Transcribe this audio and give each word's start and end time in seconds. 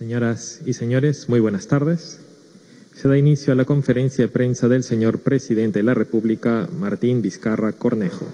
Señoras 0.00 0.62
y 0.64 0.72
señores, 0.72 1.28
muy 1.28 1.40
buenas 1.40 1.66
tardes. 1.66 2.20
Se 2.94 3.06
da 3.06 3.18
inicio 3.18 3.52
a 3.52 3.56
la 3.56 3.66
conferencia 3.66 4.24
de 4.24 4.32
prensa 4.32 4.66
del 4.66 4.82
señor 4.82 5.18
presidente 5.18 5.80
de 5.80 5.82
la 5.82 5.92
República, 5.92 6.66
Martín 6.78 7.20
Vizcarra 7.20 7.74
Cornejo. 7.74 8.24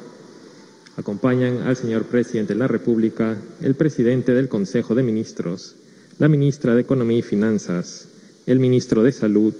Acompañan 0.97 1.63
al 1.63 1.75
señor 1.75 2.05
presidente 2.05 2.53
de 2.55 2.61
la 2.61 2.69
República 2.69 3.37
el 3.63 3.75
presidente 3.75 4.33
del 4.33 4.49
Consejo 4.49 4.95
de 4.95 5.03
Ministros, 5.03 5.75
la 6.21 6.29
ministra 6.29 6.77
de 6.77 6.83
Economía 6.83 7.19
y 7.19 7.23
Finanzas, 7.23 8.11
el 8.47 8.61
ministro 8.61 9.03
de 9.03 9.11
Salud, 9.11 9.55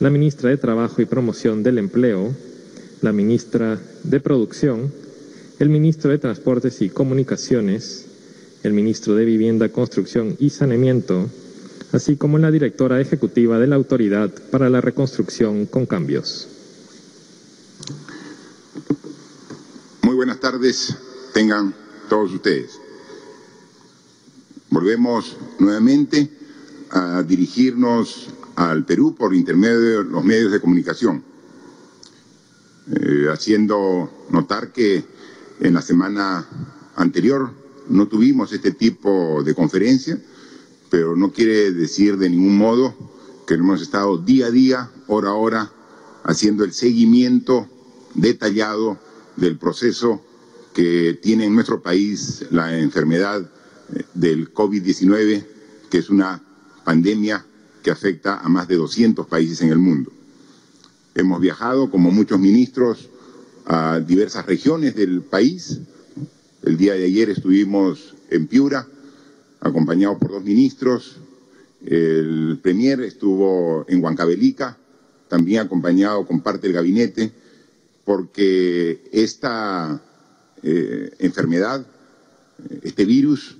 la 0.00 0.08
ministra 0.08 0.48
de 0.48 0.56
Trabajo 0.56 1.02
y 1.02 1.04
Promoción 1.04 1.62
del 1.62 1.76
Empleo, 1.76 2.34
la 3.02 3.12
ministra 3.12 3.78
de 4.02 4.18
Producción, 4.18 4.90
el 5.58 5.68
ministro 5.68 6.10
de 6.10 6.16
Transportes 6.16 6.80
y 6.80 6.88
Comunicaciones, 6.88 8.13
el 8.64 8.72
ministro 8.72 9.14
de 9.14 9.26
Vivienda, 9.26 9.68
Construcción 9.68 10.36
y 10.40 10.48
Saneamiento, 10.48 11.28
así 11.92 12.16
como 12.16 12.38
la 12.38 12.50
directora 12.50 12.98
ejecutiva 12.98 13.58
de 13.58 13.66
la 13.66 13.76
Autoridad 13.76 14.32
para 14.50 14.70
la 14.70 14.80
Reconstrucción 14.80 15.66
con 15.66 15.84
Cambios. 15.84 16.48
Muy 20.02 20.16
buenas 20.16 20.40
tardes, 20.40 20.96
tengan 21.34 21.74
todos 22.08 22.32
ustedes. 22.32 22.80
Volvemos 24.70 25.36
nuevamente 25.58 26.30
a 26.90 27.22
dirigirnos 27.22 28.30
al 28.56 28.86
Perú 28.86 29.14
por 29.14 29.34
intermedio 29.34 30.04
de 30.04 30.10
los 30.10 30.24
medios 30.24 30.50
de 30.50 30.60
comunicación, 30.60 31.22
eh, 32.90 33.26
haciendo 33.30 34.26
notar 34.30 34.72
que 34.72 35.04
en 35.60 35.74
la 35.74 35.82
semana 35.82 36.46
anterior 36.96 37.63
no 37.88 38.08
tuvimos 38.08 38.52
este 38.52 38.72
tipo 38.72 39.42
de 39.42 39.54
conferencia, 39.54 40.20
pero 40.90 41.16
no 41.16 41.32
quiere 41.32 41.72
decir 41.72 42.16
de 42.16 42.30
ningún 42.30 42.56
modo 42.56 42.94
que 43.46 43.54
hemos 43.54 43.82
estado 43.82 44.18
día 44.18 44.46
a 44.46 44.50
día, 44.50 44.90
hora 45.06 45.30
a 45.30 45.34
hora, 45.34 45.72
haciendo 46.24 46.64
el 46.64 46.72
seguimiento 46.72 47.68
detallado 48.14 48.98
del 49.36 49.58
proceso 49.58 50.22
que 50.72 51.18
tiene 51.22 51.44
en 51.46 51.54
nuestro 51.54 51.82
país 51.82 52.44
la 52.50 52.78
enfermedad 52.78 53.50
eh, 53.94 54.04
del 54.14 54.52
COVID-19, 54.52 55.46
que 55.90 55.98
es 55.98 56.10
una 56.10 56.42
pandemia 56.84 57.44
que 57.82 57.90
afecta 57.90 58.38
a 58.38 58.48
más 58.48 58.66
de 58.66 58.76
200 58.76 59.26
países 59.26 59.60
en 59.60 59.68
el 59.68 59.78
mundo. 59.78 60.12
Hemos 61.14 61.40
viajado, 61.40 61.90
como 61.90 62.10
muchos 62.10 62.40
ministros, 62.40 63.08
a 63.66 64.00
diversas 64.00 64.46
regiones 64.46 64.94
del 64.94 65.22
país, 65.22 65.80
el 66.64 66.78
día 66.78 66.94
de 66.94 67.04
ayer 67.04 67.28
estuvimos 67.28 68.14
en 68.30 68.46
Piura, 68.46 68.86
acompañados 69.60 70.18
por 70.18 70.30
dos 70.30 70.42
ministros. 70.42 71.16
El 71.84 72.58
Premier 72.62 73.02
estuvo 73.02 73.84
en 73.86 74.02
Huancavelica, 74.02 74.78
también 75.28 75.60
acompañado 75.60 76.26
con 76.26 76.40
parte 76.40 76.66
del 76.66 76.76
gabinete, 76.76 77.32
porque 78.04 79.02
esta 79.12 80.00
eh, 80.62 81.10
enfermedad, 81.18 81.86
este 82.82 83.04
virus, 83.04 83.58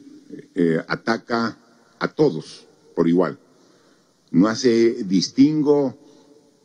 eh, 0.55 0.81
ataca 0.89 1.59
a 1.99 2.09
todos 2.09 2.65
por 2.95 3.07
igual. 3.07 3.39
No 4.31 4.49
hace 4.49 5.05
distingo 5.05 5.99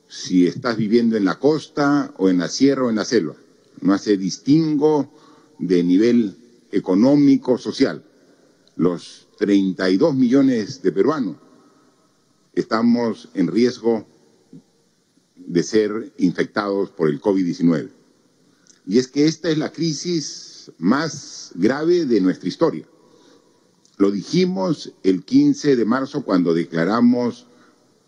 si 0.08 0.48
estás 0.48 0.78
viviendo 0.78 1.17
en 1.17 1.26
la 1.26 1.38
costa 1.38 2.14
o 2.17 2.30
en 2.30 2.38
la 2.38 2.48
sierra 2.48 2.86
o 2.86 2.90
en 2.90 2.95
la 2.95 3.06
selva. 3.06 3.36
No 3.82 3.94
hace 3.94 4.16
distingo 4.16 5.12
de 5.59 5.83
nivel 5.83 6.38
económico, 6.71 7.57
social. 7.57 8.03
Los 8.75 9.27
32 9.38 10.15
millones 10.15 10.81
de 10.81 10.91
peruanos 10.91 11.38
estamos 12.53 13.29
en 13.33 13.47
riesgo 13.47 14.05
de 15.35 15.63
ser 15.63 16.13
infectados 16.17 16.89
por 16.89 17.09
el 17.09 17.21
COVID-19. 17.21 17.89
Y 18.86 18.98
es 18.98 19.08
que 19.08 19.25
esta 19.25 19.49
es 19.49 19.58
la 19.58 19.71
crisis 19.71 20.71
más 20.77 21.52
grave 21.55 22.05
de 22.05 22.21
nuestra 22.21 22.49
historia. 22.49 22.87
Lo 23.98 24.11
dijimos 24.11 24.93
el 25.03 25.23
15 25.23 25.75
de 25.75 25.86
marzo 25.86 26.23
cuando 26.23 26.53
declaramos 26.53 27.48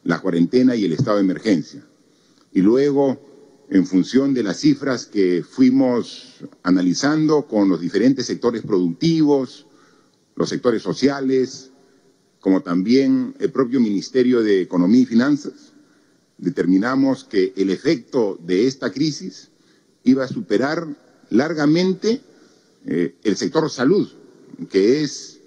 la 0.04 0.20
cuarentena 0.20 0.76
y 0.76 0.86
el 0.86 0.94
estado 0.94 1.18
de 1.18 1.24
emergencia. 1.24 1.86
Y 2.54 2.62
luego 2.62 3.31
en 3.72 3.88
función 3.88 4.34
de 4.34 4.44
las 4.44 4.58
cifras 4.58 5.06
que 5.06 5.46
fuimos 5.50 6.44
analizando 6.62 7.48
con 7.48 7.70
los 7.70 7.80
diferentes 7.80 8.26
sectores 8.26 8.64
productivos, 8.64 9.66
los 10.36 10.50
sectores 10.50 10.82
sociales, 10.82 11.72
como 12.42 12.62
también 12.62 13.34
el 13.40 13.50
propio 13.50 13.80
Ministerio 13.80 14.44
de 14.44 14.62
Economía 14.62 15.02
y 15.02 15.06
Finanzas, 15.06 15.72
determinamos 16.38 17.24
que 17.24 17.54
el 17.56 17.70
efecto 17.70 18.38
de 18.46 18.68
esta 18.68 18.92
crisis 18.92 19.52
iba 20.04 20.26
a 20.26 20.28
superar 20.28 20.86
largamente 21.30 22.22
eh, 22.86 23.16
el 23.24 23.38
sector 23.38 23.70
salud, 23.70 24.10
que 24.70 25.02
es 25.02 25.40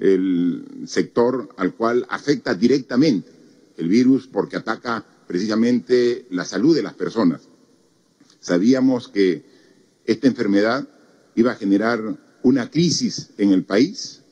el 0.00 0.64
sector 0.86 1.50
al 1.56 1.74
cual 1.74 2.04
afecta 2.08 2.52
directamente 2.52 3.30
el 3.76 3.88
virus 3.88 4.26
porque 4.26 4.56
ataca 4.56 5.04
precisamente 5.28 6.26
la 6.30 6.44
salud 6.44 6.74
de 6.74 6.82
las 6.82 6.94
personas. 6.94 7.49
Sabíamos 8.40 9.08
que 9.08 9.44
esta 10.04 10.26
enfermedad 10.26 10.88
iba 11.34 11.52
a 11.52 11.56
generar 11.56 12.18
una 12.42 12.70
crisis 12.70 13.30
en 13.36 13.52
el 13.52 13.64
país 13.64 14.22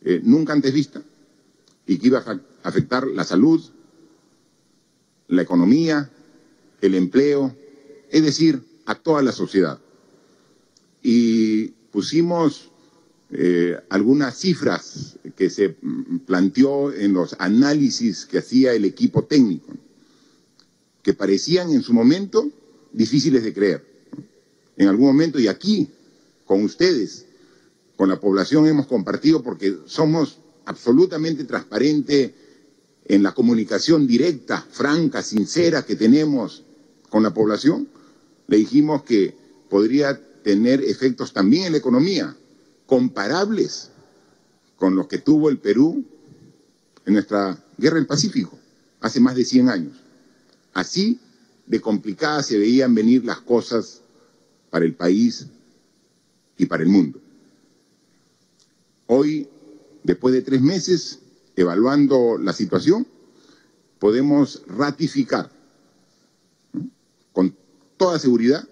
eh, 0.00 0.20
nunca 0.24 0.52
antes 0.52 0.72
vista 0.72 1.02
y 1.86 1.98
que 1.98 2.06
iba 2.08 2.18
a 2.18 2.40
afectar 2.62 3.06
la 3.06 3.24
salud, 3.24 3.62
la 5.28 5.42
economía, 5.42 6.10
el 6.80 6.94
empleo, 6.94 7.54
es 8.10 8.22
decir, 8.22 8.62
a 8.86 8.94
toda 8.94 9.22
la 9.22 9.32
sociedad. 9.32 9.78
Y 11.02 11.68
pusimos 11.90 12.70
eh, 13.30 13.78
algunas 13.90 14.36
cifras 14.38 15.18
que 15.36 15.50
se 15.50 15.76
planteó 16.26 16.92
en 16.92 17.12
los 17.12 17.36
análisis 17.38 18.26
que 18.26 18.38
hacía 18.38 18.72
el 18.72 18.84
equipo 18.84 19.24
técnico, 19.24 19.72
que 21.02 21.14
parecían 21.14 21.70
en 21.70 21.82
su 21.82 21.92
momento 21.92 22.50
difíciles 22.92 23.42
de 23.42 23.52
creer. 23.52 23.84
En 24.76 24.88
algún 24.88 25.06
momento, 25.06 25.38
y 25.38 25.48
aquí, 25.48 25.88
con 26.44 26.64
ustedes, 26.64 27.26
con 27.96 28.08
la 28.08 28.20
población 28.20 28.66
hemos 28.66 28.86
compartido 28.86 29.42
porque 29.42 29.78
somos 29.86 30.38
absolutamente 30.64 31.44
transparentes 31.44 32.32
en 33.04 33.22
la 33.22 33.32
comunicación 33.32 34.06
directa, 34.06 34.64
franca, 34.70 35.22
sincera 35.22 35.84
que 35.84 35.96
tenemos 35.96 36.64
con 37.10 37.22
la 37.22 37.34
población, 37.34 37.88
le 38.46 38.56
dijimos 38.56 39.02
que 39.02 39.34
podría 39.68 40.20
tener 40.42 40.82
efectos 40.82 41.32
también 41.32 41.66
en 41.66 41.72
la 41.72 41.78
economía, 41.78 42.36
comparables 42.86 43.90
con 44.76 44.96
los 44.96 45.06
que 45.06 45.18
tuvo 45.18 45.48
el 45.48 45.58
Perú 45.58 46.04
en 47.06 47.14
nuestra 47.14 47.62
guerra 47.76 47.96
del 47.96 48.06
Pacífico, 48.06 48.58
hace 49.00 49.20
más 49.20 49.34
de 49.34 49.44
100 49.44 49.68
años. 49.68 49.96
Así 50.72 51.20
de 51.66 51.80
complicadas 51.80 52.46
se 52.46 52.58
veían 52.58 52.94
venir 52.94 53.24
las 53.24 53.40
cosas 53.40 54.02
para 54.70 54.84
el 54.84 54.94
país 54.94 55.46
y 56.56 56.66
para 56.66 56.82
el 56.82 56.88
mundo. 56.88 57.20
Hoy, 59.06 59.48
después 60.02 60.34
de 60.34 60.42
tres 60.42 60.60
meses, 60.60 61.20
evaluando 61.56 62.38
la 62.38 62.52
situación, 62.52 63.06
podemos 63.98 64.62
ratificar 64.66 65.50
con 67.32 67.54
toda 67.96 68.18
seguridad 68.18 68.66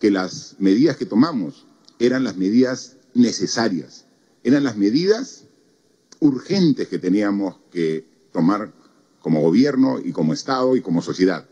que 0.00 0.10
las 0.10 0.56
medidas 0.58 0.96
que 0.96 1.06
tomamos 1.06 1.66
eran 1.98 2.24
las 2.24 2.36
medidas 2.36 2.96
necesarias, 3.14 4.06
eran 4.42 4.64
las 4.64 4.76
medidas 4.76 5.44
urgentes 6.20 6.88
que 6.88 6.98
teníamos 6.98 7.56
que 7.70 8.06
tomar 8.32 8.72
como 9.20 9.40
gobierno 9.40 10.00
y 10.02 10.12
como 10.12 10.32
Estado 10.32 10.74
y 10.74 10.80
como 10.80 11.02
sociedad. 11.02 11.46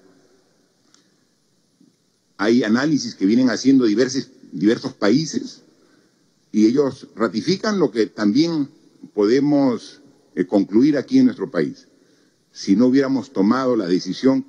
Hay 2.41 2.65
análisis 2.65 3.15
que 3.15 3.27
vienen 3.27 3.51
haciendo 3.51 3.85
diversos, 3.85 4.31
diversos 4.51 4.95
países 4.95 5.61
y 6.51 6.65
ellos 6.65 7.09
ratifican 7.15 7.79
lo 7.79 7.91
que 7.91 8.07
también 8.07 8.71
podemos 9.13 10.01
eh, 10.35 10.47
concluir 10.47 10.97
aquí 10.97 11.19
en 11.19 11.27
nuestro 11.27 11.51
país. 11.51 11.87
Si 12.51 12.77
no 12.77 12.87
hubiéramos 12.87 13.35
tomado 13.35 13.77
la 13.77 13.87
decisión 13.87 14.47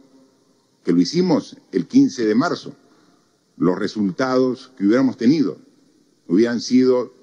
que 0.86 0.94
lo 0.94 1.02
hicimos 1.02 1.58
el 1.74 1.86
15 1.86 2.26
de 2.26 2.34
marzo, 2.34 2.74
los 3.58 3.78
resultados 3.78 4.72
que 4.78 4.86
hubiéramos 4.86 5.18
tenido 5.18 5.58
hubieran 6.30 6.62
sido 6.62 7.14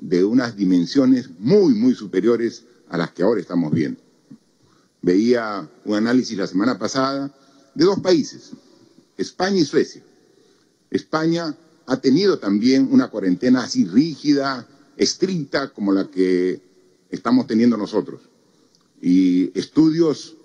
de 0.00 0.24
unas 0.24 0.56
dimensiones 0.56 1.30
muy, 1.38 1.72
muy 1.72 1.94
superiores 1.94 2.64
a 2.88 2.98
las 2.98 3.12
que 3.12 3.22
ahora 3.22 3.40
estamos 3.40 3.72
viendo. 3.72 4.00
Veía 5.02 5.70
un 5.84 5.94
análisis 5.94 6.36
la 6.36 6.48
semana 6.48 6.76
pasada 6.80 7.32
de 7.76 7.84
dos 7.84 8.00
países, 8.00 8.50
España 9.16 9.58
y 9.60 9.64
Suecia. 9.64 10.02
España 10.96 11.56
ha 11.86 12.00
tenido 12.00 12.38
también 12.38 12.88
una 12.90 13.08
cuarentena 13.08 13.62
así 13.64 13.84
rígida, 13.84 14.66
estricta, 14.96 15.68
como 15.68 15.92
la 15.92 16.08
que 16.10 16.60
estamos 17.10 17.46
teniendo 17.46 17.76
nosotros. 17.76 18.20
y 19.00 19.56
estudios 19.58 20.36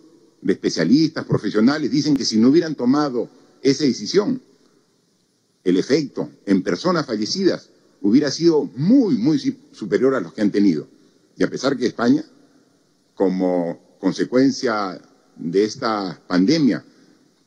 de 0.42 0.53
especialistas, 0.53 1.25
profesionales, 1.25 1.89
dicen 1.89 2.18
que 2.18 2.25
si 2.25 2.38
no 2.38 2.50
hubieran 2.50 2.75
tomado 2.75 3.30
esa 3.62 3.86
decisión, 3.86 4.42
el 5.63 5.77
efecto 5.77 6.30
en 6.45 6.62
personas 6.62 7.06
fallecidas 7.06 7.69
hubiera 8.01 8.30
sido 8.30 8.69
muy, 8.75 9.18
muy 9.18 9.39
superior 9.71 10.15
a 10.15 10.19
los 10.19 10.33
que 10.33 10.42
han 10.42 10.51
tenido. 10.51 10.88
Y 11.38 11.44
a 11.44 11.50
pesar 11.50 11.77
que 11.77 11.86
España, 11.86 12.25
como 13.15 13.80
consecuencia 14.00 15.00
de 15.38 15.63
esta 15.63 16.19
pandemia, 16.27 16.83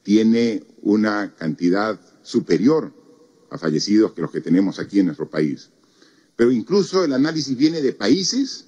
tiene 0.02 0.62
una 0.82 1.34
cantidad 1.34 1.98
superior 2.24 2.92
a 3.50 3.58
fallecidos 3.58 4.12
que 4.12 4.22
los 4.22 4.32
que 4.32 4.40
tenemos 4.40 4.80
aquí 4.80 4.98
en 4.98 5.06
nuestro 5.06 5.30
país. 5.30 5.70
Pero 6.34 6.50
incluso 6.50 7.04
el 7.04 7.12
análisis 7.12 7.56
viene 7.56 7.80
de 7.80 7.92
países 7.92 8.64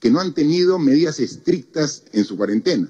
que 0.00 0.10
no 0.10 0.20
han 0.20 0.32
tenido 0.32 0.78
medidas 0.78 1.20
estrictas 1.20 2.04
en 2.12 2.24
su 2.24 2.38
cuarentena. 2.38 2.88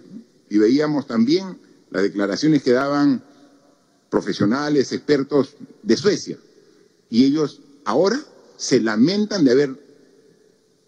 Y 0.48 0.58
veíamos 0.58 1.08
también 1.08 1.58
las 1.90 2.04
declaraciones 2.04 2.62
que 2.62 2.70
daban 2.70 3.24
profesionales, 4.08 4.92
expertos 4.92 5.56
de 5.82 5.96
Suecia. 5.96 6.38
Y 7.10 7.24
ellos 7.24 7.60
ahora 7.84 8.22
se 8.56 8.80
lamentan 8.80 9.44
de 9.44 9.50
haber 9.50 9.82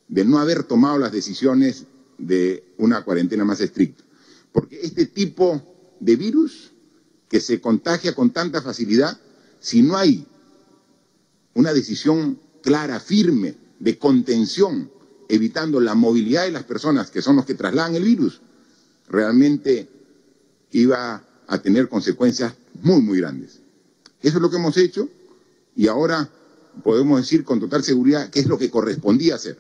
de 0.08 0.24
no 0.24 0.38
haber 0.38 0.62
tomado 0.64 0.98
las 0.98 1.12
decisiones 1.12 1.86
de 2.18 2.62
una 2.78 3.02
cuarentena 3.04 3.44
más 3.44 3.60
estricta. 3.60 4.04
Porque 4.52 4.80
este 4.80 5.06
tipo 5.06 5.60
de 5.98 6.16
virus 6.16 6.73
que 7.34 7.40
se 7.40 7.60
contagia 7.60 8.14
con 8.14 8.30
tanta 8.30 8.62
facilidad, 8.62 9.18
si 9.58 9.82
no 9.82 9.96
hay 9.96 10.24
una 11.54 11.72
decisión 11.72 12.38
clara, 12.62 13.00
firme, 13.00 13.56
de 13.80 13.98
contención, 13.98 14.88
evitando 15.28 15.80
la 15.80 15.96
movilidad 15.96 16.44
de 16.44 16.52
las 16.52 16.62
personas 16.62 17.10
que 17.10 17.22
son 17.22 17.34
los 17.34 17.44
que 17.44 17.56
trasladan 17.56 17.96
el 17.96 18.04
virus, 18.04 18.40
realmente 19.08 19.88
iba 20.70 21.24
a 21.48 21.58
tener 21.58 21.88
consecuencias 21.88 22.54
muy, 22.80 23.02
muy 23.02 23.18
grandes. 23.18 23.58
Eso 24.22 24.36
es 24.36 24.40
lo 24.40 24.48
que 24.48 24.58
hemos 24.58 24.76
hecho 24.76 25.08
y 25.74 25.88
ahora 25.88 26.30
podemos 26.84 27.20
decir 27.20 27.42
con 27.42 27.58
total 27.58 27.82
seguridad 27.82 28.30
que 28.30 28.38
es 28.38 28.46
lo 28.46 28.58
que 28.58 28.70
correspondía 28.70 29.34
hacer. 29.34 29.58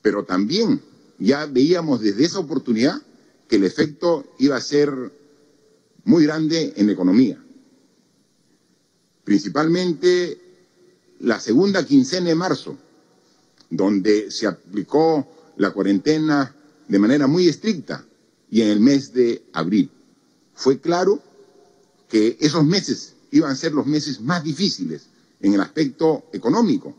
Pero 0.00 0.22
también 0.22 0.82
ya 1.18 1.46
veíamos 1.46 2.00
desde 2.00 2.26
esa 2.26 2.38
oportunidad 2.38 3.02
que 3.48 3.56
el 3.56 3.64
efecto 3.64 4.24
iba 4.38 4.54
a 4.54 4.60
ser 4.60 5.20
muy 6.04 6.24
grande 6.24 6.72
en 6.76 6.90
economía. 6.90 7.42
Principalmente 9.24 10.38
la 11.20 11.38
segunda 11.38 11.84
quincena 11.86 12.28
de 12.28 12.34
marzo, 12.34 12.76
donde 13.70 14.30
se 14.30 14.46
aplicó 14.46 15.26
la 15.56 15.70
cuarentena 15.70 16.54
de 16.88 16.98
manera 16.98 17.26
muy 17.26 17.48
estricta, 17.48 18.04
y 18.52 18.60
en 18.60 18.68
el 18.68 18.80
mes 18.80 19.14
de 19.14 19.42
abril. 19.54 19.90
Fue 20.52 20.78
claro 20.78 21.22
que 22.10 22.36
esos 22.38 22.62
meses 22.66 23.14
iban 23.30 23.50
a 23.50 23.56
ser 23.56 23.72
los 23.72 23.86
meses 23.86 24.20
más 24.20 24.44
difíciles 24.44 25.06
en 25.40 25.54
el 25.54 25.60
aspecto 25.62 26.24
económico 26.34 26.94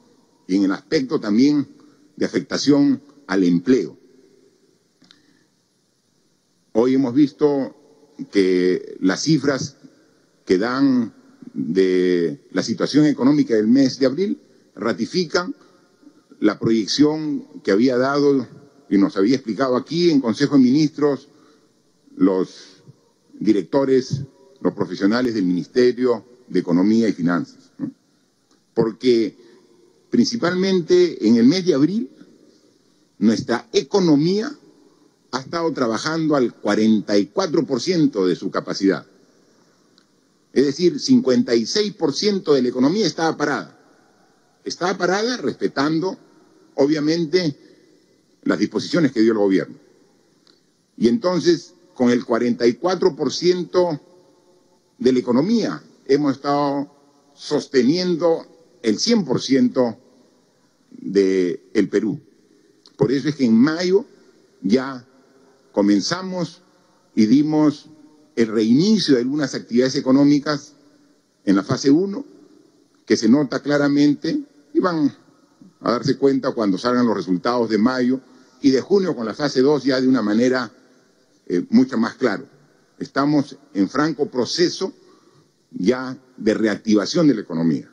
y 0.47 0.55
en 0.55 0.63
el 0.63 0.71
aspecto 0.71 1.19
también 1.19 1.67
de 2.15 2.25
afectación 2.25 3.00
al 3.27 3.44
empleo. 3.44 3.95
Hoy 6.71 6.95
hemos 6.95 7.13
visto 7.13 7.75
que 8.31 8.98
las 9.00 9.21
cifras 9.21 9.77
que 10.45 10.57
dan 10.57 11.13
de 11.54 12.42
la 12.51 12.63
situación 12.63 13.06
económica 13.06 13.56
del 13.56 13.68
mes 13.68 14.00
de 14.00 14.06
abril 14.06 14.39
ratifican 14.75 15.56
la 16.39 16.60
proyección 16.60 17.45
que 17.63 17.71
había 17.71 17.98
dado 17.98 18.48
y 18.89 18.98
nos 18.98 19.15
había 19.18 19.36
explicado 19.36 19.75
aquí 19.75 20.10
en 20.10 20.21
Consejo 20.21 20.56
de 20.56 20.63
Ministros 20.63 21.30
los 22.15 22.83
directores, 23.39 24.21
los 24.62 24.74
profesionales 24.74 25.33
del 25.33 25.45
Ministerio 25.45 26.25
de 26.48 26.60
Economía 26.60 27.07
y 27.07 27.13
Finanzas. 27.13 27.71
Porque 28.74 29.36
principalmente 30.10 31.27
en 31.27 31.38
el 31.38 31.45
mes 31.45 31.65
de 31.65 31.74
abril 31.74 32.10
nuestra 33.19 33.68
economía 33.74 34.51
ha 35.33 35.39
estado 35.39 35.74
trabajando 35.74 36.35
al 36.35 36.53
44% 36.62 38.25
de 38.25 38.35
su 38.35 38.51
capacidad. 38.51 39.03
Es 40.53 40.63
decir, 40.63 41.00
56% 41.00 42.53
de 42.53 42.62
la 42.62 42.69
economía 42.69 43.07
estaba 43.07 43.35
parada. 43.35 43.80
Estaba 44.63 44.95
parada 44.95 45.38
respetando, 45.38 46.15
obviamente, 46.75 47.57
las 48.44 48.59
disposiciones 48.59 49.12
que 49.12 49.21
dio 49.21 49.31
el 49.31 49.39
gobierno. 49.39 49.75
Y 50.97 51.07
entonces, 51.07 51.74
con 51.95 52.12
el 52.12 52.24
44% 52.24 54.00
de 55.00 55.12
la 55.13 55.19
economía, 55.19 55.81
hemos 56.06 56.36
estado 56.36 56.95
sosteniendo 57.33 58.45
el 58.83 59.00
100% 59.00 59.97
del 60.91 61.89
Perú. 61.89 62.19
Por 62.95 63.12
eso 63.12 63.29
es 63.29 63.36
que 63.36 63.45
en 63.45 63.56
mayo 63.56 64.06
ya 64.62 65.07
comenzamos 65.74 66.62
y 67.16 67.25
dimos 67.25 67.90
el 68.36 68.48
reinicio 68.48 69.16
de 69.16 69.22
algunas 69.22 69.54
actividades 69.54 69.96
económicas 69.96 70.74
en 71.44 71.58
la 71.58 71.64
fase 71.64 71.92
1, 71.92 72.24
que 73.06 73.18
se 73.18 73.28
nota 73.28 73.62
claramente, 73.62 74.40
y 74.74 74.80
van 74.80 75.14
a 75.81 75.92
darse 75.92 76.18
cuenta 76.18 76.52
cuando 76.52 76.78
salgan 76.78 77.06
los 77.06 77.18
resultados 77.18 77.70
de 77.70 77.78
mayo, 77.78 78.22
y 78.62 78.72
de 78.72 78.80
junio 78.80 79.14
con 79.16 79.25
la 79.25 79.34
fase 79.34 79.62
2 79.62 79.84
ya 79.84 80.00
de 80.00 80.08
una 80.08 80.22
manera 80.22 80.72
eh, 81.48 81.66
mucho 81.70 81.98
más 81.98 82.16
claro. 82.16 82.46
Estamos 82.98 83.58
en 83.74 83.90
franco 83.90 84.28
proceso 84.28 84.94
ya 85.72 86.18
de 86.38 86.54
reactivación 86.54 87.28
de 87.28 87.36
la 87.36 87.42
economía. 87.42 87.92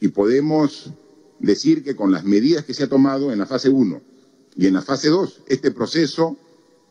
Y 0.00 0.08
podemos 0.08 0.90
decir 1.38 1.84
que 1.84 1.94
con 1.94 2.10
las 2.10 2.24
medidas 2.24 2.64
que 2.64 2.74
se 2.74 2.82
ha 2.82 2.88
tomado 2.88 3.32
en 3.32 3.38
la 3.38 3.46
fase 3.46 3.68
1 3.68 4.11
y 4.56 4.66
en 4.66 4.74
la 4.74 4.82
fase 4.82 5.08
2, 5.08 5.42
este 5.46 5.70
proceso 5.70 6.36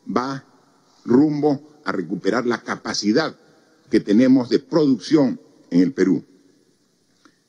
va 0.06 0.44
rumbo 1.06 1.80
a 1.84 1.92
recuperar 1.92 2.46
la 2.46 2.62
capacidad 2.62 3.36
que 3.90 4.00
tenemos 4.00 4.50
de 4.50 4.60
producción 4.60 5.40
en 5.70 5.82
el 5.82 5.94
Perú. 5.94 6.24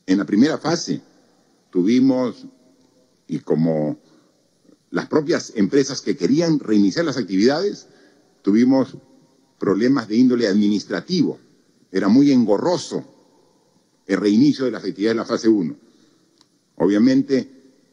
En 0.06 0.18
la 0.18 0.24
primera 0.24 0.58
fase 0.58 1.00
tuvimos, 1.70 2.44
y 3.26 3.38
como 3.38 3.98
las 4.90 5.06
propias 5.06 5.52
empresas 5.56 6.02
que 6.02 6.16
querían 6.16 6.58
reiniciar 6.58 7.04
las 7.04 7.16
actividades, 7.16 7.86
tuvimos 8.42 8.96
problemas 9.58 10.08
de 10.08 10.16
índole 10.16 10.48
administrativo. 10.48 11.38
Era 11.90 12.08
muy 12.08 12.32
engorroso 12.32 13.04
el 14.06 14.18
reinicio 14.18 14.64
de 14.64 14.72
las 14.72 14.84
actividades 14.84 15.16
de 15.16 15.22
la 15.22 15.26
fase 15.26 15.48
1. 15.48 15.76
Obviamente 16.76 17.48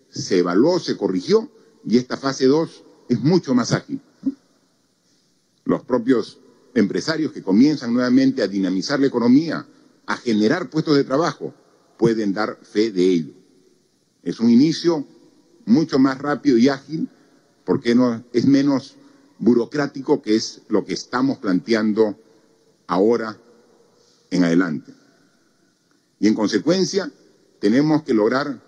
se 0.09 0.39
evaluó, 0.39 0.79
se 0.79 0.97
corrigió 0.97 1.49
y 1.85 1.97
esta 1.97 2.17
fase 2.17 2.45
2 2.45 2.83
es 3.09 3.19
mucho 3.19 3.53
más 3.53 3.71
ágil. 3.71 4.01
Los 5.65 5.83
propios 5.83 6.39
empresarios 6.73 7.31
que 7.31 7.43
comienzan 7.43 7.93
nuevamente 7.93 8.41
a 8.41 8.47
dinamizar 8.47 8.99
la 8.99 9.07
economía, 9.07 9.65
a 10.05 10.17
generar 10.17 10.69
puestos 10.69 10.95
de 10.95 11.03
trabajo, 11.03 11.53
pueden 11.97 12.33
dar 12.33 12.57
fe 12.61 12.91
de 12.91 13.05
ello. 13.05 13.33
Es 14.23 14.39
un 14.39 14.49
inicio 14.49 15.05
mucho 15.65 15.99
más 15.99 16.17
rápido 16.17 16.57
y 16.57 16.69
ágil, 16.69 17.09
porque 17.65 17.93
no, 17.93 18.23
es 18.33 18.45
menos 18.45 18.95
burocrático, 19.37 20.21
que 20.21 20.35
es 20.35 20.61
lo 20.69 20.85
que 20.85 20.93
estamos 20.93 21.37
planteando 21.37 22.17
ahora 22.87 23.37
en 24.31 24.43
adelante. 24.43 24.93
Y 26.19 26.27
en 26.27 26.35
consecuencia, 26.35 27.11
tenemos 27.59 28.03
que 28.03 28.13
lograr 28.13 28.61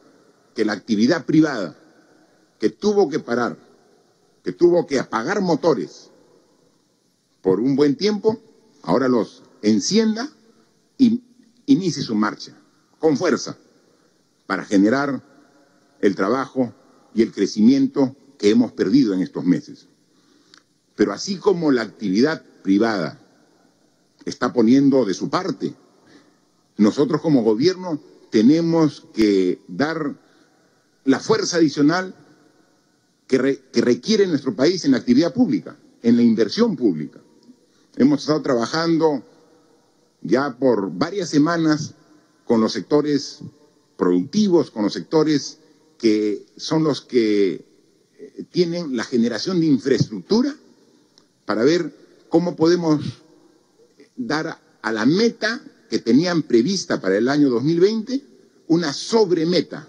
que 0.56 0.66
la 0.66 0.74
actividad 0.74 1.26
privada, 1.26 1.78
que 2.62 2.70
tuvo 2.70 3.10
que 3.10 3.18
parar, 3.18 3.58
que 4.44 4.52
tuvo 4.52 4.86
que 4.86 5.00
apagar 5.00 5.42
motores 5.42 6.12
por 7.42 7.60
un 7.60 7.76
buen 7.76 7.96
tiempo, 7.96 8.40
ahora 8.84 9.08
los 9.08 9.42
encienda 9.64 10.30
y 10.96 11.24
inicie 11.66 12.04
su 12.04 12.14
marcha 12.14 12.56
con 13.00 13.18
fuerza 13.18 13.58
para 14.46 14.64
generar 14.64 15.24
el 16.02 16.16
trabajo 16.16 16.72
y 17.16 17.24
el 17.24 17.32
crecimiento 17.32 18.16
que 18.38 18.52
hemos 18.52 18.72
perdido 18.74 19.16
en 19.16 19.22
estos 19.22 19.44
meses. 19.44 19.88
Pero 20.96 21.14
así 21.14 21.38
como 21.38 21.72
la 21.72 21.82
actividad 21.82 22.46
privada 22.62 23.20
está 24.24 24.54
poniendo 24.54 25.04
de 25.06 25.16
su 25.16 25.32
parte, 25.32 25.74
nosotros 26.78 27.22
como 27.22 27.42
gobierno 27.42 28.00
tenemos 28.30 29.08
que 29.16 29.60
dar 29.68 30.16
la 31.06 31.20
fuerza 31.20 31.58
adicional 31.58 32.21
que, 33.32 33.82
requiere 33.82 34.28
nuestro 34.28 34.54
país 34.54 34.84
en 34.84 34.92
la 34.92 34.98
actividad 34.98 35.34
pública, 35.34 35.78
en 36.04 36.18
la 36.18 36.22
inversión 36.22 36.76
pública. 36.76 37.22
Hemos 37.96 38.22
estado 38.22 38.42
trabajando 38.42 39.24
ya 40.22 40.58
por 40.58 40.92
varias 40.92 41.30
semanas 41.30 41.94
con 42.44 42.60
los 42.60 42.74
sectores 42.74 43.40
productivos, 43.96 44.70
con 44.70 44.84
los 44.84 44.92
sectores 44.92 45.60
que 45.98 46.46
son 46.58 46.84
los 46.84 47.00
que 47.00 47.66
eh, 48.18 48.44
tienen 48.52 48.98
la 48.98 49.06
generación 49.06 49.62
de 49.62 49.68
infraestructura 49.68 50.54
para 51.46 51.64
ver 51.64 51.96
cómo 52.28 52.58
podemos 52.58 53.02
dar 54.18 54.60
a 54.82 54.92
la 54.92 55.06
meta 55.06 55.62
que 55.90 56.00
tenían 56.00 56.42
prevista 56.42 57.00
para 57.00 57.18
el 57.18 57.30
año 57.30 57.50
2020 57.50 58.26
una 58.68 58.92
sobremeta, 58.92 59.88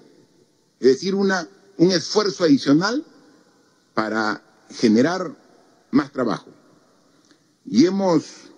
es 0.78 0.86
decir, 0.86 1.16
una, 1.16 1.48
un 1.78 1.90
esfuerzo 1.90 2.44
adicional 2.44 3.04
para 3.94 4.42
generar 4.70 5.36
más 5.90 6.12
trabajo. 6.12 6.50
Y 7.64 7.86
hemos 7.86 8.50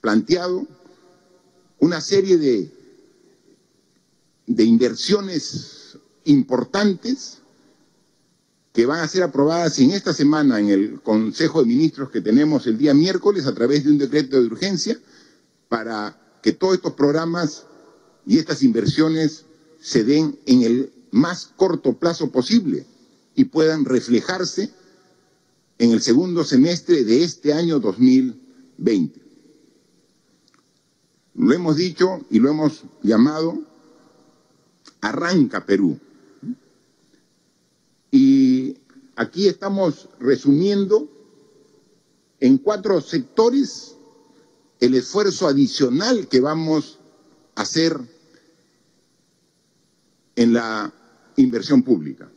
planteado 0.00 0.66
una 1.78 2.00
serie 2.00 2.36
de, 2.36 2.72
de 4.46 4.64
inversiones 4.64 5.98
importantes 6.24 7.38
que 8.72 8.84
van 8.84 9.00
a 9.00 9.08
ser 9.08 9.22
aprobadas 9.22 9.78
en 9.78 9.92
esta 9.92 10.12
semana 10.12 10.60
en 10.60 10.68
el 10.68 11.00
Consejo 11.00 11.60
de 11.60 11.66
Ministros 11.66 12.10
que 12.10 12.20
tenemos 12.20 12.66
el 12.66 12.76
día 12.76 12.92
miércoles 12.92 13.46
a 13.46 13.54
través 13.54 13.84
de 13.84 13.90
un 13.90 13.98
decreto 13.98 14.38
de 14.38 14.46
urgencia 14.46 14.98
para 15.68 16.38
que 16.42 16.52
todos 16.52 16.74
estos 16.74 16.92
programas 16.92 17.64
y 18.26 18.38
estas 18.38 18.62
inversiones 18.62 19.46
se 19.80 20.04
den 20.04 20.38
en 20.46 20.62
el 20.62 20.92
más 21.10 21.50
corto 21.56 21.94
plazo 21.94 22.30
posible 22.30 22.84
y 23.36 23.44
puedan 23.44 23.84
reflejarse 23.84 24.72
en 25.78 25.92
el 25.92 26.02
segundo 26.02 26.42
semestre 26.42 27.04
de 27.04 27.22
este 27.22 27.52
año 27.52 27.78
2020. 27.78 29.20
Lo 31.34 31.52
hemos 31.52 31.76
dicho 31.76 32.24
y 32.30 32.40
lo 32.40 32.50
hemos 32.50 32.82
llamado 33.02 33.62
Arranca 35.02 35.64
Perú. 35.66 35.98
Y 38.10 38.78
aquí 39.16 39.46
estamos 39.46 40.08
resumiendo 40.18 41.08
en 42.40 42.56
cuatro 42.56 43.02
sectores 43.02 43.96
el 44.80 44.94
esfuerzo 44.94 45.46
adicional 45.46 46.26
que 46.28 46.40
vamos 46.40 46.98
a 47.54 47.62
hacer 47.62 47.98
en 50.36 50.54
la 50.54 50.92
inversión 51.36 51.82
pública, 51.82 52.30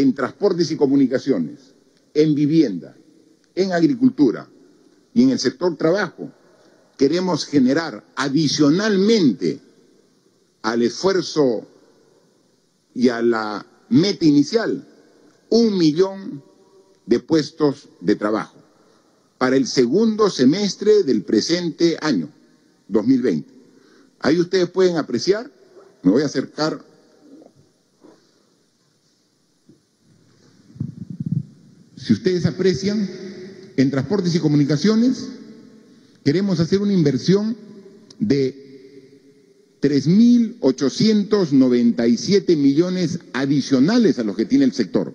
en 0.00 0.14
transportes 0.14 0.70
y 0.70 0.76
comunicaciones, 0.76 1.74
en 2.14 2.34
vivienda, 2.34 2.96
en 3.54 3.72
agricultura 3.72 4.48
y 5.14 5.22
en 5.22 5.30
el 5.30 5.38
sector 5.38 5.76
trabajo. 5.76 6.30
Queremos 6.96 7.46
generar 7.46 8.04
adicionalmente 8.16 9.60
al 10.62 10.82
esfuerzo 10.82 11.66
y 12.94 13.08
a 13.08 13.22
la 13.22 13.64
meta 13.88 14.24
inicial, 14.24 14.86
un 15.50 15.78
millón 15.78 16.42
de 17.06 17.20
puestos 17.20 17.88
de 18.00 18.16
trabajo 18.16 18.58
para 19.38 19.56
el 19.56 19.66
segundo 19.66 20.28
semestre 20.30 21.04
del 21.04 21.22
presente 21.22 21.96
año, 22.00 22.28
2020. 22.88 23.48
Ahí 24.20 24.40
ustedes 24.40 24.68
pueden 24.68 24.96
apreciar, 24.96 25.50
me 26.02 26.10
voy 26.10 26.22
a 26.22 26.26
acercar. 26.26 26.84
Si 32.08 32.14
ustedes 32.14 32.46
aprecian, 32.46 33.06
en 33.76 33.90
transportes 33.90 34.34
y 34.34 34.38
comunicaciones 34.38 35.28
queremos 36.24 36.58
hacer 36.58 36.80
una 36.80 36.94
inversión 36.94 37.54
de 38.18 39.20
3.897 39.82 42.56
millones 42.56 43.18
adicionales 43.34 44.18
a 44.18 44.24
los 44.24 44.36
que 44.36 44.46
tiene 44.46 44.64
el 44.64 44.72
sector. 44.72 45.12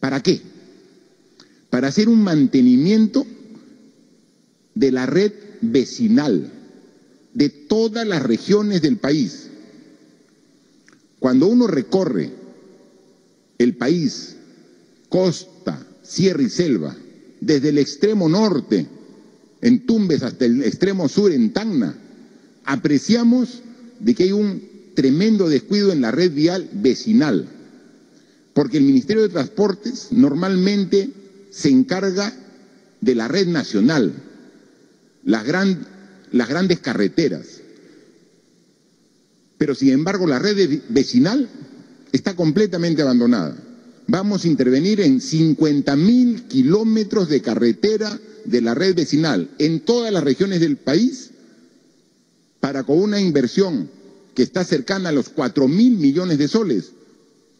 ¿Para 0.00 0.22
qué? 0.22 0.40
Para 1.68 1.88
hacer 1.88 2.08
un 2.08 2.24
mantenimiento 2.24 3.26
de 4.74 4.90
la 4.90 5.04
red 5.04 5.34
vecinal 5.60 6.50
de 7.34 7.50
todas 7.50 8.06
las 8.06 8.22
regiones 8.22 8.80
del 8.80 8.96
país. 8.96 9.48
Cuando 11.18 11.46
uno 11.46 11.66
recorre 11.66 12.30
el 13.58 13.76
país, 13.76 14.36
costa, 15.12 15.78
sierra 16.02 16.42
y 16.42 16.48
selva, 16.48 16.96
desde 17.38 17.68
el 17.68 17.76
extremo 17.76 18.30
norte, 18.30 18.86
en 19.60 19.84
Tumbes, 19.84 20.22
hasta 20.22 20.46
el 20.46 20.62
extremo 20.62 21.06
sur, 21.06 21.30
en 21.30 21.52
Tacna, 21.52 21.94
apreciamos 22.64 23.60
de 24.00 24.14
que 24.14 24.22
hay 24.22 24.32
un 24.32 24.62
tremendo 24.94 25.50
descuido 25.50 25.92
en 25.92 26.00
la 26.00 26.12
red 26.12 26.32
vial 26.32 26.66
vecinal, 26.72 27.46
porque 28.54 28.78
el 28.78 28.84
Ministerio 28.84 29.22
de 29.22 29.28
Transportes 29.28 30.08
normalmente 30.12 31.10
se 31.50 31.68
encarga 31.68 32.32
de 33.02 33.14
la 33.14 33.28
red 33.28 33.46
nacional, 33.48 34.14
las, 35.24 35.44
las 36.32 36.48
grandes 36.48 36.78
carreteras. 36.78 37.60
Pero 39.58 39.74
sin 39.74 39.90
embargo 39.90 40.26
la 40.26 40.38
red 40.38 40.80
vecinal 40.88 41.50
está 42.12 42.34
completamente 42.34 43.02
abandonada. 43.02 43.71
Vamos 44.06 44.44
a 44.44 44.48
intervenir 44.48 45.00
en 45.00 45.20
50 45.20 45.96
mil 45.96 46.42
kilómetros 46.44 47.28
de 47.28 47.40
carretera 47.40 48.18
de 48.44 48.60
la 48.60 48.74
red 48.74 48.94
vecinal 48.96 49.50
en 49.58 49.80
todas 49.80 50.12
las 50.12 50.24
regiones 50.24 50.60
del 50.60 50.76
país 50.76 51.30
para 52.60 52.82
con 52.82 52.98
una 52.98 53.20
inversión 53.20 53.88
que 54.34 54.42
está 54.42 54.64
cercana 54.64 55.10
a 55.10 55.12
los 55.12 55.28
cuatro 55.28 55.68
mil 55.68 55.98
millones 55.98 56.38
de 56.38 56.48
soles, 56.48 56.92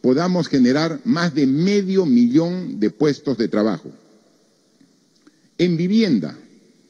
podamos 0.01 0.49
generar 0.49 1.01
más 1.05 1.35
de 1.35 1.47
medio 1.47 2.07
millón 2.07 2.81
de 2.81 2.91
puestos 2.91 3.39
de 3.39 3.49
trabajo. 3.49 3.91
En 5.59 5.77
vivienda, 5.77 6.37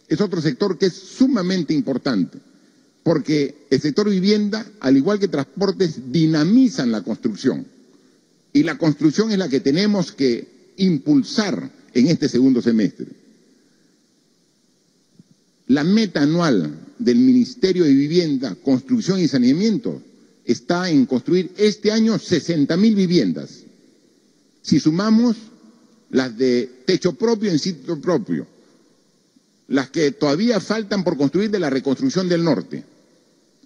es 0.09 0.21
otro 0.21 0.40
sector 0.40 0.78
que 0.78 0.87
es 0.87 0.94
sumamente 0.94 1.75
importante, 1.75 2.38
porque 3.02 3.66
el 3.71 3.80
sector 3.80 4.09
vivienda, 4.09 4.64
al 4.80 4.97
igual 4.97 5.18
que 5.18 5.28
transportes, 5.28 6.12
dinamizan 6.12 6.92
la 6.92 7.02
construcción. 7.02 7.66
Y 8.52 8.62
la 8.62 8.76
construcción 8.78 9.30
es 9.32 9.38
la 9.38 9.49
que 9.49 9.61
tenemos 9.61 10.12
que 10.12 10.73
impulsar 10.76 11.71
en 11.94 12.09
este 12.09 12.28
segundo 12.28 12.61
semestre. 12.62 13.06
La 15.68 15.85
meta 15.85 16.23
anual 16.23 16.78
del 16.99 17.18
Ministerio 17.18 17.85
de 17.85 17.92
Vivienda, 17.94 18.56
Construcción 18.62 19.18
y 19.21 19.28
Saneamiento 19.28 20.02
está 20.44 20.90
en 20.90 21.06
construir 21.06 21.52
este 21.56 21.92
año 21.92 22.18
60 22.18 22.76
mil 22.76 22.94
viviendas. 22.94 23.61
Si 24.61 24.80
sumamos 24.80 25.37
las 26.11 26.37
de 26.37 26.71
techo 26.85 27.14
propio 27.14 27.50
en 27.50 27.59
sitio 27.59 28.00
propio, 28.00 28.47
las 29.68 29.90
que 29.90 30.12
todavía 30.12 30.61
faltan 30.61 31.04
por 31.04 31.16
construir 31.16 31.50
de 31.50 31.59
la 31.59 31.71
reconstrucción 31.71 32.28
del 32.28 32.44
norte, 32.44 32.85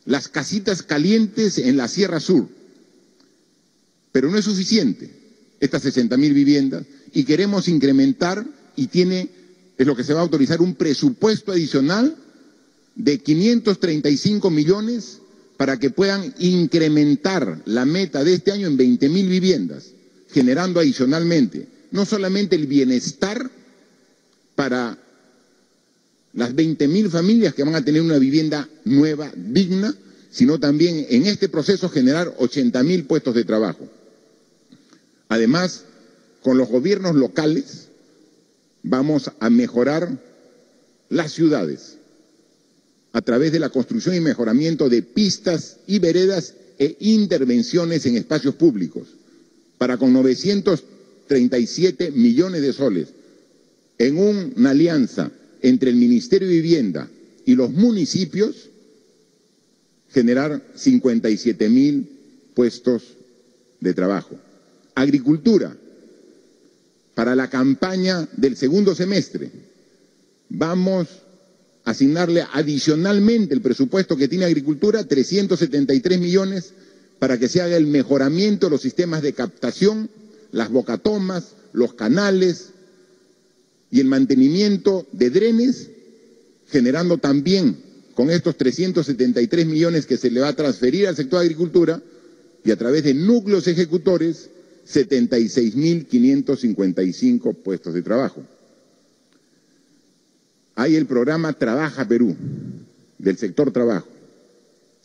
las 0.05 0.29
casitas 0.29 0.83
calientes 0.83 1.59
en 1.59 1.77
la 1.77 1.89
Sierra 1.89 2.21
Sur. 2.21 2.49
Pero 4.17 4.31
no 4.31 4.39
es 4.39 4.47
suficiente 4.47 5.11
estas 5.61 5.83
60 5.83 6.17
mil 6.17 6.33
viviendas 6.33 6.87
y 7.13 7.25
queremos 7.25 7.69
incrementar 7.69 8.47
y 8.75 8.87
tiene, 8.87 9.29
es 9.77 9.87
lo 9.87 9.95
que 9.95 10.05
se 10.05 10.15
va 10.15 10.21
a 10.21 10.23
autorizar, 10.23 10.63
un 10.63 10.75
presupuesto 10.75 11.53
adicional 11.53 12.17
de 12.95 13.19
535 13.19 14.49
millones 14.49 15.19
para 15.59 15.79
que 15.79 15.91
puedan 15.91 16.35
incrementar 16.39 17.61
la 17.67 17.85
meta 17.85 18.25
de 18.25 18.33
este 18.33 18.53
año 18.53 18.69
en 18.69 18.79
20 18.79 19.07
mil 19.11 19.29
viviendas, 19.29 19.89
generando 20.33 20.81
adicionalmente 20.81 21.69
no 21.91 22.07
solamente 22.07 22.57
el 22.57 22.67
bienestar 22.67 23.51
para 24.55 24.97
las 26.33 26.55
20 26.55 26.89
mil 26.89 27.11
familias 27.11 27.53
que 27.53 27.65
van 27.65 27.75
a 27.75 27.85
tener 27.85 28.01
una 28.01 28.17
vivienda 28.17 28.67
nueva, 28.87 29.31
digna, 29.37 29.95
sino 30.31 30.59
también 30.59 31.05
en 31.11 31.27
este 31.27 31.51
proceso 31.51 31.91
generar 31.91 32.35
80 32.39 32.83
mil 32.83 33.05
puestos 33.05 33.35
de 33.35 33.45
trabajo. 33.45 33.87
Además, 35.29 35.85
con 36.43 36.59
los 36.59 36.69
gobiernos 36.69 37.15
locales 37.15 37.89
vamos 38.83 39.31
a 39.41 39.51
mejorar 39.51 40.19
las 41.09 41.33
ciudades 41.33 41.97
a 43.13 43.23
través 43.23 43.51
de 43.53 43.59
la 43.59 43.71
construcción 43.71 44.15
y 44.15 44.21
mejoramiento 44.21 44.89
de 44.89 45.03
pistas 45.03 45.79
y 45.87 45.99
veredas 45.99 46.55
e 46.79 46.97
intervenciones 47.01 48.05
en 48.07 48.17
espacios 48.17 48.55
públicos, 48.55 49.09
para 49.79 49.97
con 49.97 50.13
937 50.13 52.11
millones 52.11 52.63
de 52.63 52.73
soles, 52.73 53.09
en 53.99 54.19
una 54.19 54.71
alianza 54.71 55.31
entre 55.63 55.91
el 55.91 55.97
Ministerio 55.97 56.47
de 56.47 56.55
Vivienda 56.55 57.09
y 57.47 57.55
los 57.55 57.71
municipios, 57.73 58.69
generar 60.11 60.63
57 60.75 61.69
mil 61.71 62.09
puestos 62.55 63.03
de 63.81 63.95
trabajo. 63.95 64.37
Agricultura, 64.97 65.77
para 67.15 67.37
la 67.37 67.51
campaña 67.51 68.27
del 68.37 68.57
segundo 68.57 68.95
semestre, 68.95 69.51
vamos 70.49 71.07
asignarle 71.85 72.45
adicionalmente 72.53 73.55
el 73.55 73.61
presupuesto 73.61 74.17
que 74.17 74.27
tiene 74.27 74.47
Agricultura, 74.47 75.05
373 75.05 76.19
millones, 76.19 76.73
para 77.19 77.39
que 77.39 77.47
se 77.47 77.61
haga 77.61 77.77
el 77.77 77.87
mejoramiento 77.87 78.67
de 78.67 78.71
los 78.71 78.81
sistemas 78.81 79.21
de 79.23 79.35
captación, 79.35 80.11
las 80.51 80.71
bocatomas, 80.71 81.53
los 81.75 81.93
canales 81.93 82.71
y 83.91 84.01
el 84.01 84.07
mantenimiento 84.07 85.07
de 85.13 85.29
drenes, 85.31 85.91
generando 86.69 87.19
también 87.19 87.77
con 88.15 88.31
estos 88.31 88.57
373 88.57 89.67
millones 89.67 90.07
que 90.07 90.17
se 90.17 90.31
le 90.31 90.41
va 90.41 90.49
a 90.49 90.57
transferir 90.57 91.07
al 91.07 91.17
sector 91.17 91.41
de 91.41 91.45
agricultura 91.45 92.03
y 92.65 92.71
a 92.71 92.77
través 92.77 93.05
de 93.05 93.13
núcleos 93.13 93.69
ejecutores, 93.69 94.49
76.555 94.87 97.57
puestos 97.57 97.95
de 97.95 98.03
trabajo. 98.03 98.43
Hay 100.77 100.95
el 100.95 101.07
programa 101.07 101.55
Trabaja 101.55 102.07
Perú, 102.07 102.37
del 103.19 103.39
sector 103.39 103.73
trabajo, 103.73 104.07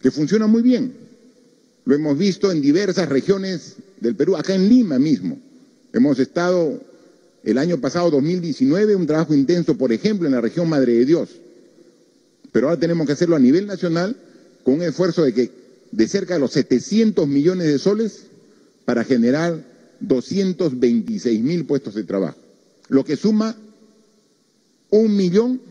que 0.01 0.11
funciona 0.11 0.47
muy 0.47 0.61
bien. 0.61 0.93
Lo 1.85 1.95
hemos 1.95 2.17
visto 2.17 2.51
en 2.51 2.61
diversas 2.61 3.09
regiones 3.09 3.77
del 3.99 4.15
Perú, 4.15 4.35
acá 4.35 4.53
en 4.53 4.69
Lima 4.69 4.99
mismo. 4.99 5.39
Hemos 5.93 6.19
estado 6.19 6.79
el 7.43 7.57
año 7.57 7.79
pasado, 7.79 8.11
2019, 8.11 8.95
un 8.95 9.07
trabajo 9.07 9.33
intenso, 9.33 9.77
por 9.77 9.91
ejemplo, 9.91 10.27
en 10.27 10.33
la 10.33 10.41
región 10.41 10.69
Madre 10.69 10.93
de 10.93 11.05
Dios. 11.05 11.29
Pero 12.51 12.67
ahora 12.67 12.79
tenemos 12.79 13.07
que 13.07 13.13
hacerlo 13.13 13.35
a 13.35 13.39
nivel 13.39 13.65
nacional 13.65 14.15
con 14.63 14.75
un 14.75 14.83
esfuerzo 14.83 15.23
de, 15.23 15.33
que, 15.33 15.49
de 15.91 16.07
cerca 16.07 16.35
de 16.35 16.41
los 16.41 16.51
700 16.51 17.27
millones 17.27 17.67
de 17.67 17.79
soles 17.79 18.25
para 18.85 19.03
generar 19.03 19.70
226 20.01 21.41
mil 21.41 21.65
puestos 21.65 21.95
de 21.95 22.03
trabajo, 22.03 22.37
lo 22.89 23.03
que 23.05 23.15
suma 23.15 23.55
un 24.89 25.15
millón 25.15 25.61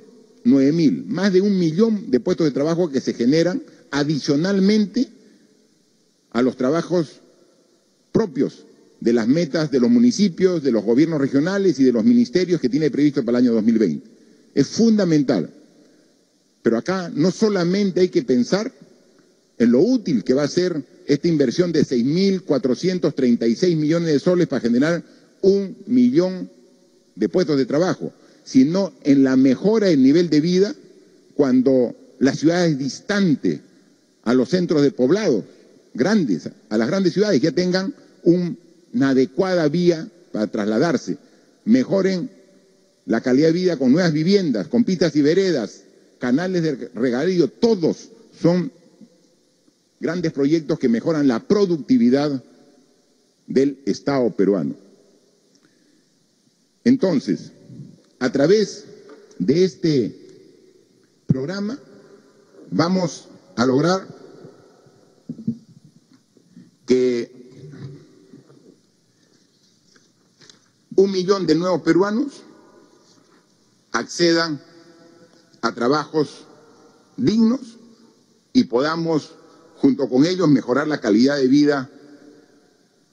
nueve 0.44 0.72
mil, 0.72 1.04
más 1.06 1.32
de 1.32 1.40
un 1.40 1.58
millón 1.58 2.10
de 2.10 2.20
puestos 2.20 2.46
de 2.46 2.52
trabajo 2.52 2.90
que 2.90 3.00
se 3.00 3.14
generan 3.14 3.62
adicionalmente 3.90 5.08
a 6.32 6.42
los 6.42 6.56
trabajos 6.56 7.20
propios 8.12 8.64
de 9.00 9.12
las 9.12 9.28
metas 9.28 9.70
de 9.70 9.80
los 9.80 9.90
municipios, 9.90 10.62
de 10.62 10.72
los 10.72 10.84
gobiernos 10.84 11.20
regionales 11.20 11.78
y 11.80 11.84
de 11.84 11.92
los 11.92 12.04
ministerios 12.04 12.60
que 12.60 12.68
tiene 12.68 12.90
previsto 12.90 13.24
para 13.24 13.38
el 13.38 13.44
año 13.46 13.54
2020. 13.54 14.06
Es 14.54 14.66
fundamental. 14.68 15.50
Pero 16.62 16.76
acá 16.76 17.10
no 17.14 17.30
solamente 17.30 18.00
hay 18.00 18.08
que 18.10 18.22
pensar 18.22 18.70
en 19.58 19.72
lo 19.72 19.80
útil 19.80 20.22
que 20.24 20.34
va 20.34 20.42
a 20.42 20.48
ser 20.48 20.82
esta 21.12 21.26
inversión 21.26 21.72
de 21.72 21.84
6.436 21.84 23.76
millones 23.76 24.12
de 24.12 24.20
soles 24.20 24.46
para 24.46 24.60
generar 24.60 25.02
un 25.42 25.76
millón 25.86 26.48
de 27.16 27.28
puestos 27.28 27.58
de 27.58 27.66
trabajo, 27.66 28.12
sino 28.44 28.92
en 29.02 29.24
la 29.24 29.34
mejora 29.34 29.88
del 29.88 30.04
nivel 30.04 30.30
de 30.30 30.40
vida 30.40 30.72
cuando 31.34 31.96
la 32.20 32.32
ciudad 32.32 32.64
es 32.64 32.78
distante 32.78 33.60
a 34.22 34.34
los 34.34 34.50
centros 34.50 34.82
de 34.82 34.92
poblados 34.92 35.42
grandes, 35.94 36.48
a 36.68 36.78
las 36.78 36.86
grandes 36.86 37.12
ciudades, 37.12 37.40
ya 37.40 37.50
tengan 37.50 37.92
una 38.22 39.08
adecuada 39.08 39.66
vía 39.66 40.08
para 40.30 40.46
trasladarse, 40.46 41.18
mejoren 41.64 42.30
la 43.06 43.20
calidad 43.20 43.48
de 43.48 43.54
vida 43.54 43.76
con 43.76 43.90
nuevas 43.90 44.12
viviendas, 44.12 44.68
con 44.68 44.84
pistas 44.84 45.16
y 45.16 45.22
veredas, 45.22 45.80
canales 46.20 46.62
de 46.62 46.90
regadío, 46.94 47.48
todos 47.48 48.10
son 48.40 48.70
grandes 50.00 50.32
proyectos 50.32 50.78
que 50.78 50.88
mejoran 50.88 51.28
la 51.28 51.40
productividad 51.40 52.42
del 53.46 53.78
Estado 53.84 54.30
peruano. 54.30 54.74
Entonces, 56.84 57.52
a 58.18 58.32
través 58.32 58.86
de 59.38 59.64
este 59.64 60.16
programa 61.26 61.78
vamos 62.70 63.28
a 63.56 63.66
lograr 63.66 64.06
que 66.86 67.40
un 70.96 71.10
millón 71.10 71.46
de 71.46 71.54
nuevos 71.54 71.82
peruanos 71.82 72.42
accedan 73.92 74.60
a 75.62 75.72
trabajos 75.72 76.44
dignos 77.16 77.60
y 78.52 78.64
podamos, 78.64 79.32
junto 79.80 80.08
con 80.08 80.26
ellos, 80.26 80.48
mejorar 80.48 80.86
la 80.86 81.00
calidad 81.00 81.36
de 81.36 81.48
vida 81.48 81.90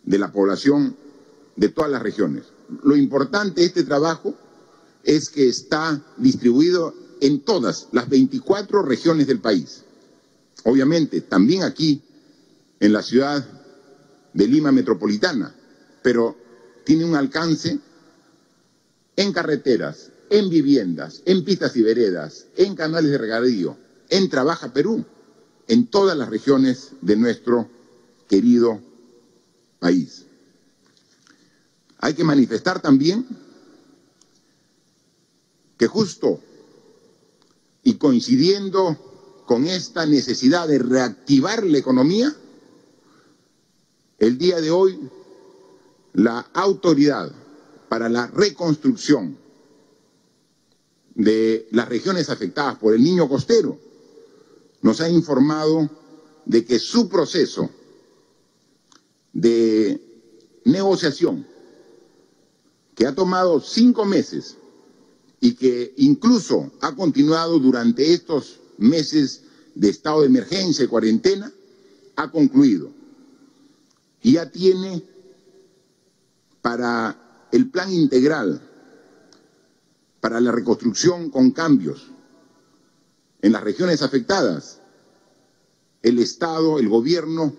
de 0.03 0.19
la 0.19 0.32
población 0.32 0.95
de 1.56 1.69
todas 1.69 1.89
las 1.89 2.01
regiones. 2.01 2.43
Lo 2.84 2.95
importante 2.95 3.62
de 3.62 3.67
este 3.67 3.84
trabajo 3.84 4.36
es 5.03 5.30
que 5.30 5.47
está 5.47 6.01
distribuido 6.17 6.93
en 7.21 7.39
todas 7.39 7.88
las 7.93 8.10
24 8.10 8.82
regiones 8.82 9.27
del 9.27 9.39
país. 9.39 9.84
Obviamente, 10.65 11.21
también 11.21 11.63
aquí, 11.63 12.01
en 12.80 12.91
la 12.91 13.01
ciudad 13.01 13.47
de 14.34 14.47
Lima 14.47 14.71
Metropolitana, 14.71 15.56
pero 16.03 16.36
tiene 16.84 17.06
un 17.06 17.15
alcance 17.15 17.80
en 19.15 19.32
carreteras, 19.32 20.12
en 20.30 20.49
viviendas, 20.49 21.21
en 21.25 21.45
pistas 21.45 21.75
y 21.77 21.82
veredas, 21.82 22.47
en 22.58 22.75
canales 22.75 23.10
de 23.10 23.17
regadío, 23.17 23.77
en 24.10 24.30
Trabaja 24.30 24.73
Perú, 24.73 25.06
en 25.67 25.88
todas 25.88 26.17
las 26.17 26.30
regiones 26.30 26.91
de 27.01 27.15
nuestro 27.15 27.69
querido 28.27 28.80
país. 29.80 30.25
Hay 31.99 32.13
que 32.13 32.23
manifestar 32.23 32.82
también 32.82 33.27
que 35.77 35.88
justo 35.88 36.39
y 37.84 37.95
coincidiendo 37.95 39.43
con 39.45 39.65
esta 39.65 40.06
necesidad 40.06 40.67
de 40.67 40.80
reactivar 40.80 41.63
la 41.63 41.77
economía, 41.77 42.36
el 44.19 44.38
día 44.38 44.60
de 44.60 44.71
hoy 44.71 44.99
la 46.13 46.39
autoridad 46.53 47.32
para 47.89 48.10
la 48.10 48.27
reconstrucción 48.27 49.38
de 51.15 51.67
las 51.71 51.88
regiones 51.88 52.30
afectadas 52.30 52.77
por 52.77 52.93
el 52.93 53.03
niño 53.03 53.30
costero 53.30 53.87
nos 54.82 55.02
ha 55.02 55.10
informado 55.10 55.90
de 56.46 56.66
que 56.66 56.80
su 56.80 57.10
proceso 57.10 57.70
de 59.34 60.02
negociación, 60.66 61.46
que 62.96 63.06
ha 63.06 63.13
tomado 63.13 63.60
cinco 63.60 64.06
meses 64.06 64.58
y 65.40 65.54
que 65.56 65.94
incluso 65.98 66.72
ha 66.82 66.96
continuado 66.96 67.60
durante 67.60 68.13
estos 68.13 68.60
meses 68.78 69.44
de 69.76 69.90
estado 69.90 70.22
de 70.22 70.28
emergencia 70.28 70.86
y 70.86 70.88
cuarentena, 70.88 71.52
ha 72.16 72.32
concluido. 72.32 72.92
Y 74.22 74.34
ya 74.34 74.50
tiene 74.52 75.04
para 76.62 77.48
el 77.52 77.70
plan 77.70 77.92
integral, 77.94 78.62
para 80.20 80.42
la 80.42 80.52
reconstrucción 80.52 81.30
con 81.30 81.52
cambios 81.52 82.08
en 83.41 83.52
las 83.52 83.63
regiones 83.63 84.02
afectadas, 84.02 84.80
el 86.02 86.19
Estado, 86.19 86.80
el 86.80 86.89
gobierno 86.89 87.54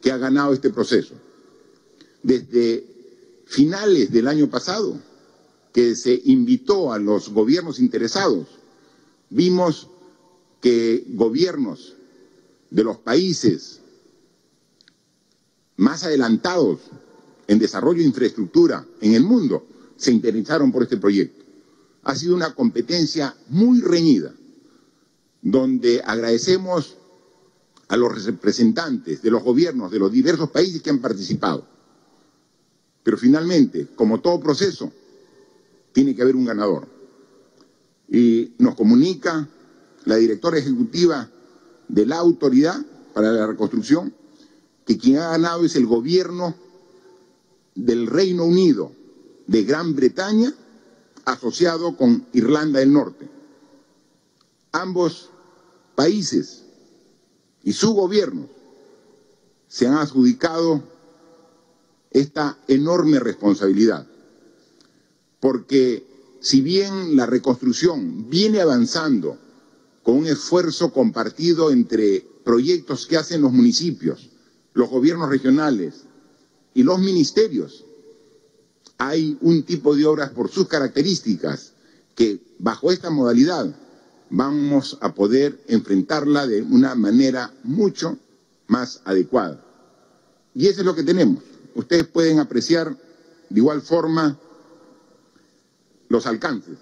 que 0.00 0.12
ha 0.12 0.16
ganado 0.16 0.52
este 0.52 0.70
proceso. 0.70 1.14
Desde 2.22 2.86
finales 3.46 4.10
del 4.10 4.28
año 4.28 4.48
pasado, 4.48 4.98
que 5.72 5.94
se 5.94 6.20
invitó 6.24 6.92
a 6.92 6.98
los 6.98 7.30
gobiernos 7.30 7.78
interesados, 7.78 8.46
vimos 9.28 9.88
que 10.60 11.04
gobiernos 11.08 11.94
de 12.70 12.84
los 12.84 12.98
países 12.98 13.80
más 15.76 16.04
adelantados 16.04 16.80
en 17.46 17.58
desarrollo 17.58 18.00
de 18.00 18.06
infraestructura 18.06 18.86
en 19.00 19.14
el 19.14 19.24
mundo 19.24 19.66
se 19.96 20.12
interesaron 20.12 20.70
por 20.70 20.82
este 20.82 20.96
proyecto. 20.96 21.44
Ha 22.02 22.14
sido 22.14 22.34
una 22.34 22.54
competencia 22.54 23.34
muy 23.48 23.80
reñida, 23.80 24.32
donde 25.42 26.02
agradecemos 26.04 26.96
a 27.88 27.96
los 27.96 28.24
representantes 28.24 29.22
de 29.22 29.30
los 29.30 29.42
gobiernos 29.42 29.90
de 29.90 29.98
los 29.98 30.12
diversos 30.12 30.50
países 30.50 30.80
que 30.80 30.90
han 30.90 31.00
participado. 31.00 31.66
Pero 33.02 33.16
finalmente, 33.16 33.88
como 33.96 34.20
todo 34.20 34.40
proceso, 34.40 34.92
tiene 35.92 36.14
que 36.14 36.22
haber 36.22 36.36
un 36.36 36.44
ganador. 36.44 36.86
Y 38.08 38.52
nos 38.58 38.74
comunica 38.74 39.48
la 40.04 40.16
directora 40.16 40.58
ejecutiva 40.58 41.28
de 41.88 42.06
la 42.06 42.18
autoridad 42.18 42.80
para 43.12 43.32
la 43.32 43.46
reconstrucción 43.46 44.14
que 44.86 44.98
quien 44.98 45.18
ha 45.18 45.30
ganado 45.30 45.64
es 45.64 45.76
el 45.76 45.86
gobierno 45.86 46.54
del 47.74 48.06
Reino 48.06 48.44
Unido, 48.44 48.92
de 49.46 49.64
Gran 49.64 49.94
Bretaña, 49.94 50.52
asociado 51.24 51.96
con 51.96 52.26
Irlanda 52.32 52.80
del 52.80 52.92
Norte. 52.92 53.28
Ambos 54.72 55.29
países 56.00 56.62
y 57.62 57.74
su 57.74 57.92
gobierno 57.92 58.48
se 59.68 59.86
han 59.86 59.98
adjudicado 59.98 60.82
esta 62.10 62.56
enorme 62.68 63.18
responsabilidad. 63.20 64.06
Porque 65.40 66.02
si 66.40 66.62
bien 66.62 67.16
la 67.16 67.26
reconstrucción 67.26 68.30
viene 68.30 68.62
avanzando 68.62 69.36
con 70.02 70.16
un 70.16 70.26
esfuerzo 70.26 70.90
compartido 70.90 71.70
entre 71.70 72.26
proyectos 72.44 73.06
que 73.06 73.18
hacen 73.18 73.42
los 73.42 73.52
municipios, 73.52 74.30
los 74.72 74.88
gobiernos 74.88 75.28
regionales 75.28 76.04
y 76.72 76.82
los 76.82 76.98
ministerios, 76.98 77.84
hay 78.96 79.36
un 79.42 79.64
tipo 79.64 79.94
de 79.94 80.06
obras 80.06 80.30
por 80.30 80.50
sus 80.50 80.66
características 80.66 81.74
que 82.14 82.40
bajo 82.58 82.90
esta 82.90 83.10
modalidad 83.10 83.76
vamos 84.30 84.96
a 85.00 85.12
poder 85.12 85.60
enfrentarla 85.66 86.46
de 86.46 86.62
una 86.62 86.94
manera 86.94 87.52
mucho 87.64 88.16
más 88.68 89.02
adecuada. 89.04 89.60
Y 90.54 90.68
eso 90.68 90.80
es 90.80 90.86
lo 90.86 90.94
que 90.94 91.02
tenemos. 91.02 91.42
Ustedes 91.74 92.06
pueden 92.06 92.38
apreciar 92.38 92.96
de 93.48 93.60
igual 93.60 93.82
forma 93.82 94.38
los 96.08 96.26
alcances. 96.26 96.78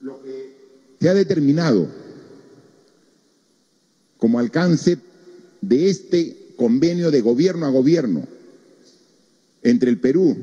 Lo 0.00 0.22
que 0.22 0.56
se 1.00 1.08
ha 1.08 1.14
determinado 1.14 1.88
como 4.18 4.38
alcance 4.38 4.98
de 5.60 5.90
este 5.90 6.54
convenio 6.56 7.10
de 7.10 7.20
gobierno 7.20 7.66
a 7.66 7.70
gobierno 7.70 8.26
entre 9.62 9.90
el 9.90 10.00
Perú 10.00 10.36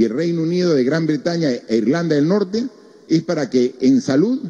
y 0.00 0.04
el 0.04 0.12
Reino 0.12 0.40
Unido 0.40 0.74
de 0.74 0.82
Gran 0.82 1.04
Bretaña 1.04 1.50
e 1.50 1.76
Irlanda 1.76 2.14
del 2.14 2.26
Norte 2.26 2.66
es 3.06 3.22
para 3.22 3.50
que 3.50 3.74
en 3.82 4.00
salud 4.00 4.40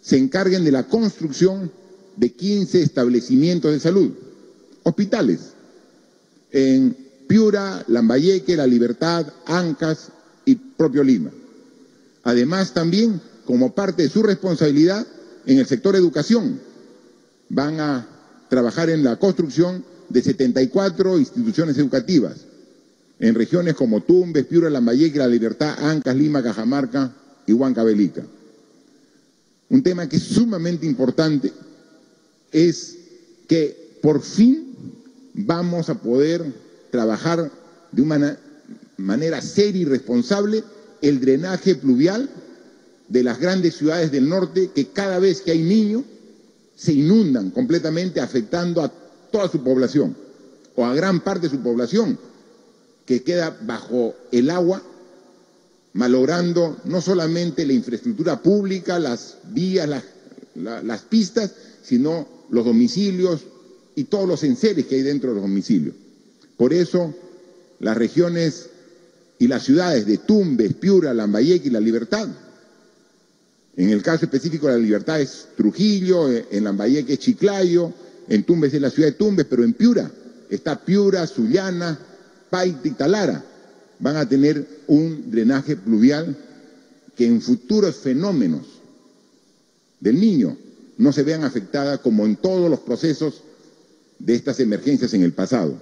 se 0.00 0.16
encarguen 0.16 0.64
de 0.64 0.72
la 0.72 0.84
construcción 0.84 1.70
de 2.16 2.32
15 2.32 2.80
establecimientos 2.80 3.70
de 3.70 3.80
salud, 3.80 4.12
hospitales, 4.82 5.40
en 6.52 6.96
Piura, 7.28 7.84
Lambayeque, 7.88 8.56
La 8.56 8.66
Libertad, 8.66 9.26
Ancas 9.44 10.08
y 10.46 10.54
propio 10.54 11.04
Lima. 11.04 11.30
Además, 12.22 12.72
también, 12.72 13.20
como 13.44 13.74
parte 13.74 14.04
de 14.04 14.08
su 14.08 14.22
responsabilidad 14.22 15.06
en 15.44 15.58
el 15.58 15.66
sector 15.66 15.94
educación, 15.96 16.58
van 17.50 17.78
a 17.78 18.08
trabajar 18.48 18.88
en 18.88 19.04
la 19.04 19.18
construcción 19.18 19.84
de 20.08 20.22
74 20.22 21.18
instituciones 21.18 21.76
educativas 21.76 22.46
en 23.20 23.34
regiones 23.34 23.74
como 23.74 24.00
Tumbes, 24.00 24.46
Piura, 24.46 24.70
Lambayeque, 24.70 25.18
La 25.18 25.28
Libertad, 25.28 25.78
Ancas, 25.78 26.16
Lima, 26.16 26.42
Cajamarca 26.42 27.12
y 27.46 27.52
Huancavelica. 27.52 28.24
Un 29.68 29.82
tema 29.82 30.08
que 30.08 30.16
es 30.16 30.22
sumamente 30.22 30.86
importante 30.86 31.52
es 32.50 32.96
que 33.46 33.98
por 34.02 34.22
fin 34.22 34.74
vamos 35.34 35.90
a 35.90 36.00
poder 36.00 36.42
trabajar 36.90 37.50
de 37.92 38.02
una 38.02 38.38
manera 38.96 39.40
seria 39.42 39.82
y 39.82 39.84
responsable 39.84 40.64
el 41.02 41.20
drenaje 41.20 41.74
pluvial 41.74 42.28
de 43.08 43.22
las 43.22 43.38
grandes 43.38 43.76
ciudades 43.76 44.10
del 44.10 44.28
norte 44.28 44.70
que 44.74 44.88
cada 44.88 45.18
vez 45.18 45.42
que 45.42 45.52
hay 45.52 45.62
niños 45.62 46.04
se 46.74 46.94
inundan 46.94 47.50
completamente 47.50 48.20
afectando 48.20 48.82
a 48.82 48.90
toda 49.30 49.48
su 49.48 49.62
población 49.62 50.16
o 50.74 50.86
a 50.86 50.94
gran 50.94 51.20
parte 51.20 51.48
de 51.48 51.56
su 51.56 51.62
población 51.62 52.18
que 53.10 53.24
queda 53.24 53.58
bajo 53.62 54.14
el 54.30 54.50
agua 54.50 54.80
malogrando 55.94 56.76
no 56.84 57.00
solamente 57.00 57.66
la 57.66 57.72
infraestructura 57.72 58.40
pública, 58.40 59.00
las 59.00 59.38
vías, 59.48 59.88
las, 60.54 61.02
pistas, 61.02 61.50
sino 61.82 62.28
los 62.50 62.64
domicilios 62.64 63.40
y 63.96 64.04
todos 64.04 64.28
los 64.28 64.44
enseres 64.44 64.86
que 64.86 64.94
hay 64.94 65.02
dentro 65.02 65.30
de 65.30 65.34
los 65.34 65.42
domicilios. 65.42 65.96
Por 66.56 66.72
eso, 66.72 67.12
las 67.80 67.96
regiones 67.96 68.66
y 69.40 69.48
las 69.48 69.64
ciudades 69.64 70.06
de 70.06 70.18
Tumbes, 70.18 70.74
Piura, 70.74 71.12
Lambayeque 71.12 71.66
y 71.66 71.72
La 71.72 71.80
Libertad, 71.80 72.28
en 73.76 73.90
el 73.90 74.04
caso 74.04 74.26
específico 74.26 74.68
de 74.68 74.74
La 74.74 74.78
Libertad 74.78 75.20
es 75.20 75.48
Trujillo, 75.56 76.28
en 76.30 76.62
Lambayeque 76.62 77.14
es 77.14 77.18
Chiclayo, 77.18 77.92
en 78.28 78.44
Tumbes 78.44 78.72
es 78.72 78.80
la 78.80 78.90
ciudad 78.90 79.08
de 79.08 79.14
Tumbes, 79.14 79.46
pero 79.50 79.64
en 79.64 79.72
Piura 79.72 80.08
está 80.48 80.78
Piura, 80.84 81.26
Sullana, 81.26 82.06
Paita 82.50 82.88
y 82.88 82.90
Talara. 82.92 83.44
Van 83.98 84.16
a 84.16 84.28
tener 84.28 84.66
un 84.86 85.30
drenaje 85.30 85.76
pluvial 85.76 86.36
que 87.16 87.26
en 87.26 87.40
futuros 87.40 87.96
fenómenos 87.96 88.66
del 90.00 90.18
niño 90.18 90.56
no 90.98 91.12
se 91.12 91.22
vean 91.22 91.44
afectadas 91.44 92.00
como 92.00 92.26
en 92.26 92.36
todos 92.36 92.70
los 92.70 92.80
procesos 92.80 93.42
de 94.18 94.34
estas 94.34 94.60
emergencias 94.60 95.14
en 95.14 95.22
el 95.22 95.32
pasado. 95.32 95.80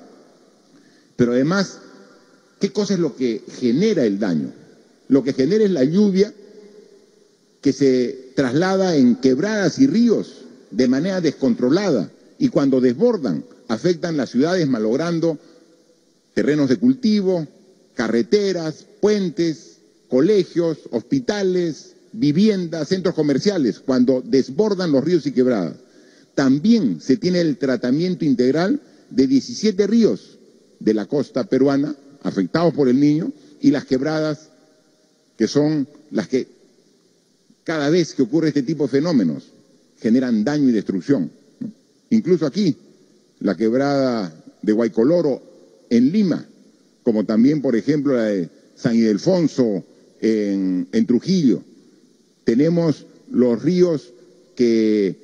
Pero 1.17 1.33
además, 1.33 1.79
¿qué 2.61 2.71
cosa 2.73 2.95
es 2.95 3.01
lo 3.01 3.17
que 3.17 3.43
genera 3.61 4.05
el 4.05 4.19
daño? 4.19 4.53
Lo 5.09 5.25
que 5.25 5.33
genera 5.33 5.65
es 5.65 5.71
la 5.71 5.85
lluvia 5.85 6.33
que 7.61 7.73
se 7.73 8.33
traslada 8.37 8.95
en 8.97 9.17
quebradas 9.17 9.79
y 9.79 9.87
ríos 9.87 10.45
de 10.71 10.89
manera 10.89 11.21
descontrolada 11.21 12.11
y 12.39 12.49
cuando 12.49 12.81
desbordan 12.81 13.45
afectan 13.69 14.17
las 14.17 14.31
ciudades 14.31 14.69
malogrando 14.69 15.39
terrenos 16.38 16.68
de 16.68 16.77
cultivo, 16.77 17.48
carreteras, 17.96 18.87
puentes, 19.01 19.79
colegios, 20.07 20.79
hospitales, 20.92 21.96
viviendas, 22.12 22.87
centros 22.87 23.16
comerciales, 23.16 23.81
cuando 23.81 24.22
desbordan 24.24 24.92
los 24.92 25.03
ríos 25.03 25.27
y 25.27 25.33
quebradas. 25.33 25.74
También 26.37 27.01
se 27.01 27.16
tiene 27.16 27.40
el 27.40 27.57
tratamiento 27.57 28.24
integral 28.24 28.81
de 29.11 29.27
17 29.27 29.85
ríos 29.88 30.38
de 30.79 30.94
la 30.94 31.07
costa 31.07 31.42
peruana 31.42 31.96
afectados 32.22 32.72
por 32.72 32.88
el 32.88 33.01
niño 33.01 33.33
y 33.61 33.72
las 33.72 33.85
quebradas 33.85 34.51
que 35.37 35.48
son 35.48 35.88
las 36.12 36.29
que 36.29 36.46
cada 37.64 37.90
vez 37.90 38.14
que 38.14 38.22
ocurre 38.22 38.46
este 38.46 38.62
tipo 38.62 38.85
de 38.85 38.90
fenómenos 38.90 39.42
generan 39.98 40.44
daño 40.44 40.68
y 40.68 40.72
destrucción. 40.72 41.33
Incluso 42.11 42.46
aquí, 42.46 42.77
la 43.40 43.57
quebrada 43.57 44.33
de 44.62 44.72
Guaycoloro 44.72 45.48
en 45.90 46.12
Lima, 46.12 46.46
como 47.03 47.24
también, 47.24 47.62
por 47.62 47.77
ejemplo, 47.77 48.16
la 48.16 48.24
de 48.24 48.48
San 48.74 48.94
Ildefonso 48.94 49.85
en, 50.20 50.88
en 50.92 51.07
Trujillo, 51.07 51.62
tenemos 52.44 53.07
los 53.31 53.62
ríos 53.62 54.12
que 54.55 55.16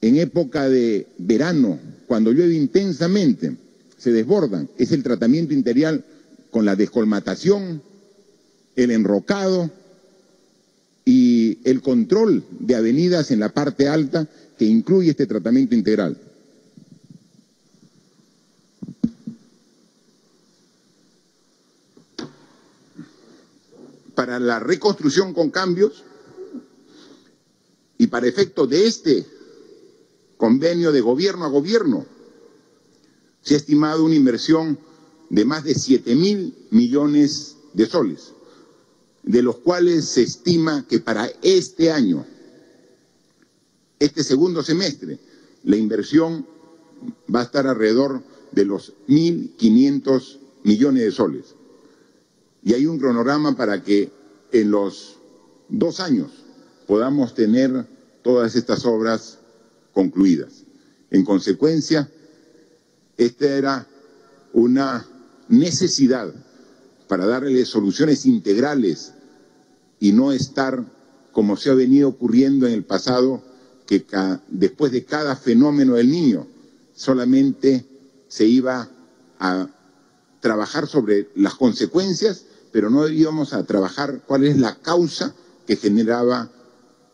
en 0.00 0.16
época 0.16 0.68
de 0.68 1.06
verano, 1.18 1.78
cuando 2.06 2.32
llueve 2.32 2.54
intensamente, 2.54 3.56
se 3.98 4.12
desbordan. 4.12 4.68
Es 4.78 4.92
el 4.92 5.02
tratamiento 5.02 5.54
integral 5.54 6.04
con 6.50 6.64
la 6.64 6.76
descolmatación, 6.76 7.82
el 8.76 8.90
enrocado 8.90 9.70
y 11.04 11.58
el 11.64 11.80
control 11.80 12.44
de 12.60 12.74
avenidas 12.76 13.30
en 13.30 13.40
la 13.40 13.48
parte 13.50 13.88
alta 13.88 14.28
que 14.58 14.64
incluye 14.64 15.10
este 15.10 15.26
tratamiento 15.26 15.74
integral. 15.74 16.16
Para 24.16 24.40
la 24.40 24.58
reconstrucción 24.58 25.34
con 25.34 25.50
cambios 25.50 26.02
y 27.98 28.08
para 28.08 28.26
efecto 28.26 28.66
de 28.66 28.86
este 28.86 29.26
convenio 30.38 30.90
de 30.90 31.02
gobierno 31.02 31.44
a 31.44 31.48
gobierno, 31.48 32.06
se 33.42 33.54
ha 33.54 33.56
estimado 33.58 34.04
una 34.04 34.14
inversión 34.14 34.78
de 35.28 35.44
más 35.44 35.64
de 35.64 35.74
7 35.74 36.14
mil 36.14 36.54
millones 36.70 37.56
de 37.74 37.86
soles, 37.86 38.32
de 39.22 39.42
los 39.42 39.56
cuales 39.58 40.06
se 40.06 40.22
estima 40.22 40.86
que 40.88 40.98
para 40.98 41.30
este 41.42 41.92
año, 41.92 42.26
este 43.98 44.24
segundo 44.24 44.62
semestre, 44.62 45.18
la 45.64 45.76
inversión 45.76 46.46
va 47.32 47.40
a 47.40 47.44
estar 47.44 47.66
alrededor 47.66 48.22
de 48.52 48.64
los 48.64 48.94
1.500 49.08 50.38
millones 50.64 51.02
de 51.02 51.12
soles 51.12 51.56
y 52.66 52.74
hay 52.74 52.84
un 52.84 52.98
cronograma 52.98 53.56
para 53.56 53.84
que 53.84 54.10
en 54.50 54.72
los 54.72 55.18
dos 55.68 56.00
años 56.00 56.32
podamos 56.88 57.32
tener 57.32 57.86
todas 58.22 58.56
estas 58.56 58.84
obras 58.84 59.38
concluidas. 59.92 60.64
En 61.12 61.24
consecuencia, 61.24 62.10
esta 63.16 63.46
era 63.46 63.86
una 64.52 65.06
necesidad 65.48 66.34
para 67.06 67.24
darle 67.26 67.64
soluciones 67.66 68.26
integrales 68.26 69.12
y 70.00 70.10
no 70.10 70.32
estar 70.32 70.84
como 71.30 71.56
se 71.56 71.70
ha 71.70 71.74
venido 71.74 72.08
ocurriendo 72.08 72.66
en 72.66 72.72
el 72.72 72.82
pasado, 72.82 73.44
que 73.86 74.04
después 74.48 74.90
de 74.90 75.04
cada 75.04 75.36
fenómeno 75.36 75.94
del 75.94 76.10
niño 76.10 76.48
solamente 76.96 77.86
se 78.26 78.44
iba 78.44 78.90
a 79.38 79.68
trabajar 80.40 80.88
sobre 80.88 81.28
las 81.36 81.54
consecuencias 81.54 82.46
pero 82.76 82.90
no 82.90 83.08
íbamos 83.08 83.54
a 83.54 83.64
trabajar 83.64 84.20
cuál 84.26 84.44
es 84.44 84.58
la 84.58 84.74
causa 84.74 85.34
que 85.66 85.76
generaba 85.76 86.50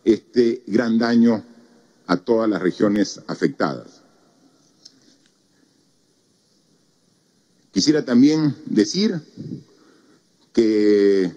este 0.03 0.65
gran 0.67 0.99
daño 0.99 1.45
a 2.09 2.17
todas 2.17 2.51
las 2.51 2.61
regiones 2.61 3.21
afectadas. 3.29 4.03
Quisiera 7.71 8.05
también 8.05 8.57
decir 8.67 9.21
que 10.53 11.31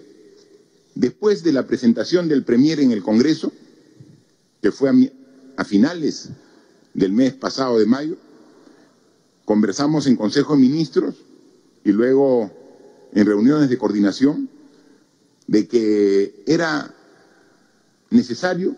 después 0.96 1.44
de 1.44 1.52
la 1.52 1.68
presentación 1.68 2.26
del 2.28 2.42
Premier 2.42 2.80
en 2.80 2.90
el 2.90 3.04
Congreso, 3.04 3.52
que 4.60 4.72
fue 4.72 4.90
a, 5.56 5.64
finales 5.64 6.30
del 6.94 7.12
mes 7.12 7.32
pasado 7.34 7.78
de 7.78 7.86
mayo. 7.86 8.16
Conversamos 9.44 10.08
en 10.08 10.16
Consejo 10.16 10.54
de 10.54 10.62
Ministros 10.62 11.14
y 11.84 11.92
luego 11.92 12.65
en 13.16 13.24
reuniones 13.24 13.70
de 13.70 13.78
coordinación 13.78 14.50
de 15.46 15.66
que 15.66 16.44
era 16.46 16.94
necesario 18.10 18.76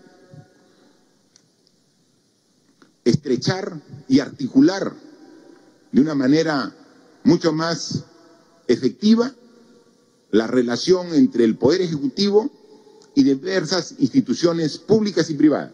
estrechar 3.05 3.83
y 4.07 4.20
articular 4.20 4.94
de 5.90 6.01
una 6.01 6.14
manera 6.14 6.72
mucho 7.24 7.53
más 7.53 8.05
efectiva 8.68 9.35
la 10.31 10.46
relación 10.46 11.14
entre 11.14 11.42
el 11.44 11.57
Poder 11.57 11.81
Ejecutivo 11.81 12.48
y 13.16 13.24
diversas 13.24 13.96
instituciones 13.98 14.79
públicas 14.79 15.31
y 15.31 15.35
privadas. 15.35 15.72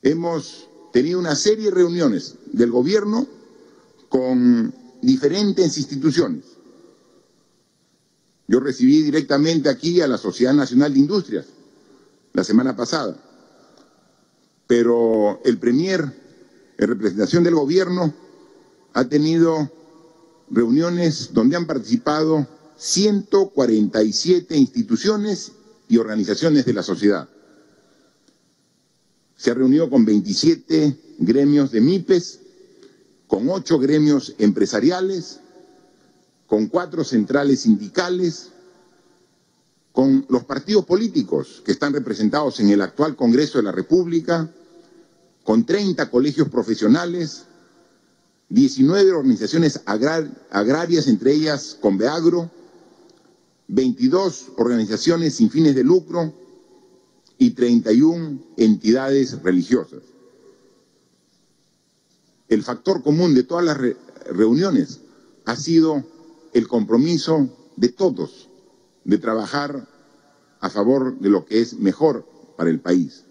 Hemos 0.00 0.66
tenido 0.94 1.18
una 1.18 1.34
serie 1.34 1.66
de 1.66 1.72
reuniones 1.72 2.36
del 2.52 2.70
gobierno 2.70 3.26
con 4.08 4.72
diferentes 5.04 5.76
instituciones. 5.76 6.53
Yo 8.46 8.60
recibí 8.60 9.02
directamente 9.02 9.68
aquí 9.68 10.00
a 10.00 10.08
la 10.08 10.18
Sociedad 10.18 10.52
Nacional 10.52 10.92
de 10.92 11.00
Industrias 11.00 11.46
la 12.32 12.44
semana 12.44 12.76
pasada, 12.76 13.16
pero 14.66 15.40
el 15.44 15.58
Premier, 15.58 16.00
en 16.76 16.88
representación 16.88 17.44
del 17.44 17.54
gobierno, 17.54 18.12
ha 18.92 19.04
tenido 19.04 19.70
reuniones 20.50 21.32
donde 21.32 21.56
han 21.56 21.66
participado 21.66 22.46
147 22.76 24.56
instituciones 24.56 25.52
y 25.88 25.96
organizaciones 25.98 26.64
de 26.64 26.72
la 26.72 26.82
sociedad. 26.82 27.28
Se 29.36 29.50
ha 29.50 29.54
reunido 29.54 29.88
con 29.88 30.04
27 30.04 30.96
gremios 31.18 31.70
de 31.70 31.80
MIPES, 31.80 32.40
con 33.26 33.48
ocho 33.48 33.78
gremios 33.78 34.34
empresariales, 34.38 35.40
con 36.54 36.68
cuatro 36.68 37.02
centrales 37.02 37.62
sindicales, 37.62 38.50
con 39.90 40.24
los 40.28 40.44
partidos 40.44 40.84
políticos 40.84 41.60
que 41.66 41.72
están 41.72 41.92
representados 41.92 42.60
en 42.60 42.68
el 42.68 42.80
actual 42.80 43.16
Congreso 43.16 43.58
de 43.58 43.64
la 43.64 43.72
República, 43.72 44.48
con 45.42 45.66
30 45.66 46.08
colegios 46.12 46.48
profesionales, 46.50 47.46
19 48.50 49.10
organizaciones 49.10 49.80
agrarias, 49.84 51.08
entre 51.08 51.32
ellas 51.32 51.76
Conveagro, 51.80 52.48
22 53.66 54.52
organizaciones 54.56 55.34
sin 55.34 55.50
fines 55.50 55.74
de 55.74 55.82
lucro 55.82 56.32
y 57.36 57.50
31 57.50 58.38
entidades 58.58 59.42
religiosas. 59.42 60.02
El 62.46 62.62
factor 62.62 63.02
común 63.02 63.34
de 63.34 63.42
todas 63.42 63.64
las 63.64 63.76
reuniones 64.30 65.00
ha 65.46 65.56
sido 65.56 66.13
el 66.54 66.68
compromiso 66.68 67.48
de 67.76 67.88
todos 67.88 68.48
de 69.04 69.18
trabajar 69.18 69.86
a 70.60 70.70
favor 70.70 71.18
de 71.18 71.28
lo 71.28 71.44
que 71.44 71.60
es 71.60 71.74
mejor 71.74 72.26
para 72.56 72.70
el 72.70 72.80
país. 72.80 73.24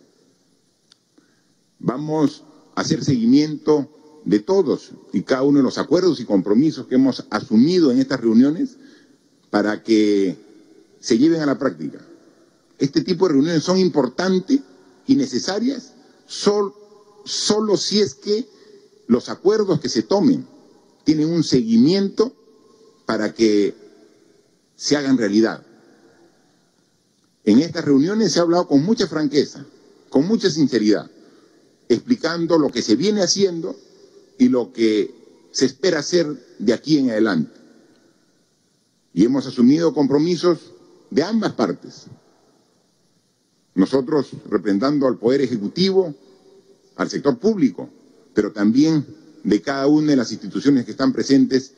Vamos 1.79 2.43
a 2.75 2.81
hacer 2.81 3.03
seguimiento 3.03 3.89
de 4.25 4.39
todos 4.39 4.91
y 5.11 5.23
cada 5.23 5.43
uno 5.43 5.57
de 5.57 5.63
los 5.63 5.77
acuerdos 5.77 6.19
y 6.19 6.25
compromisos 6.25 6.85
que 6.85 6.95
hemos 6.95 7.25
asumido 7.29 7.91
en 7.91 7.99
estas 7.99 8.21
reuniones 8.21 8.77
para 9.49 9.81
que 9.83 10.37
se 10.99 11.17
lleven 11.17 11.41
a 11.41 11.45
la 11.45 11.57
práctica. 11.57 11.99
Este 12.77 13.01
tipo 13.01 13.27
de 13.27 13.33
reuniones 13.33 13.63
son 13.63 13.77
importantes 13.77 14.59
y 15.07 15.15
necesarias 15.15 15.93
solo 16.27 17.77
si 17.77 17.99
es 17.99 18.15
que 18.15 18.47
los 19.07 19.29
acuerdos 19.29 19.79
que 19.79 19.89
se 19.89 20.03
tomen 20.03 20.45
tienen 21.03 21.29
un 21.29 21.43
seguimiento 21.43 22.33
para 23.05 23.33
que 23.33 23.75
se 24.75 24.95
hagan 24.97 25.17
realidad. 25.17 25.63
En 27.45 27.59
estas 27.59 27.83
reuniones 27.83 28.31
se 28.31 28.39
ha 28.39 28.43
hablado 28.43 28.67
con 28.67 28.83
mucha 28.83 29.07
franqueza, 29.07 29.65
con 30.09 30.27
mucha 30.27 30.49
sinceridad, 30.49 31.09
explicando 31.89 32.57
lo 32.57 32.69
que 32.69 32.81
se 32.81 32.95
viene 32.95 33.21
haciendo 33.21 33.75
y 34.37 34.49
lo 34.49 34.71
que 34.71 35.13
se 35.51 35.65
espera 35.65 35.99
hacer 35.99 36.27
de 36.59 36.73
aquí 36.73 36.97
en 36.97 37.11
adelante. 37.11 37.51
Y 39.13 39.25
hemos 39.25 39.45
asumido 39.45 39.93
compromisos 39.93 40.59
de 41.09 41.23
ambas 41.23 41.53
partes. 41.53 42.05
Nosotros 43.75 44.29
representando 44.49 45.07
al 45.07 45.17
Poder 45.17 45.41
Ejecutivo, 45.41 46.15
al 46.95 47.09
sector 47.09 47.37
público, 47.37 47.89
pero 48.33 48.51
también 48.51 49.05
de 49.43 49.61
cada 49.61 49.87
una 49.87 50.11
de 50.11 50.17
las 50.17 50.31
instituciones 50.31 50.85
que 50.85 50.91
están 50.91 51.11
presentes 51.13 51.73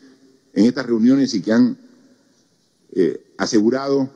en 0.56 0.66
estas 0.66 0.86
reuniones 0.86 1.34
y 1.34 1.42
que 1.42 1.52
han 1.52 1.78
eh, 2.94 3.34
asegurado 3.38 4.10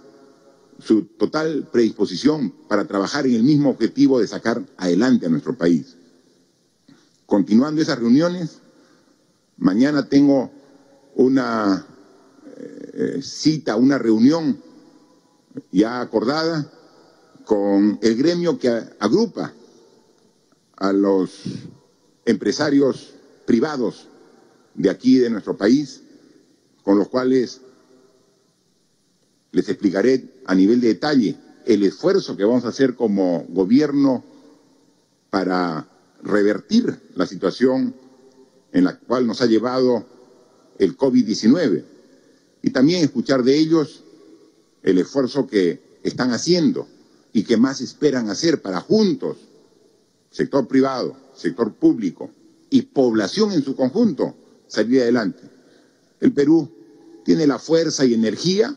su 0.80 1.04
total 1.04 1.67
predisposición 1.71 2.54
para 2.67 2.86
trabajar 2.86 3.28
en 3.28 3.36
el 3.36 3.43
mismo 3.43 3.69
objetivo 3.69 4.19
de 4.19 4.28
sacar 4.28 4.63
adelante 4.78 5.25
a 5.25 5.30
nuestro 5.30 5.58
país. 5.58 5.97
Continuando 7.25 7.82
esas 7.82 7.99
reuniones, 7.99 8.60
mañana 9.58 10.08
tengo 10.08 10.49
una 11.15 11.86
eh, 12.58 13.19
cita, 13.21 13.75
una 13.75 13.97
reunión 13.97 14.62
ya 15.71 15.99
acordada 15.99 16.71
con 17.43 17.99
el 18.02 18.15
gremio 18.15 18.58
que 18.58 18.69
agrupa 18.99 19.54
a 20.78 20.93
los 20.93 21.41
empresarios 22.25 23.13
privados 23.45 24.08
de 24.75 24.89
aquí 24.89 25.17
de 25.17 25.30
nuestro 25.30 25.58
país, 25.58 26.04
con 26.84 26.98
los 26.98 27.08
cuales 27.10 27.62
les 29.52 29.70
explicaré 29.70 30.42
a 30.46 30.56
nivel 30.56 30.82
de 30.82 30.89
detalle 30.89 31.38
el 31.65 31.84
esfuerzo 31.84 32.38
que 32.38 32.44
vamos 32.44 32.65
a 32.65 32.70
hacer 32.70 32.96
como 32.96 33.46
gobierno 33.50 34.24
para 35.30 35.88
revertir 36.24 37.00
la 37.15 37.26
situación 37.26 37.96
en 38.72 38.84
la 38.84 38.98
cual 38.98 39.26
nos 39.26 39.42
ha 39.42 39.46
llevado 39.46 40.06
el 40.78 40.98
COVID-19 40.98 41.84
y 42.62 42.70
también 42.72 43.04
escuchar 43.04 43.44
de 43.44 43.58
ellos 43.58 44.04
el 44.84 44.98
esfuerzo 44.98 45.48
que 45.48 45.82
están 46.04 46.32
haciendo 46.32 46.88
y 47.34 47.44
que 47.44 47.58
más 47.58 47.82
esperan 47.82 48.30
hacer 48.30 48.62
para 48.62 48.80
juntos, 48.80 49.38
sector 50.32 50.68
privado, 50.68 51.15
sector 51.36 51.74
público 51.74 52.32
y 52.70 52.84
población 52.84 53.52
en 53.52 53.63
su 53.63 53.76
conjunto, 53.76 54.36
salir 54.68 55.02
adelante. 55.02 55.49
El 56.19 56.34
Perú 56.34 56.69
tiene 57.23 57.47
la 57.47 57.60
fuerza 57.60 58.05
y 58.05 58.13
energía 58.13 58.75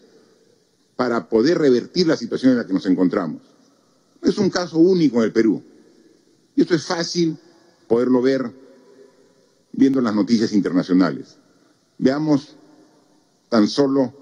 para 0.97 1.29
poder 1.29 1.59
revertir 1.59 2.07
la 2.07 2.17
situación 2.17 2.53
en 2.53 2.59
la 2.59 2.67
que 2.67 2.73
nos 2.73 2.87
encontramos. 2.87 3.43
es 4.23 4.39
un 4.39 4.51
caso 4.51 4.79
único 4.79 5.19
en 5.19 5.25
el 5.25 5.33
Perú. 5.33 5.63
Y 6.55 6.63
esto 6.63 6.75
es 6.75 6.85
fácil 6.85 7.37
poderlo 7.89 8.23
ver 8.23 8.51
viendo 9.73 10.01
las 10.01 10.15
noticias 10.15 10.53
internacionales. 10.53 11.37
Veamos 11.99 12.57
tan 13.49 13.67
solo 13.69 14.13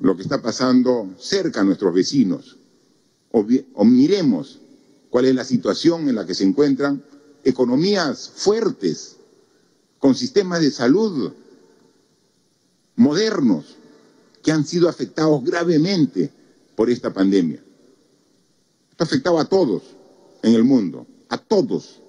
lo 0.00 0.16
que 0.16 0.22
está 0.22 0.42
pasando 0.42 1.08
cerca 1.18 1.60
a 1.60 1.64
nuestros 1.64 1.94
vecinos, 1.94 2.56
o, 3.30 3.46
o, 3.74 3.84
miremos 3.84 4.60
cuál 5.10 5.24
es 5.24 5.34
la 5.34 5.44
situación 5.44 6.08
en 6.08 6.14
la 6.14 6.26
que 6.26 6.34
se 6.34 6.44
encuentran 6.44 7.02
economías 7.44 8.30
fuertes, 8.34 9.16
con 9.98 10.14
sistemas 10.14 10.60
de 10.60 10.70
salud 10.70 11.32
modernos, 12.96 13.76
que 14.42 14.52
han 14.52 14.64
sido 14.64 14.88
afectados 14.88 15.44
gravemente 15.44 16.30
por 16.74 16.90
esta 16.90 17.12
pandemia. 17.12 17.62
Esto 18.90 19.04
ha 19.04 19.06
afectado 19.06 19.38
a 19.38 19.44
todos 19.44 19.82
en 20.42 20.54
el 20.54 20.64
mundo, 20.64 21.06
a 21.28 21.38
todos. 21.38 22.00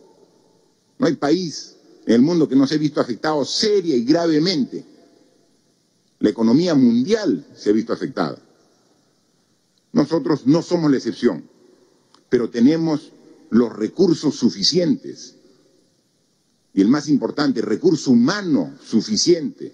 No 0.99 1.07
hay 1.07 1.15
país 1.15 1.75
en 2.05 2.13
el 2.13 2.21
mundo 2.21 2.47
que 2.47 2.55
no 2.55 2.65
se 2.65 2.75
ha 2.75 2.77
visto 2.77 3.01
afectado 3.01 3.43
seria 3.43 3.95
y 3.95 4.03
gravemente. 4.03 4.85
La 6.19 6.29
economía 6.29 6.73
mundial 6.75 7.45
se 7.55 7.69
ha 7.69 7.73
visto 7.73 7.93
afectada. 7.93 8.37
Nosotros 9.91 10.45
no 10.45 10.61
somos 10.61 10.91
la 10.91 10.97
excepción, 10.97 11.43
pero 12.29 12.49
tenemos 12.49 13.11
los 13.49 13.75
recursos 13.75 14.35
suficientes 14.35 15.35
y 16.73 16.81
el 16.81 16.87
más 16.87 17.09
importante, 17.09 17.61
recurso 17.61 18.11
humano 18.11 18.75
suficiente, 18.85 19.73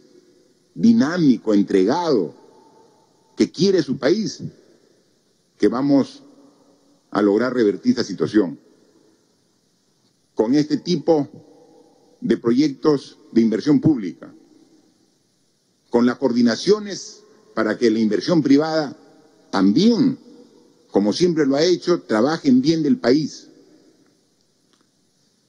dinámico, 0.76 1.54
entregado, 1.54 2.34
que 3.36 3.52
quiere 3.52 3.82
su 3.84 3.98
país, 3.98 4.42
que 5.58 5.68
vamos 5.68 6.24
a 7.12 7.22
lograr 7.22 7.54
revertir 7.54 7.92
esta 7.92 8.04
situación. 8.04 8.60
Con 10.36 10.56
este 10.56 10.78
tipo 10.78 11.30
de 12.22 12.38
proyectos 12.38 13.18
de 13.32 13.42
inversión 13.42 13.80
pública, 13.80 14.34
con 15.90 16.06
las 16.06 16.18
coordinaciones 16.18 17.22
para 17.54 17.78
que 17.78 17.92
la 17.92 18.00
inversión 18.00 18.42
privada 18.42 18.98
también, 19.52 20.18
como 20.90 21.14
siempre 21.14 21.46
lo 21.46 21.56
ha 21.56 21.64
hecho, 21.64 22.02
trabaje 22.02 22.50
en 22.50 22.62
bien 22.62 22.84
del 22.84 22.98
país. 22.98 23.50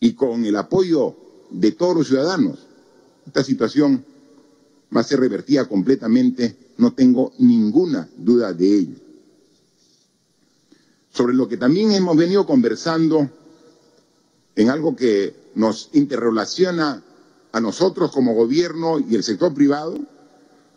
y 0.00 0.12
con 0.12 0.44
el 0.44 0.54
apoyo 0.56 1.16
de 1.48 1.72
todos 1.72 1.96
los 1.96 2.08
ciudadanos, 2.08 2.58
esta 3.26 3.42
situación 3.42 4.04
va 4.94 5.00
a 5.00 5.04
ser 5.04 5.20
revertida 5.20 5.66
completamente, 5.66 6.56
no 6.78 6.92
tengo 6.92 7.32
ninguna 7.38 8.08
duda 8.16 8.52
de 8.52 8.78
ello. 8.78 8.96
Sobre 11.12 11.34
lo 11.34 11.48
que 11.48 11.56
también 11.56 11.92
hemos 11.92 12.16
venido 12.16 12.46
conversando 12.46 13.30
en 14.56 14.70
algo 14.70 14.94
que 14.94 15.34
nos 15.54 15.90
interrelaciona 15.92 17.02
a 17.52 17.60
nosotros 17.60 18.10
como 18.12 18.34
gobierno 18.34 18.98
y 18.98 19.14
el 19.14 19.22
sector 19.22 19.54
privado, 19.54 19.98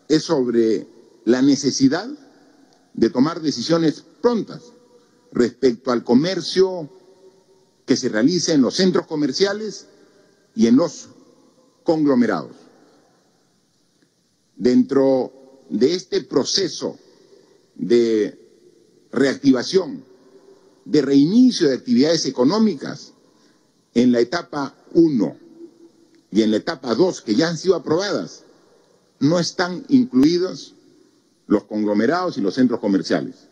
es 0.08 0.22
sobre 0.22 0.86
la 1.24 1.42
necesidad 1.42 2.08
de 2.94 3.10
tomar 3.10 3.40
decisiones 3.40 4.04
prontas 4.20 4.62
respecto 5.32 5.92
al 5.92 6.04
comercio 6.04 6.88
que 7.84 7.96
se 7.96 8.08
realiza 8.08 8.52
en 8.52 8.62
los 8.62 8.74
centros 8.74 9.06
comerciales 9.06 9.86
y 10.54 10.66
en 10.66 10.76
los 10.76 11.08
conglomerados. 11.84 12.57
Dentro 14.58 15.32
de 15.70 15.94
este 15.94 16.22
proceso 16.22 16.98
de 17.74 18.38
reactivación, 19.12 20.04
de 20.84 21.02
reinicio 21.02 21.68
de 21.68 21.76
actividades 21.76 22.26
económicas 22.26 23.12
en 23.94 24.12
la 24.12 24.20
etapa 24.20 24.74
1 24.92 25.36
y 26.32 26.42
en 26.42 26.50
la 26.50 26.56
etapa 26.58 26.94
2 26.94 27.22
que 27.22 27.34
ya 27.34 27.48
han 27.48 27.56
sido 27.56 27.76
aprobadas, 27.76 28.44
no 29.20 29.38
están 29.38 29.84
incluidos 29.88 30.74
los 31.46 31.64
conglomerados 31.64 32.36
y 32.36 32.40
los 32.40 32.54
centros 32.54 32.80
comerciales. 32.80 33.48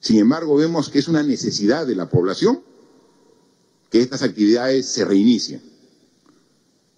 Sin 0.00 0.18
embargo, 0.18 0.56
vemos 0.56 0.88
que 0.88 0.98
es 0.98 1.08
una 1.08 1.22
necesidad 1.22 1.86
de 1.86 1.96
la 1.96 2.08
población 2.08 2.62
que 3.90 4.00
estas 4.00 4.22
actividades 4.22 4.86
se 4.86 5.04
reinicien. 5.04 5.62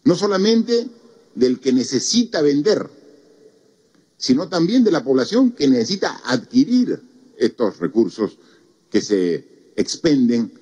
No 0.04 0.14
solamente 0.14 0.88
del 1.38 1.61
que 1.61 1.72
necesita 1.72 2.42
vender, 2.42 2.90
sino 4.16 4.48
también 4.48 4.83
de 4.83 4.90
la 4.90 5.05
población 5.05 5.53
que 5.53 5.68
necesita 5.68 6.20
adquirir 6.24 7.01
estos 7.37 7.79
recursos 7.79 8.37
que 8.90 9.01
se 9.01 9.72
expenden 9.77 10.53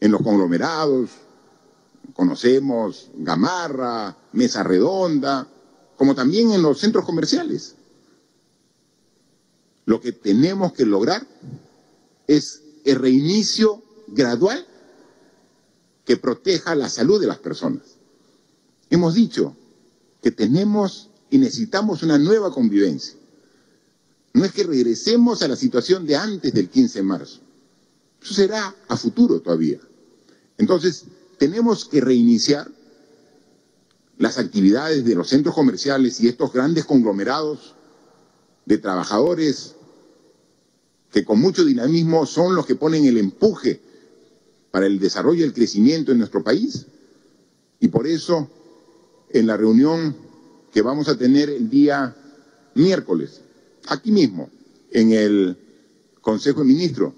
en 0.00 0.10
los 0.10 0.20
conglomerados. 0.22 1.10
Conocemos 2.14 3.10
Gamarra, 3.14 4.16
Mesa 4.32 4.64
Redonda, 4.64 5.46
como 5.96 6.16
también 6.16 6.50
en 6.50 6.62
los 6.62 6.80
centros 6.80 7.04
comerciales. 7.04 7.76
Lo 9.84 10.00
que 10.00 10.10
tenemos 10.10 10.72
que 10.72 10.84
lograr 10.84 11.24
es 12.26 12.62
el 12.84 12.96
reinicio 12.96 13.84
gradual 14.08 14.66
que 16.04 16.16
proteja 16.16 16.74
la 16.74 16.88
salud 16.88 17.20
de 17.20 17.28
las 17.28 17.38
personas. 17.38 17.82
Hemos 18.90 19.14
dicho 19.14 19.54
tenemos 20.30 21.10
y 21.30 21.38
necesitamos 21.38 22.02
una 22.02 22.18
nueva 22.18 22.52
convivencia. 22.52 23.14
No 24.32 24.44
es 24.44 24.52
que 24.52 24.64
regresemos 24.64 25.42
a 25.42 25.48
la 25.48 25.56
situación 25.56 26.06
de 26.06 26.16
antes 26.16 26.52
del 26.52 26.68
15 26.68 26.98
de 26.98 27.02
marzo. 27.02 27.40
Eso 28.22 28.34
será 28.34 28.74
a 28.88 28.96
futuro 28.96 29.40
todavía. 29.40 29.78
Entonces, 30.56 31.04
tenemos 31.38 31.84
que 31.84 32.00
reiniciar 32.00 32.68
las 34.18 34.38
actividades 34.38 35.04
de 35.04 35.14
los 35.14 35.28
centros 35.28 35.54
comerciales 35.54 36.20
y 36.20 36.28
estos 36.28 36.52
grandes 36.52 36.84
conglomerados 36.84 37.74
de 38.66 38.78
trabajadores 38.78 39.76
que 41.12 41.24
con 41.24 41.40
mucho 41.40 41.64
dinamismo 41.64 42.26
son 42.26 42.54
los 42.54 42.66
que 42.66 42.74
ponen 42.74 43.06
el 43.06 43.16
empuje 43.16 43.80
para 44.70 44.86
el 44.86 44.98
desarrollo 44.98 45.40
y 45.40 45.44
el 45.44 45.54
crecimiento 45.54 46.12
en 46.12 46.18
nuestro 46.18 46.42
país. 46.42 46.86
Y 47.80 47.88
por 47.88 48.06
eso, 48.06 48.50
en 49.30 49.46
la 49.46 49.56
reunión 49.56 50.14
que 50.72 50.82
vamos 50.82 51.08
a 51.08 51.18
tener 51.18 51.50
el 51.50 51.68
día 51.68 52.14
miércoles, 52.74 53.40
aquí 53.86 54.10
mismo, 54.10 54.50
en 54.90 55.12
el 55.12 55.56
Consejo 56.20 56.60
de 56.60 56.66
Ministros, 56.66 57.12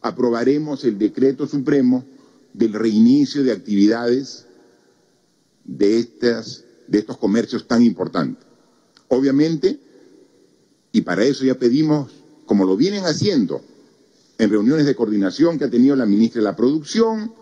aprobaremos 0.00 0.84
el 0.84 0.98
decreto 0.98 1.46
supremo 1.46 2.04
del 2.52 2.72
reinicio 2.72 3.42
de 3.42 3.52
actividades 3.52 4.46
de, 5.64 5.98
estas, 5.98 6.64
de 6.86 6.98
estos 6.98 7.18
comercios 7.18 7.66
tan 7.66 7.82
importantes. 7.82 8.44
Obviamente, 9.08 9.78
y 10.92 11.02
para 11.02 11.24
eso 11.24 11.44
ya 11.44 11.58
pedimos, 11.58 12.12
como 12.46 12.64
lo 12.64 12.76
vienen 12.76 13.04
haciendo 13.04 13.60
en 14.38 14.50
reuniones 14.50 14.86
de 14.86 14.94
coordinación 14.94 15.58
que 15.58 15.64
ha 15.64 15.70
tenido 15.70 15.96
la 15.96 16.06
ministra 16.06 16.40
de 16.40 16.44
la 16.44 16.56
Producción, 16.56 17.32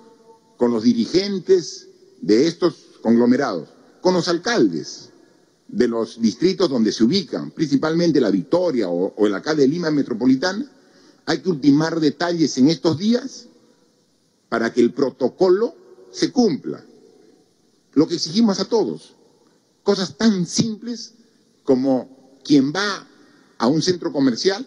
con 0.57 0.73
los 0.73 0.85
dirigentes 0.85 1.89
de 2.21 2.47
estos 2.47 2.75
conglomerados, 3.03 3.69
con 4.05 4.13
los 4.13 4.29
alcaldes 4.29 5.09
de 5.67 5.89
los 5.89 6.21
distritos 6.21 6.69
donde 6.69 6.93
se 6.93 7.05
ubican, 7.05 7.53
principalmente 7.53 8.21
la 8.21 8.31
Victoria 8.31 8.87
o, 8.91 9.27
el 9.27 9.35
acá 9.35 9.55
de 9.55 9.67
Lima 9.67 9.91
Metropolitana, 9.91 10.71
hay 11.25 11.39
que 11.39 11.49
ultimar 11.49 11.99
detalles 11.99 12.59
en 12.59 12.69
estos 12.69 12.99
días 12.99 13.47
para 14.51 14.75
que 14.75 14.83
el 14.83 14.93
protocolo 14.93 15.75
se 16.13 16.31
cumpla. 16.31 16.85
Lo 17.95 18.07
que 18.07 18.17
exigimos 18.17 18.61
a 18.61 18.67
todos, 18.67 19.15
cosas 19.83 20.19
tan 20.19 20.45
simples 20.45 21.15
como 21.63 22.39
quien 22.45 22.75
va 22.75 23.09
a 23.57 23.67
un 23.69 23.81
centro 23.81 24.13
comercial 24.13 24.67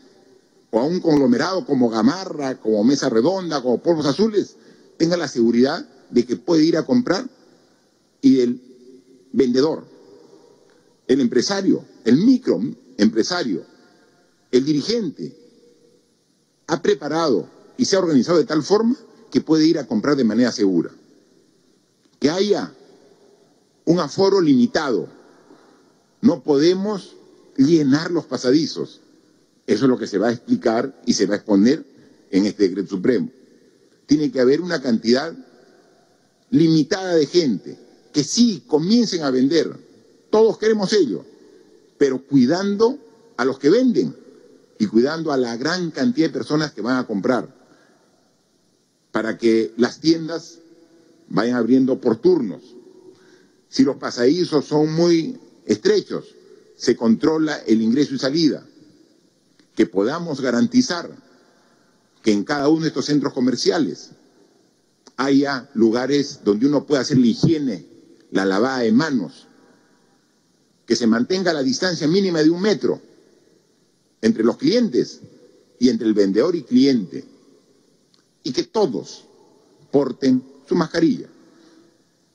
o 0.71 0.79
a 0.79 0.83
un 0.83 0.99
conglomerado 0.99 1.63
como 1.63 1.91
Gamarra, 1.91 2.59
como 2.59 2.83
Mesa 2.83 3.07
Redonda, 3.07 3.61
como 3.61 3.83
Polvos 3.83 4.07
Azules, 4.07 4.55
tenga 4.97 5.15
la 5.15 5.27
seguridad 5.27 5.87
de 6.09 6.25
que 6.25 6.37
puede 6.37 6.63
ir 6.63 6.75
a 6.75 6.87
comprar 6.87 7.29
y 8.19 8.39
el 8.39 8.66
vendedor, 9.31 9.85
el 11.07 11.21
empresario, 11.21 11.85
el 12.05 12.17
microempresario, 12.17 13.63
el 14.51 14.65
dirigente, 14.65 15.35
ha 16.67 16.81
preparado 16.81 17.47
y 17.77 17.85
se 17.85 17.95
ha 17.95 17.99
organizado 17.99 18.37
de 18.37 18.45
tal 18.45 18.63
forma 18.63 18.95
que 19.31 19.41
puede 19.41 19.65
ir 19.65 19.79
a 19.79 19.87
comprar 19.87 20.15
de 20.15 20.23
manera 20.23 20.51
segura. 20.51 20.91
Que 22.19 22.29
haya 22.29 22.73
un 23.85 23.99
aforo 23.99 24.41
limitado. 24.41 25.07
No 26.21 26.43
podemos 26.43 27.15
llenar 27.57 28.11
los 28.11 28.25
pasadizos. 28.25 29.01
Eso 29.65 29.85
es 29.85 29.89
lo 29.89 29.97
que 29.97 30.07
se 30.07 30.17
va 30.17 30.29
a 30.29 30.33
explicar 30.33 31.01
y 31.05 31.13
se 31.13 31.25
va 31.25 31.35
a 31.35 31.37
exponer 31.37 31.85
en 32.31 32.45
este 32.45 32.67
decreto 32.67 32.89
supremo. 32.89 33.29
Tiene 34.05 34.31
que 34.31 34.39
haber 34.39 34.61
una 34.61 34.81
cantidad 34.81 35.33
limitada 36.49 37.15
de 37.15 37.25
gente 37.25 37.86
que 38.17 38.23
sí 38.23 38.63
comiencen 38.65 39.21
a 39.21 39.29
vender. 39.29 39.77
Todos 40.31 40.57
queremos 40.57 40.91
ello, 40.91 41.23
pero 41.99 42.17
cuidando 42.17 42.97
a 43.37 43.45
los 43.45 43.59
que 43.59 43.69
venden 43.69 44.15
y 44.79 44.87
cuidando 44.87 45.31
a 45.31 45.37
la 45.37 45.55
gran 45.55 45.91
cantidad 45.91 46.25
de 46.25 46.33
personas 46.33 46.71
que 46.71 46.81
van 46.81 46.97
a 46.97 47.05
comprar, 47.05 47.47
para 49.11 49.37
que 49.37 49.71
las 49.77 49.99
tiendas 49.99 50.57
vayan 51.29 51.57
abriendo 51.57 52.01
por 52.01 52.15
turnos. 52.15 52.63
Si 53.69 53.83
los 53.83 53.97
pasadizos 53.97 54.65
son 54.65 54.91
muy 54.93 55.39
estrechos, 55.67 56.25
se 56.75 56.95
controla 56.95 57.57
el 57.67 57.83
ingreso 57.83 58.15
y 58.15 58.17
salida 58.17 58.65
que 59.75 59.85
podamos 59.85 60.41
garantizar 60.41 61.07
que 62.23 62.31
en 62.31 62.43
cada 62.43 62.67
uno 62.67 62.81
de 62.81 62.87
estos 62.87 63.05
centros 63.05 63.31
comerciales 63.31 64.09
haya 65.17 65.69
lugares 65.75 66.39
donde 66.43 66.65
uno 66.65 66.87
pueda 66.87 67.01
hacer 67.01 67.19
la 67.19 67.27
higiene, 67.27 67.96
la 68.31 68.45
lavada 68.45 68.79
de 68.79 68.91
manos, 68.91 69.47
que 70.85 70.95
se 70.95 71.07
mantenga 71.07 71.53
la 71.53 71.63
distancia 71.63 72.07
mínima 72.07 72.41
de 72.41 72.49
un 72.49 72.61
metro 72.61 73.01
entre 74.21 74.43
los 74.43 74.57
clientes 74.57 75.21
y 75.79 75.89
entre 75.89 76.07
el 76.07 76.13
vendedor 76.13 76.55
y 76.55 76.63
cliente, 76.63 77.23
y 78.43 78.51
que 78.51 78.63
todos 78.63 79.25
porten 79.91 80.43
su 80.67 80.75
mascarilla. 80.75 81.27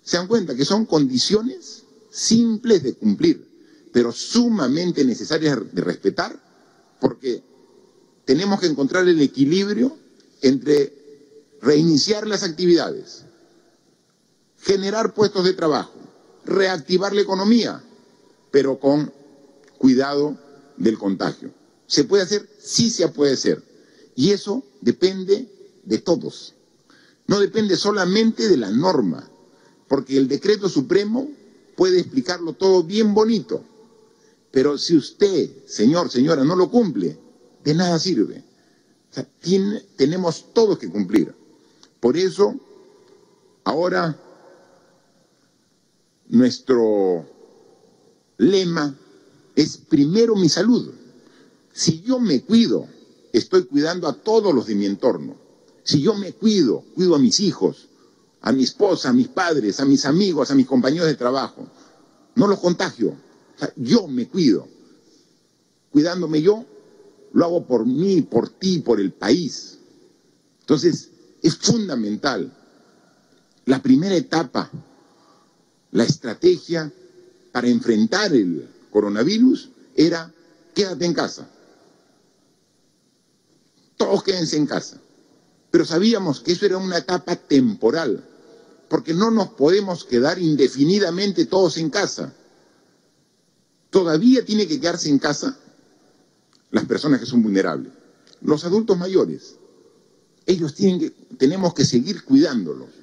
Se 0.02 0.16
dan 0.16 0.26
cuenta 0.26 0.54
que 0.54 0.64
son 0.64 0.86
condiciones 0.86 1.84
simples 2.10 2.82
de 2.82 2.94
cumplir, 2.94 3.46
pero 3.92 4.12
sumamente 4.12 5.04
necesarias 5.04 5.58
de 5.72 5.80
respetar 5.80 6.38
porque 7.00 7.42
tenemos 8.24 8.60
que 8.60 8.66
encontrar 8.66 9.08
el 9.08 9.20
equilibrio 9.20 9.96
entre 10.40 10.92
reiniciar 11.60 12.26
las 12.26 12.42
actividades, 12.42 13.24
generar 14.62 15.14
puestos 15.14 15.44
de 15.44 15.52
trabajo, 15.52 15.92
reactivar 16.44 17.14
la 17.14 17.20
economía, 17.20 17.82
pero 18.50 18.78
con 18.78 19.12
cuidado 19.78 20.36
del 20.76 20.98
contagio. 20.98 21.50
¿Se 21.86 22.04
puede 22.04 22.22
hacer? 22.22 22.48
Sí 22.58 22.90
se 22.90 23.08
puede 23.08 23.34
hacer. 23.34 23.62
Y 24.14 24.30
eso 24.30 24.62
depende 24.80 25.48
de 25.84 25.98
todos. 25.98 26.54
No 27.26 27.40
depende 27.40 27.76
solamente 27.76 28.48
de 28.48 28.56
la 28.56 28.70
norma, 28.70 29.28
porque 29.88 30.16
el 30.16 30.28
decreto 30.28 30.68
supremo 30.68 31.28
puede 31.76 32.00
explicarlo 32.00 32.52
todo 32.52 32.82
bien 32.82 33.14
bonito, 33.14 33.64
pero 34.50 34.78
si 34.78 34.96
usted, 34.96 35.66
señor, 35.66 36.10
señora, 36.10 36.44
no 36.44 36.56
lo 36.56 36.70
cumple, 36.70 37.18
de 37.64 37.74
nada 37.74 37.98
sirve. 37.98 38.44
tenemos 39.96 40.52
todos 40.52 40.78
que 40.78 40.90
cumplir. 40.90 41.34
Por 42.00 42.16
eso 42.16 42.56
Ahora, 43.64 44.16
nuestro 46.32 47.26
lema 48.38 48.96
es 49.54 49.76
primero 49.76 50.34
mi 50.34 50.48
salud. 50.48 50.90
Si 51.74 52.00
yo 52.00 52.18
me 52.18 52.40
cuido, 52.40 52.88
estoy 53.32 53.64
cuidando 53.64 54.08
a 54.08 54.14
todos 54.14 54.54
los 54.54 54.66
de 54.66 54.74
mi 54.74 54.86
entorno. 54.86 55.36
Si 55.84 56.00
yo 56.00 56.14
me 56.14 56.32
cuido, 56.32 56.84
cuido 56.94 57.14
a 57.16 57.18
mis 57.18 57.38
hijos, 57.40 57.88
a 58.40 58.50
mi 58.50 58.64
esposa, 58.64 59.10
a 59.10 59.12
mis 59.12 59.28
padres, 59.28 59.78
a 59.80 59.84
mis 59.84 60.06
amigos, 60.06 60.50
a 60.50 60.54
mis 60.54 60.66
compañeros 60.66 61.06
de 61.06 61.16
trabajo. 61.16 61.68
No 62.34 62.46
los 62.46 62.60
contagio. 62.60 63.14
yo 63.76 64.08
me 64.08 64.26
cuido. 64.26 64.66
Cuidándome 65.90 66.40
yo, 66.40 66.64
lo 67.34 67.44
hago 67.44 67.66
por 67.66 67.84
mí, 67.84 68.22
por 68.22 68.48
ti, 68.48 68.78
por 68.78 69.00
el 69.00 69.12
país. 69.12 69.78
Entonces, 70.60 71.10
es 71.42 71.56
fundamental. 71.56 72.56
La 73.66 73.82
primera 73.82 74.16
etapa, 74.16 74.70
la 75.92 76.04
estrategia 76.04 76.92
para 77.52 77.68
enfrentar 77.68 78.32
el 78.34 78.68
coronavirus 78.90 79.70
era 79.94 80.32
quédate 80.74 81.04
en 81.04 81.14
casa. 81.14 81.48
Todos 83.96 84.22
quédense 84.22 84.56
en 84.56 84.66
casa. 84.66 85.00
Pero 85.70 85.84
sabíamos 85.84 86.40
que 86.40 86.52
eso 86.52 86.66
era 86.66 86.76
una 86.76 86.98
etapa 86.98 87.36
temporal, 87.36 88.24
porque 88.88 89.14
no 89.14 89.30
nos 89.30 89.48
podemos 89.50 90.04
quedar 90.04 90.38
indefinidamente 90.38 91.46
todos 91.46 91.76
en 91.78 91.88
casa. 91.88 92.34
Todavía 93.90 94.44
tiene 94.44 94.66
que 94.66 94.80
quedarse 94.80 95.08
en 95.08 95.18
casa 95.18 95.56
las 96.70 96.84
personas 96.86 97.20
que 97.20 97.26
son 97.26 97.42
vulnerables, 97.42 97.92
los 98.40 98.64
adultos 98.64 98.98
mayores. 98.98 99.56
Ellos 100.46 100.74
tienen 100.74 101.00
que, 101.00 101.10
tenemos 101.36 101.72
que 101.74 101.84
seguir 101.84 102.24
cuidándolos. 102.24 103.01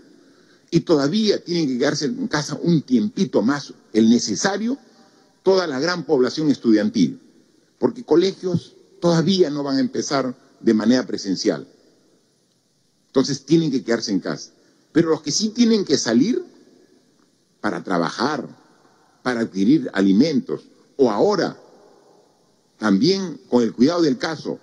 Y 0.72 0.82
todavía 0.82 1.44
tienen 1.44 1.68
que 1.68 1.78
quedarse 1.78 2.06
en 2.06 2.28
casa 2.28 2.58
un 2.62 2.82
tiempito 2.82 3.42
más, 3.42 3.74
el 3.94 4.10
necesario, 4.10 4.78
toda 5.44 5.66
la 5.68 5.80
gran 5.80 6.06
población 6.06 6.52
estudiantil, 6.52 7.20
porque 7.80 8.04
colegios 8.04 8.76
todavía 9.00 9.50
no 9.50 9.64
van 9.64 9.78
a 9.78 9.82
empezar 9.82 10.36
de 10.60 10.74
manera 10.74 11.06
presencial. 11.08 11.68
Entonces 13.08 13.46
tienen 13.46 13.72
que 13.72 13.84
quedarse 13.84 14.12
en 14.12 14.20
casa. 14.20 14.52
Pero 14.92 15.10
los 15.10 15.22
que 15.22 15.32
sí 15.32 15.50
tienen 15.50 15.86
que 15.86 15.98
salir 15.98 16.44
para 17.62 17.84
trabajar, 17.84 18.48
para 19.24 19.42
adquirir 19.42 19.90
alimentos, 19.94 20.62
o 20.98 21.10
ahora, 21.10 21.58
también 22.78 23.40
con 23.50 23.64
el 23.64 23.74
cuidado 23.74 24.02
del 24.02 24.18
caso, 24.18 24.60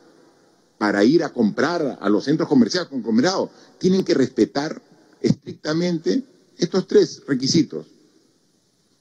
para 0.78 1.04
ir 1.04 1.24
a 1.24 1.32
comprar 1.32 1.98
a 2.00 2.08
los 2.08 2.24
centros 2.24 2.48
comerciales 2.48 2.88
conglomerados, 2.88 3.50
tienen 3.78 4.04
que 4.04 4.14
respetar 4.14 4.82
estrictamente 5.26 6.24
estos 6.58 6.86
tres 6.86 7.22
requisitos. 7.26 7.86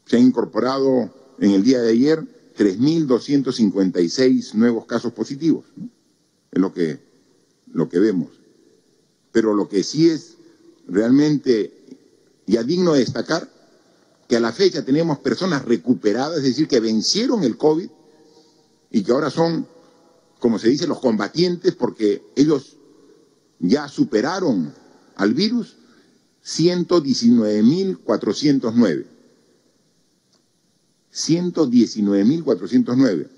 Se 0.06 0.16
han 0.16 0.22
incorporado 0.22 1.12
en 1.38 1.50
el 1.50 1.64
día 1.64 1.80
de 1.80 1.90
ayer 1.90 2.20
3.256 2.56 4.54
nuevos 4.54 4.86
casos 4.86 5.12
positivos. 5.12 5.64
Es 6.52 6.60
lo 6.60 6.72
que, 6.72 7.00
lo 7.72 7.88
que 7.88 7.98
vemos. 7.98 8.41
Pero 9.32 9.54
lo 9.54 9.68
que 9.68 9.82
sí 9.82 10.10
es 10.10 10.36
realmente 10.86 11.72
ya 12.46 12.62
digno 12.62 12.92
de 12.92 13.00
destacar, 13.00 13.50
que 14.28 14.36
a 14.36 14.40
la 14.40 14.52
fecha 14.52 14.84
tenemos 14.84 15.18
personas 15.18 15.64
recuperadas, 15.64 16.36
es 16.38 16.44
decir, 16.44 16.68
que 16.68 16.78
vencieron 16.80 17.42
el 17.44 17.56
COVID 17.56 17.88
y 18.90 19.02
que 19.02 19.12
ahora 19.12 19.30
son, 19.30 19.66
como 20.38 20.58
se 20.58 20.68
dice, 20.68 20.86
los 20.86 21.00
combatientes 21.00 21.74
porque 21.74 22.22
ellos 22.36 22.76
ya 23.58 23.88
superaron 23.88 24.74
al 25.16 25.32
virus 25.34 25.76
119.409. 26.44 29.06
119.409. 31.12 33.28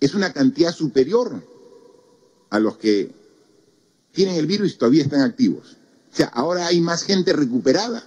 Es 0.00 0.14
una 0.14 0.32
cantidad 0.32 0.74
superior 0.74 1.42
a 2.50 2.60
los 2.60 2.76
que 2.76 3.10
tienen 4.16 4.36
el 4.36 4.46
virus 4.46 4.72
y 4.72 4.78
todavía 4.78 5.02
están 5.02 5.20
activos. 5.20 5.76
O 6.10 6.16
sea, 6.16 6.28
ahora 6.28 6.66
hay 6.66 6.80
más 6.80 7.04
gente 7.04 7.34
recuperada 7.34 8.02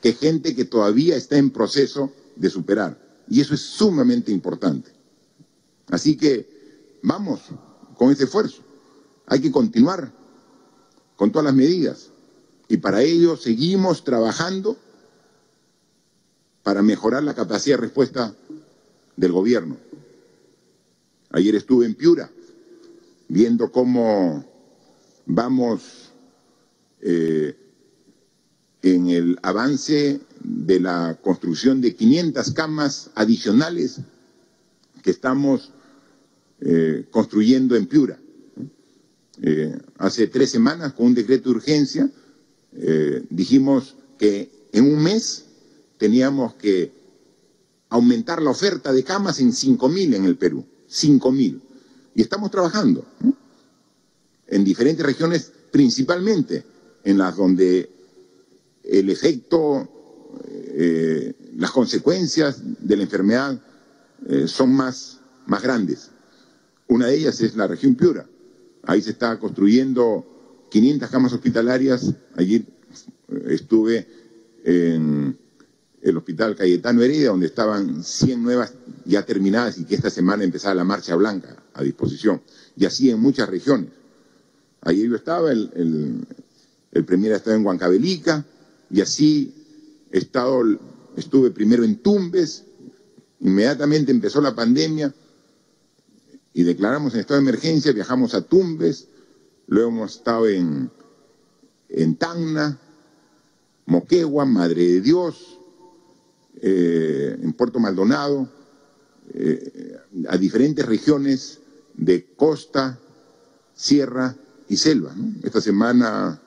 que 0.00 0.14
gente 0.14 0.56
que 0.56 0.64
todavía 0.64 1.14
está 1.14 1.36
en 1.36 1.50
proceso 1.50 2.10
de 2.34 2.48
superar. 2.48 2.98
Y 3.28 3.42
eso 3.42 3.54
es 3.54 3.60
sumamente 3.60 4.32
importante. 4.32 4.90
Así 5.88 6.16
que 6.16 6.98
vamos 7.02 7.42
con 7.96 8.10
ese 8.10 8.24
esfuerzo. 8.24 8.62
Hay 9.26 9.40
que 9.40 9.52
continuar 9.52 10.10
con 11.16 11.30
todas 11.30 11.44
las 11.44 11.54
medidas. 11.54 12.08
Y 12.68 12.78
para 12.78 13.02
ello 13.02 13.36
seguimos 13.36 14.02
trabajando 14.04 14.78
para 16.62 16.80
mejorar 16.80 17.22
la 17.22 17.34
capacidad 17.34 17.76
de 17.76 17.82
respuesta 17.82 18.34
del 19.16 19.32
gobierno. 19.32 19.76
Ayer 21.30 21.54
estuve 21.56 21.84
en 21.84 21.94
Piura 21.94 22.30
viendo 23.28 23.70
cómo 23.70 24.51
vamos 25.26 26.12
eh, 27.00 27.56
en 28.82 29.08
el 29.08 29.38
avance 29.42 30.20
de 30.40 30.80
la 30.80 31.18
construcción 31.22 31.80
de 31.80 31.94
500 31.94 32.50
camas 32.52 33.10
adicionales 33.14 34.00
que 35.02 35.10
estamos 35.10 35.72
eh, 36.60 37.06
construyendo 37.10 37.76
en 37.76 37.86
Piura. 37.86 38.18
Eh, 39.40 39.76
hace 39.98 40.26
tres 40.26 40.50
semanas, 40.50 40.92
con 40.92 41.06
un 41.06 41.14
decreto 41.14 41.50
de 41.50 41.56
urgencia, 41.56 42.10
dijimos 43.28 43.96
que 44.18 44.50
en 44.72 44.84
un 44.90 45.02
mes 45.02 45.44
teníamos 45.98 46.54
que 46.54 46.90
aumentar 47.90 48.40
la 48.40 48.50
oferta 48.50 48.94
de 48.94 49.04
camas 49.04 49.40
en 49.40 49.52
5.000 49.52 50.14
en 50.14 50.24
el 50.24 50.36
Perú, 50.38 50.64
5.000. 50.88 51.60
Y 52.14 52.22
estamos 52.22 52.50
trabajando 52.50 53.04
en 54.52 54.64
diferentes 54.64 55.04
regiones, 55.04 55.50
principalmente 55.70 56.62
en 57.04 57.16
las 57.16 57.34
donde 57.36 57.88
el 58.84 59.08
efecto 59.08 59.88
eh, 60.74 61.32
las 61.56 61.70
consecuencias 61.70 62.60
de 62.62 62.96
la 62.96 63.02
enfermedad 63.02 63.58
eh, 64.28 64.46
son 64.46 64.74
más, 64.74 65.20
más 65.46 65.62
grandes. 65.62 66.10
Una 66.88 67.06
de 67.06 67.14
ellas 67.14 67.40
es 67.40 67.56
la 67.56 67.66
región 67.66 67.94
Piura. 67.94 68.26
Ahí 68.84 69.00
se 69.00 69.10
está 69.10 69.38
construyendo 69.38 70.66
500 70.70 71.08
camas 71.08 71.32
hospitalarias. 71.32 72.12
Allí 72.36 72.66
estuve 73.46 74.06
en 74.64 75.38
el 76.02 76.16
Hospital 76.18 76.56
Cayetano 76.56 77.00
Heredia, 77.00 77.30
donde 77.30 77.46
estaban 77.46 78.04
100 78.04 78.42
nuevas 78.42 78.74
ya 79.06 79.24
terminadas 79.24 79.78
y 79.78 79.84
que 79.84 79.94
esta 79.94 80.10
semana 80.10 80.44
empezaba 80.44 80.74
la 80.74 80.84
marcha 80.84 81.16
blanca 81.16 81.56
a 81.72 81.82
disposición. 81.82 82.42
Y 82.76 82.84
así 82.84 83.10
en 83.10 83.18
muchas 83.18 83.48
regiones. 83.48 84.01
Ayer 84.82 85.08
yo 85.08 85.16
estaba, 85.16 85.52
el, 85.52 85.70
el, 85.74 86.26
el 86.92 87.04
premier 87.04 87.32
estaba 87.32 87.56
en 87.56 87.64
Huancavelica, 87.64 88.44
y 88.90 89.00
así 89.00 89.54
he 90.10 90.18
estado, 90.18 90.62
estuve 91.16 91.50
primero 91.50 91.84
en 91.84 91.96
Tumbes, 91.96 92.64
inmediatamente 93.40 94.12
empezó 94.12 94.40
la 94.40 94.54
pandemia 94.54 95.14
y 96.52 96.62
declaramos 96.64 97.14
en 97.14 97.20
estado 97.20 97.40
de 97.40 97.48
emergencia, 97.48 97.92
viajamos 97.92 98.34
a 98.34 98.42
Tumbes, 98.42 99.08
luego 99.68 99.90
hemos 99.90 100.16
estado 100.16 100.48
en, 100.48 100.90
en 101.88 102.16
Tacna, 102.16 102.78
Moquegua, 103.86 104.44
Madre 104.44 104.84
de 104.84 105.00
Dios, 105.00 105.58
eh, 106.60 107.38
en 107.40 107.52
Puerto 107.54 107.78
Maldonado, 107.78 108.48
eh, 109.32 109.96
a 110.28 110.36
diferentes 110.36 110.84
regiones 110.84 111.60
de 111.94 112.26
costa, 112.36 112.98
sierra 113.74 114.36
y 114.72 114.76
selva. 114.78 115.12
¿no? 115.14 115.34
Esta 115.42 115.60
semana 115.60 116.40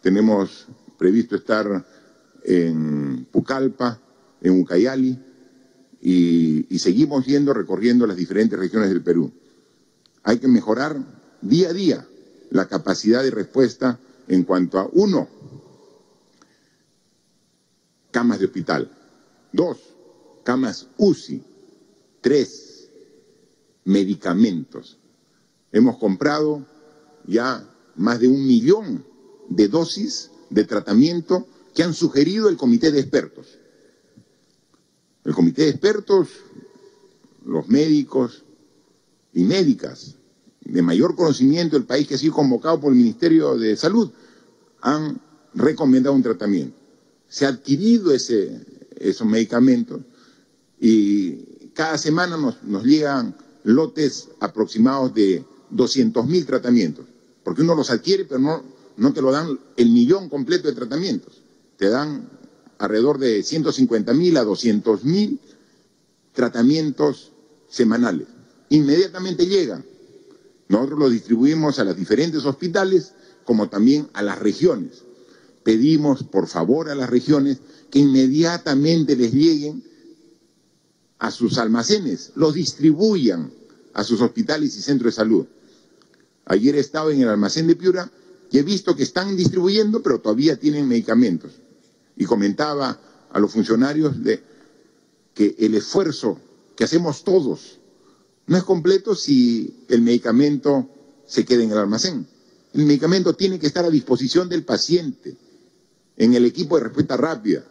tenemos 0.00 0.66
previsto 0.96 1.34
estar 1.34 1.84
en 2.44 3.26
Pucallpa, 3.32 4.00
en 4.40 4.60
Ucayali, 4.60 5.18
y, 6.00 6.66
y 6.72 6.78
seguimos 6.78 7.26
yendo 7.26 7.52
recorriendo 7.52 8.06
las 8.06 8.16
diferentes 8.16 8.58
regiones 8.58 8.90
del 8.90 9.02
Perú. 9.02 9.32
Hay 10.22 10.38
que 10.38 10.46
mejorar 10.46 10.96
día 11.40 11.70
a 11.70 11.72
día 11.72 12.06
la 12.50 12.68
capacidad 12.68 13.22
de 13.22 13.30
respuesta 13.30 13.98
en 14.28 14.44
cuanto 14.44 14.78
a, 14.78 14.88
uno, 14.92 15.28
camas 18.12 18.38
de 18.38 18.44
hospital, 18.44 18.90
dos, 19.52 19.78
camas 20.44 20.86
UCI, 20.96 21.42
tres, 22.20 22.88
medicamentos. 23.84 24.98
Hemos 25.72 25.98
comprado 25.98 26.64
ya 27.26 27.68
más 27.96 28.20
de 28.20 28.28
un 28.28 28.46
millón 28.46 29.04
de 29.48 29.68
dosis 29.68 30.30
de 30.50 30.64
tratamiento 30.64 31.46
que 31.74 31.82
han 31.82 31.94
sugerido 31.94 32.48
el 32.48 32.56
comité 32.56 32.90
de 32.92 33.00
expertos. 33.00 33.58
El 35.24 35.34
comité 35.34 35.62
de 35.62 35.70
expertos, 35.70 36.28
los 37.44 37.68
médicos 37.68 38.44
y 39.32 39.42
médicas 39.42 40.14
de 40.60 40.82
mayor 40.82 41.14
conocimiento 41.14 41.76
del 41.76 41.86
país 41.86 42.06
que 42.06 42.14
ha 42.14 42.18
sido 42.18 42.34
convocado 42.34 42.80
por 42.80 42.92
el 42.92 42.98
Ministerio 42.98 43.56
de 43.56 43.76
Salud, 43.76 44.10
han 44.80 45.20
recomendado 45.54 46.14
un 46.14 46.22
tratamiento. 46.22 46.76
Se 47.28 47.46
ha 47.46 47.48
adquirido 47.48 48.12
ese, 48.12 48.64
esos 48.96 49.26
medicamentos 49.26 50.02
y 50.80 51.70
cada 51.74 51.98
semana 51.98 52.36
nos, 52.36 52.62
nos 52.62 52.84
llegan 52.84 53.34
lotes 53.64 54.28
aproximados 54.40 55.14
de 55.14 55.44
200 55.70 56.26
mil 56.26 56.46
tratamientos, 56.46 57.06
porque 57.44 57.62
uno 57.62 57.74
los 57.74 57.90
adquiere 57.90 58.24
pero 58.24 58.40
no, 58.40 58.62
no 58.96 59.12
te 59.12 59.22
lo 59.22 59.30
dan 59.30 59.58
el 59.76 59.90
millón 59.90 60.28
completo 60.28 60.68
de 60.68 60.74
tratamientos, 60.74 61.42
te 61.76 61.88
dan 61.88 62.28
alrededor 62.78 63.18
de 63.18 63.42
150 63.42 64.12
mil 64.14 64.36
a 64.36 64.44
200 64.44 65.04
mil 65.04 65.40
tratamientos 66.32 67.32
semanales. 67.68 68.26
Inmediatamente 68.70 69.46
llegan. 69.46 69.84
Nosotros 70.68 70.98
los 70.98 71.12
distribuimos 71.12 71.78
a 71.78 71.84
los 71.84 71.96
diferentes 71.96 72.44
hospitales 72.44 73.12
como 73.44 73.68
también 73.68 74.08
a 74.14 74.22
las 74.22 74.38
regiones. 74.38 75.02
Pedimos, 75.62 76.24
por 76.24 76.46
favor, 76.46 76.88
a 76.90 76.94
las 76.94 77.10
regiones 77.10 77.58
que 77.90 77.98
inmediatamente 78.00 79.16
les 79.16 79.32
lleguen 79.32 79.84
a 81.18 81.30
sus 81.30 81.58
almacenes, 81.58 82.32
los 82.34 82.54
distribuyan 82.54 83.52
a 83.92 84.04
sus 84.04 84.20
hospitales 84.20 84.76
y 84.76 84.82
centros 84.82 85.14
de 85.14 85.16
salud. 85.16 85.46
Ayer 86.46 86.76
estaba 86.76 87.12
en 87.12 87.22
el 87.22 87.28
almacén 87.28 87.66
de 87.66 87.76
Piura 87.76 88.10
y 88.50 88.58
he 88.58 88.62
visto 88.62 88.94
que 88.94 89.02
están 89.02 89.36
distribuyendo, 89.36 90.02
pero 90.02 90.20
todavía 90.20 90.56
tienen 90.56 90.86
medicamentos. 90.86 91.52
Y 92.16 92.24
comentaba 92.24 92.98
a 93.30 93.38
los 93.38 93.52
funcionarios 93.52 94.22
de 94.22 94.42
que 95.34 95.56
el 95.58 95.74
esfuerzo 95.74 96.38
que 96.76 96.84
hacemos 96.84 97.24
todos 97.24 97.78
no 98.46 98.56
es 98.56 98.62
completo 98.62 99.14
si 99.14 99.84
el 99.88 100.02
medicamento 100.02 100.88
se 101.26 101.44
queda 101.44 101.62
en 101.62 101.72
el 101.72 101.78
almacén. 101.78 102.26
El 102.72 102.84
medicamento 102.84 103.34
tiene 103.34 103.58
que 103.58 103.66
estar 103.66 103.84
a 103.84 103.90
disposición 103.90 104.48
del 104.48 104.64
paciente, 104.64 105.36
en 106.16 106.34
el 106.34 106.44
equipo 106.44 106.76
de 106.76 106.84
respuesta 106.84 107.16
rápida, 107.16 107.64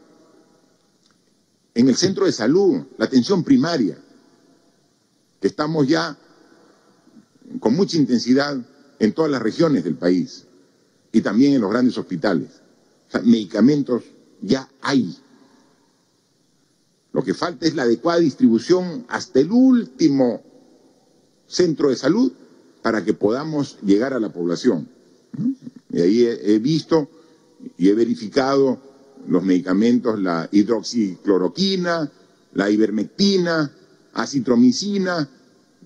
en 1.75 1.89
el 1.89 1.95
centro 1.95 2.25
de 2.25 2.31
salud, 2.31 2.81
la 2.97 3.05
atención 3.05 3.43
primaria, 3.43 3.97
que 5.39 5.47
estamos 5.47 5.87
ya 5.87 6.17
con 7.59 7.75
mucha 7.75 7.97
intensidad 7.97 8.57
en 8.99 9.13
todas 9.13 9.31
las 9.31 9.41
regiones 9.41 9.83
del 9.83 9.95
país 9.95 10.45
y 11.11 11.21
también 11.21 11.53
en 11.53 11.61
los 11.61 11.71
grandes 11.71 11.97
hospitales. 11.97 12.49
O 13.07 13.11
sea, 13.11 13.21
medicamentos 13.21 14.03
ya 14.41 14.67
hay. 14.81 15.17
Lo 17.11 17.23
que 17.23 17.33
falta 17.33 17.65
es 17.65 17.75
la 17.75 17.83
adecuada 17.83 18.19
distribución 18.19 19.05
hasta 19.07 19.39
el 19.39 19.51
último 19.51 20.41
centro 21.47 21.89
de 21.89 21.95
salud 21.95 22.31
para 22.81 23.05
que 23.05 23.13
podamos 23.13 23.77
llegar 23.81 24.13
a 24.13 24.19
la 24.19 24.29
población. 24.29 24.87
Y 25.91 26.01
ahí 26.01 26.25
he, 26.25 26.59
visto 26.59 27.09
y 27.77 27.89
he 27.89 27.93
verificado 27.93 28.79
los 29.27 29.43
medicamentos, 29.43 30.19
la 30.19 30.49
hidroxicloroquina, 30.51 32.11
la 32.53 32.69
ivermectina, 32.69 33.71
acitromicina, 34.13 35.29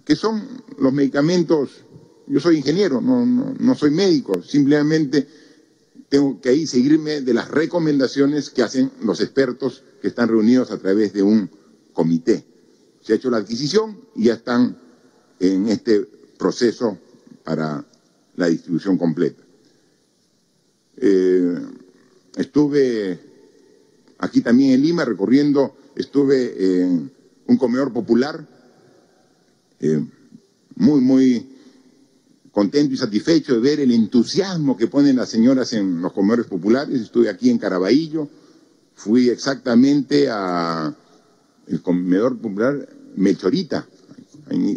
que 0.08 0.16
son 0.16 0.42
los 0.80 0.94
medicamentos, 0.94 1.84
yo 2.28 2.40
soy 2.40 2.56
ingeniero, 2.56 3.02
no, 3.02 3.26
no, 3.26 3.54
no 3.60 3.76
soy 3.76 3.92
médico, 3.92 4.42
simplemente 4.42 5.28
tengo 6.08 6.40
que 6.40 6.48
ahí 6.48 6.66
seguirme 6.66 7.20
de 7.20 7.34
las 7.34 7.52
recomendaciones 7.52 8.50
que 8.50 8.64
hacen 8.64 8.90
los 9.02 9.20
expertos 9.20 9.84
que 10.02 10.08
están 10.08 10.30
reunidos 10.30 10.72
a 10.72 10.78
través 10.78 11.12
de 11.12 11.24
un 11.24 11.50
comité. 11.92 12.46
Se 13.02 13.12
ha 13.12 13.16
hecho 13.18 13.30
la 13.30 13.40
adquisición 13.40 14.00
y 14.16 14.26
ya 14.26 14.36
están 14.36 14.78
en 15.42 15.68
este 15.68 16.08
proceso 16.38 16.98
para 17.44 17.86
la 18.38 18.48
distribución 18.48 18.98
completa. 18.98 19.44
Eh, 20.96 21.60
estuve 22.38 23.20
aquí 24.20 24.40
también 24.40 24.72
en 24.72 24.84
Lima 24.84 25.04
recorriendo, 25.04 25.76
estuve 25.98 26.82
en 26.82 27.12
un 27.46 27.58
comedor 27.58 27.92
popular, 27.92 28.48
eh, 29.80 30.04
muy, 30.76 31.02
muy 31.02 31.58
contento 32.52 32.94
y 32.94 32.98
satisfecho 32.98 33.54
de 33.54 33.60
ver 33.60 33.80
el 33.80 33.92
entusiasmo 33.92 34.76
que 34.76 34.88
ponen 34.88 35.16
las 35.16 35.30
señoras 35.30 35.74
en 35.74 36.02
los 36.02 36.14
comedores 36.14 36.48
populares. 36.48 37.02
Estuve 37.02 37.30
aquí 37.30 37.50
en 37.50 37.60
Caraballo, 37.60 38.28
fui 38.96 39.30
exactamente 39.30 40.28
a 40.30 40.96
el 41.68 41.82
comedor 41.82 42.38
popular 42.38 42.88
Melchorita, 43.16 43.88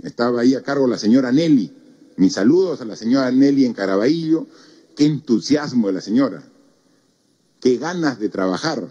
estaba 0.02 0.42
ahí 0.42 0.54
a 0.54 0.62
cargo 0.62 0.86
la 0.86 0.98
señora 0.98 1.32
Nelly. 1.32 1.72
Mis 2.16 2.34
saludos 2.34 2.80
a 2.80 2.84
la 2.84 2.96
señora 2.96 3.30
Nelly 3.30 3.64
en 3.64 3.72
Caraballo. 3.72 4.46
Qué 4.96 5.06
entusiasmo 5.06 5.86
de 5.86 5.94
la 5.94 6.00
señora. 6.00 6.42
Qué 7.60 7.78
ganas 7.78 8.18
de 8.18 8.28
trabajar 8.28 8.86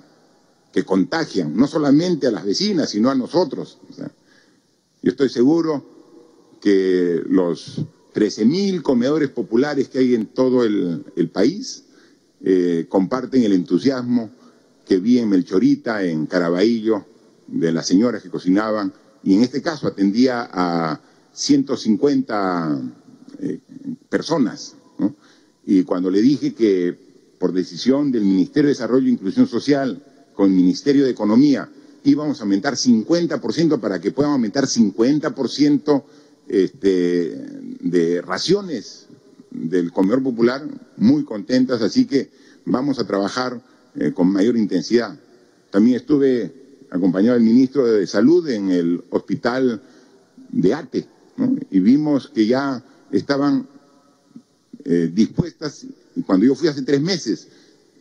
que 0.72 0.84
contagian, 0.84 1.56
no 1.56 1.68
solamente 1.68 2.28
a 2.28 2.32
las 2.32 2.46
vecinas, 2.46 2.90
sino 2.90 3.10
a 3.10 3.16
nosotros. 3.16 3.78
Yo 5.02 5.12
estoy 5.12 5.30
seguro 5.30 5.99
que 6.62 7.22
los 7.28 7.82
13.000 8.14 8.82
comedores 8.82 9.30
populares 9.30 9.88
que 9.88 10.00
hay 10.00 10.16
en 10.16 10.28
todo 10.28 10.64
el, 10.64 11.30
país 11.32 11.86
eh, 12.44 12.86
comparten 12.90 13.44
el 13.44 13.54
entusiasmo 13.54 14.32
que 14.86 14.98
vi 14.98 15.20
en 15.20 15.30
Melchorita, 15.30 16.04
en 16.04 16.26
Caraballo, 16.26 17.06
de 17.48 17.72
las 17.72 17.88
señoras 17.88 18.24
que 18.24 18.30
cocinaban, 18.30 18.94
y 19.24 19.36
en 19.36 19.44
este 19.44 19.62
caso 19.62 19.88
atendía 19.88 20.50
a 20.52 21.00
150 21.34 22.82
eh, 23.40 23.60
personas. 24.10 24.76
Y 25.66 25.84
cuando 25.84 26.10
le 26.10 26.22
dije 26.22 26.54
que 26.54 26.98
por 27.38 27.54
decisión 27.54 28.12
del 28.12 28.24
Ministerio 28.24 28.68
de 28.68 28.74
Desarrollo 28.74 29.08
e 29.08 29.12
Inclusión 29.12 29.48
Social, 29.48 30.04
con 30.34 30.50
el 30.50 30.56
Ministerio 30.56 31.06
de 31.06 31.12
Economía, 31.12 31.70
íbamos 32.04 32.40
a 32.40 32.44
aumentar 32.44 32.76
50% 32.76 33.80
para 33.80 34.00
que 34.02 34.12
puedan 34.12 34.34
aumentar 34.34 34.66
50% 34.66 36.04
este, 36.50 37.36
de 37.80 38.22
raciones 38.22 39.08
del 39.52 39.92
comedor 39.92 40.24
popular, 40.24 40.64
muy 40.98 41.24
contentas, 41.24 41.82
así 41.82 42.06
que 42.06 42.30
vamos 42.66 43.00
a 43.00 43.08
trabajar 43.08 43.62
eh, 43.96 44.12
con 44.14 44.32
mayor 44.32 44.58
intensidad. 44.58 45.18
También 45.72 45.98
estuve 45.98 46.52
acompañado 46.90 47.36
del 47.36 47.44
ministro 47.44 47.86
de 47.86 48.06
Salud 48.08 48.48
en 48.50 48.72
el 48.72 49.04
hospital 49.12 49.82
de 50.52 50.74
ATE 50.74 51.08
y 51.70 51.80
vimos 51.80 52.30
que 52.30 52.48
ya 52.48 52.84
estaban 53.12 53.68
eh, 54.84 55.10
dispuestas, 55.14 55.86
cuando 56.26 56.46
yo 56.46 56.56
fui 56.56 56.68
hace 56.68 56.82
tres 56.82 57.02
meses, 57.02 57.48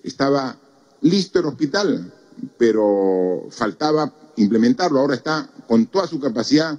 estaba 0.03 0.57
listo 1.03 1.38
el 1.38 1.46
hospital, 1.46 2.12
pero 2.57 3.46
faltaba 3.51 4.12
implementarlo. 4.36 5.01
Ahora 5.01 5.14
está 5.14 5.49
con 5.66 5.86
toda 5.86 6.07
su 6.07 6.20
capacidad, 6.20 6.78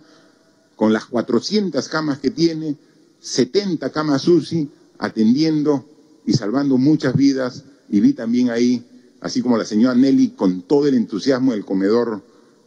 con 0.79 0.93
las 0.93 1.07
400 1.07 1.89
camas 1.89 2.19
que 2.19 2.31
tiene, 2.31 2.77
70 3.19 3.91
camas 3.91 4.25
UCI, 4.29 4.69
atendiendo 4.97 5.85
y 6.25 6.31
salvando 6.31 6.77
muchas 6.77 7.17
vidas. 7.17 7.65
Y 7.89 7.99
vi 7.99 8.13
también 8.13 8.49
ahí, 8.49 8.85
así 9.19 9.41
como 9.41 9.57
la 9.57 9.65
señora 9.65 9.93
Nelly, 9.93 10.29
con 10.37 10.61
todo 10.61 10.87
el 10.87 10.95
entusiasmo 10.95 11.51
del 11.51 11.65
comedor 11.65 12.23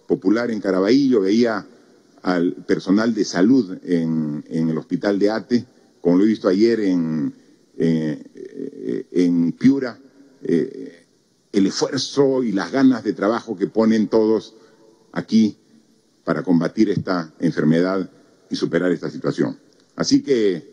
popular 0.06 0.50
en 0.50 0.60
Caraballo, 0.60 1.22
veía 1.22 1.66
al 2.20 2.52
personal 2.52 3.14
de 3.14 3.24
salud 3.24 3.78
en, 3.82 4.44
el 4.46 4.76
hospital 4.76 5.18
de 5.18 5.30
Ate, 5.30 5.64
como 6.02 6.18
lo 6.18 6.24
he 6.24 6.28
visto 6.28 6.48
ayer 6.48 6.80
en, 6.80 7.32
eh, 7.78 9.52
Piura, 9.58 9.98
eh, 10.42 11.06
el 11.50 11.66
esfuerzo 11.66 12.42
y 12.42 12.52
las 12.52 12.72
ganas 12.72 13.04
de 13.04 13.14
trabajo 13.14 13.56
que 13.56 13.68
ponen 13.68 14.08
todos 14.08 14.52
aquí 15.12 15.56
para 16.24 16.42
combatir 16.42 16.90
esta 16.90 17.32
enfermedad 17.38 18.10
y 18.50 18.56
superar 18.56 18.92
esta 18.92 19.10
situación. 19.10 19.58
Así 19.96 20.22
que 20.22 20.72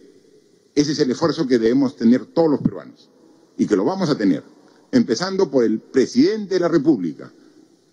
ese 0.76 0.92
es 0.92 1.00
el 1.00 1.12
esfuerzo 1.12 1.48
que 1.48 1.60
debemos 1.60 1.96
tener 1.96 2.26
todos 2.26 2.50
los 2.50 2.62
peruanos 2.62 3.10
y 3.58 3.66
que 3.68 3.76
lo 3.76 3.84
vamos 3.84 4.10
a 4.10 4.18
tener, 4.18 4.44
empezando 4.92 5.50
por 5.50 5.64
el 5.64 5.80
presidente 5.80 6.56
de 6.56 6.60
la 6.62 6.68
República, 6.68 7.32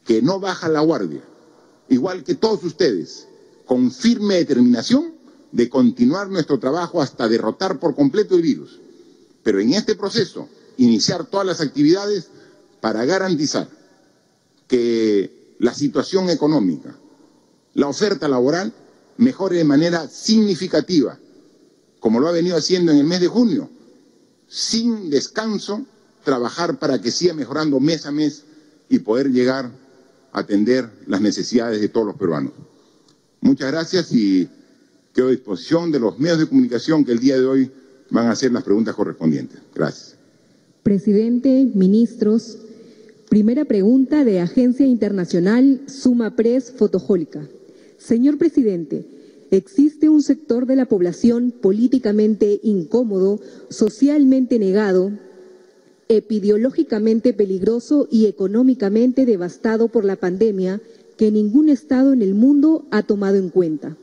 que 0.04 0.22
no 0.22 0.38
baja 0.38 0.68
la 0.68 0.80
guardia, 0.80 1.22
igual 1.88 2.22
que 2.22 2.34
todos 2.34 2.62
ustedes, 2.64 3.26
con 3.64 3.90
firme 3.90 4.36
determinación 4.36 5.14
de 5.50 5.68
continuar 5.68 6.28
nuestro 6.28 6.58
trabajo 6.58 7.02
hasta 7.02 7.28
derrotar 7.28 7.80
por 7.80 7.94
completo 7.94 8.36
el 8.36 8.42
virus. 8.42 8.78
Pero 9.42 9.60
en 9.60 9.72
este 9.72 9.94
proceso, 9.94 10.48
iniciar 10.76 11.26
todas 11.26 11.46
las 11.46 11.60
actividades 11.60 12.28
para 12.80 13.04
garantizar 13.04 13.68
que 14.68 15.54
la 15.58 15.74
situación 15.74 16.30
económica, 16.30 16.96
la 17.76 17.88
oferta 17.88 18.26
laboral, 18.26 18.72
mejore 19.18 19.58
de 19.58 19.64
manera 19.64 20.08
significativa, 20.08 21.18
como 22.00 22.20
lo 22.20 22.28
ha 22.28 22.32
venido 22.32 22.56
haciendo 22.56 22.90
en 22.90 22.98
el 22.98 23.04
mes 23.04 23.20
de 23.20 23.28
junio, 23.28 23.68
sin 24.48 25.10
descanso, 25.10 25.84
trabajar 26.24 26.78
para 26.78 27.00
que 27.02 27.10
siga 27.10 27.34
mejorando 27.34 27.78
mes 27.78 28.06
a 28.06 28.12
mes 28.12 28.44
y 28.88 28.98
poder 29.00 29.30
llegar 29.30 29.70
a 30.32 30.40
atender 30.40 30.90
las 31.06 31.20
necesidades 31.20 31.80
de 31.82 31.88
todos 31.90 32.06
los 32.06 32.16
peruanos. 32.16 32.52
Muchas 33.42 33.70
gracias 33.70 34.10
y 34.10 34.48
quedo 35.12 35.28
a 35.28 35.32
disposición 35.32 35.92
de 35.92 36.00
los 36.00 36.18
medios 36.18 36.38
de 36.38 36.48
comunicación 36.48 37.04
que 37.04 37.12
el 37.12 37.18
día 37.18 37.36
de 37.36 37.44
hoy 37.44 37.70
van 38.08 38.26
a 38.28 38.30
hacer 38.30 38.52
las 38.52 38.64
preguntas 38.64 38.94
correspondientes. 38.94 39.60
Gracias. 39.74 40.16
Presidente, 40.82 41.70
ministros, 41.74 42.56
primera 43.28 43.66
pregunta 43.66 44.24
de 44.24 44.40
Agencia 44.40 44.86
Internacional 44.86 45.82
Suma 45.88 46.34
Press 46.36 46.72
Fotojólica. 46.74 47.46
Señor 48.06 48.38
presidente, 48.38 49.04
existe 49.50 50.08
un 50.08 50.22
sector 50.22 50.66
de 50.66 50.76
la 50.76 50.86
población 50.86 51.50
políticamente 51.50 52.60
incómodo, 52.62 53.40
socialmente 53.68 54.60
negado, 54.60 55.10
epidemiológicamente 56.06 57.32
peligroso 57.32 58.06
y 58.08 58.26
económicamente 58.26 59.26
devastado 59.26 59.88
por 59.88 60.04
la 60.04 60.14
pandemia 60.14 60.80
que 61.16 61.32
ningún 61.32 61.68
Estado 61.68 62.12
en 62.12 62.22
el 62.22 62.36
mundo 62.36 62.86
ha 62.92 63.02
tomado 63.02 63.38
en 63.38 63.48
cuenta. 63.48 63.96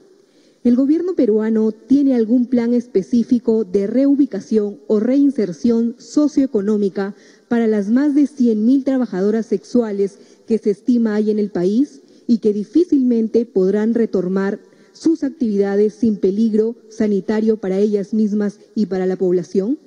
¿El 0.66 0.76
gobierno 0.76 1.16
peruano 1.16 1.72
tiene 1.72 2.14
algún 2.14 2.48
plan 2.48 2.74
específico 2.74 3.64
de 3.64 3.88
reubicación 3.88 4.80
o 4.88 5.00
reinserción 5.00 5.96
socioeconómica 5.98 7.16
para 7.48 7.68
las 7.68 7.88
más 7.90 8.16
de 8.16 8.24
100.000 8.24 8.84
trabajadoras 8.84 9.46
sexuales 9.46 10.18
que 10.46 10.58
se 10.58 10.72
estima 10.72 11.16
hay 11.16 11.32
en 11.32 11.40
el 11.40 11.52
país 11.52 12.02
y 12.28 12.40
que 12.40 12.54
difícilmente 12.54 13.46
podrán 13.46 13.94
retomar 13.94 14.60
sus 14.94 15.24
actividades 15.24 15.96
sin 15.96 16.18
peligro 16.18 16.76
sanitario 16.90 17.58
para 17.58 17.80
ellas 17.80 18.14
mismas 18.14 18.60
y 18.76 18.86
para 18.86 19.06
la 19.06 19.16
población? 19.16 19.78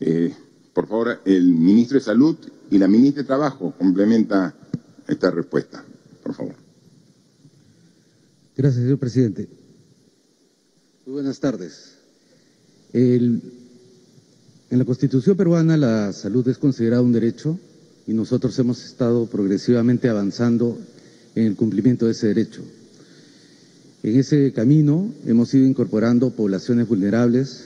Eh, 0.00 0.34
por 0.72 0.88
favor, 0.88 1.20
el 1.24 1.52
ministro 1.52 1.98
de 1.98 2.04
Salud 2.04 2.36
y 2.70 2.78
la 2.78 2.88
ministra 2.88 3.22
de 3.22 3.26
Trabajo 3.26 3.74
complementa 3.78 4.54
esta 5.06 5.30
respuesta, 5.30 5.84
por 6.22 6.34
favor. 6.34 6.54
Gracias, 8.56 8.82
señor 8.82 8.98
presidente. 8.98 9.48
Muy 11.06 11.14
buenas 11.14 11.38
tardes. 11.38 11.98
en 12.92 13.42
la 14.70 14.84
Constitución 14.84 15.36
peruana 15.36 15.76
la 15.76 16.12
salud 16.12 16.48
es 16.48 16.58
considerada 16.58 17.02
un 17.02 17.12
derecho 17.12 17.58
y 18.06 18.12
nosotros 18.12 18.58
hemos 18.58 18.84
estado 18.84 19.26
progresivamente 19.26 20.08
avanzando 20.08 20.78
en 21.34 21.46
el 21.46 21.56
cumplimiento 21.56 22.06
de 22.06 22.12
ese 22.12 22.28
derecho. 22.28 22.62
En 24.02 24.18
ese 24.18 24.52
camino 24.52 25.12
hemos 25.26 25.52
ido 25.54 25.66
incorporando 25.66 26.30
poblaciones 26.30 26.86
vulnerables 26.86 27.64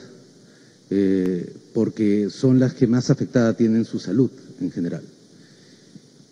eh, 0.89 1.53
porque 1.73 2.29
son 2.29 2.59
las 2.59 2.73
que 2.73 2.87
más 2.87 3.09
afectada 3.09 3.55
tienen 3.55 3.85
su 3.85 3.99
salud 3.99 4.31
en 4.61 4.71
general. 4.71 5.03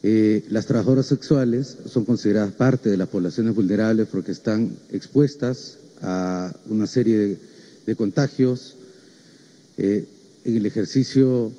Eh, 0.04 0.46
las 0.50 0.66
trabajadoras 0.66 1.08
sexuales 1.08 1.78
son 1.88 2.06
consideradas 2.06 2.54
parte 2.54 2.90
de 2.90 2.98
las 2.98 3.10
poblaciones 3.10 3.54
vulnerables 3.54 4.08
porque 4.08 4.32
están 4.32 4.72
expuestas 4.92 5.78
a 6.02 6.54
una 6.70 6.88
serie 6.88 7.38
de, 7.86 7.96
contagios 7.96 8.76
eh, 9.78 10.06
en 10.46 10.56
el 10.58 10.66
ejercicio 10.66 11.52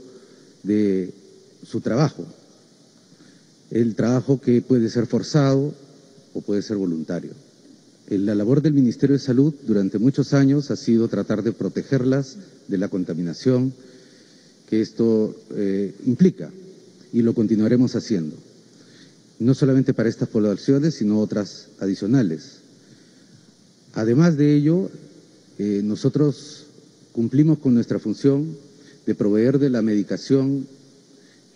de 0.63 1.13
su 1.69 1.81
trabajo. 1.81 2.25
El 3.71 3.95
trabajo 3.95 4.41
que 4.41 4.63
puede 4.63 4.89
ser 4.89 5.07
forzado 5.07 5.75
o 6.33 6.41
puede 6.41 6.63
ser 6.63 6.79
voluntario. 6.79 7.33
La 8.09 8.35
labor 8.35 8.63
del 8.63 8.73
Ministerio 8.73 9.17
de 9.17 9.23
Salud 9.23 9.53
durante 9.67 9.99
muchos 9.99 10.33
años 10.33 10.71
ha 10.71 10.77
sido 10.77 11.09
tratar 11.09 11.43
de 11.43 11.53
protegerlas 11.53 12.37
de 12.69 12.79
la 12.79 12.89
contaminación 12.89 13.75
que 14.69 14.81
esto 14.81 15.37
eh, 15.55 15.95
implica 16.07 16.51
y 17.13 17.21
lo 17.21 17.35
continuaremos 17.35 17.97
haciendo, 17.97 18.37
no 19.39 19.55
solamente 19.55 19.93
para 19.93 20.09
estas 20.09 20.29
poblaciones, 20.29 20.95
sino 20.95 21.21
otras 21.21 21.69
adicionales. 21.81 22.61
Además 23.93 24.39
de 24.39 24.55
ello, 24.55 24.91
eh, 25.59 25.83
nosotros 25.85 26.65
cumplimos 27.13 27.59
con 27.59 27.75
nuestra 27.75 27.99
función 27.99 28.57
de 29.05 29.15
proveer 29.15 29.59
de 29.59 29.71
la 29.71 29.83
medicación 29.83 30.67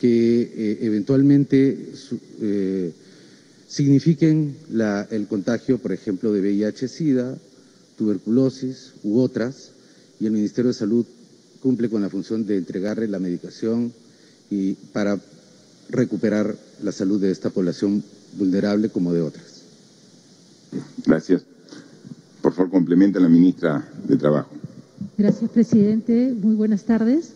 que 0.03 0.43
eh, 0.43 0.79
eventualmente 0.81 1.93
signifiquen 3.69 4.57
el 5.13 5.29
contagio, 5.29 5.79
por 5.79 5.93
ejemplo, 5.93 6.33
de 6.33 6.41
VIH-Sida, 6.41 7.39
tuberculosis 7.97 8.95
u 9.05 9.21
otras, 9.21 9.71
y 10.19 10.27
el 10.27 10.33
Ministerio 10.33 10.71
de 10.73 10.75
Salud 10.75 11.07
cumple 11.63 11.89
con 11.89 12.03
la 12.03 12.09
función 12.11 12.45
de 12.45 12.57
entregarle 12.57 13.07
la 13.07 13.21
medicación 13.21 13.93
y 14.51 14.73
para 14.93 15.21
recuperar 15.89 16.57
la 16.83 16.91
salud 16.91 17.21
de 17.21 17.31
esta 17.31 17.51
población 17.51 18.03
vulnerable 18.37 18.89
como 18.89 19.13
de 19.13 19.21
otras. 19.23 19.63
Gracias. 21.07 21.45
Por 22.41 22.53
favor, 22.55 22.73
complementa 22.73 23.21
la 23.21 23.29
ministra 23.29 23.89
de 24.09 24.17
Trabajo. 24.17 24.51
Gracias, 25.17 25.49
presidente. 25.49 26.35
Muy 26.43 26.57
buenas 26.57 26.83
tardes. 26.87 27.35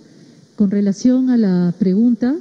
Con 0.57 0.73
relación 0.73 1.31
a 1.31 1.37
la 1.37 1.73
pregunta, 1.79 2.35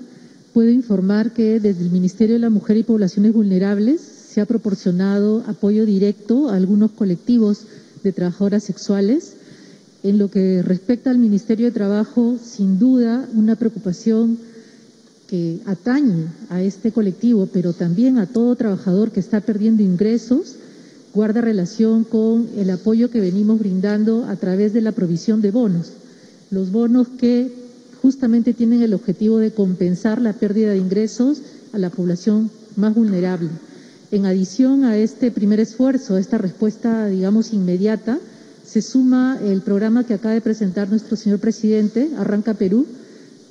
puedo 0.56 0.72
informar 0.72 1.34
que 1.34 1.60
desde 1.60 1.84
el 1.84 1.92
Ministerio 1.92 2.36
de 2.36 2.40
la 2.40 2.50
Mujer 2.50 2.78
y 2.78 2.84
Poblaciones 2.84 3.34
Vulnerables 3.34 4.00
se 4.00 4.40
ha 4.40 4.46
proporcionado 4.46 5.44
apoyo 5.48 5.86
directo 5.86 6.48
a 6.48 6.56
algunos 6.56 6.92
colectivos 6.92 7.66
de 8.04 8.14
trabajadoras 8.14 8.64
sexuales. 8.64 9.34
En 10.02 10.18
lo 10.18 10.32
que 10.32 10.62
respecta 10.62 11.10
al 11.10 11.18
Ministerio 11.18 11.66
de 11.66 11.74
Trabajo, 11.74 12.38
sin 12.42 12.80
duda, 12.80 13.28
una 13.34 13.58
preocupación 13.58 14.38
que 15.28 15.60
atañe 15.66 16.28
a 16.48 16.62
este 16.62 16.94
colectivo, 16.94 17.50
pero 17.52 17.74
también 17.74 18.18
a 18.18 18.26
todo 18.26 18.56
trabajador 18.56 19.12
que 19.12 19.20
está 19.20 19.42
perdiendo 19.42 19.84
ingresos, 19.84 20.56
guarda 21.14 21.42
relación 21.42 22.06
con 22.06 22.48
el 22.56 22.70
apoyo 22.70 23.10
que 23.10 23.20
venimos 23.20 23.60
brindando 23.60 24.24
a 24.24 24.38
través 24.38 24.72
de 24.72 24.80
la 24.80 24.94
provisión 24.94 25.42
de 25.42 25.52
bonos. 25.52 25.92
Los 26.50 26.72
bonos 26.72 27.10
que 27.10 27.65
justamente 28.06 28.54
tienen 28.54 28.84
el 28.84 28.94
objetivo 28.94 29.40
de 29.40 29.50
compensar 29.52 30.22
la 30.22 30.34
pérdida 30.34 30.70
de 30.70 30.78
ingresos 30.78 31.42
a 31.74 31.80
la 31.80 31.90
población 31.90 32.52
más 32.76 32.94
vulnerable. 32.94 33.50
En 34.12 34.28
adición 34.28 34.84
a 34.86 34.96
este 34.96 35.32
primer 35.32 35.60
esfuerzo, 35.60 36.14
a 36.14 36.20
esta 36.20 36.38
respuesta, 36.38 37.08
digamos, 37.08 37.52
inmediata, 37.52 38.20
se 38.64 38.84
suma 38.84 39.40
el 39.44 39.62
programa 39.62 40.04
que 40.04 40.14
acaba 40.14 40.36
de 40.36 40.42
presentar 40.42 40.88
nuestro 40.88 41.18
señor 41.18 41.40
presidente, 41.40 42.12
Arranca 42.20 42.54
Perú, 42.54 42.86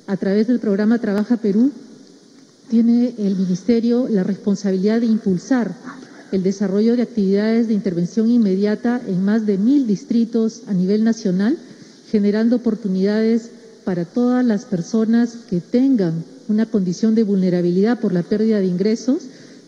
a 0.07 0.15
través 0.15 0.47
del 0.47 0.61
programa 0.61 0.99
Trabaja 0.99 1.35
Perú, 1.35 1.71
tiene 2.69 3.13
el 3.17 3.35
Ministerio 3.35 4.07
la 4.09 4.23
responsabilidad 4.23 5.01
de 5.01 5.07
impulsar 5.07 5.75
el 6.31 6.43
desarrollo 6.43 6.95
de 6.95 7.01
actividades 7.01 7.67
de 7.67 7.73
intervención 7.73 8.29
inmediata 8.31 9.01
en 9.05 9.21
más 9.25 9.45
de 9.45 9.57
mil 9.57 9.85
distritos 9.85 10.61
a 10.67 10.73
nivel 10.73 11.03
nacional, 11.03 11.57
generando 12.09 12.55
oportunidades 12.55 13.49
para 13.85 14.03
todas 14.03 14.43
las 14.43 14.65
personas 14.65 15.37
que 15.49 15.61
tengan 15.61 16.25
una 16.49 16.65
condición 16.65 17.15
de 17.15 17.23
vulnerabilidad 17.23 17.99
por 17.99 18.13
la 18.13 18.23
pérdida 18.23 18.59
de 18.59 18.65
ingresos 18.65 19.23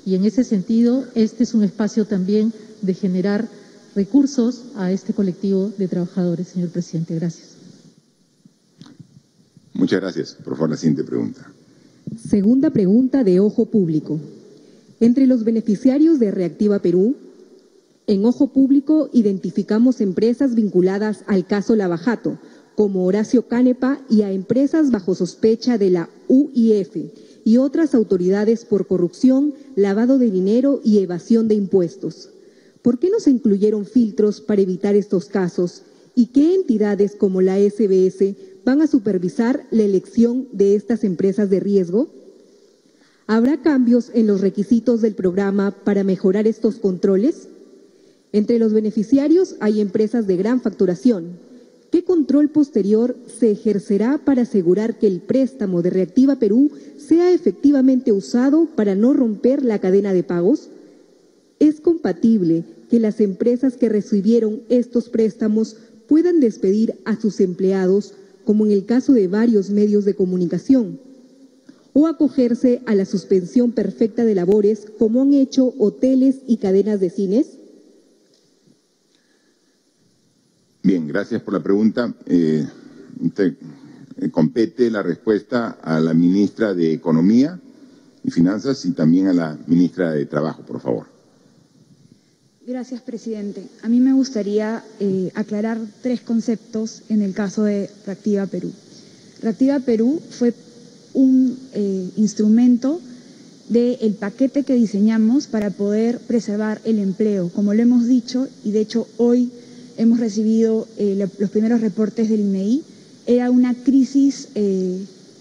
y 0.05 0.15
en 0.15 0.25
ese 0.25 0.43
sentido 0.43 1.05
este 1.15 1.43
es 1.43 1.53
un 1.53 1.63
espacio 1.63 2.05
también 2.05 2.51
de 2.81 2.93
generar 2.93 3.47
recursos 3.95 4.65
a 4.75 4.91
este 4.91 5.13
colectivo 5.13 5.71
de 5.77 5.87
trabajadores, 5.87 6.49
señor 6.49 6.69
presidente. 6.69 7.15
Gracias. 7.15 7.55
Muchas 9.73 10.01
gracias. 10.01 10.37
Por 10.43 10.55
favor, 10.55 10.71
la 10.71 10.77
siguiente 10.77 11.03
pregunta. 11.03 11.51
Segunda 12.15 12.69
pregunta 12.69 13.23
de 13.23 13.39
Ojo 13.39 13.65
Público. 13.65 14.19
Entre 14.99 15.27
los 15.27 15.43
beneficiarios 15.43 16.19
de 16.19 16.31
Reactiva 16.31 16.79
Perú, 16.79 17.15
en 18.07 18.25
Ojo 18.25 18.47
Público 18.53 19.09
identificamos 19.13 19.99
empresas 20.01 20.55
vinculadas 20.55 21.23
al 21.27 21.45
caso 21.45 21.75
Lavajato, 21.75 22.39
como 22.77 23.07
Horacio 23.07 23.47
Canepa, 23.47 23.99
y 24.07 24.21
a 24.21 24.31
empresas 24.31 24.91
bajo 24.91 25.15
sospecha 25.15 25.79
de 25.79 25.89
la 25.89 26.11
UIF 26.27 26.95
y 27.43 27.57
otras 27.57 27.95
autoridades 27.95 28.65
por 28.65 28.85
corrupción, 28.85 29.55
lavado 29.75 30.19
de 30.19 30.29
dinero 30.29 30.79
y 30.83 30.99
evasión 30.99 31.47
de 31.47 31.55
impuestos. 31.55 32.29
¿Por 32.83 32.99
qué 32.99 33.09
no 33.09 33.19
se 33.19 33.31
incluyeron 33.31 33.87
filtros 33.87 34.41
para 34.41 34.61
evitar 34.61 34.95
estos 34.95 35.25
casos? 35.25 35.81
¿Y 36.13 36.27
qué 36.27 36.53
entidades 36.53 37.15
como 37.15 37.41
la 37.41 37.57
SBS 37.57 38.35
van 38.63 38.83
a 38.83 38.87
supervisar 38.87 39.65
la 39.71 39.81
elección 39.81 40.47
de 40.51 40.75
estas 40.75 41.03
empresas 41.03 41.49
de 41.49 41.59
riesgo? 41.59 42.09
¿Habrá 43.25 43.59
cambios 43.63 44.11
en 44.13 44.27
los 44.27 44.41
requisitos 44.41 45.01
del 45.01 45.15
programa 45.15 45.71
para 45.83 46.03
mejorar 46.03 46.45
estos 46.45 46.75
controles? 46.75 47.47
Entre 48.33 48.59
los 48.59 48.71
beneficiarios 48.71 49.55
hay 49.61 49.81
empresas 49.81 50.27
de 50.27 50.37
gran 50.37 50.61
facturación. 50.61 51.46
¿Qué 51.91 52.03
control 52.03 52.49
posterior 52.49 53.15
se 53.39 53.51
ejercerá 53.51 54.17
para 54.17 54.41
asegurar 54.41 54.99
que 54.99 55.07
el 55.07 55.21
préstamo 55.21 55.81
de 55.81 55.89
Reactiva 55.89 56.35
Perú 56.35 56.69
sea 56.97 57.31
efectivamente 57.31 58.11
usado 58.11 58.67
para 58.75 58.93
no 58.93 59.13
romper 59.13 59.63
la 59.63 59.79
cadena 59.79 60.13
de 60.13 60.23
pagos? 60.23 60.69
¿Es 61.59 61.79
compatible 61.79 62.65
que 62.89 62.99
las 62.99 63.21
empresas 63.21 63.77
que 63.77 63.89
recibieron 63.89 64.61
estos 64.69 65.09
préstamos 65.09 65.77
puedan 66.07 66.39
despedir 66.39 66.95
a 67.05 67.19
sus 67.19 67.39
empleados 67.39 68.13
como 68.43 68.65
en 68.65 68.71
el 68.71 68.85
caso 68.85 69.13
de 69.13 69.27
varios 69.27 69.69
medios 69.69 70.05
de 70.05 70.15
comunicación, 70.15 70.99
o 71.93 72.07
acogerse 72.07 72.81
a 72.85 72.95
la 72.95 73.05
suspensión 73.05 73.71
perfecta 73.71 74.23
de 74.23 74.35
labores 74.35 74.85
como 74.97 75.21
han 75.21 75.33
hecho 75.33 75.73
hoteles 75.79 76.37
y 76.47 76.57
cadenas 76.57 76.99
de 76.99 77.09
cines? 77.09 77.56
Bien, 80.87 81.05
gracias 81.05 81.41
por 81.41 81.53
la 81.53 81.59
pregunta. 81.61 82.13
Eh, 82.27 82.65
eh, 83.39 84.31
compete 84.31 84.89
la 84.89 85.03
respuesta 85.03 85.77
a 85.81 85.99
la 85.99 86.13
ministra 86.13 86.73
de 86.73 86.93
Economía 86.93 87.59
y 88.23 88.31
Finanzas 88.31 88.85
y 88.85 88.93
también 88.93 89.27
a 89.27 89.33
la 89.33 89.59
ministra 89.67 90.13
de 90.13 90.25
Trabajo, 90.25 90.61
por 90.61 90.79
favor. 90.79 91.07
Gracias, 92.65 93.01
presidente. 93.01 93.67
A 93.83 93.89
mí 93.89 93.99
me 93.99 94.13
gustaría 94.13 94.81
eh, 95.01 95.29
aclarar 95.35 95.77
tres 96.01 96.21
conceptos 96.21 97.03
en 97.09 97.21
el 97.21 97.33
caso 97.33 97.65
de 97.65 97.89
Reactiva 98.05 98.45
Perú. 98.45 98.71
Reactiva 99.41 99.81
Perú 99.81 100.21
fue 100.29 100.53
un 101.13 101.59
instrumento 102.15 103.01
del 103.67 104.13
paquete 104.13 104.63
que 104.63 104.75
diseñamos 104.75 105.47
para 105.47 105.69
poder 105.69 106.19
preservar 106.19 106.79
el 106.85 106.99
empleo. 106.99 107.49
Como 107.49 107.73
lo 107.73 107.81
hemos 107.81 108.07
dicho, 108.07 108.47
y 108.63 108.71
de 108.71 108.79
hecho 108.79 109.05
hoy 109.17 109.51
hemos 109.97 110.19
recibido 110.19 110.87
eh, 110.97 111.27
los 111.39 111.49
primeros 111.49 111.81
reportes 111.81 112.29
del 112.29 112.41
INEI, 112.41 112.83
e 113.25 113.35
era 113.35 113.51
una 113.51 113.73
crisis 113.73 114.47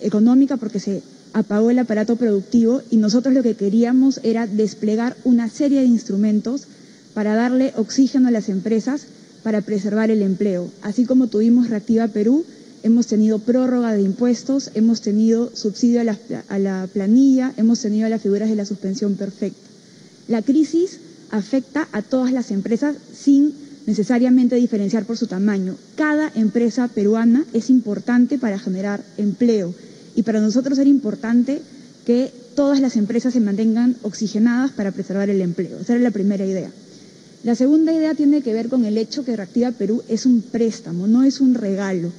económica 0.00 0.56
porque 0.56 0.80
se 0.80 1.02
apagó 1.32 1.70
el 1.70 1.78
aparato 1.78 2.16
productivo 2.16 2.82
y 2.90 2.96
nosotros 2.96 3.34
lo 3.34 3.42
que 3.42 3.54
queríamos 3.54 4.20
era 4.24 4.46
desplegar 4.46 5.16
una 5.22 5.48
serie 5.48 5.80
de 5.80 5.86
instrumentos 5.86 6.66
para 7.14 7.34
darle 7.34 7.72
oxígeno 7.76 8.28
a 8.28 8.30
las 8.30 8.48
empresas 8.48 9.06
para 9.42 9.60
preservar 9.60 10.10
el 10.10 10.22
empleo. 10.22 10.68
Así 10.82 11.04
como 11.04 11.28
tuvimos 11.28 11.70
Reactiva 11.70 12.08
Perú, 12.08 12.44
hemos 12.82 13.06
tenido 13.06 13.38
prórroga 13.38 13.92
de 13.92 14.02
impuestos, 14.02 14.70
hemos 14.74 15.00
tenido 15.00 15.54
subsidio 15.54 16.00
a 16.00 16.58
la, 16.58 16.88
planilla, 16.92 17.52
hemos 17.56 17.80
tenido 17.80 18.08
las 18.08 18.22
figuras 18.22 18.48
de 18.48 18.56
la 18.56 18.64
suspensión 18.64 19.14
perfecta. 19.14 19.68
La 20.28 20.42
crisis 20.42 21.00
afecta 21.30 21.88
a 21.92 22.02
todas 22.02 22.32
las 22.32 22.50
empresas 22.50 22.96
sin 23.14 23.52
necesariamente 23.86 24.56
diferenciar 24.56 25.04
por 25.04 25.16
su 25.16 25.26
tamaño. 25.26 25.76
Cada 25.94 26.30
empresa 26.34 26.88
peruana 26.88 27.44
es 27.52 27.70
importante 27.70 28.38
para 28.38 28.58
generar 28.58 29.02
empleo 29.16 29.74
y 30.14 30.22
para 30.22 30.40
nosotros 30.40 30.78
era 30.78 30.90
importante 30.90 31.62
que 32.04 32.32
todas 32.54 32.80
las 32.80 32.96
empresas 32.96 33.32
se 33.32 33.40
mantengan 33.40 33.96
oxigenadas 34.02 34.72
para 34.72 34.92
preservar 34.92 35.30
el 35.30 35.40
empleo. 35.40 35.78
Esa 35.78 35.94
era 35.94 36.02
la 36.02 36.10
primera 36.10 36.44
idea. 36.44 36.70
La 37.44 37.54
segunda 37.54 37.92
idea 37.92 38.14
tiene 38.14 38.42
que 38.42 38.52
ver 38.52 38.68
con 38.68 38.84
el 38.84 38.98
hecho 38.98 39.24
que 39.24 39.36
Reactiva 39.36 39.70
Perú 39.70 40.02
es 40.08 40.26
un 40.26 40.42
préstamo, 40.42 41.06
no 41.06 41.22
es 41.22 41.40
un 41.40 41.54
regalo. 41.54 42.10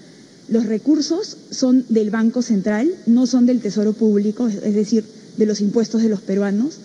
Los 0.48 0.66
recursos 0.66 1.36
son 1.50 1.86
del 1.90 2.12
Banco 2.12 2.42
Central, 2.42 2.90
no 3.08 3.28
son 3.28 3.46
del 3.46 3.60
Tesoro 3.60 3.92
Público, 3.92 4.48
es 4.48 4.74
decir, 4.74 5.04
de 5.36 5.46
los 5.46 5.60
impuestos 5.60 6.02
de 6.02 6.10
los 6.10 6.22
peruanos. 6.22 6.76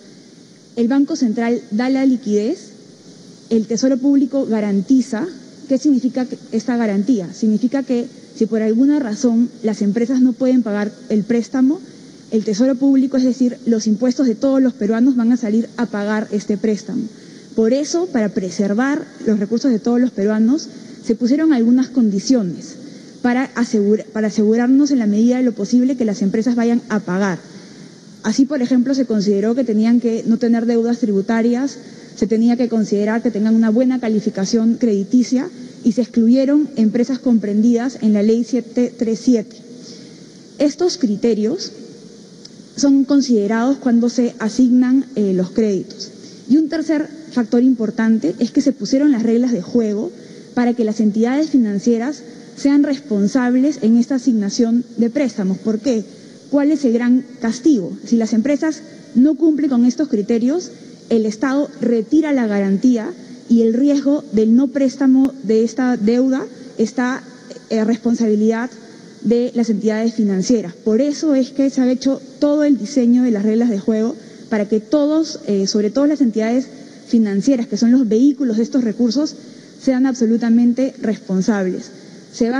El 0.75 0.89
Banco 0.89 1.15
Central 1.15 1.61
da 1.71 1.89
la 1.89 2.05
liquidez, 2.05 2.72
el 3.49 3.67
Tesoro 3.67 3.97
Público 3.97 4.45
garantiza. 4.45 5.27
¿Qué 5.67 5.77
significa 5.77 6.25
esta 6.51 6.77
garantía? 6.77 7.33
Significa 7.33 7.83
que 7.83 8.07
si 8.35 8.45
por 8.45 8.61
alguna 8.61 8.99
razón 8.99 9.49
las 9.61 9.81
empresas 9.81 10.21
no 10.21 10.33
pueden 10.33 10.63
pagar 10.63 10.91
el 11.09 11.23
préstamo, 11.23 11.79
el 12.31 12.43
Tesoro 12.43 12.75
Público, 12.75 13.17
es 13.17 13.23
decir, 13.23 13.57
los 13.65 13.85
impuestos 13.85 14.25
de 14.25 14.35
todos 14.35 14.61
los 14.61 14.73
peruanos 14.73 15.15
van 15.15 15.31
a 15.31 15.37
salir 15.37 15.69
a 15.77 15.85
pagar 15.85 16.27
este 16.31 16.57
préstamo. 16.57 17.03
Por 17.55 17.73
eso, 17.73 18.07
para 18.07 18.29
preservar 18.29 19.05
los 19.27 19.39
recursos 19.39 19.71
de 19.71 19.77
todos 19.77 20.01
los 20.01 20.09
peruanos, 20.09 20.67
se 21.05 21.13
pusieron 21.15 21.53
algunas 21.53 21.89
condiciones 21.89 22.75
para, 23.21 23.49
asegurarnos 24.15 24.91
en 24.91 24.99
la 24.99 25.05
medida 25.05 25.37
de 25.37 25.43
lo 25.43 25.53
posible 25.53 25.95
que 25.95 26.05
las 26.05 26.21
empresas 26.21 26.55
vayan 26.55 26.81
a 26.89 26.99
pagar. 26.99 27.37
Así, 28.23 28.45
por 28.45 28.61
ejemplo, 28.61 28.95
se 28.95 29.05
consideró 29.05 29.53
que 29.53 29.63
tenían 29.63 29.99
que 29.99 30.23
no 30.25 30.37
tener 30.37 30.65
deudas 30.65 30.99
tributarias, 30.99 31.77
se 32.15 32.27
tenía 32.27 32.57
que 32.57 32.69
considerar 32.69 33.21
que 33.21 33.31
tengan 33.31 33.55
una 33.55 33.69
buena 33.69 33.99
calificación 33.99 34.75
crediticia 34.75 35.49
y 35.83 35.93
se 35.93 36.01
excluyeron 36.01 36.69
empresas 36.75 37.19
comprendidas 37.19 37.97
en 38.01 38.13
la 38.13 38.23
Ley 38.23 38.43
737. 38.43 39.57
Estos 40.59 40.97
criterios 40.97 41.71
son 42.75 43.03
considerados 43.05 43.77
cuando 43.77 44.09
se 44.09 44.35
asignan 44.39 45.05
eh, 45.15 45.33
los 45.33 45.51
créditos. 45.51 46.11
Y 46.49 46.57
un 46.57 46.69
tercer 46.69 47.07
factor 47.31 47.63
importante 47.63 48.35
es 48.39 48.51
que 48.51 48.61
se 48.61 48.71
pusieron 48.71 49.11
las 49.11 49.23
reglas 49.23 49.51
de 49.51 49.61
juego 49.61 50.11
para 50.53 50.73
que 50.73 50.83
las 50.83 50.99
entidades 50.99 51.49
financieras 51.49 52.21
sean 52.55 52.83
responsables 52.83 53.79
en 53.81 53.97
esta 53.97 54.15
asignación 54.15 54.85
de 54.97 55.09
préstamos. 55.09 55.57
¿Por 55.57 55.79
qué? 55.79 56.03
¿Cuál 56.51 56.71
es 56.71 56.85
el 56.85 56.93
gran 56.93 57.25
castigo? 57.41 57.97
Si 58.05 58.15
las 58.15 58.33
empresas 58.33 58.81
no 59.15 59.35
cumplen 59.35 59.69
con 59.69 59.85
estos 59.85 60.07
criterios, 60.07 60.69
el 61.09 61.25
Estado 61.25 61.69
retira 61.81 62.33
la 62.33 62.47
garantía 62.47 63.11
y 63.49 63.61
el 63.61 63.73
riesgo 63.73 64.23
del 64.31 64.55
no 64.55 64.67
préstamo 64.69 65.31
de 65.43 65.63
esta 65.63 65.97
deuda 65.97 66.45
está 66.77 67.23
en 67.69 67.79
eh, 67.79 67.83
responsabilidad 67.85 68.69
de 69.21 69.51
las 69.55 69.69
entidades 69.69 70.13
financieras. 70.13 70.73
Por 70.73 71.01
eso 71.01 71.35
es 71.35 71.51
que 71.51 71.69
se 71.69 71.81
ha 71.81 71.91
hecho 71.91 72.21
todo 72.39 72.63
el 72.63 72.77
diseño 72.77 73.23
de 73.23 73.31
las 73.31 73.43
reglas 73.43 73.69
de 73.69 73.79
juego 73.79 74.15
para 74.49 74.67
que 74.67 74.79
todos, 74.79 75.39
eh, 75.47 75.67
sobre 75.67 75.89
todo 75.89 76.07
las 76.07 76.21
entidades 76.21 76.67
financieras, 77.07 77.67
que 77.67 77.77
son 77.77 77.91
los 77.91 78.07
vehículos 78.07 78.57
de 78.57 78.63
estos 78.63 78.83
recursos, 78.83 79.35
sean 79.81 80.05
absolutamente 80.05 80.93
responsables. 81.01 81.91
Se 82.31 82.51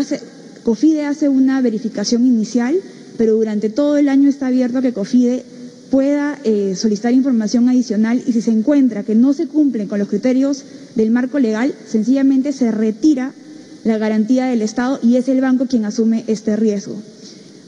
COFIDE 0.64 1.06
hace 1.06 1.28
una 1.28 1.60
verificación 1.62 2.26
inicial, 2.26 2.76
pero 3.18 3.36
durante 3.36 3.70
todo 3.70 3.98
el 3.98 4.08
año 4.10 4.30
está 4.30 4.48
abierto 4.48 4.82
que 4.82 4.94
COFIDE 4.94 5.44
pueda 5.94 6.40
eh, 6.44 6.74
solicitar 6.76 7.14
información 7.14 7.70
adicional 7.70 8.20
y 8.26 8.34
si 8.34 8.42
se 8.42 8.50
encuentra 8.50 9.04
que 9.04 9.14
no 9.14 9.32
se 9.32 9.46
cumplen 9.46 9.88
con 9.88 10.00
los 10.00 10.08
criterios 10.08 10.64
del 10.96 11.12
marco 11.12 11.38
legal, 11.38 11.76
sencillamente 11.88 12.52
se 12.52 12.72
retira 12.72 13.32
la 13.84 14.00
garantía 14.00 14.46
del 14.46 14.64
Estado 14.64 15.00
y 15.04 15.18
es 15.18 15.28
el 15.28 15.40
banco 15.40 15.68
quien 15.68 15.86
asume 15.86 16.24
este 16.26 16.56
riesgo. 16.56 16.96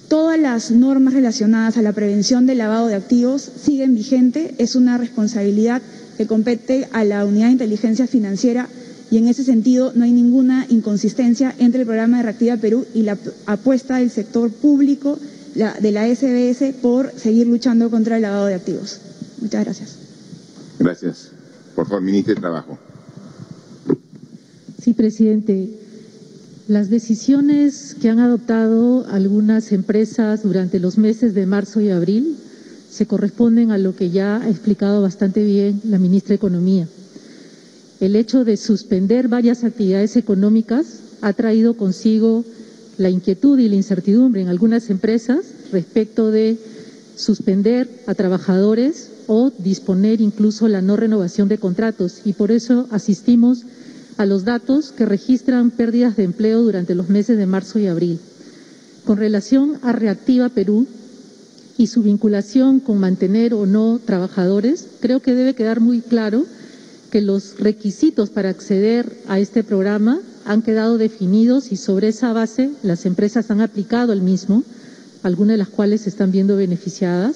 Todas 0.07 0.39
las 0.39 0.71
normas 0.71 1.13
relacionadas 1.13 1.77
a 1.77 1.83
la 1.83 1.93
prevención 1.93 2.47
del 2.47 2.57
lavado 2.57 2.87
de 2.87 2.95
activos 2.95 3.47
siguen 3.63 3.93
vigente, 3.93 4.55
es 4.57 4.73
una 4.75 4.97
responsabilidad 4.97 5.83
que 6.17 6.25
compete 6.25 6.87
a 6.93 7.03
la 7.03 7.25
Unidad 7.25 7.45
de 7.45 7.51
Inteligencia 7.51 8.07
Financiera 8.07 8.69
y 9.11 9.19
en 9.19 9.27
ese 9.27 9.43
sentido 9.43 9.91
no 9.93 10.03
hay 10.03 10.11
ninguna 10.11 10.65
inconsistencia 10.69 11.53
entre 11.59 11.81
el 11.81 11.85
programa 11.85 12.17
de 12.17 12.23
Reactiva 12.23 12.57
Perú 12.57 12.87
y 12.95 13.03
la 13.03 13.19
apuesta 13.45 13.97
del 13.97 14.09
sector 14.09 14.49
público 14.49 15.19
de 15.55 15.91
la 15.91 16.05
SBS 16.13 16.73
por 16.81 17.11
seguir 17.17 17.47
luchando 17.47 17.89
contra 17.89 18.17
el 18.17 18.23
lavado 18.23 18.45
de 18.47 18.55
activos. 18.55 18.99
Muchas 19.41 19.63
gracias. 19.63 19.95
Gracias. 20.79 21.31
Por 21.75 21.87
favor, 21.87 22.01
ministro 22.01 22.35
de 22.35 22.41
Trabajo. 22.41 22.77
Sí, 24.81 24.93
presidente. 24.93 25.69
Las 26.67 26.89
decisiones 26.89 27.95
que 28.01 28.09
han 28.09 28.19
adoptado 28.19 29.05
algunas 29.07 29.71
empresas 29.71 30.43
durante 30.43 30.79
los 30.79 30.97
meses 30.97 31.33
de 31.33 31.45
marzo 31.45 31.79
y 31.79 31.89
abril 31.89 32.35
se 32.89 33.05
corresponden 33.05 33.71
a 33.71 33.77
lo 33.77 33.95
que 33.95 34.09
ya 34.09 34.41
ha 34.41 34.49
explicado 34.49 35.01
bastante 35.01 35.43
bien 35.43 35.79
la 35.85 35.99
ministra 35.99 36.29
de 36.29 36.35
Economía. 36.35 36.87
El 37.99 38.15
hecho 38.15 38.43
de 38.43 38.57
suspender 38.57 39.27
varias 39.29 39.63
actividades 39.63 40.15
económicas 40.17 40.99
ha 41.21 41.33
traído 41.33 41.75
consigo 41.77 42.43
la 42.97 43.09
inquietud 43.09 43.59
y 43.59 43.69
la 43.69 43.75
incertidumbre 43.75 44.41
en 44.41 44.47
algunas 44.47 44.89
empresas 44.89 45.45
respecto 45.71 46.31
de 46.31 46.57
suspender 47.15 47.89
a 48.07 48.13
trabajadores 48.13 49.09
o 49.27 49.51
disponer 49.57 50.21
incluso 50.21 50.67
la 50.67 50.81
no 50.81 50.97
renovación 50.97 51.47
de 51.47 51.57
contratos 51.57 52.21
y 52.25 52.33
por 52.33 52.51
eso 52.51 52.87
asistimos 52.91 53.63
a 54.17 54.25
los 54.25 54.45
datos 54.45 54.91
que 54.91 55.05
registran 55.05 55.71
pérdidas 55.71 56.15
de 56.15 56.23
empleo 56.23 56.61
durante 56.61 56.95
los 56.95 57.09
meses 57.09 57.37
de 57.37 57.45
marzo 57.45 57.79
y 57.79 57.87
abril. 57.87 58.19
Con 59.05 59.17
relación 59.17 59.77
a 59.81 59.91
Reactiva 59.91 60.49
Perú 60.49 60.87
y 61.77 61.87
su 61.87 62.01
vinculación 62.01 62.79
con 62.79 62.99
mantener 62.99 63.53
o 63.53 63.65
no 63.65 63.99
trabajadores, 64.03 64.87
creo 65.01 65.19
que 65.21 65.35
debe 65.35 65.53
quedar 65.53 65.81
muy 65.81 65.99
claro 66.01 66.45
que 67.11 67.21
los 67.21 67.59
requisitos 67.59 68.29
para 68.29 68.49
acceder 68.49 69.11
a 69.27 69.39
este 69.39 69.63
programa 69.63 70.19
han 70.45 70.61
quedado 70.61 70.97
definidos 70.97 71.71
y 71.71 71.75
sobre 71.75 72.09
esa 72.09 72.31
base 72.31 72.69
las 72.83 73.05
empresas 73.05 73.49
han 73.51 73.61
aplicado 73.61 74.13
el 74.13 74.21
mismo, 74.21 74.63
algunas 75.23 75.55
de 75.55 75.57
las 75.57 75.69
cuales 75.69 76.01
se 76.01 76.09
están 76.09 76.31
viendo 76.31 76.55
beneficiadas, 76.55 77.35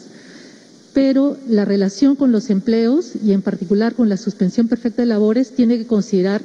pero 0.94 1.38
la 1.48 1.66
relación 1.66 2.16
con 2.16 2.32
los 2.32 2.50
empleos 2.50 3.14
y 3.24 3.32
en 3.32 3.42
particular 3.42 3.96
con 3.96 4.10
la 4.10 4.18
suspensión 4.18 4.68
perfecta 4.68 5.02
de 5.02 5.08
labores 5.08 5.52
tiene 5.56 5.78
que 5.78 5.88
considerar 5.88 6.42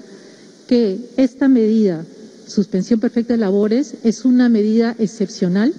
que 0.67 0.99
esta 1.19 1.49
medida, 1.49 2.05
suspensión 2.47 2.99
perfecta 2.99 3.35
de 3.35 3.39
labores, 3.41 3.95
es 4.03 4.25
una 4.25 4.49
medida 4.49 4.97
excepcional, 4.99 5.75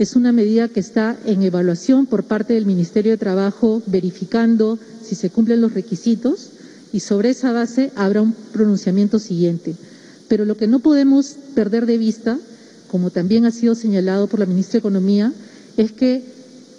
es 0.00 0.16
una 0.16 0.32
medida 0.32 0.68
que 0.68 0.80
está 0.80 1.16
en 1.26 1.42
evaluación 1.42 2.06
por 2.06 2.24
parte 2.24 2.54
del 2.54 2.66
Ministerio 2.66 3.12
de 3.12 3.18
Trabajo 3.18 3.82
verificando 3.86 4.78
si 5.02 5.14
se 5.14 5.30
cumplen 5.30 5.60
los 5.60 5.74
requisitos 5.74 6.50
y 6.92 7.00
sobre 7.00 7.30
esa 7.30 7.52
base 7.52 7.90
habrá 7.96 8.22
un 8.22 8.32
pronunciamiento 8.32 9.18
siguiente. 9.18 9.74
Pero 10.28 10.44
lo 10.44 10.56
que 10.56 10.66
no 10.66 10.80
podemos 10.80 11.36
perder 11.54 11.86
de 11.86 11.98
vista, 11.98 12.38
como 12.90 13.10
también 13.10 13.44
ha 13.44 13.50
sido 13.50 13.74
señalado 13.74 14.26
por 14.26 14.40
la 14.40 14.46
ministra 14.46 14.74
de 14.74 14.78
Economía, 14.78 15.32
es 15.76 15.92
que 15.92 16.22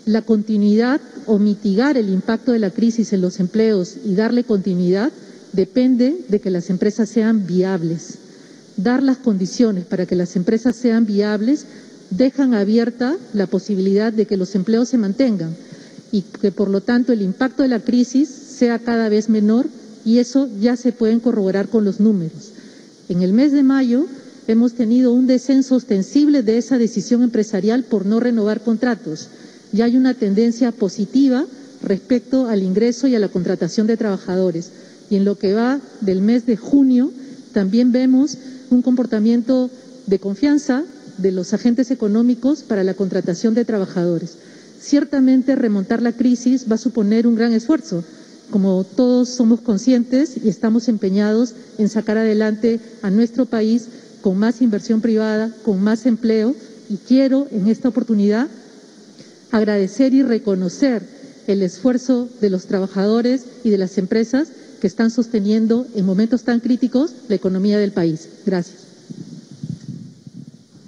la 0.05 0.21
continuidad 0.21 1.01
o 1.25 1.37
mitigar 1.37 1.97
el 1.97 2.09
impacto 2.09 2.51
de 2.51 2.59
la 2.59 2.71
crisis 2.71 3.13
en 3.13 3.21
los 3.21 3.39
empleos 3.39 3.95
y 4.05 4.15
darle 4.15 4.43
continuidad 4.43 5.11
depende 5.53 6.25
de 6.27 6.39
que 6.39 6.49
las 6.49 6.69
empresas 6.69 7.09
sean 7.09 7.45
viables. 7.45 8.15
Dar 8.77 9.03
las 9.03 9.17
condiciones 9.17 9.85
para 9.85 10.05
que 10.05 10.15
las 10.15 10.35
empresas 10.35 10.75
sean 10.75 11.05
viables 11.05 11.65
dejan 12.09 12.53
abierta 12.53 13.17
la 13.33 13.45
posibilidad 13.47 14.11
de 14.11 14.25
que 14.25 14.37
los 14.37 14.55
empleos 14.55 14.89
se 14.89 14.97
mantengan 14.97 15.55
y 16.11 16.21
que 16.21 16.51
por 16.51 16.69
lo 16.69 16.81
tanto 16.81 17.13
el 17.13 17.21
impacto 17.21 17.61
de 17.61 17.69
la 17.69 17.79
crisis 17.79 18.29
sea 18.29 18.79
cada 18.79 19.09
vez 19.09 19.29
menor 19.29 19.67
y 20.05 20.17
eso 20.17 20.49
ya 20.59 20.75
se 20.75 20.91
puede 20.91 21.19
corroborar 21.19 21.67
con 21.67 21.85
los 21.85 21.99
números. 21.99 22.53
En 23.09 23.23
el 23.23 23.33
mes 23.33 23.51
de 23.51 23.63
mayo 23.63 24.05
hemos 24.47 24.73
tenido 24.73 25.11
un 25.13 25.25
descenso 25.25 25.75
ostensible 25.75 26.43
de 26.43 26.59
esa 26.59 26.77
decisión 26.77 27.23
empresarial 27.23 27.83
por 27.83 28.05
no 28.05 28.19
renovar 28.19 28.61
contratos. 28.61 29.29
Ya 29.71 29.85
hay 29.85 29.97
una 29.97 30.13
tendencia 30.13 30.71
positiva 30.71 31.45
respecto 31.81 32.47
al 32.47 32.61
ingreso 32.61 33.07
y 33.07 33.15
a 33.15 33.19
la 33.19 33.29
contratación 33.29 33.87
de 33.87 33.97
trabajadores. 33.97 34.69
Y 35.09 35.15
en 35.15 35.25
lo 35.25 35.39
que 35.39 35.55
va 35.55 35.79
del 36.01 36.21
mes 36.21 36.45
de 36.45 36.55
junio 36.55 37.11
también 37.51 37.91
vemos 37.91 38.37
un 38.69 38.83
comportamiento 38.83 39.71
de 40.05 40.19
confianza 40.19 40.83
de 41.17 41.31
los 41.31 41.51
agentes 41.55 41.89
económicos 41.89 42.61
para 42.61 42.83
la 42.83 42.93
contratación 42.93 43.55
de 43.55 43.65
trabajadores. 43.65 44.35
Ciertamente 44.79 45.55
remontar 45.55 46.03
la 46.03 46.11
crisis 46.13 46.67
va 46.69 46.75
a 46.75 46.77
suponer 46.77 47.25
un 47.25 47.35
gran 47.35 47.53
esfuerzo, 47.53 48.03
como 48.51 48.83
todos 48.83 49.29
somos 49.29 49.61
conscientes 49.61 50.35
y 50.43 50.49
estamos 50.49 50.87
empeñados 50.87 51.53
en 51.77 51.89
sacar 51.89 52.17
adelante 52.17 52.79
a 53.01 53.09
nuestro 53.09 53.45
país 53.45 53.87
con 54.21 54.37
más 54.37 54.61
inversión 54.61 55.01
privada, 55.01 55.51
con 55.63 55.81
más 55.81 56.05
empleo 56.05 56.55
y 56.89 56.97
quiero 56.97 57.47
en 57.51 57.67
esta 57.67 57.89
oportunidad 57.89 58.47
agradecer 59.51 60.13
y 60.13 60.23
reconocer 60.23 61.03
el 61.47 61.61
esfuerzo 61.61 62.29
de 62.41 62.49
los 62.49 62.65
trabajadores 62.65 63.45
y 63.63 63.69
de 63.69 63.77
las 63.77 63.97
empresas 63.97 64.49
que 64.79 64.87
están 64.87 65.11
sosteniendo 65.11 65.87
en 65.95 66.05
momentos 66.05 66.43
tan 66.43 66.59
críticos 66.59 67.11
la 67.27 67.35
economía 67.35 67.77
del 67.77 67.91
país. 67.91 68.29
Gracias. 68.45 68.77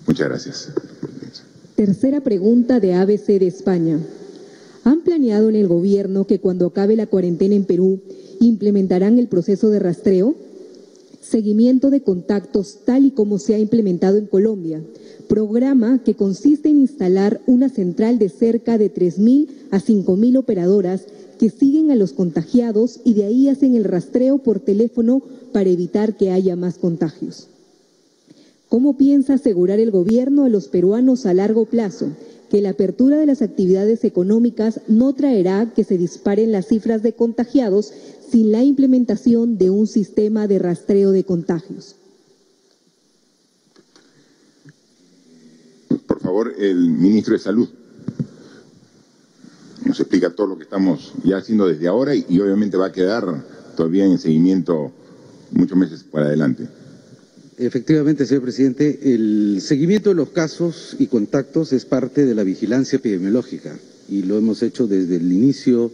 Muchas 0.07 0.27
gracias. 0.27 0.69
Tercera 1.75 2.21
pregunta 2.21 2.79
de 2.79 2.93
ABC 2.93 3.39
de 3.39 3.47
España. 3.47 3.99
¿Han 4.83 5.01
planeado 5.01 5.49
en 5.49 5.55
el 5.55 5.67
gobierno 5.67 6.25
que 6.25 6.39
cuando 6.39 6.65
acabe 6.65 6.95
la 6.95 7.05
cuarentena 7.05 7.53
en 7.53 7.65
Perú 7.65 7.99
implementarán 8.39 9.19
el 9.19 9.27
proceso 9.27 9.69
de 9.69 9.79
rastreo? 9.79 10.35
Seguimiento 11.21 11.91
de 11.91 12.01
contactos 12.01 12.79
tal 12.83 13.05
y 13.05 13.11
como 13.11 13.37
se 13.37 13.53
ha 13.53 13.59
implementado 13.59 14.17
en 14.17 14.25
Colombia, 14.25 14.81
programa 15.27 16.01
que 16.03 16.15
consiste 16.15 16.69
en 16.69 16.79
instalar 16.79 17.41
una 17.45 17.69
central 17.69 18.17
de 18.17 18.29
cerca 18.29 18.79
de 18.79 18.91
3.000 18.91 19.47
a 19.69 19.79
5.000 19.79 20.37
operadoras 20.37 21.05
que 21.37 21.51
siguen 21.51 21.91
a 21.91 21.95
los 21.95 22.13
contagiados 22.13 22.99
y 23.05 23.13
de 23.13 23.25
ahí 23.25 23.49
hacen 23.49 23.75
el 23.75 23.83
rastreo 23.83 24.39
por 24.39 24.59
teléfono 24.59 25.21
para 25.53 25.69
evitar 25.69 26.17
que 26.17 26.31
haya 26.31 26.55
más 26.55 26.79
contagios. 26.79 27.47
¿Cómo 28.67 28.97
piensa 28.97 29.35
asegurar 29.35 29.79
el 29.79 29.91
gobierno 29.91 30.45
a 30.45 30.49
los 30.49 30.69
peruanos 30.69 31.25
a 31.25 31.33
largo 31.33 31.65
plazo 31.65 32.09
que 32.51 32.61
la 32.61 32.71
apertura 32.71 33.15
de 33.15 33.25
las 33.25 33.41
actividades 33.41 34.03
económicas 34.03 34.81
no 34.89 35.13
traerá 35.13 35.71
que 35.73 35.85
se 35.85 35.97
disparen 35.97 36.51
las 36.51 36.67
cifras 36.67 37.01
de 37.01 37.13
contagiados 37.13 37.93
sin 38.29 38.51
la 38.51 38.61
implementación 38.61 39.57
de 39.57 39.69
un 39.69 39.87
sistema 39.87 40.47
de 40.47 40.59
rastreo 40.59 41.11
de 41.11 41.23
contagios. 41.23 41.95
Por 46.05 46.19
favor, 46.19 46.53
el 46.59 46.89
ministro 46.89 47.35
de 47.35 47.39
Salud 47.39 47.69
nos 49.85 49.97
explica 50.01 50.35
todo 50.35 50.47
lo 50.47 50.57
que 50.57 50.63
estamos 50.63 51.13
ya 51.23 51.37
haciendo 51.37 51.65
desde 51.67 51.87
ahora 51.87 52.13
y, 52.15 52.37
obviamente 52.41 52.75
va 52.75 52.87
a 52.87 52.91
quedar 52.91 53.45
todavía 53.77 54.05
en 54.05 54.19
seguimiento 54.19 54.91
muchos 55.51 55.77
meses 55.77 56.03
para 56.03 56.25
adelante. 56.25 56.67
Efectivamente, 57.61 58.25
señor 58.25 58.41
presidente, 58.41 58.99
el 59.13 59.59
seguimiento 59.61 60.09
de 60.09 60.15
los 60.15 60.29
casos 60.31 60.95
y 60.97 61.05
contactos 61.05 61.71
es 61.73 61.85
parte 61.85 62.25
de 62.25 62.33
la 62.33 62.43
vigilancia 62.43 62.95
epidemiológica 62.95 63.77
y 64.09 64.23
lo 64.23 64.35
hemos 64.39 64.63
hecho 64.63 64.87
desde 64.87 65.17
el 65.17 65.31
inicio 65.31 65.91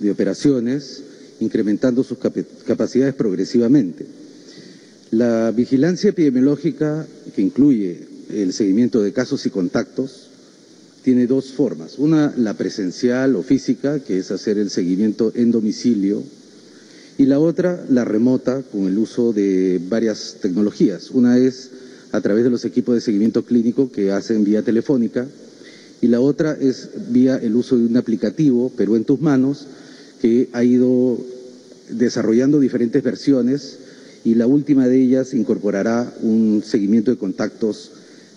de 0.00 0.10
operaciones, 0.10 1.04
incrementando 1.38 2.02
sus 2.02 2.18
capacidades 2.66 3.14
progresivamente. 3.14 4.04
La 5.12 5.52
vigilancia 5.52 6.10
epidemiológica, 6.10 7.06
que 7.36 7.40
incluye 7.42 8.00
el 8.30 8.52
seguimiento 8.52 9.00
de 9.00 9.12
casos 9.12 9.46
y 9.46 9.50
contactos, 9.50 10.26
tiene 11.04 11.28
dos 11.28 11.52
formas. 11.52 12.00
Una, 12.00 12.34
la 12.36 12.54
presencial 12.54 13.36
o 13.36 13.44
física, 13.44 14.00
que 14.00 14.18
es 14.18 14.32
hacer 14.32 14.58
el 14.58 14.70
seguimiento 14.70 15.30
en 15.36 15.52
domicilio 15.52 16.24
y 17.18 17.26
la 17.26 17.38
otra, 17.38 17.84
la 17.88 18.04
remota, 18.04 18.62
con 18.62 18.86
el 18.86 18.98
uso 18.98 19.32
de 19.32 19.80
varias 19.88 20.36
tecnologías. 20.40 21.10
Una 21.10 21.38
es 21.38 21.70
a 22.12 22.20
través 22.20 22.44
de 22.44 22.50
los 22.50 22.64
equipos 22.64 22.94
de 22.94 23.00
seguimiento 23.00 23.44
clínico 23.44 23.90
que 23.90 24.12
hacen 24.12 24.44
vía 24.44 24.62
telefónica 24.62 25.26
y 26.00 26.08
la 26.08 26.20
otra 26.20 26.56
es 26.60 26.90
vía 27.08 27.36
el 27.36 27.56
uso 27.56 27.76
de 27.76 27.86
un 27.86 27.96
aplicativo, 27.96 28.70
Perú 28.70 28.96
en 28.96 29.04
tus 29.04 29.20
manos, 29.20 29.66
que 30.20 30.48
ha 30.52 30.62
ido 30.62 31.18
desarrollando 31.90 32.60
diferentes 32.60 33.02
versiones 33.02 33.78
y 34.24 34.34
la 34.34 34.46
última 34.46 34.86
de 34.88 35.00
ellas 35.00 35.34
incorporará 35.34 36.12
un 36.20 36.62
seguimiento 36.64 37.10
de 37.10 37.16
contactos, 37.16 37.92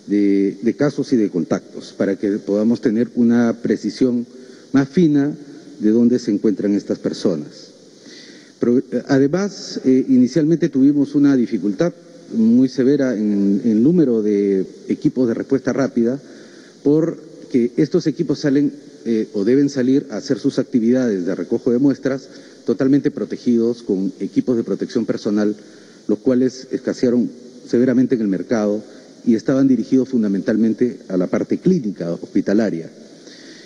de, 0.08 0.58
de 0.62 0.76
casos 0.76 1.12
y 1.14 1.18
de 1.18 1.30
contactos, 1.30 1.94
para 1.98 2.16
que 2.16 2.32
podamos 2.34 2.80
tener 2.80 3.10
una 3.16 3.58
precisión 3.62 4.26
más 4.72 4.88
fina 4.88 5.36
de 5.80 5.90
dónde 5.90 6.20
se 6.20 6.32
encuentran 6.32 6.76
estas 6.76 7.00
personas. 7.00 7.79
Además, 9.08 9.80
eh, 9.86 10.06
inicialmente 10.10 10.70
tuvimos 10.70 11.16
una 11.16 11.36
dificultad 11.36 11.94
muy 12.34 12.70
severa 12.70 13.16
en 13.16 13.62
el 13.64 13.82
número 13.82 14.22
de 14.22 14.66
equipos 14.88 15.28
de 15.28 15.34
respuesta 15.34 15.74
rápida 15.74 16.20
porque 16.84 17.72
estos 17.78 18.06
equipos 18.08 18.40
salen 18.40 18.74
eh, 19.06 19.30
o 19.34 19.44
deben 19.44 19.70
salir 19.70 20.08
a 20.12 20.18
hacer 20.18 20.40
sus 20.40 20.60
actividades 20.60 21.26
de 21.26 21.36
recojo 21.36 21.72
de 21.72 21.80
muestras 21.80 22.28
totalmente 22.66 23.12
protegidos 23.12 23.82
con 23.82 24.12
equipos 24.20 24.58
de 24.58 24.64
protección 24.64 25.06
personal, 25.06 25.56
los 26.08 26.20
cuales 26.20 26.68
escasearon 26.72 27.30
severamente 27.66 28.16
en 28.16 28.22
el 28.22 28.28
mercado 28.28 28.84
y 29.26 29.36
estaban 29.36 29.68
dirigidos 29.68 30.10
fundamentalmente 30.10 31.00
a 31.08 31.18
la 31.18 31.28
parte 31.28 31.58
clínica 31.58 32.12
hospitalaria. 32.12 32.90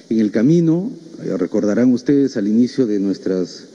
En 0.10 0.20
el 0.20 0.32
camino, 0.32 0.91
eh, 1.24 1.36
recordarán 1.38 1.91
ustedes 1.91 2.38
al 2.38 2.48
inicio 2.48 2.86
de 2.86 3.00
nuestras 3.00 3.66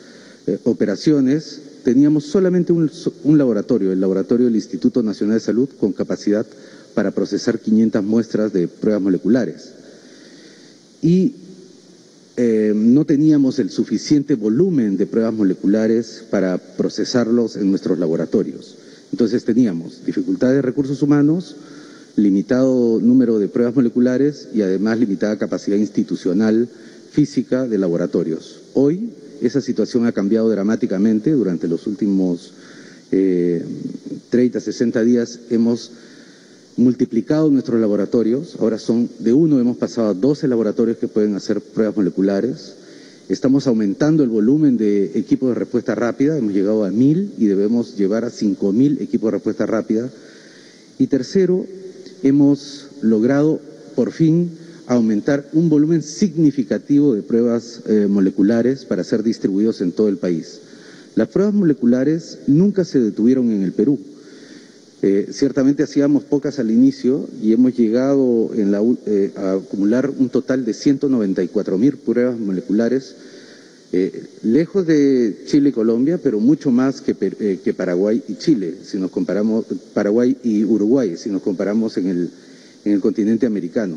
eh, 0.49 0.59
operaciones, 0.65 1.61
teníamos 1.85 2.25
solamente 2.25 2.73
un, 2.73 2.91
laboratorio, 3.37 3.93
el 3.93 4.01
laboratorio 4.01 4.47
del 4.47 4.57
Instituto 4.57 5.03
Nacional 5.03 5.35
de 5.35 5.41
Salud, 5.41 5.69
con 5.79 5.93
capacidad 5.93 6.47
para 6.95 7.11
procesar 7.11 7.59
500 7.59 8.03
muestras 8.03 8.53
de 8.55 8.67
pruebas 8.67 9.03
moleculares. 9.03 9.73
Y 11.03 11.35
eh, 12.39 12.73
no 12.75 13.05
teníamos 13.05 13.59
el 13.59 13.69
suficiente 13.69 14.37
volumen 14.37 14.97
de 14.97 15.05
pruebas 15.05 15.35
moleculares 15.35 16.25
para 16.31 16.57
procesarlos 16.57 17.57
en 17.57 17.69
nuestros 17.69 17.99
laboratorios. 17.99 18.77
Entonces 19.13 19.45
teníamos 19.45 20.05
dificultad 20.07 20.53
de 20.53 20.63
recursos 20.63 21.03
humanos, 21.03 21.57
limitado 22.17 23.01
número 23.01 23.39
de 23.39 23.49
pruebas 23.49 23.75
moleculares 23.75 24.49
y 24.55 24.63
además 24.63 24.99
limitada 24.99 25.37
capacidad 25.37 25.77
institucional 25.77 26.69
física 27.11 27.67
de 27.67 27.77
laboratorios. 27.77 28.61
Hoy 28.73 29.11
esa 29.41 29.61
situación 29.61 30.07
ha 30.07 30.13
cambiado 30.13 30.49
dramáticamente. 30.51 31.33
Durante 31.33 31.69
los 31.69 31.87
últimos 31.87 32.53
eh, 33.11 33.65
30, 34.31 34.61
60 34.61 35.03
días 35.03 35.41
hemos 35.51 35.93
multiplicado 36.77 37.51
nuestros 37.51 37.81
laboratorios, 37.81 38.57
ahora 38.61 38.79
son 38.79 39.09
de 39.19 39.33
uno, 39.33 39.59
hemos 39.59 39.77
pasado 39.77 40.09
a 40.09 40.15
12 40.15 40.47
laboratorios 40.47 40.99
que 40.99 41.09
pueden 41.09 41.35
hacer 41.35 41.61
pruebas 41.61 41.97
moleculares, 41.97 42.75
estamos 43.29 43.67
aumentando 43.67 44.23
el 44.23 44.29
volumen 44.29 44.77
de 44.77 45.19
equipos 45.19 45.49
de 45.49 45.57
respuesta 45.57 45.97
rápida, 45.97 46.39
hemos 46.39 46.53
llegado 46.53 46.85
a 46.85 46.91
mil 46.91 47.33
y 47.37 47.47
debemos 47.47 47.97
llevar 47.97 48.25
a 48.25 48.31
cinco 48.31 48.73
mil 48.73 49.01
equipos 49.03 49.29
de 49.29 49.39
respuesta 49.39 49.67
rápida. 49.67 50.09
Y 50.99 51.09
tercero, 51.09 51.67
hemos 52.23 52.89
logrado 53.03 53.61
por 53.97 54.13
fin 54.13 54.51
aumentar 54.89 55.47
un 55.53 55.69
volumen 55.69 56.03
significativo 56.03 57.15
de 57.15 57.23
pruebas 57.23 57.83
eh, 57.87 58.07
moleculares 58.09 58.87
para 58.87 59.05
ser 59.05 59.23
distribuidos 59.23 59.83
en 59.83 59.93
todo 59.93 60.09
el 60.09 60.17
país. 60.17 60.61
Las 61.15 61.29
pruebas 61.29 61.55
moleculares 61.55 62.39
nunca 62.47 62.85
se 62.85 62.99
detuvieron 62.99 63.51
en 63.51 63.63
el 63.63 63.73
Perú. 63.73 63.99
Eh, 65.03 65.29
ciertamente 65.31 65.83
hacíamos 65.83 66.25
pocas 66.25 66.59
al 66.59 66.71
inicio 66.71 67.29
y 67.43 67.53
hemos 67.53 67.77
llegado 67.77 68.51
en 68.55 68.73
la, 68.73 68.83
eh, 69.07 69.31
a 69.37 69.53
acumular 69.53 70.11
un 70.11 70.31
total 70.31 70.65
de 70.65 70.73
194 70.73 71.77
mil 71.79 71.99
pruebas 71.99 72.39
moleculares, 72.39 73.15
lejos 74.43 74.87
de 74.87 75.45
Chile 75.47 75.71
y 75.71 75.73
Colombia, 75.73 76.21
pero 76.23 76.41
mucho 76.41 76.71
más 76.71 77.01
que, 77.01 77.15
que, 77.15 77.75
Paraguay 77.75 78.23
y 78.29 78.35
Chile, 78.35 78.75
si 78.85 78.99
nos 78.99 79.11
comparamos, 79.11 79.65
Paraguay 79.95 80.37
y 80.43 80.63
Uruguay, 80.63 81.17
si 81.17 81.31
nos 81.31 81.41
comparamos 81.41 81.97
en 81.97 82.31
el 82.85 83.01
continente 83.01 83.47
americano. 83.47 83.97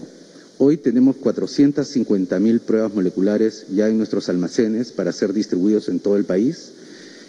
Hoy 0.63 0.77
tenemos 0.77 1.15
450 1.15 2.39
mil 2.39 2.59
pruebas 2.59 2.93
moleculares 2.93 3.65
ya 3.73 3.87
en 3.87 3.97
nuestros 3.97 4.29
almacenes 4.29 4.91
para 4.91 5.11
ser 5.11 5.33
distribuidos 5.33 5.89
en 5.89 5.99
todo 5.99 6.17
el 6.17 6.23
país 6.23 6.73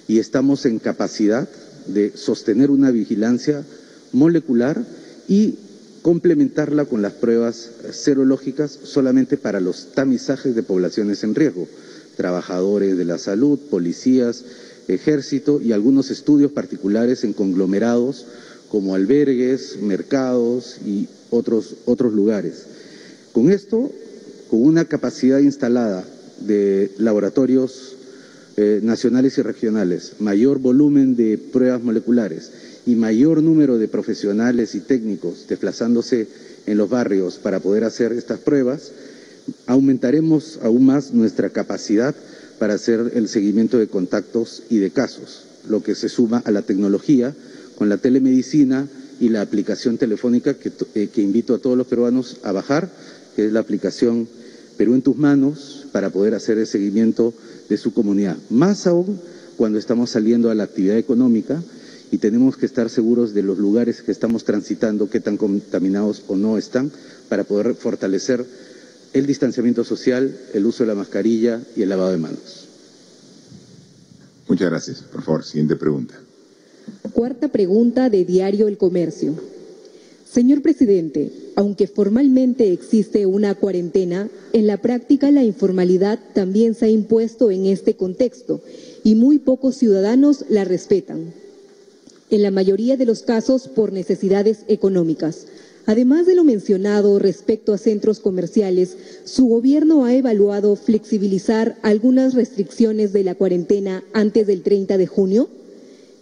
y 0.07 0.19
estamos 0.19 0.67
en 0.67 0.79
capacidad 0.79 1.49
de 1.87 2.15
sostener 2.15 2.71
una 2.71 2.91
vigilancia 2.91 3.65
molecular 4.13 4.85
y 5.29 5.55
complementarla 6.03 6.85
con 6.85 7.01
las 7.01 7.15
pruebas 7.15 7.71
serológicas 7.93 8.79
solamente 8.83 9.39
para 9.39 9.61
los 9.61 9.93
tamizajes 9.95 10.55
de 10.55 10.63
poblaciones 10.63 11.25
en 11.25 11.35
riesgo, 11.35 11.67
trabajadores 12.19 12.99
de 12.99 13.07
la 13.07 13.17
salud, 13.17 13.59
policías, 13.71 14.45
ejército 14.89 15.59
y 15.59 15.73
algunos 15.73 16.11
estudios 16.11 16.53
particulares 16.53 17.25
en 17.25 17.33
conglomerados 17.33 18.27
como 18.69 18.95
albergues, 18.95 19.79
mercados 19.81 20.77
y 20.85 21.09
otros, 21.31 21.77
otros 21.87 22.13
lugares. 22.13 22.67
Con 23.33 23.51
esto, 23.51 23.91
con 24.51 24.63
una 24.63 24.85
capacidad 24.85 25.39
instalada 25.39 26.05
de 26.41 26.93
laboratorios 26.99 27.97
eh, 28.59 28.81
nacionales 28.83 29.39
y 29.39 29.43
regionales, 29.43 30.13
mayor 30.19 30.59
volumen 30.59 31.17
de 31.17 31.39
pruebas 31.39 31.83
moleculares 31.83 32.51
y 32.85 32.95
mayor 32.95 33.43
número 33.43 33.79
de 33.79 33.89
profesionales 33.89 34.75
y 34.75 34.81
técnicos 34.81 35.47
desplazándose 35.49 36.29
en 36.67 36.77
los 36.77 36.91
barrios 36.91 37.37
para 37.37 37.61
poder 37.61 37.85
hacer 37.85 38.13
estas 38.13 38.41
pruebas, 38.41 38.93
aumentaremos 39.67 40.59
aún 40.63 40.85
más 40.85 41.13
nuestra 41.13 41.49
capacidad 41.51 42.15
para 42.59 42.75
hacer 42.75 43.13
el 43.15 43.29
seguimiento 43.29 43.79
de 43.79 43.89
contactos 43.89 44.65
y 44.69 44.79
de 44.79 44.91
casos, 44.91 45.45
lo 45.69 45.83
que 45.83 45.95
se 45.95 46.11
suma 46.11 46.43
a 46.45 46.51
la 46.51 46.63
tecnología 46.63 47.35
con 47.77 47.89
la 47.89 47.97
telemedicina 47.97 48.87
y 49.21 49.31
la 49.31 49.41
aplicación 49.41 49.99
telefónica 49.99 50.55
que, 50.55 50.73
eh, 50.95 51.09
que 51.09 51.23
invito 51.23 51.55
a 51.55 51.59
todos 51.59 51.79
los 51.79 51.87
peruanos 51.87 52.39
a 52.43 52.53
bajar, 52.53 52.91
que 53.35 53.47
es 53.47 53.53
la 53.53 53.61
aplicación 53.61 54.29
Perú 54.77 54.95
en 54.95 55.03
tus 55.03 55.17
manos, 55.17 55.87
para 55.93 56.11
poder 56.11 56.35
hacer 56.35 56.59
el 56.59 56.67
seguimiento 56.67 57.35
de 57.69 57.77
su 57.77 57.93
comunidad. 57.93 58.37
Más 58.51 58.87
aún 58.87 59.21
cuando 59.57 59.79
estamos 59.79 60.11
saliendo 60.11 60.51
a 60.51 60.55
la 60.55 60.65
actividad 60.65 60.97
económica 60.97 61.63
y 62.11 62.19
tenemos 62.19 62.57
que 62.57 62.67
estar 62.67 62.91
seguros 62.91 63.35
de 63.35 63.43
los 63.43 63.59
lugares 63.59 64.03
que 64.03 64.13
estamos 64.13 64.45
transitando, 64.45 65.09
qué 65.09 65.21
tan 65.21 65.37
contaminados 65.37 66.25
o 66.29 66.37
no 66.37 66.59
están, 66.59 66.91
para 67.29 67.45
poder 67.45 67.75
fortalecer 67.75 68.45
el 69.13 69.27
distanciamiento 69.27 69.85
social, 69.85 70.37
el 70.55 70.67
uso 70.67 70.83
de 70.85 70.89
la 70.89 70.95
mascarilla 70.95 71.61
y 71.77 71.83
el 71.83 71.89
lavado 71.89 72.11
de 72.11 72.19
manos. 72.19 72.69
Muchas 74.49 74.71
gracias. 74.71 75.03
Por 75.03 75.23
favor, 75.23 75.45
siguiente 75.45 75.77
pregunta. 75.77 76.15
Cuarta 77.13 77.49
pregunta 77.49 78.11
de 78.11 78.25
Diario 78.25 78.69
El 78.69 78.77
Comercio. 78.77 79.35
Señor 80.33 80.63
presidente, 80.63 81.31
aunque 81.57 81.87
formalmente 81.87 82.73
existe 82.73 83.27
una 83.27 83.55
cuarentena, 83.55 84.31
en 84.55 84.67
la 84.67 84.79
práctica 84.79 85.31
la 85.31 85.45
informalidad 85.45 86.19
también 86.33 86.75
se 86.75 86.87
ha 86.87 86.89
impuesto 86.89 87.51
en 87.51 87.67
este 87.67 87.97
contexto 87.97 88.63
y 89.05 89.15
muy 89.15 89.39
pocos 89.39 89.77
ciudadanos 89.77 90.47
la 90.49 90.65
respetan. 90.65 91.35
En 92.31 92.41
la 92.41 92.51
mayoría 92.51 92.97
de 92.97 93.05
los 93.05 93.21
casos 93.21 93.69
por 93.69 93.93
necesidades 93.93 94.61
económicas. 94.69 95.49
Además 95.85 96.25
de 96.25 96.35
lo 96.35 96.45
mencionado 96.45 97.19
respecto 97.19 97.75
a 97.75 97.79
centros 97.79 98.19
comerciales, 98.19 98.97
su 99.25 99.49
gobierno 99.49 100.07
ha 100.07 100.15
evaluado 100.15 100.77
flexibilizar 100.77 101.77
algunas 101.83 102.33
restricciones 102.33 103.13
de 103.13 103.25
la 103.25 103.35
cuarentena 103.35 104.03
antes 104.15 104.47
del 104.47 104.63
30 104.63 104.97
de 104.97 105.07
junio. 105.07 105.51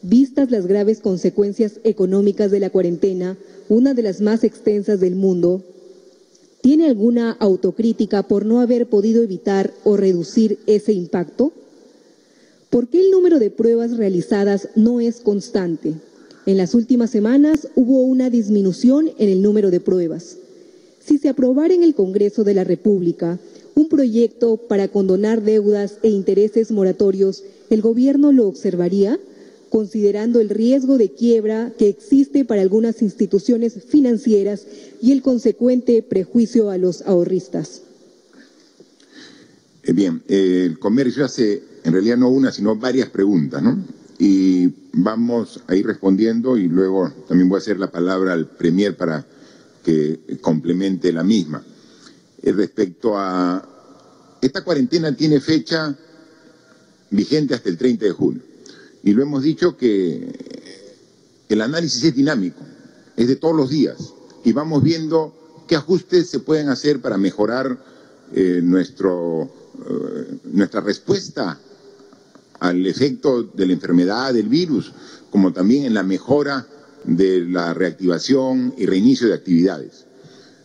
Vistas 0.03 0.51
las 0.51 0.67
graves 0.67 0.99
consecuencias 0.99 1.75
económicas 1.85 2.51
de 2.51 2.59
la 2.59 2.71
cuarentena, 2.71 3.37
una 3.71 3.95
de 3.95 4.03
las 4.03 4.21
más 4.21 4.43
extensas 4.43 4.99
del 4.99 5.15
mundo, 5.15 5.63
¿tiene 6.61 6.87
alguna 6.87 7.31
autocrítica 7.33 8.25
por 8.25 8.45
no 8.45 8.61
haber 8.61 8.89
podido 8.89 9.23
evitar 9.23 9.73
o 9.85 9.97
reducir 9.97 10.59
ese 10.67 10.93
impacto? 10.93 11.53
¿Por 12.69 12.89
qué 12.89 13.01
el 13.01 13.11
número 13.13 13.39
de 13.39 13.51
pruebas 13.51 13.97
realizadas 13.97 14.69
no 14.75 15.01
es 15.01 15.21
constante? 15.21 15.95
En 16.47 16.57
las 16.57 16.75
últimas 16.75 17.11
semanas 17.11 17.69
hubo 17.77 18.03
una 18.03 18.29
disminución 18.29 19.13
en 19.19 19.29
el 19.29 19.41
número 19.41 19.71
de 19.71 19.79
pruebas. 19.79 20.37
Si 20.99 21.19
se 21.19 21.29
aprobara 21.29 21.73
en 21.73 21.85
el 21.85 21.95
Congreso 21.95 22.43
de 22.43 22.55
la 22.55 22.65
República 22.65 23.39
un 23.77 23.89
proyecto 23.89 24.57
para 24.57 24.89
condonar 24.89 25.43
deudas 25.43 25.99
e 26.03 26.09
intereses 26.09 26.73
moratorios, 26.73 27.45
¿el 27.71 27.83
gobierno 27.83 28.33
lo 28.33 28.49
observaría? 28.49 29.21
Considerando 29.71 30.41
el 30.41 30.51
riesgo 30.51 30.99
de 30.99 31.13
quiebra 31.13 31.73
que 31.79 31.89
existe 31.89 32.45
para 32.45 32.61
algunas 32.61 33.01
instituciones 33.01 33.85
financieras 33.89 34.67
y 35.01 35.13
el 35.13 35.23
consecuente 35.23 36.03
prejuicio 36.03 36.69
a 36.71 36.77
los 36.77 37.03
ahorristas. 37.03 37.83
Eh, 39.83 39.93
bien, 39.93 40.23
eh, 40.29 40.65
el 40.67 40.79
comercio 40.79 41.25
hace 41.25 41.63
en 41.85 41.93
realidad 41.93 42.19
no 42.19 42.29
una, 42.29 42.53
sino 42.53 42.77
varias 42.77 43.09
preguntas, 43.09 43.63
¿no? 43.63 43.83
Y 44.19 44.69
vamos 44.93 45.63
a 45.67 45.75
ir 45.75 45.87
respondiendo 45.87 46.59
y 46.59 46.69
luego 46.69 47.11
también 47.27 47.49
voy 47.49 47.57
a 47.57 47.63
hacer 47.63 47.79
la 47.79 47.91
palabra 47.91 48.35
al 48.35 48.47
Premier 48.47 48.95
para 48.97 49.25
que 49.83 50.21
complemente 50.43 51.11
la 51.13 51.25
misma. 51.25 51.65
Eh, 52.43 52.53
respecto 52.53 53.17
a 53.17 53.67
esta 54.43 54.63
cuarentena 54.63 55.17
tiene 55.17 55.41
fecha 55.41 55.97
vigente 57.11 57.55
hasta 57.55 57.69
el 57.69 57.79
30 57.79 58.05
de 58.05 58.11
junio. 58.11 58.50
Y 59.03 59.13
lo 59.13 59.23
hemos 59.23 59.43
dicho 59.43 59.77
que 59.77 60.33
el 61.49 61.61
análisis 61.61 62.05
es 62.05 62.15
dinámico, 62.15 62.61
es 63.17 63.29
de 63.29 63.37
todos 63.37 63.57
los 63.57 63.71
días, 63.71 64.15
y 64.45 64.53
vamos 64.53 64.83
viendo 64.83 65.35
qué 65.67 65.77
ajustes 65.77 66.29
se 66.29 66.41
pueden 66.41 66.69
hacer 66.69 67.01
para 67.01 67.17
mejorar 67.17 67.83
eh, 68.35 68.61
nuestro, 68.63 69.51
eh, 69.89 70.39
nuestra 70.53 70.81
respuesta 70.81 71.59
al 72.61 72.87
efecto 72.87 73.43
de 73.43 73.67
la 73.67 73.73
enfermedad, 73.73 74.35
del 74.35 74.49
virus, 74.49 74.93
como 75.31 75.53
también 75.53 75.85
en 75.85 75.95
la 75.95 76.03
mejora 76.03 76.67
de 77.05 77.41
la 77.41 77.73
reactivación 77.73 78.75
y 78.77 78.87
reinicio 78.87 79.29
de 79.29 79.35
actividades. 79.35 80.07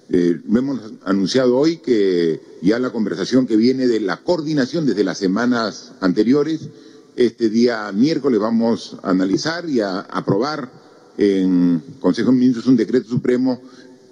Eh, 0.09 0.39
hemos 0.47 0.79
anunciado 1.03 1.57
hoy 1.57 1.77
que 1.77 2.41
ya 2.61 2.77
la 2.77 2.91
conversación 2.91 3.47
que 3.47 3.55
viene 3.55 3.87
de 3.87 3.99
la 3.99 4.17
coordinación 4.17 4.85
desde 4.85 5.03
las 5.03 5.17
semanas 5.17 5.93
anteriores 6.01 6.69
este 7.15 7.49
día 7.49 7.91
miércoles 7.91 8.39
vamos 8.39 8.97
a 9.01 9.11
analizar 9.11 9.69
y 9.69 9.79
a 9.79 9.99
aprobar 10.01 10.69
en 11.17 11.81
Consejo 11.99 12.31
de 12.31 12.37
Ministros 12.37 12.67
un 12.67 12.75
decreto 12.75 13.07
supremo 13.07 13.61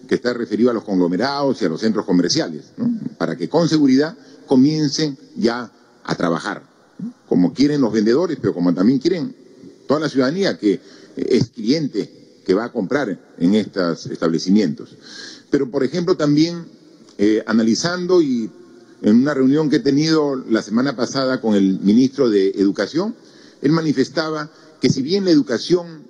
que 0.07 0.15
está 0.15 0.33
referido 0.33 0.69
a 0.69 0.73
los 0.73 0.83
conglomerados 0.83 1.61
y 1.61 1.65
a 1.65 1.69
los 1.69 1.81
centros 1.81 2.05
comerciales, 2.05 2.71
para 3.17 3.35
que 3.35 3.49
con 3.49 3.67
seguridad 3.67 4.15
comiencen 4.47 5.17
ya 5.35 5.71
a 6.03 6.15
trabajar, 6.15 6.63
como 7.27 7.53
quieren 7.53 7.81
los 7.81 7.91
vendedores, 7.91 8.37
pero 8.41 8.53
como 8.53 8.73
también 8.73 8.99
quieren 8.99 9.35
toda 9.87 10.01
la 10.01 10.09
ciudadanía 10.09 10.57
que 10.57 10.79
es 11.15 11.49
cliente 11.49 12.41
que 12.45 12.53
va 12.53 12.65
a 12.65 12.71
comprar 12.71 13.33
en 13.37 13.55
estos 13.55 14.05
establecimientos. 14.07 14.95
Pero, 15.49 15.69
por 15.69 15.83
ejemplo, 15.83 16.15
también 16.17 16.65
eh, 17.17 17.43
analizando 17.45 18.21
y 18.21 18.49
en 19.03 19.17
una 19.17 19.33
reunión 19.33 19.69
que 19.69 19.75
he 19.75 19.81
tenido 19.81 20.35
la 20.35 20.61
semana 20.61 20.95
pasada 20.95 21.41
con 21.41 21.55
el 21.55 21.79
ministro 21.81 22.29
de 22.29 22.51
Educación, 22.51 23.13
él 23.61 23.71
manifestaba 23.71 24.49
que 24.79 24.89
si 24.89 25.01
bien 25.01 25.25
la 25.25 25.31
educación 25.31 26.03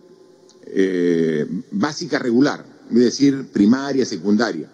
eh, 0.67 1.47
básica 1.71 2.19
regular, 2.19 2.63
es 2.91 2.99
decir, 2.99 3.47
primaria, 3.51 4.05
secundaria, 4.05 4.71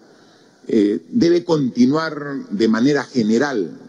eh, 0.67 1.01
debe 1.09 1.45
continuar 1.45 2.49
de 2.49 2.67
manera 2.67 3.05
general 3.05 3.79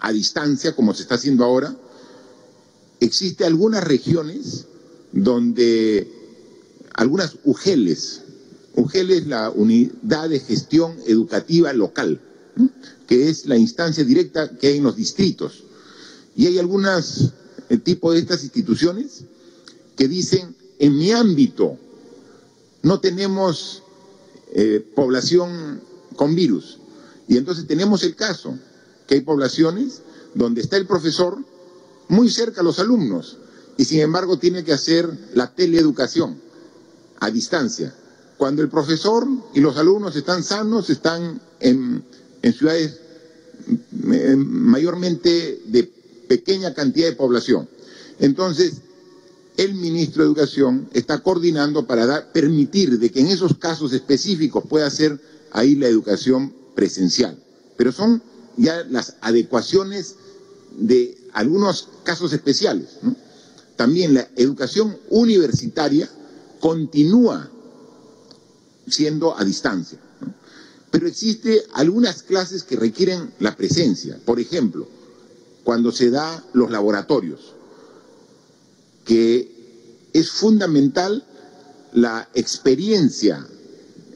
a 0.00 0.12
distancia, 0.12 0.76
como 0.76 0.92
se 0.92 1.02
está 1.02 1.14
haciendo 1.14 1.44
ahora, 1.44 1.74
existe 3.00 3.46
algunas 3.46 3.84
regiones 3.84 4.66
donde 5.12 6.10
algunas 6.92 7.38
UGELES, 7.44 8.20
UGEL 8.76 9.10
es 9.12 9.26
la 9.26 9.48
Unidad 9.50 10.28
de 10.28 10.40
Gestión 10.40 10.94
Educativa 11.06 11.72
Local, 11.72 12.20
que 13.06 13.28
es 13.28 13.46
la 13.46 13.56
instancia 13.56 14.04
directa 14.04 14.56
que 14.56 14.68
hay 14.68 14.76
en 14.78 14.84
los 14.84 14.96
distritos. 14.96 15.64
Y 16.36 16.46
hay 16.46 16.58
algunos 16.58 17.32
eh, 17.68 17.78
tipos 17.78 18.14
de 18.14 18.20
estas 18.20 18.42
instituciones 18.42 19.24
que 19.96 20.08
dicen, 20.08 20.56
en 20.78 20.96
mi 20.96 21.12
ámbito 21.12 21.78
no 22.82 23.00
tenemos 23.00 23.82
eh, 24.52 24.84
población 24.94 25.80
con 26.16 26.34
virus. 26.34 26.78
Y 27.28 27.36
entonces 27.36 27.66
tenemos 27.66 28.02
el 28.02 28.14
caso 28.16 28.58
que 29.06 29.14
hay 29.14 29.20
poblaciones 29.20 30.02
donde 30.34 30.60
está 30.60 30.76
el 30.76 30.86
profesor 30.86 31.38
muy 32.08 32.30
cerca 32.30 32.60
a 32.60 32.64
los 32.64 32.78
alumnos 32.78 33.38
y 33.76 33.84
sin 33.84 34.00
embargo 34.00 34.38
tiene 34.38 34.64
que 34.64 34.72
hacer 34.72 35.08
la 35.34 35.52
teleeducación 35.54 36.38
a 37.20 37.30
distancia. 37.30 37.94
Cuando 38.36 38.62
el 38.62 38.68
profesor 38.68 39.26
y 39.54 39.60
los 39.60 39.76
alumnos 39.76 40.16
están 40.16 40.42
sanos, 40.42 40.90
están 40.90 41.40
en, 41.60 42.04
ciudades 42.52 43.00
mm, 43.66 44.36
mayormente 44.36 45.62
de 45.66 45.84
pequeña 46.28 46.74
cantidad 46.74 47.08
de 47.08 47.16
población. 47.16 47.68
Entonces, 48.18 48.74
el 49.56 49.74
ministro 49.74 50.22
de 50.22 50.28
Educación 50.28 50.88
está 50.92 51.18
coordinando 51.20 51.86
para 51.86 52.32
permitir 52.32 52.98
de 52.98 53.10
que 53.10 53.20
en 53.20 53.28
esos 53.28 53.56
casos 53.56 53.92
específicos 53.92 54.64
pueda 54.68 54.90
ser 54.90 55.20
ahí 55.52 55.76
la 55.76 55.86
educación 55.86 56.52
presencial. 56.74 57.38
Pero 57.76 57.92
son 57.92 58.22
ya 58.56 58.84
las 58.84 59.16
adecuaciones 59.20 60.16
de 60.76 61.16
algunos 61.32 61.88
casos 62.02 62.32
especiales. 62.32 62.98
También 63.76 64.14
la 64.14 64.28
educación 64.36 64.96
universitaria 65.10 66.08
continúa 66.60 67.50
siendo 68.88 69.38
a 69.38 69.44
distancia. 69.44 69.98
Pero 70.94 71.08
existe 71.08 71.64
algunas 71.72 72.22
clases 72.22 72.62
que 72.62 72.76
requieren 72.76 73.32
la 73.40 73.56
presencia. 73.56 74.16
Por 74.24 74.38
ejemplo, 74.38 74.86
cuando 75.64 75.90
se 75.90 76.08
da 76.08 76.44
los 76.52 76.70
laboratorios, 76.70 77.54
que 79.04 80.06
es 80.12 80.30
fundamental 80.30 81.26
la 81.94 82.28
experiencia 82.34 83.44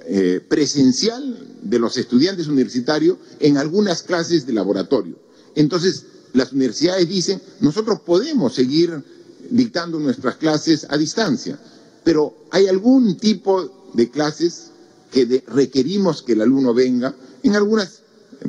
eh, 0.07 0.41
presencial 0.49 1.59
de 1.63 1.81
los 1.81 1.97
estudiantes 1.97 2.47
universitarios 2.47 3.19
en 3.41 3.57
algunas 3.57 4.05
clases 4.05 4.47
de 4.47 4.53
laboratorio. 4.53 5.19
Entonces, 5.57 6.05
las 6.33 6.53
universidades 6.53 7.09
dicen, 7.09 7.43
nosotros 7.59 8.03
podemos 8.07 8.55
seguir 8.55 9.03
dictando 9.51 9.99
nuestras 9.99 10.37
clases 10.37 10.87
a 10.89 10.97
distancia, 10.97 11.59
pero 12.05 12.47
hay 12.53 12.69
algún 12.69 13.17
tipo 13.17 13.91
de 13.95 14.13
clases 14.13 14.71
que 15.11 15.43
requerimos 15.47 16.23
que 16.23 16.33
el 16.33 16.43
alumno 16.43 16.75
venga 16.75 17.15
en 17.43 17.57
algunas 17.57 18.01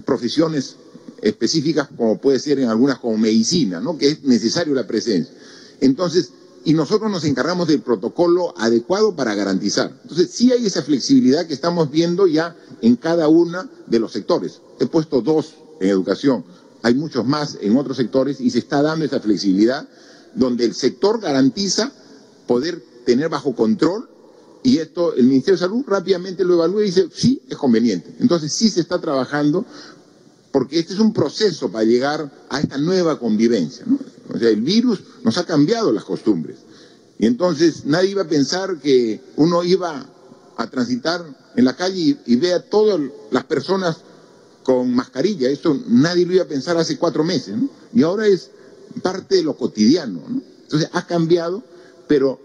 profesiones 0.05 0.75
específicas, 1.21 1.89
como 1.95 2.19
puede 2.19 2.39
ser 2.39 2.59
en 2.59 2.69
algunas 2.69 2.99
como 2.99 3.17
medicina, 3.17 3.79
¿no? 3.79 3.97
que 3.97 4.09
es 4.09 4.23
necesario 4.23 4.73
la 4.73 4.87
presencia. 4.87 5.33
Entonces, 5.81 6.31
y 6.65 6.73
nosotros 6.73 7.09
nos 7.09 7.23
encargamos 7.23 7.67
del 7.67 7.81
protocolo 7.81 8.53
adecuado 8.57 9.15
para 9.15 9.33
garantizar. 9.33 9.91
Entonces, 10.03 10.29
sí 10.31 10.51
hay 10.51 10.65
esa 10.65 10.83
flexibilidad 10.83 11.47
que 11.47 11.53
estamos 11.53 11.89
viendo 11.89 12.27
ya 12.27 12.55
en 12.81 12.95
cada 12.95 13.27
uno 13.27 13.69
de 13.87 13.99
los 13.99 14.11
sectores. 14.11 14.61
He 14.79 14.85
puesto 14.85 15.21
dos 15.21 15.55
en 15.79 15.89
educación, 15.89 16.43
hay 16.81 16.93
muchos 16.93 17.25
más 17.25 17.57
en 17.61 17.77
otros 17.77 17.97
sectores 17.97 18.41
y 18.41 18.49
se 18.49 18.59
está 18.59 18.81
dando 18.81 19.05
esa 19.05 19.19
flexibilidad 19.19 19.87
donde 20.35 20.65
el 20.65 20.73
sector 20.73 21.19
garantiza 21.19 21.91
poder 22.47 22.83
tener 23.05 23.29
bajo 23.29 23.55
control 23.55 24.09
y 24.63 24.77
esto 24.77 25.13
el 25.13 25.25
Ministerio 25.25 25.53
de 25.53 25.65
Salud 25.65 25.83
rápidamente 25.87 26.43
lo 26.43 26.55
evalúa 26.55 26.81
y 26.81 26.87
dice, 26.87 27.07
sí, 27.13 27.41
es 27.47 27.57
conveniente. 27.57 28.13
Entonces 28.19 28.51
sí 28.51 28.69
se 28.69 28.81
está 28.81 28.99
trabajando 28.99 29.65
porque 30.51 30.79
este 30.79 30.93
es 30.93 30.99
un 30.99 31.13
proceso 31.13 31.71
para 31.71 31.85
llegar 31.85 32.31
a 32.49 32.59
esta 32.59 32.77
nueva 32.77 33.19
convivencia. 33.19 33.85
O 34.33 34.37
sea, 34.37 34.49
el 34.49 34.61
virus 34.61 35.01
nos 35.23 35.37
ha 35.37 35.45
cambiado 35.45 35.91
las 35.91 36.03
costumbres. 36.03 36.57
Y 37.17 37.25
entonces 37.25 37.85
nadie 37.85 38.11
iba 38.11 38.23
a 38.23 38.27
pensar 38.27 38.79
que 38.79 39.21
uno 39.35 39.63
iba 39.63 40.05
a 40.57 40.69
transitar 40.69 41.23
en 41.55 41.65
la 41.65 41.75
calle 41.75 42.17
y, 42.25 42.35
vea 42.35 42.57
a 42.57 42.61
todas 42.61 42.99
las 43.31 43.45
personas 43.45 43.97
con 44.63 44.93
mascarilla. 44.93 45.49
Eso 45.49 45.77
nadie 45.87 46.25
lo 46.25 46.33
iba 46.33 46.43
a 46.43 46.47
pensar 46.47 46.77
hace 46.77 46.97
cuatro 46.97 47.23
meses. 47.23 47.55
Y 47.93 48.03
ahora 48.03 48.27
es 48.27 48.51
parte 49.01 49.35
de 49.35 49.43
lo 49.43 49.55
cotidiano. 49.55 50.21
Entonces 50.63 50.89
ha 50.93 51.05
cambiado, 51.07 51.63
pero 52.07 52.39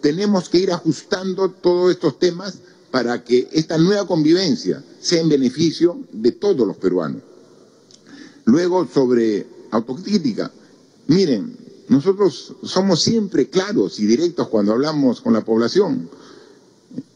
tenemos 0.00 0.48
que 0.48 0.58
ir 0.58 0.72
ajustando 0.72 1.50
todos 1.50 1.90
estos 1.90 2.18
temas 2.18 2.58
para 2.90 3.22
que 3.24 3.48
esta 3.52 3.78
nueva 3.78 4.06
convivencia 4.06 4.82
sea 5.00 5.20
en 5.20 5.28
beneficio 5.28 6.00
de 6.12 6.32
todos 6.32 6.66
los 6.66 6.76
peruanos. 6.76 7.22
Luego, 8.44 8.86
sobre 8.86 9.46
autocrítica, 9.70 10.50
miren, 11.06 11.56
nosotros 11.88 12.54
somos 12.62 13.02
siempre 13.02 13.48
claros 13.48 13.98
y 13.98 14.06
directos 14.06 14.48
cuando 14.48 14.72
hablamos 14.72 15.20
con 15.20 15.32
la 15.32 15.44
población 15.44 16.08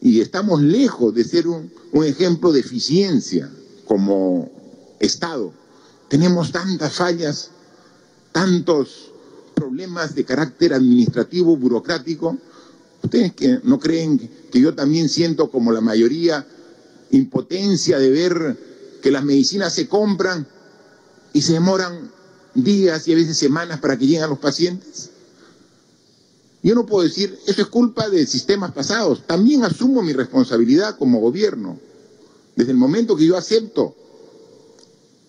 y 0.01 0.21
estamos 0.21 0.61
lejos 0.61 1.13
de 1.13 1.23
ser 1.23 1.47
un, 1.47 1.71
ejemplo 2.03 2.51
de 2.51 2.59
eficiencia 2.59 3.51
como 3.85 4.51
Estado. 4.99 5.53
Tenemos 6.09 6.51
tantas 6.51 6.93
fallas, 6.93 7.51
tantos 8.31 9.11
problemas 9.53 10.15
de 10.15 10.25
carácter 10.25 10.73
administrativo, 10.73 11.55
burocrático. 11.55 12.37
¿Ustedes 13.03 13.33
que 13.33 13.59
no 13.63 13.79
creen 13.79 14.17
que 14.51 14.59
yo 14.61 14.73
también 14.73 15.09
siento 15.09 15.51
como 15.51 15.71
la 15.71 15.81
mayoría 15.81 16.47
impotencia 17.11 17.99
de 17.99 18.09
ver 18.09 18.57
que 19.01 19.11
las 19.11 19.23
medicinas 19.23 19.73
se 19.73 19.87
compran 19.87 20.47
y 21.33 21.41
se 21.41 21.53
demoran 21.53 22.11
días 22.55 23.07
y 23.07 23.13
a 23.13 23.15
veces 23.15 23.37
semanas 23.37 23.79
para 23.79 23.97
que 23.97 24.05
lleguen 24.05 24.23
a 24.23 24.27
los 24.27 24.39
pacientes? 24.39 25.09
Yo 26.63 26.75
no 26.75 26.85
puedo 26.85 27.03
decir, 27.03 27.37
eso 27.45 27.61
es 27.61 27.67
culpa 27.67 28.07
de 28.07 28.25
sistemas 28.25 28.71
pasados. 28.71 29.27
También 29.27 29.65
asumo 29.65 30.01
mi 30.01 30.13
responsabilidad 30.13 30.97
como 30.97 31.19
gobierno. 31.19 31.77
Desde 32.55 32.71
el 32.71 32.77
momento 32.77 33.17
que 33.17 33.25
yo 33.25 33.35
acepto 33.35 33.95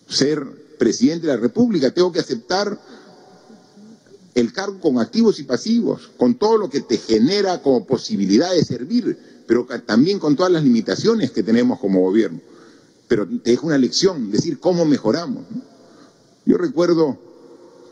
ser 0.08 0.44
presidente 0.78 1.26
de 1.26 1.34
la 1.34 1.40
República, 1.40 1.90
tengo 1.90 2.12
que 2.12 2.20
aceptar 2.20 2.78
el 4.34 4.52
cargo 4.52 4.80
con 4.80 4.98
activos 4.98 5.38
y 5.38 5.44
pasivos, 5.44 6.10
con 6.16 6.34
todo 6.34 6.58
lo 6.58 6.68
que 6.68 6.80
te 6.80 6.98
genera 6.98 7.62
como 7.62 7.86
posibilidad 7.86 8.52
de 8.52 8.64
servir, 8.64 9.16
pero 9.46 9.66
también 9.86 10.18
con 10.18 10.34
todas 10.34 10.52
las 10.52 10.64
limitaciones 10.64 11.30
que 11.30 11.42
tenemos 11.42 11.78
como 11.78 12.00
gobierno. 12.00 12.40
Pero 13.06 13.28
te 13.28 13.52
dejo 13.52 13.66
una 13.68 13.78
lección, 13.78 14.30
decir 14.30 14.58
cómo 14.58 14.84
mejoramos. 14.84 15.44
Yo 16.46 16.58
recuerdo 16.58 17.18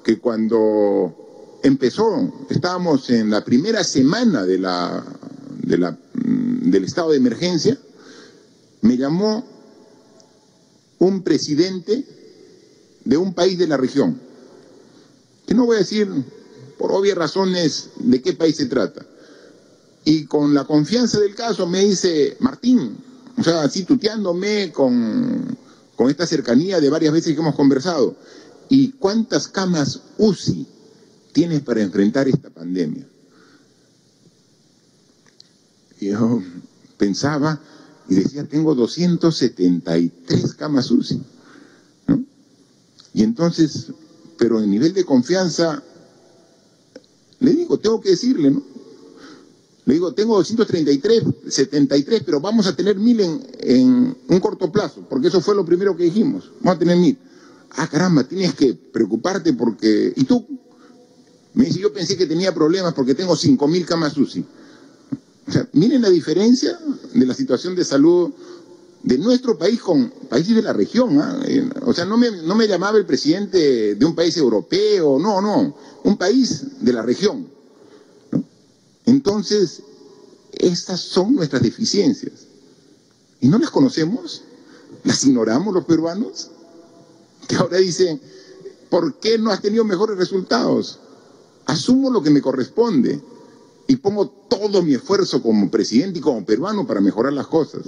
que 0.03 0.19
cuando 0.19 1.61
empezó, 1.63 2.33
estábamos 2.51 3.09
en 3.11 3.31
la 3.31 3.45
primera 3.45 3.85
semana 3.85 4.45
mm, 4.45 5.61
del 6.71 6.85
estado 6.85 7.11
de 7.11 7.19
emergencia, 7.19 7.79
me 8.81 8.97
llamó 8.97 9.45
un 10.99 11.23
presidente 11.23 12.05
de 13.05 13.17
un 13.17 13.33
país 13.35 13.59
de 13.59 13.69
la 13.69 13.77
región, 13.77 14.21
no 15.55 15.67
voy 15.67 15.77
a 15.77 15.81
decir 15.81 16.09
por 16.79 16.93
obvias 16.93 17.17
razones 17.17 17.91
de 17.97 18.21
qué 18.23 18.33
país 18.33 18.57
se 18.57 18.67
trata. 18.67 19.05
Y 20.05 20.27
con 20.27 20.53
la 20.53 20.65
confianza 20.65 21.21
del 21.21 21.35
caso 21.35 21.67
me 21.67 21.85
dice, 21.85 22.37
Martín, 22.41 22.97
o 23.39 23.43
sea, 23.43 23.63
así 23.63 23.85
tuteándome 23.85 24.73
con, 24.73 25.57
con 25.97 26.11
esta 26.11 26.27
cercanía 26.27 26.81
de 26.81 26.91
varias 26.91 27.13
veces 27.13 27.35
que 27.35 27.41
hemos 27.41 27.55
conversado, 27.55 28.17
¿y 28.69 28.93
cuántas 28.93 29.49
camas 29.49 30.01
UCI 30.19 30.67
tienes 31.33 31.61
para 31.63 31.83
enfrentar 31.83 32.29
esta 32.29 32.51
pandemia? 32.51 33.07
yo 36.01 36.43
pensaba 36.99 37.61
y 38.09 38.17
decía, 38.17 38.45
tengo 38.45 38.75
273 38.75 40.55
camas 40.55 40.91
UCI. 40.91 41.23
Y 43.15 43.23
entonces, 43.23 43.93
pero 44.43 44.61
en 44.61 44.69
nivel 44.69 44.93
de 44.93 45.05
confianza, 45.05 45.81
le 47.39 47.53
digo, 47.53 47.79
tengo 47.79 48.01
que 48.01 48.11
decirle, 48.11 48.51
¿no? 48.51 48.61
Le 49.85 49.95
digo, 49.95 50.15
tengo 50.15 50.35
233, 50.35 51.23
73, 51.49 52.23
pero 52.27 52.41
vamos 52.41 52.67
a 52.67 52.75
tener 52.75 52.97
mil 52.97 53.21
en, 53.21 53.41
en 53.61 54.17
un 54.27 54.41
corto 54.41 54.73
plazo, 54.73 55.07
porque 55.09 55.29
eso 55.29 55.41
fue 55.41 55.55
lo 55.55 55.65
primero 55.65 55.97
que 55.97 56.03
dijimos. 56.03 56.51
Vamos 56.59 56.75
a 56.75 56.79
tener 56.81 56.97
mil. 56.97 57.17
Ah, 57.71 57.87
caramba, 57.87 58.25
tienes 58.25 58.53
que 58.55 58.75
preocuparte 58.75 59.53
porque... 59.53 60.13
¿Y 60.17 60.25
tú? 60.25 60.45
Me 61.55 61.67
dice, 61.67 61.79
yo 61.79 61.93
pensé 61.93 62.17
que 62.17 62.27
tenía 62.27 62.53
problemas 62.53 62.95
porque 62.95 63.15
tengo 63.15 63.37
5.000 63.37 63.85
camas 63.85 64.17
UCI. 64.17 64.45
O 65.47 65.53
sea, 65.53 65.69
miren 65.73 66.03
la 66.03 66.11
diferencia 66.11 66.77
de 67.15 67.27
la 67.27 67.35
situación 67.35 67.77
de 67.77 67.85
salud 67.85 68.33
de 69.03 69.19
nuestro 69.19 69.59
país 69.59 69.81
con 69.81 70.11
países 70.29 70.55
de 70.55 70.63
la 70.63 70.73
región. 70.73 71.21
¿ah? 71.21 71.41
Eh, 71.47 71.69
o 71.85 71.93
sea, 71.93 72.05
no 72.05 72.17
me, 72.17 72.31
no 72.31 72.55
me 72.55 72.69
llamaba 72.69 72.99
el 72.99 73.07
presidente 73.07 73.95
de 73.95 74.05
un 74.05 74.15
país 74.15 74.37
europeo, 74.37 75.19
no, 75.19 75.41
no, 75.41 75.75
un 76.05 76.17
país 76.17 76.81
de 76.81 76.93
la 76.93 77.03
región. 77.03 77.47
Entonces, 79.07 79.83
estas 80.53 81.01
son 81.01 81.35
nuestras 81.35 81.63
deficiencias. 81.63 82.47
¿Y 83.41 83.49
no 83.49 83.59
las 83.59 83.71
conocemos? 83.71 84.43
¿Las 85.03 85.25
ignoramos 85.25 85.75
los 85.75 85.85
peruanos? 85.85 86.51
Que 87.49 87.57
ahora 87.57 87.79
dicen, 87.79 88.21
¿por 88.89 89.19
qué 89.19 89.39
no 89.39 89.51
has 89.51 89.61
tenido 89.61 89.85
mejores 89.85 90.17
resultados? 90.17 91.01
Asumo 91.67 92.11
lo 92.11 92.23
que 92.23 92.31
me 92.31 92.41
corresponde 92.41 93.21
y 93.89 93.97
pongo 93.97 94.29
todo 94.29 94.83
mi 94.83 94.95
esfuerzo 94.95 95.43
como 95.43 95.71
presidente 95.71 96.21
y 96.21 96.23
como 96.23 96.47
peruano 96.47 96.87
para 96.87 97.01
mejorar 97.01 97.33
las 97.33 97.49
cosas. 97.49 97.83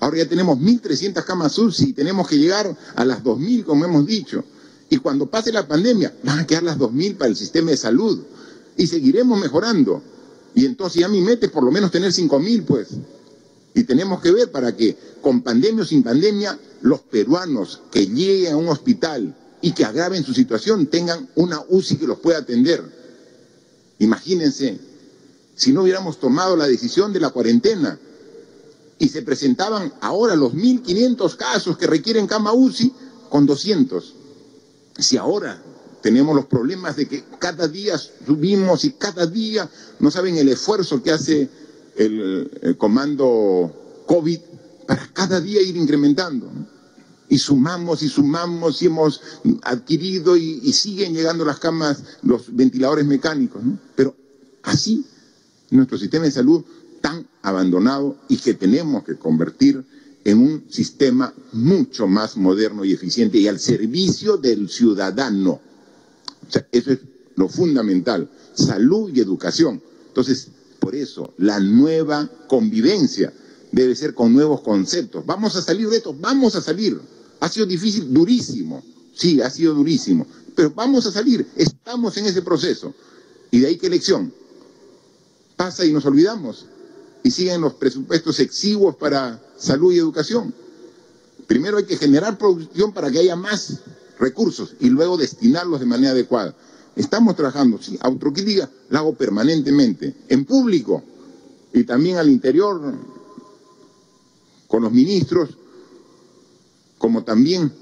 Ahora 0.00 0.18
ya 0.18 0.28
tenemos 0.28 0.58
1.300 0.58 1.24
camas 1.24 1.58
UCI 1.58 1.90
y 1.90 1.92
tenemos 1.92 2.28
que 2.28 2.38
llegar 2.38 2.76
a 2.94 3.04
las 3.04 3.22
2.000, 3.22 3.64
como 3.64 3.84
hemos 3.84 4.06
dicho. 4.06 4.44
Y 4.90 4.98
cuando 4.98 5.26
pase 5.26 5.52
la 5.52 5.66
pandemia, 5.66 6.14
van 6.22 6.40
a 6.40 6.46
quedar 6.46 6.62
las 6.62 6.78
2.000 6.78 7.16
para 7.16 7.30
el 7.30 7.36
sistema 7.36 7.70
de 7.70 7.76
salud. 7.76 8.22
Y 8.76 8.86
seguiremos 8.86 9.40
mejorando. 9.40 10.02
Y 10.54 10.66
entonces 10.66 11.00
ya 11.00 11.08
mi 11.08 11.20
meta 11.20 11.46
es 11.46 11.52
por 11.52 11.64
lo 11.64 11.70
menos 11.70 11.90
tener 11.90 12.12
5.000, 12.12 12.64
pues. 12.64 12.88
Y 13.74 13.84
tenemos 13.84 14.20
que 14.20 14.30
ver 14.30 14.52
para 14.52 14.76
que, 14.76 14.96
con 15.20 15.42
pandemia 15.42 15.82
o 15.82 15.86
sin 15.86 16.02
pandemia, 16.02 16.58
los 16.82 17.00
peruanos 17.00 17.80
que 17.90 18.06
lleguen 18.06 18.52
a 18.52 18.56
un 18.56 18.68
hospital 18.68 19.34
y 19.62 19.72
que 19.72 19.84
agraven 19.84 20.22
su 20.22 20.34
situación 20.34 20.86
tengan 20.86 21.28
una 21.34 21.62
UCI 21.68 21.96
que 21.96 22.06
los 22.06 22.18
pueda 22.18 22.38
atender. 22.38 22.84
Imagínense, 23.98 24.78
si 25.56 25.72
no 25.72 25.82
hubiéramos 25.82 26.20
tomado 26.20 26.56
la 26.56 26.66
decisión 26.66 27.12
de 27.12 27.20
la 27.20 27.30
cuarentena 27.30 27.98
y 28.98 29.08
se 29.08 29.22
presentaban 29.22 29.92
ahora 30.00 30.36
los 30.36 30.54
1.500 30.54 31.36
casos 31.36 31.76
que 31.76 31.86
requieren 31.86 32.26
cama 32.26 32.52
UCI 32.52 32.92
con 33.28 33.46
200. 33.46 34.14
Si 34.98 35.16
ahora 35.16 35.60
tenemos 36.00 36.36
los 36.36 36.46
problemas 36.46 36.96
de 36.96 37.08
que 37.08 37.24
cada 37.38 37.66
día 37.66 37.98
subimos 37.98 38.84
y 38.84 38.92
cada 38.92 39.26
día 39.26 39.68
no 40.00 40.10
saben 40.10 40.36
el 40.36 40.48
esfuerzo 40.48 41.02
que 41.02 41.10
hace 41.10 41.48
el, 41.96 42.50
el 42.62 42.76
comando 42.76 44.02
COVID 44.06 44.40
para 44.86 45.06
cada 45.12 45.40
día 45.40 45.62
ir 45.62 45.76
incrementando. 45.76 46.50
Y 47.28 47.38
sumamos 47.38 48.02
y 48.02 48.08
sumamos 48.08 48.82
y 48.82 48.86
hemos 48.86 49.20
adquirido 49.62 50.36
y, 50.36 50.60
y, 50.62 50.72
siguen 50.74 51.14
llegando 51.14 51.44
las 51.44 51.58
camas, 51.58 52.02
los 52.22 52.54
ventiladores 52.54 53.06
mecánicos. 53.06 53.64
¿no? 53.64 53.78
Pero 53.96 54.14
así 54.62 55.04
nuestro 55.70 55.98
sistema 55.98 56.24
de 56.26 56.30
salud 56.30 56.64
tan 57.04 57.28
abandonado 57.42 58.16
y 58.30 58.38
que 58.38 58.54
tenemos 58.54 59.04
que 59.04 59.16
convertir 59.16 59.84
en 60.24 60.38
un 60.38 60.64
sistema 60.70 61.34
mucho 61.52 62.06
más 62.06 62.38
moderno 62.38 62.82
y 62.82 62.94
eficiente 62.94 63.36
y 63.36 63.46
al 63.46 63.60
servicio 63.60 64.38
del 64.38 64.70
ciudadano. 64.70 65.60
O 66.48 66.50
sea, 66.50 66.66
eso 66.72 66.92
es 66.92 67.00
lo 67.36 67.50
fundamental, 67.50 68.30
salud 68.54 69.10
y 69.14 69.20
educación. 69.20 69.82
Entonces, 70.08 70.48
por 70.78 70.94
eso, 70.94 71.34
la 71.36 71.60
nueva 71.60 72.26
convivencia 72.48 73.34
debe 73.70 73.94
ser 73.94 74.14
con 74.14 74.32
nuevos 74.32 74.62
conceptos. 74.62 75.26
Vamos 75.26 75.56
a 75.56 75.62
salir 75.62 75.90
de 75.90 75.98
esto, 75.98 76.16
vamos 76.18 76.56
a 76.56 76.62
salir. 76.62 76.98
Ha 77.40 77.50
sido 77.50 77.66
difícil, 77.66 78.14
durísimo, 78.14 78.82
sí, 79.14 79.42
ha 79.42 79.50
sido 79.50 79.74
durísimo, 79.74 80.26
pero 80.56 80.70
vamos 80.70 81.04
a 81.04 81.12
salir, 81.12 81.46
estamos 81.54 82.16
en 82.16 82.24
ese 82.24 82.40
proceso. 82.40 82.94
Y 83.50 83.58
de 83.58 83.66
ahí 83.66 83.76
qué 83.76 83.90
lección, 83.90 84.32
pasa 85.54 85.84
y 85.84 85.92
nos 85.92 86.06
olvidamos. 86.06 86.68
Y 87.24 87.30
siguen 87.32 87.60
los 87.60 87.74
presupuestos 87.74 88.38
exiguos 88.38 88.94
para 88.94 89.42
salud 89.56 89.92
y 89.92 89.98
educación. 89.98 90.54
Primero 91.48 91.78
hay 91.78 91.84
que 91.84 91.96
generar 91.96 92.38
producción 92.38 92.92
para 92.92 93.10
que 93.10 93.18
haya 93.18 93.34
más 93.34 93.80
recursos 94.18 94.74
y 94.78 94.90
luego 94.90 95.16
destinarlos 95.16 95.80
de 95.80 95.86
manera 95.86 96.12
adecuada. 96.12 96.54
Estamos 96.94 97.34
trabajando, 97.34 97.82
sí, 97.82 97.98
autocrítica 98.00 98.70
la 98.90 99.00
hago 99.00 99.14
permanentemente, 99.14 100.14
en 100.28 100.44
público 100.44 101.02
y 101.72 101.82
también 101.82 102.18
al 102.18 102.28
interior, 102.28 102.94
con 104.68 104.82
los 104.84 104.92
ministros, 104.92 105.50
como 106.98 107.24
también, 107.24 107.72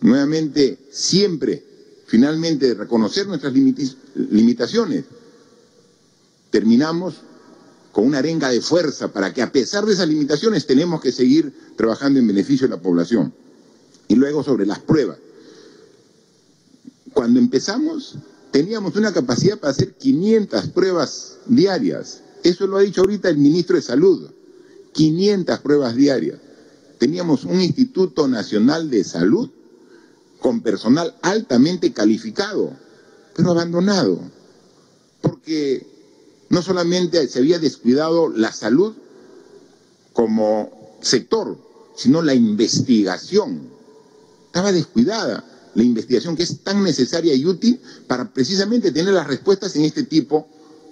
nuevamente, 0.00 0.78
siempre, 0.90 1.62
finalmente, 2.06 2.72
reconocer 2.72 3.26
nuestras 3.26 3.52
limitaciones 3.52 5.04
terminamos 6.52 7.14
con 7.92 8.06
una 8.06 8.18
arenga 8.18 8.48
de 8.50 8.60
fuerza 8.60 9.12
para 9.12 9.32
que 9.32 9.42
a 9.42 9.52
pesar 9.52 9.84
de 9.84 9.92
esas 9.92 10.08
limitaciones 10.08 10.66
tenemos 10.66 11.00
que 11.00 11.12
seguir 11.12 11.52
trabajando 11.76 12.18
en 12.18 12.26
beneficio 12.26 12.66
de 12.66 12.74
la 12.74 12.82
población. 12.82 13.32
Y 14.08 14.16
luego 14.16 14.42
sobre 14.42 14.66
las 14.66 14.78
pruebas. 14.80 15.18
Cuando 17.12 17.38
empezamos 17.38 18.16
teníamos 18.52 18.94
una 18.96 19.12
capacidad 19.12 19.58
para 19.58 19.72
hacer 19.72 19.94
500 19.94 20.68
pruebas 20.68 21.38
diarias. 21.46 22.20
Eso 22.44 22.66
lo 22.66 22.76
ha 22.76 22.82
dicho 22.82 23.00
ahorita 23.00 23.28
el 23.28 23.38
ministro 23.38 23.76
de 23.76 23.82
Salud. 23.82 24.30
500 24.92 25.58
pruebas 25.60 25.96
diarias. 25.96 26.38
Teníamos 26.98 27.44
un 27.44 27.60
Instituto 27.60 28.28
Nacional 28.28 28.90
de 28.90 29.02
Salud 29.02 29.50
con 30.38 30.60
personal 30.60 31.16
altamente 31.22 31.92
calificado, 31.92 32.72
pero 33.34 33.50
abandonado. 33.50 34.20
Porque 35.22 35.86
no 36.52 36.60
solamente 36.60 37.26
se 37.28 37.38
había 37.38 37.58
descuidado 37.58 38.28
la 38.28 38.52
salud 38.52 38.92
como 40.12 40.98
sector, 41.00 41.56
sino 41.96 42.20
la 42.20 42.34
investigación. 42.34 43.70
Estaba 44.48 44.70
descuidada 44.70 45.42
la 45.74 45.82
investigación 45.82 46.36
que 46.36 46.42
es 46.42 46.60
tan 46.60 46.84
necesaria 46.84 47.34
y 47.34 47.46
útil 47.46 47.80
para 48.06 48.34
precisamente 48.34 48.92
tener 48.92 49.14
las 49.14 49.28
respuestas 49.28 49.74
en 49.76 49.86
este 49.86 50.02
tipo 50.02 50.46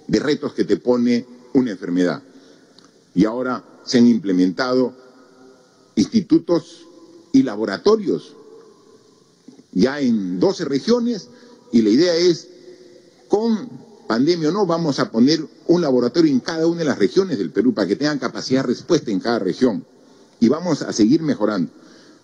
de 0.07 0.19
retos 0.19 0.53
que 0.53 0.65
te 0.65 0.77
pone 0.77 1.27
una 1.53 1.69
enfermedad. 1.69 2.23
Y 3.13 3.25
ahora 3.25 3.63
se 3.85 3.99
han 3.99 4.07
implementado 4.07 4.95
institutos 5.93 6.87
y 7.33 7.43
laboratorios 7.43 8.35
ya 9.73 9.99
en 9.99 10.39
12 10.39 10.65
regiones 10.65 11.27
y 11.71 11.83
la 11.83 11.89
idea 11.89 12.15
es 12.15 12.47
con 13.27 13.90
pandemia 14.11 14.49
o 14.49 14.51
no, 14.51 14.65
vamos 14.65 14.99
a 14.99 15.09
poner 15.09 15.39
un 15.67 15.81
laboratorio 15.81 16.29
en 16.29 16.41
cada 16.41 16.67
una 16.67 16.79
de 16.79 16.83
las 16.83 16.99
regiones 16.99 17.37
del 17.37 17.49
Perú 17.49 17.73
para 17.73 17.87
que 17.87 17.95
tengan 17.95 18.19
capacidad 18.19 18.61
de 18.61 18.67
respuesta 18.67 19.09
en 19.09 19.21
cada 19.21 19.39
región. 19.39 19.85
Y 20.41 20.49
vamos 20.49 20.81
a 20.81 20.91
seguir 20.91 21.21
mejorando. 21.21 21.71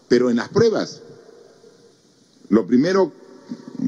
Pero 0.10 0.30
en 0.30 0.36
las 0.36 0.50
pruebas, 0.50 1.02
lo 2.50 2.68
primero 2.68 3.14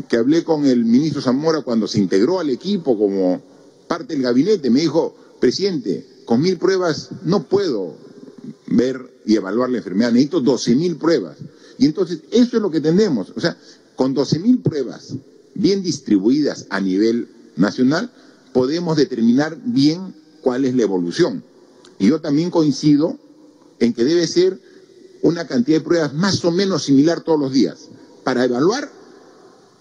que 0.08 0.16
hablé 0.16 0.46
con 0.46 0.66
el 0.66 0.86
ministro 0.86 1.22
Zamora 1.22 1.62
cuando 1.62 1.90
se 1.90 2.00
integró 2.00 2.40
al 2.40 2.50
equipo 2.50 2.98
como 2.98 3.42
parte 3.90 4.14
del 4.14 4.24
gabinete, 4.24 4.70
me 4.70 4.80
dijo, 4.80 5.14
presidente, 5.42 6.08
con 6.24 6.40
mil 6.40 6.58
pruebas 6.58 7.10
no 7.24 7.44
puedo 7.44 7.98
ver 8.68 9.12
y 9.26 9.36
evaluar 9.36 9.72
la 9.72 9.80
enfermedad, 9.80 10.14
necesito 10.14 10.40
doce 10.40 10.74
mil 10.74 10.96
pruebas. 10.96 11.36
Y 11.78 11.86
entonces 11.86 12.22
eso 12.32 12.56
es 12.56 12.62
lo 12.62 12.72
que 12.72 12.80
tenemos. 12.80 13.34
O 13.36 13.42
sea, 13.42 13.58
con 13.98 14.14
doce 14.14 14.40
mil 14.40 14.60
pruebas 14.60 15.16
bien 15.54 15.84
distribuidas 15.84 16.66
a 16.70 16.80
nivel 16.80 17.28
nacional, 17.60 18.12
podemos 18.54 18.98
determinar 18.98 19.58
bien 19.64 20.16
cuál 20.42 20.66
es 20.66 20.76
la 20.76 20.84
evolución. 20.84 21.44
Y 22.00 22.08
yo 22.08 22.22
también 22.22 22.50
coincido 22.50 23.18
en 23.80 23.94
que 23.94 24.04
debe 24.04 24.26
ser 24.28 24.60
una 25.22 25.46
cantidad 25.46 25.80
de 25.80 25.84
pruebas 25.84 26.14
más 26.14 26.44
o 26.46 26.52
menos 26.52 26.84
similar 26.84 27.22
todos 27.22 27.40
los 27.40 27.52
días 27.52 27.90
para 28.24 28.46
evaluar 28.46 28.90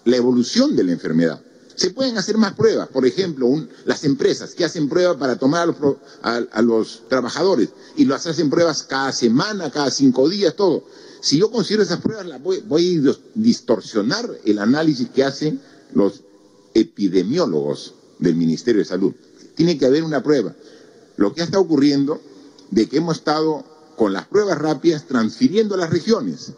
la 0.05 0.17
evolución 0.17 0.75
de 0.75 0.83
la 0.83 0.91
enfermedad. 0.91 1.41
Se 1.75 1.91
pueden 1.91 2.17
hacer 2.17 2.37
más 2.37 2.53
pruebas, 2.55 2.89
por 2.89 3.05
ejemplo, 3.05 3.45
un, 3.45 3.69
las 3.85 4.03
empresas 4.03 4.53
que 4.53 4.65
hacen 4.65 4.89
pruebas 4.89 5.15
para 5.15 5.37
tomar 5.37 5.61
a 5.61 5.65
los, 5.67 6.47
a, 6.51 6.61
los, 6.61 7.03
trabajadores 7.07 7.69
y 7.95 8.03
las 8.03 8.27
hacen 8.27 8.49
pruebas 8.49 8.83
cada 8.83 9.13
semana, 9.13 9.71
cada 9.71 9.89
cinco 9.89 10.27
días, 10.27 10.55
todo. 10.55 10.83
Si 11.21 11.37
yo 11.37 11.49
considero 11.49 11.83
esas 11.83 12.01
pruebas, 12.01 12.25
las 12.25 12.43
voy, 12.43 12.61
voy 12.67 13.01
a 13.07 13.15
distorsionar 13.33 14.29
el 14.43 14.59
análisis 14.59 15.09
que 15.09 15.23
hacen 15.23 15.61
los 15.93 16.21
epidemiólogos 16.73 17.93
del 18.19 18.35
Ministerio 18.35 18.79
de 18.79 18.85
Salud. 18.85 19.13
Tiene 19.55 19.77
que 19.77 19.85
haber 19.85 20.03
una 20.03 20.23
prueba. 20.23 20.55
lo 21.17 21.33
que 21.33 21.41
está 21.41 21.59
ocurriendo 21.59 22.21
de 22.71 22.87
que 22.87 22.97
hemos 22.97 23.17
estado 23.17 23.65
con 23.97 24.13
las 24.13 24.25
pruebas 24.27 24.57
rápidas 24.57 25.05
transfiriendo 25.05 25.75
a 25.75 25.79
las 25.79 25.89
regiones. 25.89 26.53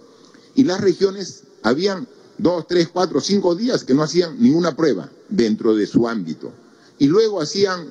Y 0.54 0.66
las 0.66 0.80
regiones 0.80 1.44
habían 1.64 2.08
dos, 2.38 2.68
tres, 2.68 2.90
cuatro, 2.90 3.22
cinco 3.22 3.56
días 3.56 3.84
que 3.84 3.96
no 3.96 4.04
hacían 4.04 4.40
ninguna 4.40 4.76
prueba 4.76 5.10
dentro 5.30 5.76
de 5.76 5.88
su 5.88 6.08
ámbito. 6.08 6.52
Y 7.00 7.08
luego 7.08 7.42
hacían 7.42 7.88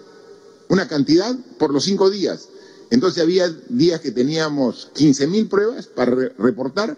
una 0.68 0.86
cantidad 0.86 1.36
por 1.58 1.72
los 1.72 1.84
cinco 1.84 2.10
días. 2.10 2.48
Entonces 2.90 3.22
había 3.22 3.48
días 3.68 4.00
que 4.00 4.12
teníamos 4.12 4.90
15 4.94 5.26
mil 5.26 5.48
pruebas 5.48 5.86
para 5.86 6.14
reportar 6.38 6.96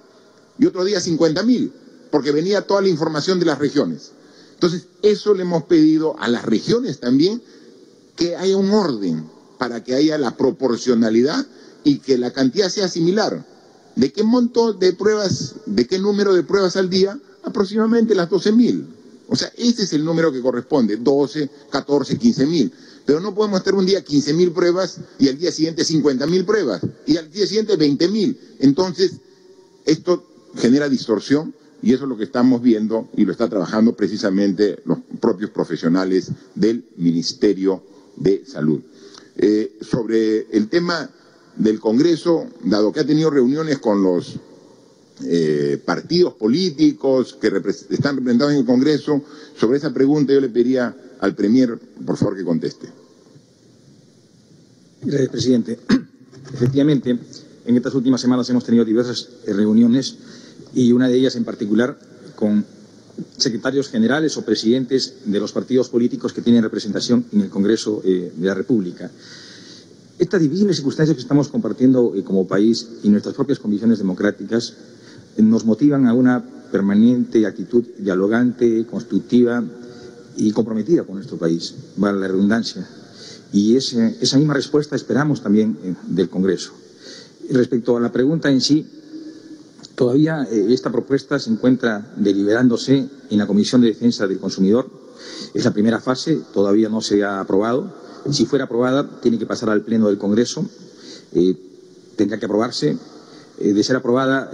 y 0.59 0.67
otro 0.67 0.85
día 0.85 1.01
50 1.01 1.43
mil, 1.43 1.73
porque 2.11 2.33
venía 2.33 2.63
toda 2.63 2.83
la 2.83 2.89
información 2.89 3.39
de 3.39 3.47
las 3.47 3.59
regiones. 3.59 4.13
Entonces, 4.63 4.87
eso 5.03 5.35
le 5.35 5.43
hemos 5.43 5.65
pedido 5.65 6.15
a 6.21 6.29
las 6.29 6.45
regiones 6.45 7.01
también 7.01 7.43
que 8.15 8.37
haya 8.37 8.57
un 8.57 8.71
orden 8.71 9.29
para 9.59 9.83
que 9.83 9.97
haya 9.97 10.17
la 10.19 10.37
proporcionalidad 10.37 11.45
y 11.83 11.99
que 11.99 12.17
la 12.17 12.33
cantidad 12.33 12.69
sea 12.69 12.87
similar. 12.87 13.45
¿De 13.97 14.13
qué 14.13 14.23
monto 14.23 14.73
de 14.73 14.93
pruebas, 14.93 15.57
de 15.67 15.89
qué 15.89 15.99
número 15.99 16.33
de 16.33 16.45
pruebas 16.45 16.77
al 16.77 16.89
día? 16.89 17.19
Aproximadamente 17.43 18.15
las 18.15 18.31
12 18.31 18.53
mil. 18.53 18.87
O 19.27 19.35
sea, 19.35 19.53
ese 19.57 19.83
es 19.83 19.95
el 19.95 20.05
número 20.05 20.33
que 20.33 20.41
corresponde, 20.41 20.97
12, 20.97 21.51
14, 21.69 22.17
15 22.17 22.47
mil. 22.47 22.73
Pero 23.05 23.19
no 23.19 23.35
podemos 23.35 23.59
estar 23.59 23.75
un 23.75 23.85
día 23.85 24.05
15 24.05 24.33
mil 24.33 24.53
pruebas 24.53 25.01
y 25.19 25.29
al 25.29 25.39
día 25.39 25.51
siguiente 25.51 25.85
50 25.85 26.25
mil 26.29 26.45
pruebas 26.45 26.83
y 27.05 27.17
al 27.17 27.33
día 27.33 27.49
siguiente 27.49 27.75
20 27.75 28.07
mil. 28.07 28.39
Entonces, 28.61 29.15
esto 29.87 30.25
genera 30.55 30.89
distorsión 30.89 31.53
y 31.83 31.93
eso 31.93 32.05
es 32.05 32.09
lo 32.09 32.17
que 32.17 32.25
estamos 32.25 32.63
viendo 32.63 33.09
y 33.17 33.25
lo 33.25 33.33
está 33.33 33.49
trabajando 33.49 33.95
precisamente 33.95 34.79
los 34.85 34.99
propios 35.21 35.51
profesionales 35.51 36.31
del 36.55 36.85
Ministerio 36.97 37.83
de 38.17 38.45
Salud. 38.47 38.81
Eh, 39.37 39.79
sobre 39.81 40.47
el 40.53 40.69
tema 40.69 41.11
del 41.57 41.81
Congreso, 41.81 42.47
dado 42.65 42.93
que 42.93 43.01
ha 43.01 43.07
tenido 43.07 43.31
reuniones 43.31 43.79
con 43.79 44.03
los 44.03 44.37
eh, 45.25 45.81
partidos 45.85 46.35
políticos 46.35 47.37
que 47.41 47.49
están 47.91 48.17
representados 48.17 48.53
en 48.53 48.61
el 48.61 48.65
Congreso, 48.65 49.23
sobre 49.59 49.79
esa 49.79 49.93
pregunta 49.93 50.33
yo 50.33 50.41
le 50.41 50.49
pediría 50.49 50.95
al 51.21 51.35
Premier, 51.35 51.79
por 52.07 52.17
favor, 52.17 52.37
que 52.37 52.45
conteste. 52.45 52.89
Gracias, 55.03 55.31
presidente. 55.31 55.79
Efectivamente, 56.55 57.19
en 57.65 57.77
estas 57.77 57.95
últimas 57.95 58.21
semanas 58.21 58.49
hemos 58.51 58.65
tenido 58.65 58.85
diversas 58.85 59.29
reuniones 59.47 60.17
y 60.75 60.93
una 60.93 61.09
de 61.09 61.17
ellas 61.17 61.37
en 61.37 61.45
particular 61.45 61.99
con 62.35 62.65
secretarios 63.37 63.89
generales 63.89 64.37
o 64.37 64.45
presidentes 64.45 65.27
de 65.27 65.41
los 65.41 65.53
partidos 65.53 65.89
políticos 65.89 66.33
que 66.33 66.43
tienen 66.43 66.63
representación 66.63 67.25
en 67.33 67.43
el 67.43 67.51
Congreso 67.51 68.03
eh, 68.05 68.33
de 68.35 68.47
la 68.47 68.55
República. 68.55 69.11
Estas 70.19 70.41
difíciles 70.41 70.77
circunstancias 70.77 71.17
que 71.17 71.23
estamos 71.23 71.49
compartiendo 71.49 72.15
eh, 72.15 72.23
como 72.23 72.47
país 72.47 72.89
y 73.03 73.09
nuestras 73.11 73.35
propias 73.35 73.59
condiciones 73.59 73.99
democráticas 73.99 74.75
eh, 75.37 75.43
nos 75.43 75.65
motivan 75.65 76.07
a 76.07 76.15
una 76.15 76.43
permanente 76.71 77.47
actitud 77.47 77.85
dialogante, 77.99 78.87
constructiva 78.87 79.63
y 80.37 80.51
comprometida 80.53 81.05
con 81.05 81.17
nuestro 81.17 81.37
país, 81.37 81.75
vale 81.97 82.19
la 82.19 82.29
redundancia. 82.29 82.87
Y 83.53 83.77
esa 83.77 84.39
misma 84.39 84.55
respuesta 84.55 84.97
esperamos 84.97 85.43
también 85.43 85.77
del 86.07 86.31
Congreso. 86.31 86.73
Respecto 87.51 87.99
a 87.99 88.01
la 88.01 88.11
pregunta 88.11 88.51
en 88.51 88.63
sí, 88.63 88.87
Todavía 89.95 90.47
eh, 90.51 90.67
esta 90.71 90.91
propuesta 90.91 91.39
se 91.39 91.51
encuentra 91.51 92.13
deliberándose 92.17 93.09
en 93.31 93.39
la 93.39 93.47
Comisión 93.47 93.81
de 93.81 93.89
Defensa 93.89 94.27
del 94.27 94.39
Consumidor. 94.39 94.89
Es 95.55 95.65
la 95.65 95.73
primera 95.73 96.01
fase, 96.01 96.41
todavía 96.53 96.89
no 96.89 97.01
se 97.01 97.23
ha 97.23 97.41
aprobado. 97.41 97.93
Si 98.31 98.47
fuera 98.47 98.65
aprobada, 98.65 99.21
tiene 99.21 99.39
que 99.39 99.47
pasar 99.47 99.69
al 99.71 99.83
Pleno 99.83 100.09
del 100.09 100.19
Congreso. 100.19 100.65
Eh, 101.33 101.57
tendrá 102.17 102.39
que 102.39 102.47
aprobarse. 102.47 102.97
Eh, 103.59 103.75
de 103.75 103.85
ser 103.85 103.97
aprobada, 103.97 104.51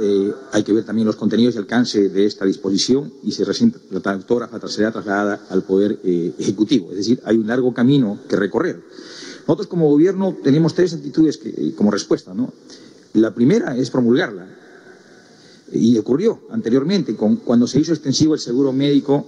hay 0.53 0.65
que 0.65 0.73
ver 0.73 0.85
también 0.85 1.07
los 1.07 1.15
contenidos 1.15 1.55
y 1.55 1.59
alcance 1.59 2.09
de 2.09 2.27
esta 2.27 2.45
disposición 2.45 3.13
y 3.23 3.31
si 3.31 3.45
la 3.45 4.13
autógrafa 4.13 4.59
será 4.69 4.91
trasladada 4.91 5.41
al 5.51 5.63
Poder 5.63 6.01
Ejecutivo. 6.03 6.91
Es 6.91 6.97
decir, 6.97 7.21
hay 7.25 7.37
un 7.37 7.47
largo 7.47 7.73
camino 7.73 8.19
que 8.29 8.37
recorrer. 8.37 8.83
Nosotros 9.47 9.69
como 9.69 9.89
Gobierno 9.89 10.37
tenemos 10.43 10.75
tres 10.75 10.95
actitudes 10.95 11.41
como 11.77 11.93
respuesta. 11.93 12.35
¿no? 12.35 12.53
La 13.15 13.33
primera 13.33 13.77
es 13.77 13.89
promulgarla 13.91 14.58
y 15.73 15.99
ocurrió 15.99 16.41
anteriormente, 16.51 17.15
con, 17.15 17.37
cuando 17.37 17.67
se 17.67 17.81
hizo 17.81 17.93
extensivo 17.93 18.35
el 18.35 18.41
seguro 18.41 18.73
médico, 18.73 19.27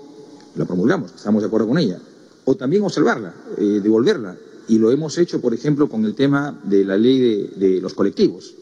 la 0.57 0.65
promulgamos, 0.65 1.13
estamos 1.15 1.43
de 1.43 1.47
acuerdo 1.47 1.69
con 1.69 1.79
ella. 1.79 1.99
O 2.45 2.57
también 2.57 2.83
observarla, 2.83 3.35
eh, 3.59 3.81
devolverla. 3.83 4.37
Y 4.69 4.79
lo 4.79 4.91
hemos 4.91 5.19
hecho, 5.19 5.41
por 5.41 5.53
ejemplo, 5.53 5.89
con 5.89 6.05
el 6.05 6.15
tema 6.15 6.59
de 6.65 6.85
la 6.85 6.97
ley 6.97 7.51
de, 7.57 7.81
los 7.81 7.95
colectivos. 7.95 8.55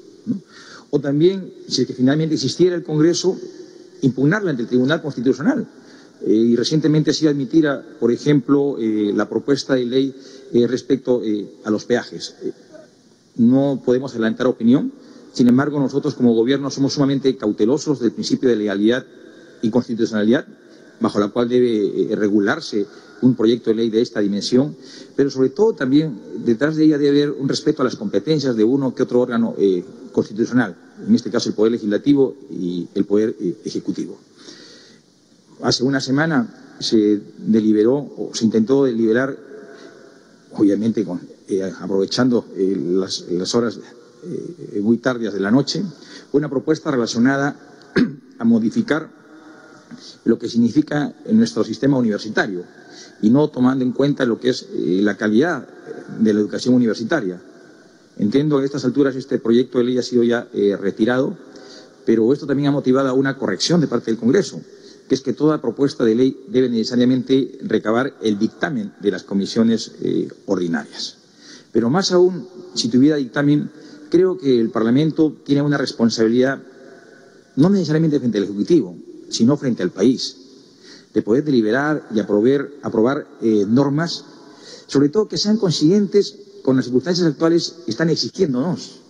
O 0.90 1.00
también, 1.00 1.52
si 1.68 1.82
es 1.82 1.86
que 1.86 1.94
finalmente 1.94 2.34
existiera 2.34 2.74
el 2.74 2.82
Congreso, 2.82 3.36
impugnarla 4.02 4.50
ante 4.50 4.62
el 4.62 4.68
Tribunal 4.68 5.02
Constitucional. 5.02 5.66
Eh, 6.26 6.32
y 6.32 6.56
recientemente 6.56 7.12
se 7.12 7.28
admitira, 7.28 7.84
por 8.00 8.10
ejemplo, 8.10 8.76
eh, 8.78 9.12
la 9.14 9.28
propuesta 9.28 9.74
de 9.74 9.84
ley 9.84 10.14
respecto 10.66 11.20
a 11.64 11.70
los 11.70 11.84
peajes. 11.84 12.34
no 13.36 13.82
podemos 13.84 14.12
adelantar 14.12 14.46
opinión 14.46 14.90
sin 15.32 15.48
embargo, 15.48 15.78
nosotros 15.78 16.14
como 16.14 16.34
Gobierno 16.34 16.70
somos 16.70 16.94
sumamente 16.94 17.36
cautelosos 17.36 18.00
del 18.00 18.12
principio 18.12 18.48
de 18.48 18.56
legalidad 18.56 19.04
y 19.62 19.70
constitucionalidad, 19.70 20.46
bajo 21.00 21.20
la 21.20 21.28
cual 21.28 21.48
debe 21.48 22.12
eh, 22.12 22.16
regularse 22.16 22.86
un 23.20 23.34
proyecto 23.34 23.70
de 23.70 23.76
ley 23.76 23.90
de 23.90 24.00
esta 24.00 24.20
dimensión, 24.20 24.76
pero 25.16 25.30
sobre 25.30 25.50
todo 25.50 25.72
también 25.72 26.20
detrás 26.44 26.76
de 26.76 26.84
ella 26.84 26.98
debe 26.98 27.22
haber 27.22 27.30
un 27.38 27.48
respeto 27.48 27.82
a 27.82 27.84
las 27.84 27.96
competencias 27.96 28.56
de 28.56 28.64
uno 28.64 28.94
que 28.94 29.02
otro 29.02 29.20
órgano 29.20 29.54
eh, 29.58 29.84
constitucional, 30.12 30.76
en 31.06 31.14
este 31.14 31.30
caso 31.30 31.48
el 31.48 31.54
Poder 31.54 31.72
Legislativo 31.72 32.36
y 32.50 32.88
el 32.94 33.04
Poder 33.04 33.34
eh, 33.40 33.56
Ejecutivo. 33.64 34.18
Hace 35.62 35.82
una 35.82 36.00
semana 36.00 36.76
se 36.78 37.20
deliberó 37.38 37.96
o 37.96 38.30
se 38.32 38.44
intentó 38.44 38.84
deliberar, 38.84 39.36
obviamente 40.52 41.04
aprovechando 41.80 42.44
las, 42.56 43.24
las 43.28 43.54
horas 43.56 43.80
eh, 44.24 44.80
muy 44.80 44.98
tardías 44.98 45.32
de 45.32 45.40
la 45.40 45.50
noche, 45.50 45.82
una 46.32 46.48
propuesta 46.48 46.90
relacionada 46.90 47.56
a 48.38 48.44
modificar 48.44 49.08
lo 50.24 50.38
que 50.38 50.48
significa 50.48 51.14
nuestro 51.30 51.64
sistema 51.64 51.96
universitario 51.96 52.64
y 53.22 53.30
no 53.30 53.48
tomando 53.48 53.84
en 53.84 53.92
cuenta 53.92 54.24
lo 54.24 54.38
que 54.38 54.50
es 54.50 54.66
eh, 54.72 55.00
la 55.02 55.16
calidad 55.16 55.66
de 56.18 56.32
la 56.32 56.40
educación 56.40 56.74
universitaria. 56.74 57.40
Entiendo 58.18 58.56
que 58.56 58.62
a 58.62 58.66
estas 58.66 58.84
alturas 58.84 59.14
este 59.14 59.38
proyecto 59.38 59.78
de 59.78 59.84
ley 59.84 59.98
ha 59.98 60.02
sido 60.02 60.24
ya 60.24 60.48
eh, 60.52 60.76
retirado, 60.76 61.36
pero 62.04 62.32
esto 62.32 62.46
también 62.46 62.68
ha 62.68 62.72
motivado 62.72 63.08
a 63.08 63.12
una 63.12 63.36
corrección 63.36 63.80
de 63.80 63.86
parte 63.86 64.10
del 64.10 64.18
Congreso, 64.18 64.60
que 65.08 65.14
es 65.14 65.20
que 65.20 65.32
toda 65.32 65.62
propuesta 65.62 66.04
de 66.04 66.14
ley 66.14 66.44
debe 66.48 66.68
necesariamente 66.68 67.58
recabar 67.62 68.14
el 68.20 68.38
dictamen 68.38 68.92
de 69.00 69.10
las 69.10 69.22
comisiones 69.22 69.92
ordinarias. 70.46 71.16
Pero 71.72 71.90
más 71.90 72.12
aún, 72.12 72.48
si 72.74 72.88
tuviera 72.88 73.16
dictamen, 73.16 73.70
creo 74.10 74.38
que 74.38 74.60
el 74.60 74.70
Parlamento 74.70 75.36
tiene 75.44 75.62
una 75.62 75.78
responsabilidad, 75.78 76.60
no 77.56 77.70
necesariamente 77.70 78.18
frente 78.18 78.38
al 78.38 78.44
Ejecutivo, 78.44 78.96
sino 79.28 79.56
frente 79.56 79.82
al 79.82 79.90
país, 79.90 80.36
de 81.14 81.22
poder 81.22 81.44
deliberar 81.44 82.08
y 82.14 82.20
aprobar, 82.20 83.26
eh, 83.40 83.64
normas, 83.66 84.24
sobre 84.86 85.08
todo 85.08 85.28
que 85.28 85.38
sean 85.38 85.56
conscientes 85.56 86.36
con 86.62 86.76
las 86.76 86.86
circunstancias 86.86 87.26
actuales 87.26 87.76
que 87.84 87.90
están 87.90 88.10
exigiéndonos. 88.10 89.00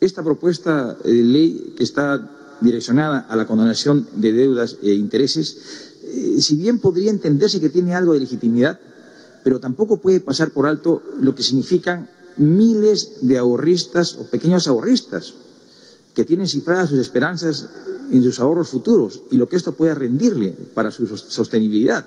Esta 0.00 0.22
propuesta 0.22 0.94
de 1.04 1.12
ley 1.12 1.74
que 1.76 1.84
está 1.84 2.56
direccionada 2.60 3.20
a 3.20 3.36
la 3.36 3.46
condonación 3.46 4.06
de 4.16 4.32
deudas 4.32 4.76
e 4.82 4.92
intereses, 4.92 5.56
eh, 6.02 6.40
si 6.40 6.56
bien 6.56 6.78
podría 6.78 7.10
entenderse 7.10 7.60
que 7.60 7.70
tiene 7.70 7.94
algo 7.94 8.12
de 8.12 8.20
legitimidad, 8.20 8.78
pero 9.42 9.60
tampoco 9.60 9.98
puede 9.98 10.20
pasar 10.20 10.50
por 10.50 10.66
alto 10.66 11.02
lo 11.20 11.34
que 11.34 11.42
significan 11.42 12.08
miles 12.36 13.18
de 13.22 13.38
ahorristas 13.38 14.16
o 14.16 14.24
pequeños 14.24 14.66
ahorristas 14.66 15.34
que 16.14 16.24
tienen 16.24 16.48
cifradas 16.48 16.90
sus 16.90 16.98
esperanzas 16.98 17.68
en 18.10 18.22
sus 18.22 18.38
ahorros 18.40 18.68
futuros 18.68 19.22
y 19.30 19.36
lo 19.36 19.48
que 19.48 19.56
esto 19.56 19.72
puede 19.72 19.94
rendirle 19.94 20.54
para 20.74 20.90
su 20.90 21.06
sostenibilidad. 21.06 22.04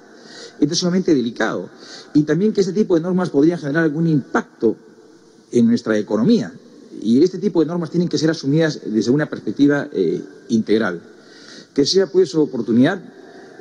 Esto 0.59 0.73
es 0.73 0.79
sumamente 0.79 1.13
delicado. 1.13 1.69
Y 2.13 2.23
también 2.23 2.53
que 2.53 2.61
este 2.61 2.73
tipo 2.73 2.95
de 2.95 3.01
normas 3.01 3.29
podrían 3.29 3.59
generar 3.59 3.83
algún 3.83 4.07
impacto 4.07 4.75
en 5.51 5.67
nuestra 5.67 5.97
economía. 5.97 6.51
Y 7.01 7.21
este 7.23 7.37
tipo 7.37 7.59
de 7.59 7.67
normas 7.67 7.91
tienen 7.91 8.09
que 8.09 8.17
ser 8.17 8.29
asumidas 8.29 8.81
desde 8.85 9.11
una 9.11 9.29
perspectiva 9.29 9.87
eh, 9.91 10.21
integral. 10.49 11.01
Que 11.73 11.85
sea 11.85 12.07
pues 12.07 12.33
oportunidad 12.35 13.01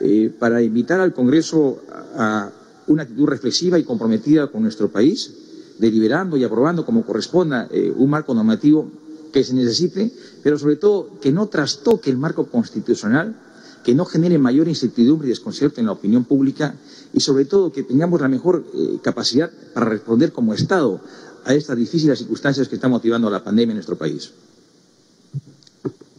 eh, 0.01 0.33
para 0.39 0.63
invitar 0.63 1.01
al 1.01 1.13
Congreso 1.13 1.83
a 2.17 2.51
una 2.87 3.03
actitud 3.03 3.27
reflexiva 3.27 3.79
y 3.79 3.85
comprometida 3.85 4.47
con 4.47 4.63
nuestro 4.63 4.91
país, 4.91 5.33
deliberando 5.79 6.37
y 6.37 6.45
aprobando 6.45 6.85
como 6.85 7.05
corresponda 7.05 7.69
eh, 7.71 7.93
un 7.95 8.11
marco 8.11 8.35
normativo 8.35 8.91
que 9.33 9.45
se 9.45 9.55
necesite, 9.55 10.11
pero 10.43 10.59
sobre 10.59 10.77
todo 10.77 11.19
que 11.21 11.33
no 11.33 11.49
trastoque 11.49 12.11
el 12.11 12.17
marco 12.17 12.47
constitucional, 12.47 13.37
que 13.85 13.95
no 13.95 14.05
genere 14.05 14.39
mayor 14.39 14.69
incertidumbre 14.69 15.29
y 15.29 15.31
desconcierto 15.31 15.81
en 15.81 15.87
la 15.87 15.93
opinión 15.93 16.25
pública 16.25 16.75
y 17.13 17.21
sobre 17.21 17.45
todo 17.45 17.73
que 17.73 17.83
tengamos 17.83 18.21
la 18.21 18.29
mejor 18.29 18.65
eh, 18.75 18.99
capacidad 19.03 19.51
para 19.75 19.87
responder 19.87 20.33
como 20.33 20.55
Estado 20.55 21.01
a 21.45 21.55
estas 21.55 21.77
difíciles 21.77 22.19
circunstancias 22.19 22.69
que 22.69 22.75
está 22.75 22.89
motivando 22.89 23.31
la 23.31 23.45
pandemia 23.45 23.73
en 23.73 23.77
nuestro 23.77 23.97
país. 23.97 24.33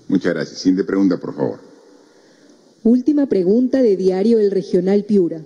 Muchas 0.07 0.34
gracias. 0.34 0.59
Siguiente 0.59 0.85
pregunta, 0.85 1.17
por 1.17 1.35
favor. 1.35 1.59
Última 2.84 3.25
pregunta 3.25 3.81
de 3.81 3.97
Diario 3.97 4.39
El 4.39 4.51
Regional 4.51 5.03
Piura. 5.03 5.41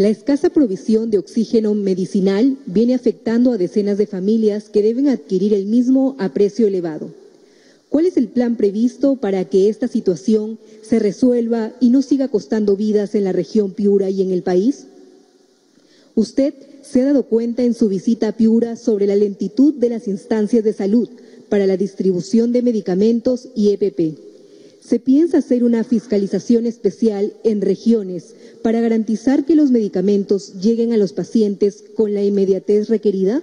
La 0.00 0.08
escasa 0.08 0.48
provisión 0.48 1.10
de 1.10 1.18
oxígeno 1.18 1.74
medicinal 1.74 2.56
viene 2.64 2.94
afectando 2.94 3.52
a 3.52 3.58
decenas 3.58 3.98
de 3.98 4.06
familias 4.06 4.70
que 4.70 4.80
deben 4.80 5.08
adquirir 5.08 5.52
el 5.52 5.66
mismo 5.66 6.16
a 6.18 6.32
precio 6.32 6.66
elevado. 6.66 7.10
¿Cuál 7.90 8.06
es 8.06 8.16
el 8.16 8.28
plan 8.28 8.56
previsto 8.56 9.16
para 9.16 9.44
que 9.44 9.68
esta 9.68 9.88
situación 9.88 10.58
se 10.80 11.00
resuelva 11.00 11.74
y 11.80 11.90
no 11.90 12.00
siga 12.00 12.28
costando 12.28 12.76
vidas 12.76 13.14
en 13.14 13.24
la 13.24 13.32
región 13.32 13.72
Piura 13.72 14.08
y 14.08 14.22
en 14.22 14.30
el 14.30 14.42
país? 14.42 14.86
Usted 16.14 16.54
se 16.80 17.02
ha 17.02 17.04
dado 17.04 17.24
cuenta 17.24 17.62
en 17.62 17.74
su 17.74 17.90
visita 17.90 18.28
a 18.28 18.36
Piura 18.38 18.76
sobre 18.76 19.06
la 19.06 19.16
lentitud 19.16 19.74
de 19.74 19.90
las 19.90 20.08
instancias 20.08 20.64
de 20.64 20.72
salud 20.72 21.10
para 21.50 21.66
la 21.66 21.76
distribución 21.76 22.52
de 22.52 22.62
medicamentos 22.62 23.48
y 23.54 23.74
EPP. 23.74 24.29
¿Se 24.90 24.98
piensa 24.98 25.38
hacer 25.38 25.62
una 25.62 25.84
fiscalización 25.84 26.66
especial 26.66 27.32
en 27.44 27.60
regiones 27.60 28.34
para 28.60 28.80
garantizar 28.80 29.44
que 29.44 29.54
los 29.54 29.70
medicamentos 29.70 30.54
lleguen 30.60 30.92
a 30.92 30.96
los 30.96 31.12
pacientes 31.12 31.84
con 31.94 32.12
la 32.12 32.24
inmediatez 32.24 32.88
requerida? 32.88 33.40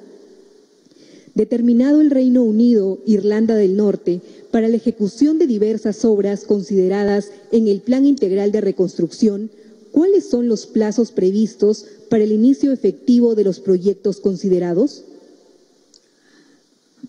Determinado 1.36 2.02
el 2.02 2.12
Reino 2.12 2.44
Unido, 2.44 3.00
Irlanda 3.06 3.56
del 3.56 3.78
Norte, 3.78 4.20
para 4.52 4.68
la 4.68 4.76
ejecución 4.76 5.40
de 5.40 5.48
diversas 5.48 6.04
obras 6.04 6.44
consideradas 6.44 7.32
en 7.54 7.70
el 7.70 7.80
Plan 7.80 8.06
Integral 8.06 8.52
de 8.52 8.60
Reconstrucción, 8.60 9.50
¿cuáles 9.94 10.30
son 10.30 10.50
los 10.50 10.66
plazos 10.66 11.14
previstos 11.14 11.86
para 12.10 12.26
el 12.26 12.34
inicio 12.34 12.74
efectivo 12.74 13.36
de 13.36 13.46
los 13.46 13.62
proyectos 13.62 14.20
considerados? 14.20 15.06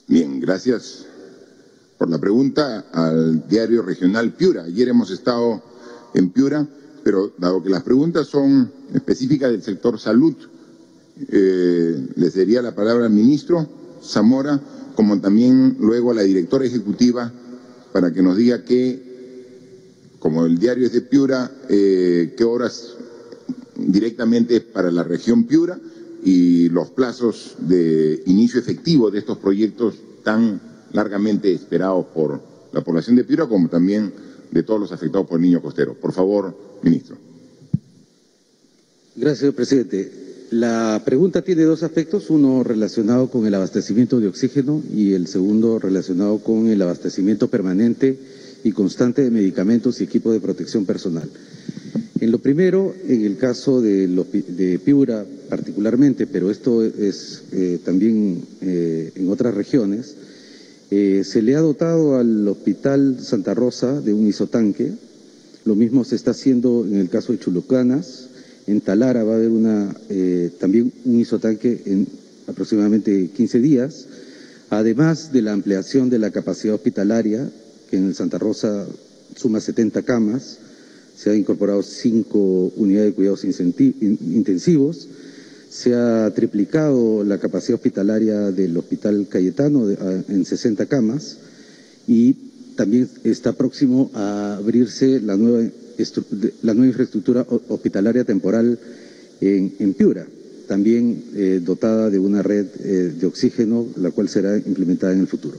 Bien, 0.07 0.39
gracias 0.39 1.08
por 1.99 2.09
la 2.09 2.19
pregunta 2.19 2.87
al 2.93 3.49
diario 3.49 3.83
regional 3.83 4.33
Piura. 4.33 4.63
Ayer 4.63 4.89
hemos 4.89 5.11
estado 5.11 5.61
en 6.15 6.31
Piura, 6.31 6.67
pero 7.03 7.33
dado 7.37 7.63
que 7.63 7.71
las 7.71 7.83
preguntas 7.83 8.29
son 8.29 8.71
específicas 8.95 9.51
del 9.51 9.63
sector 9.63 9.99
salud, 9.99 10.35
eh, 11.29 12.09
le 12.15 12.31
daría 12.31 12.63
la 12.63 12.75
palabra 12.75 13.07
al 13.07 13.13
ministro 13.13 13.69
Zamora, 14.01 14.61
como 14.95 15.21
también 15.21 15.77
luego 15.81 16.13
a 16.13 16.15
la 16.15 16.23
directora 16.23 16.65
ejecutiva, 16.65 17.33
para 17.93 18.13
que 18.13 18.23
nos 18.23 18.37
diga 18.37 18.65
qué, 18.65 19.03
como 20.21 20.47
el 20.47 20.59
diario 20.59 20.87
es 20.87 20.93
de 20.93 21.01
Piura, 21.01 21.51
eh, 21.69 22.35
qué 22.37 22.45
horas 22.45 22.95
directamente 23.77 24.61
para 24.61 24.93
la 24.93 25.03
región 25.03 25.45
Piura 25.45 25.79
y 26.23 26.69
los 26.69 26.91
plazos 26.91 27.57
de 27.59 28.23
inicio 28.27 28.61
efectivo 28.61 29.11
de 29.11 29.19
estos 29.19 29.39
proyectos 29.39 29.97
tan 30.23 30.68
largamente 30.93 31.53
esperados 31.53 32.07
por 32.15 32.41
la 32.73 32.81
población 32.83 33.17
de 33.17 33.25
Piura, 33.25 33.47
como 33.47 33.69
también 33.69 34.13
de 34.51 34.63
todos 34.63 34.81
los 34.81 34.93
afectados 34.93 35.27
por 35.27 35.39
el 35.39 35.43
niño 35.43 35.63
costero. 35.63 35.95
Por 35.95 36.13
favor, 36.13 36.57
ministro. 36.83 37.17
Gracias, 39.17 39.39
señor 39.41 39.55
presidente. 39.55 40.29
La 40.51 41.03
pregunta 41.05 41.43
tiene 41.43 41.65
dos 41.65 41.83
aspectos, 41.83 42.31
uno 42.31 42.65
relacionado 42.65 43.31
con 43.31 43.47
el 43.47 43.55
abastecimiento 43.55 44.19
de 44.19 44.29
oxígeno 44.29 44.83
y 44.95 45.13
el 45.13 45.27
segundo 45.27 45.79
relacionado 45.79 46.39
con 46.39 46.69
el 46.69 46.81
abastecimiento 46.81 47.49
permanente 47.49 48.19
y 48.65 48.73
constante 48.73 49.23
de 49.23 49.31
medicamentos 49.31 50.01
y 50.01 50.05
equipo 50.05 50.33
de 50.33 50.41
protección 50.41 50.87
personal. 50.87 51.29
En 52.21 52.33
lo 52.33 52.39
primero, 52.39 52.95
en 53.07 53.25
el 53.25 53.37
caso 53.37 53.81
de, 53.81 54.81
Piura 54.85 55.25
particularmente, 55.49 56.27
pero 56.27 56.51
esto 56.51 56.83
es 56.83 57.43
eh, 57.53 57.79
también 57.85 58.43
eh, 58.61 59.13
en 59.15 59.29
otras 59.29 59.55
regiones, 59.55 60.17
eh, 60.91 61.23
se 61.25 61.43
le 61.43 61.55
ha 61.55 61.61
dotado 61.61 62.17
al 62.17 62.47
Hospital 62.49 63.19
Santa 63.21 63.55
Rosa 63.55 64.01
de 64.01 64.13
un 64.13 64.27
isotanque. 64.27 64.93
Lo 65.65 65.75
mismo 65.75 66.05
se 66.05 66.17
está 66.17 66.31
haciendo 66.31 66.85
en 66.85 66.97
el 66.97 67.09
caso 67.09 67.33
de 67.33 67.39
Chulucanas. 67.39 68.29
En 68.67 68.81
Talara 68.81 69.25
va 69.25 69.33
a 69.33 69.37
haber 69.37 69.51
una, 69.51 69.95
también 70.59 70.93
un 71.05 71.21
isotanque 71.21 71.83
en 71.87 72.07
aproximadamente 72.49 73.31
15 73.35 73.61
días, 73.61 74.07
además 74.71 75.33
de 75.33 75.43
la 75.43 75.53
ampliación 75.53 76.11
de 76.11 76.19
la 76.19 76.31
capacidad 76.31 76.75
hospitalaria, 76.75 77.51
que 77.91 77.97
en 77.97 78.09
el 78.09 78.15
Santa 78.15 78.39
Rosa 78.39 78.87
suma 79.37 79.61
70 79.61 80.03
camas 80.03 80.59
se 81.17 81.31
han 81.31 81.37
incorporado 81.37 81.83
cinco 81.83 82.73
unidades 82.77 83.11
de 83.11 83.15
cuidados 83.15 83.45
intensivos, 83.45 85.09
se 85.79 85.95
ha 85.95 86.29
triplicado 86.35 87.23
la 87.23 87.39
capacidad 87.39 87.77
hospitalaria 87.77 88.51
del 88.51 88.77
Hospital 88.77 89.29
Cayetano 89.31 89.89
en 89.89 90.45
60 90.45 90.87
camas 90.87 91.39
y 92.09 92.35
también 92.75 93.09
está 93.23 93.53
próximo 93.53 94.11
a 94.13 94.57
abrirse 94.57 95.21
la 95.21 95.37
nueva, 95.37 95.71
la 96.63 96.75
nueva 96.75 96.89
infraestructura 96.89 97.47
hospitalaria 97.69 98.25
temporal 98.25 98.77
en, 99.41 99.95
Piura, 99.95 100.27
también 100.67 101.23
eh, 101.37 101.61
dotada 101.63 102.11
de 102.11 102.19
una 102.19 102.43
red 102.43 102.67
eh, 102.83 103.13
de 103.17 103.27
oxígeno, 103.29 103.87
la 103.99 104.11
cual 104.11 104.29
será 104.29 104.57
implementada 104.57 105.13
en 105.13 105.21
el 105.21 105.29
futuro. 105.29 105.59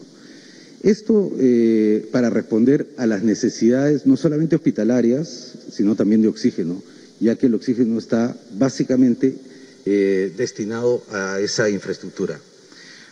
Esto 0.84 1.32
eh, 1.40 2.10
para 2.12 2.30
responder 2.30 2.88
a 2.98 3.08
las 3.08 3.24
necesidades 3.24 4.06
no 4.06 4.18
solamente 4.18 4.58
hospitalarias, 4.58 5.54
sino 5.72 5.96
también 5.96 6.22
de 6.22 6.28
oxígeno, 6.28 6.84
ya 7.22 7.36
que 7.36 7.46
el 7.46 7.56
oxígeno 7.56 7.98
está 7.98 8.36
básicamente 8.58 9.48
eh, 9.86 10.34
destinado 10.36 11.04
a 11.12 11.40
esa 11.40 11.70
infraestructura. 11.70 12.40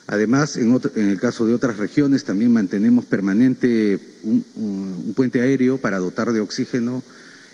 Además, 0.07 0.55
en, 0.55 0.79
el 0.95 1.19
caso 1.19 1.45
de 1.45 1.53
otras 1.53 1.77
regiones 1.77 2.23
también 2.23 2.51
mantenemos 2.51 3.05
permanente 3.05 3.99
un, 4.23 5.13
puente 5.15 5.41
aéreo 5.41 5.77
para 5.77 5.99
dotar 5.99 6.31
de 6.31 6.39
oxígeno 6.39 7.03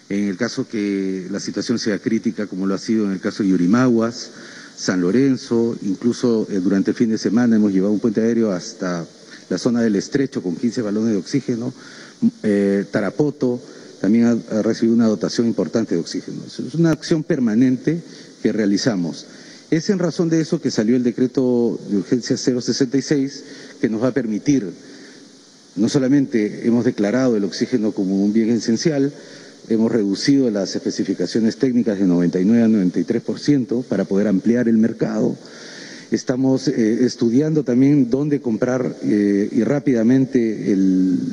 en 0.10 0.26
el 0.26 0.38
caso 0.38 0.68
que 0.68 1.28
la 1.32 1.40
situación 1.40 1.80
sea 1.80 1.98
crítica, 1.98 2.46
como 2.46 2.68
lo 2.68 2.76
ha 2.76 2.78
sido 2.78 3.06
en 3.06 3.14
el 3.14 3.20
caso 3.20 3.42
de 3.42 3.50
Yurimaguas, 3.50 4.32
San 4.76 5.02
Lorenzo, 5.02 5.76
incluso 5.82 6.46
eh, 6.52 6.60
durante 6.60 6.92
el 6.92 6.98
fin 6.98 7.10
de 7.10 7.18
semana 7.18 7.56
hemos 7.56 7.72
llevado 7.72 7.94
un 7.94 8.00
puente 8.00 8.22
aéreo 8.22 8.52
hasta 8.52 9.06
la 9.50 9.58
zona 9.58 9.82
del 9.82 9.96
estrecho 9.96 10.44
con 10.44 10.56
15 10.56 10.82
balones 10.84 11.12
de 11.14 11.18
oxígeno, 11.18 11.74
eh, 12.44 12.86
Tarapoto 12.92 13.62
también 14.02 14.44
ha, 14.52 14.62
recibido 14.62 14.96
una 14.96 15.08
dotación 15.08 15.48
importante 15.48 15.96
de 15.96 16.02
oxígeno. 16.02 16.42
Es 16.46 16.76
una 16.76 16.92
acción 16.92 17.24
permanente 17.24 18.04
que 18.44 18.52
realizamos. 18.52 19.26
Es 19.72 19.90
en 19.90 19.98
razón 20.00 20.30
de 20.30 20.42
eso 20.42 20.62
que 20.62 20.70
salió 20.70 20.96
el 20.98 21.04
decreto 21.04 21.80
de 21.90 21.98
urgencia 21.98 22.36
066 22.38 23.44
que 23.82 23.90
nos 23.90 24.04
va 24.04 24.10
a 24.10 24.14
permitir, 24.14 24.70
no 25.78 25.90
solamente 25.90 26.68
hemos 26.68 26.86
declarado 26.86 27.36
el 27.38 27.46
oxígeno 27.46 27.94
como 27.94 28.24
un 28.24 28.34
bien 28.34 28.50
esencial, 28.52 29.12
hemos 29.70 29.92
reducido 29.92 30.52
las 30.52 30.76
especificaciones 30.76 31.58
técnicas 31.58 31.98
de 31.98 32.06
99 32.06 32.62
a 32.64 32.68
93% 32.68 33.84
para 33.86 34.04
poder 34.04 34.28
ampliar 34.28 34.68
el 34.68 34.78
mercado, 34.78 35.36
Estamos 36.14 36.68
eh, 36.68 37.06
estudiando 37.06 37.64
también 37.64 38.12
dónde 38.12 38.40
comprar 38.40 38.96
eh, 39.02 39.50
y 39.52 39.64
rápidamente 39.64 40.76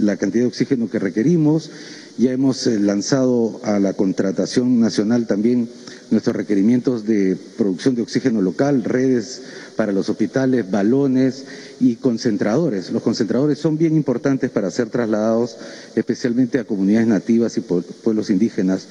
la 0.01 0.17
cantidad 0.17 0.45
de 0.45 0.49
oxígeno 0.49 0.89
que 0.89 0.99
requerimos. 0.99 1.71
Ya 2.17 2.33
hemos 2.33 2.67
eh, 2.67 2.81
lanzado 2.81 3.61
a 3.63 3.79
la 3.79 3.93
contratación 3.93 4.81
nacional 4.81 5.27
también 5.27 5.69
nuestros 6.11 6.37
requerimientos 6.37 7.07
de 7.07 7.37
producción 7.57 7.95
de 7.95 8.03
oxígeno 8.03 8.43
local, 8.43 8.85
redes 8.85 9.43
para 9.77 9.93
los 9.93 10.09
hospitales, 10.09 10.71
balones 10.71 11.45
y 11.81 11.97
concentradores. 11.97 12.91
Los 12.91 13.03
concentradores 13.03 13.59
son 13.59 13.79
bien 13.79 13.97
importantes 13.97 14.51
para 14.51 14.71
ser 14.71 14.91
trasladados 14.91 15.57
especialmente 15.95 16.59
a 16.59 16.65
comunidades 16.65 17.09
nativas 17.09 17.57
y 17.57 17.61
pueblos 17.61 18.31
indígenas 18.31 18.89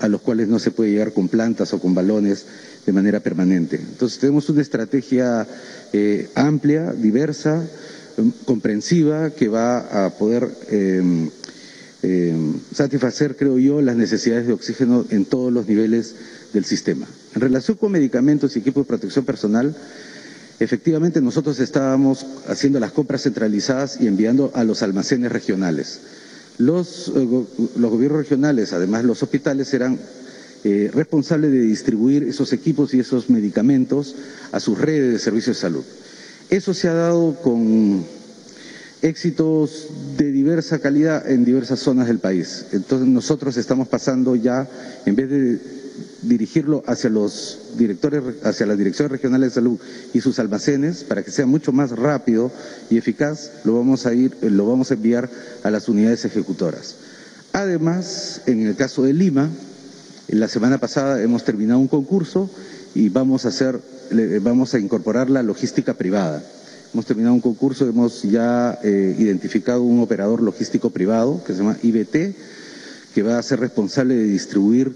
a 0.00 0.08
los 0.08 0.20
cuales 0.20 0.48
no 0.48 0.58
se 0.58 0.70
puede 0.70 0.90
llegar 0.90 1.12
con 1.12 1.28
plantas 1.28 1.72
o 1.72 1.80
con 1.80 1.94
balones 1.94 2.44
de 2.84 2.92
manera 2.92 3.20
permanente. 3.20 3.76
Entonces 3.76 4.18
tenemos 4.18 4.48
una 4.48 4.62
estrategia 4.62 5.46
eh, 5.92 6.28
amplia, 6.34 6.92
diversa, 6.92 7.64
em, 8.16 8.30
comprensiva, 8.44 9.30
que 9.30 9.48
va 9.48 10.06
a 10.06 10.10
poder 10.10 10.48
em, 10.68 11.30
em, 12.02 12.54
satisfacer, 12.74 13.36
creo 13.36 13.58
yo, 13.58 13.80
las 13.80 13.96
necesidades 13.96 14.46
de 14.46 14.52
oxígeno 14.52 15.06
en 15.10 15.24
todos 15.24 15.52
los 15.52 15.66
niveles 15.66 16.14
del 16.52 16.64
sistema. 16.64 17.06
En 17.34 17.40
relación 17.40 17.76
con 17.76 17.92
medicamentos 17.92 18.56
y 18.56 18.60
equipos 18.60 18.84
de 18.84 18.88
protección 18.88 19.24
personal, 19.24 19.76
efectivamente 20.58 21.20
nosotros 21.20 21.58
estábamos 21.60 22.26
haciendo 22.48 22.80
las 22.80 22.92
compras 22.92 23.22
centralizadas 23.22 24.00
y 24.00 24.06
enviando 24.06 24.50
a 24.54 24.64
los 24.64 24.82
almacenes 24.82 25.32
regionales. 25.32 26.00
Los, 26.58 27.12
eh, 27.14 27.26
los 27.76 27.90
gobiernos 27.90 28.20
regionales, 28.20 28.72
además 28.72 29.04
los 29.04 29.22
hospitales, 29.22 29.68
serán 29.68 29.98
eh, 30.62 30.90
responsable 30.92 31.48
de 31.48 31.60
distribuir 31.60 32.24
esos 32.24 32.52
equipos 32.52 32.92
y 32.92 33.00
esos 33.00 33.30
medicamentos 33.30 34.14
a 34.52 34.60
sus 34.60 34.78
redes 34.78 35.12
de 35.12 35.18
servicios 35.18 35.56
de 35.56 35.60
salud. 35.62 35.84
Eso 36.50 36.74
se 36.74 36.88
ha 36.88 36.94
dado 36.94 37.34
con 37.42 38.04
éxitos 39.02 39.86
de 40.18 40.30
diversa 40.30 40.78
calidad 40.80 41.30
en 41.30 41.44
diversas 41.44 41.78
zonas 41.78 42.08
del 42.08 42.18
país. 42.18 42.66
Entonces 42.72 43.08
nosotros 43.08 43.56
estamos 43.56 43.88
pasando 43.88 44.36
ya, 44.36 44.68
en 45.06 45.16
vez 45.16 45.30
de 45.30 45.79
dirigirlo 46.22 46.82
hacia 46.86 47.10
los 47.10 47.58
directores, 47.76 48.22
hacia 48.44 48.66
las 48.66 48.78
direcciones 48.78 49.12
regionales 49.12 49.50
de 49.50 49.54
salud 49.54 49.78
y 50.12 50.20
sus 50.20 50.38
almacenes 50.38 51.04
para 51.04 51.22
que 51.22 51.30
sea 51.30 51.46
mucho 51.46 51.72
más 51.72 51.90
rápido 51.90 52.50
y 52.90 52.98
eficaz, 52.98 53.50
lo 53.64 53.74
vamos 53.76 54.06
a 54.06 54.14
ir, 54.14 54.36
lo 54.42 54.66
vamos 54.66 54.90
a 54.90 54.94
enviar 54.94 55.28
a 55.62 55.70
las 55.70 55.88
unidades 55.88 56.24
ejecutoras. 56.24 56.96
Además, 57.52 58.42
en 58.46 58.66
el 58.66 58.76
caso 58.76 59.02
de 59.02 59.12
Lima, 59.12 59.48
la 60.28 60.48
semana 60.48 60.78
pasada 60.78 61.22
hemos 61.22 61.44
terminado 61.44 61.80
un 61.80 61.88
concurso 61.88 62.48
y 62.94 63.08
vamos 63.08 63.44
a 63.44 63.48
hacer, 63.48 63.80
vamos 64.42 64.74
a 64.74 64.78
incorporar 64.78 65.28
la 65.30 65.42
logística 65.42 65.94
privada. 65.94 66.42
Hemos 66.92 67.06
terminado 67.06 67.34
un 67.34 67.40
concurso, 67.40 67.86
hemos 67.88 68.22
ya 68.22 68.78
eh, 68.82 69.14
identificado 69.18 69.82
un 69.82 70.00
operador 70.00 70.42
logístico 70.42 70.90
privado 70.90 71.42
que 71.44 71.52
se 71.52 71.58
llama 71.60 71.76
IBT, 71.82 72.34
que 73.14 73.22
va 73.22 73.38
a 73.38 73.42
ser 73.42 73.60
responsable 73.60 74.14
de 74.14 74.24
distribuir 74.24 74.92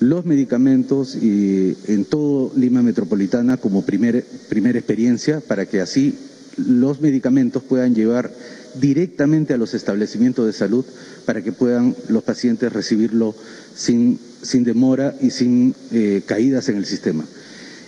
los 0.00 0.24
medicamentos 0.26 1.16
y 1.16 1.76
en 1.86 2.04
todo 2.04 2.52
Lima 2.56 2.82
Metropolitana 2.82 3.56
como 3.56 3.84
primer, 3.84 4.24
primera 4.48 4.78
experiencia 4.78 5.40
para 5.40 5.66
que 5.66 5.80
así 5.80 6.14
los 6.56 7.00
medicamentos 7.00 7.62
puedan 7.62 7.94
llevar 7.94 8.30
directamente 8.80 9.54
a 9.54 9.56
los 9.56 9.74
establecimientos 9.74 10.46
de 10.46 10.52
salud 10.52 10.84
para 11.24 11.42
que 11.42 11.52
puedan 11.52 11.94
los 12.08 12.22
pacientes 12.22 12.72
recibirlo 12.72 13.34
sin, 13.74 14.18
sin 14.42 14.64
demora 14.64 15.14
y 15.20 15.30
sin 15.30 15.74
eh, 15.92 16.22
caídas 16.26 16.68
en 16.68 16.76
el 16.76 16.86
sistema. 16.86 17.24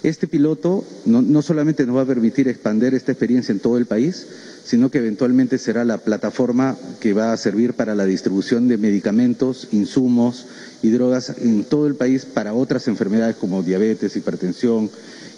Este 0.02 0.28
piloto 0.28 0.84
no, 1.06 1.22
no, 1.22 1.42
solamente 1.42 1.84
nos 1.84 1.96
va 1.96 2.02
a 2.02 2.06
permitir 2.06 2.48
expandir 2.48 2.94
esta 2.94 3.12
experiencia 3.12 3.52
en 3.52 3.58
todo 3.58 3.78
el 3.78 3.86
país, 3.86 4.26
sino 4.64 4.90
que 4.90 4.98
eventualmente 4.98 5.58
será 5.58 5.84
la 5.84 5.98
plataforma 5.98 6.76
que 7.00 7.14
va 7.14 7.32
a 7.32 7.36
servir 7.36 7.74
para 7.74 7.94
la 7.94 8.04
distribución 8.04 8.68
de 8.68 8.78
medicamentos, 8.78 9.68
insumos 9.72 10.46
y 10.82 10.90
drogas 10.90 11.30
en 11.38 11.64
todo 11.64 11.86
el 11.86 11.94
país 11.94 12.24
para 12.24 12.54
otras 12.54 12.88
enfermedades 12.88 13.36
como 13.36 13.62
diabetes, 13.62 14.16
hipertensión 14.16 14.90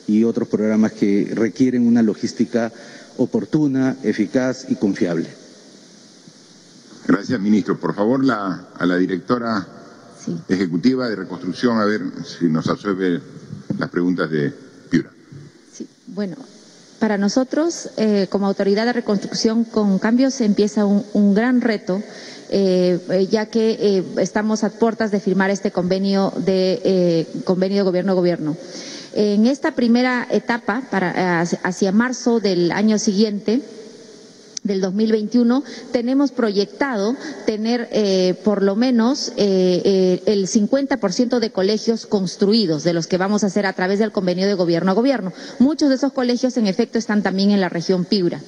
y 0.07 0.25
otros 0.25 0.49
programas 0.49 0.93
que 0.93 1.31
requieren 1.35 1.87
una 1.87 2.03
logística 2.03 2.73
oportuna, 3.17 3.97
eficaz 4.03 4.67
y 4.69 4.77
confiable. 4.77 5.29
Gracias, 7.07 7.41
ministro. 7.41 7.79
Por 7.79 7.95
favor, 7.95 8.25
la, 8.25 8.69
a 8.79 8.87
la 8.87 8.97
directora 8.97 9.67
sí. 10.25 10.37
ejecutiva 10.49 11.09
de 11.09 11.17
reconstrucción, 11.17 11.79
a 11.79 11.85
ver 11.85 12.03
si 12.25 12.47
nos 12.47 12.69
absorbe 12.69 13.21
las 13.79 13.91
preguntas 13.91 14.31
de 14.31 14.53
Piura. 14.91 15.11
Sí, 15.73 15.89
bueno, 16.07 16.37
para 16.99 17.17
nosotros, 17.19 17.91
eh, 17.97 18.27
como 18.31 18.47
autoridad 18.47 18.85
de 18.87 18.93
reconstrucción 18.93 19.65
con 19.65 19.99
cambios, 19.99 20.41
empieza 20.41 20.85
un, 20.85 21.05
un 21.15 21.35
gran 21.35 21.61
reto. 21.61 22.03
Eh, 22.53 23.29
ya 23.31 23.47
que 23.47 23.71
eh, 23.81 24.05
estamos 24.19 24.65
a 24.65 24.71
puertas 24.71 25.13
de 25.13 25.21
firmar 25.21 25.51
este 25.51 25.71
convenio 25.71 26.33
de 26.37 26.81
eh, 26.85 27.27
convenio 27.45 27.85
gobierno-gobierno. 27.85 28.57
En 29.15 29.47
esta 29.47 29.73
primera 29.77 30.27
etapa, 30.31 30.83
para, 30.91 31.41
hacia 31.41 31.93
marzo 31.93 32.41
del 32.41 32.73
año 32.73 32.99
siguiente, 32.99 33.61
del 34.63 34.81
2021 34.81 35.65
tenemos 35.93 36.33
proyectado 36.33 37.17
tener 37.47 37.89
eh, 37.93 38.35
por 38.45 38.63
lo 38.63 38.77
menos 38.77 39.33
eh, 39.37 39.81
eh, 39.85 40.23
el 40.27 40.47
50% 40.47 41.39
de 41.39 41.51
colegios 41.51 42.07
construidos 42.07 42.85
de 42.85 42.93
los 42.93 43.07
que 43.07 43.17
vamos 43.17 43.43
a 43.43 43.47
hacer 43.47 43.65
a 43.67 43.73
través 43.73 43.99
del 43.99 44.13
convenio 44.13 44.47
de 44.47 44.55
gobierno 44.55 44.91
a 44.91 44.95
gobierno. 44.95 45.33
Muchos 45.59 45.89
de 45.89 45.95
esos 45.95 46.13
colegios 46.13 46.57
en 46.57 46.67
efecto 46.67 46.99
están 46.99 47.23
también 47.23 47.51
en 47.53 47.61
la 47.61 47.69
región 47.69 48.05
Piura. 48.05 48.41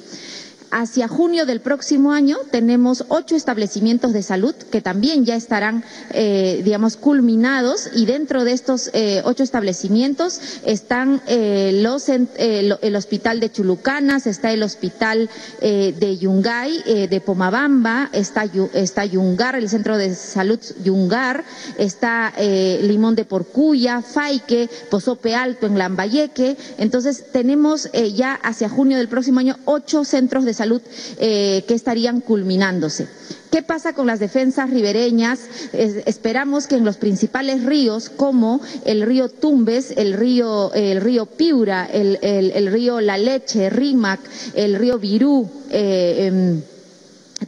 Hacia 0.74 1.06
junio 1.06 1.44
del 1.44 1.60
próximo 1.60 2.12
año 2.12 2.38
tenemos 2.50 3.04
ocho 3.08 3.36
establecimientos 3.36 4.14
de 4.14 4.22
salud 4.22 4.54
que 4.54 4.80
también 4.80 5.26
ya 5.26 5.36
estarán, 5.36 5.84
eh, 6.14 6.62
digamos, 6.64 6.96
culminados 6.96 7.90
y 7.94 8.06
dentro 8.06 8.42
de 8.44 8.52
estos 8.52 8.88
eh, 8.94 9.20
ocho 9.26 9.42
establecimientos 9.42 10.40
están 10.64 11.20
eh, 11.26 11.78
los, 11.82 12.08
el 12.08 12.96
hospital 12.96 13.38
de 13.38 13.52
Chulucanas, 13.52 14.26
está 14.26 14.50
el 14.50 14.62
hospital 14.62 15.28
de 15.60 16.18
Yungay, 16.18 17.06
de 17.06 17.20
Pomabamba, 17.20 18.08
está, 18.14 18.46
está 18.72 19.04
Yungar, 19.04 19.56
el 19.56 19.68
centro 19.68 19.98
de 19.98 20.14
salud 20.14 20.58
Yungar, 20.82 21.44
está 21.76 22.32
Limón 22.38 23.14
de 23.14 23.26
Porcuya, 23.26 24.00
Faique, 24.00 24.70
Pozope 24.90 25.34
Alto 25.34 25.66
en 25.66 25.76
Lambayeque. 25.76 26.56
Entonces 26.78 27.26
tenemos 27.30 27.90
ya 28.14 28.34
hacia 28.34 28.70
junio 28.70 28.96
del 28.96 29.08
próximo 29.08 29.40
año 29.40 29.58
ocho 29.66 30.04
centros 30.04 30.46
de 30.46 30.54
salud 30.54 30.61
salud 30.62 30.80
eh, 31.18 31.64
que 31.66 31.74
estarían 31.74 32.20
culminándose. 32.20 33.08
¿Qué 33.50 33.62
pasa 33.62 33.92
con 33.94 34.06
las 34.06 34.20
defensas 34.20 34.70
ribereñas? 34.70 35.40
Es, 35.72 35.96
esperamos 36.06 36.66
que 36.68 36.76
en 36.76 36.84
los 36.84 36.96
principales 36.96 37.64
ríos, 37.64 38.08
como 38.08 38.60
el 38.84 39.02
río 39.02 39.28
Tumbes, 39.28 39.92
el 39.96 40.12
río, 40.14 40.72
el 40.72 41.00
río 41.00 41.26
Piura, 41.26 41.84
el, 41.92 42.18
el, 42.22 42.52
el 42.52 42.66
río 42.72 43.00
La 43.00 43.18
Leche, 43.18 43.68
Rímac, 43.70 44.20
el 44.54 44.76
río 44.76 44.98
Virú, 44.98 45.50
eh, 45.70 46.30
eh, 46.32 46.62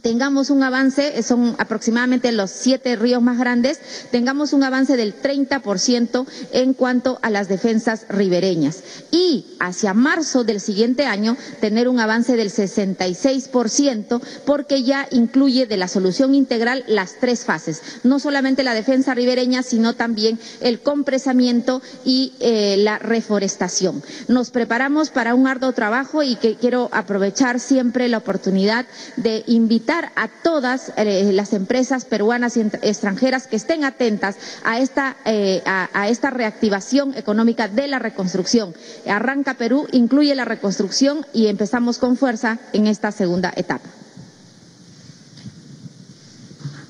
tengamos 0.01 0.49
un 0.49 0.63
avance, 0.63 1.21
son 1.23 1.55
aproximadamente 1.57 2.31
los 2.31 2.51
siete 2.51 2.95
ríos 2.95 3.21
más 3.21 3.37
grandes, 3.37 3.79
tengamos 4.11 4.53
un 4.53 4.63
avance 4.63 4.97
del 4.97 5.15
30% 5.21 6.25
en 6.51 6.73
cuanto 6.73 7.19
a 7.21 7.29
las 7.29 7.47
defensas 7.47 8.05
ribereñas. 8.09 8.83
Y 9.11 9.45
hacia 9.59 9.93
marzo 9.93 10.43
del 10.43 10.59
siguiente 10.59 11.05
año, 11.05 11.37
tener 11.61 11.87
un 11.87 11.99
avance 11.99 12.35
del 12.35 12.51
66%, 12.51 14.21
porque 14.45 14.83
ya 14.83 15.07
incluye 15.11 15.65
de 15.65 15.77
la 15.77 15.87
solución 15.87 16.35
integral 16.35 16.83
las 16.87 17.15
tres 17.19 17.45
fases, 17.45 17.81
no 18.03 18.19
solamente 18.19 18.63
la 18.63 18.73
defensa 18.73 19.13
ribereña, 19.13 19.63
sino 19.63 19.93
también 19.93 20.39
el 20.61 20.79
compresamiento 20.81 21.81
y 22.03 22.33
eh, 22.39 22.75
la 22.77 22.99
reforestación. 22.99 24.03
Nos 24.27 24.49
preparamos 24.51 25.09
para 25.09 25.35
un 25.35 25.47
arduo 25.47 25.71
trabajo 25.73 26.23
y 26.23 26.35
que 26.35 26.55
quiero 26.55 26.89
aprovechar 26.91 27.59
siempre 27.59 28.07
la 28.07 28.17
oportunidad 28.17 28.85
de 29.17 29.43
invitar 29.47 29.84
a 29.87 30.27
todas 30.27 30.91
eh, 30.97 31.31
las 31.31 31.53
empresas 31.53 32.05
peruanas 32.05 32.57
y 32.57 32.61
extranjeras 32.61 33.47
que 33.47 33.55
estén 33.55 33.83
atentas 33.83 34.35
a 34.63 34.79
esta, 34.79 35.15
eh, 35.25 35.61
a, 35.65 36.09
esta 36.09 36.31
reactivación 36.31 37.13
económica 37.15 37.67
de 37.67 37.87
la 37.87 37.99
reconstrucción. 37.99 38.73
Arranca 39.07 39.55
Perú, 39.55 39.87
incluye 39.91 40.33
la 40.35 40.45
reconstrucción 40.45 41.25
y 41.33 41.47
empezamos 41.47 41.99
con 41.99 42.17
fuerza 42.17 42.59
en 42.73 42.87
esta 42.87 43.11
segunda 43.11 43.53
etapa. 43.55 43.87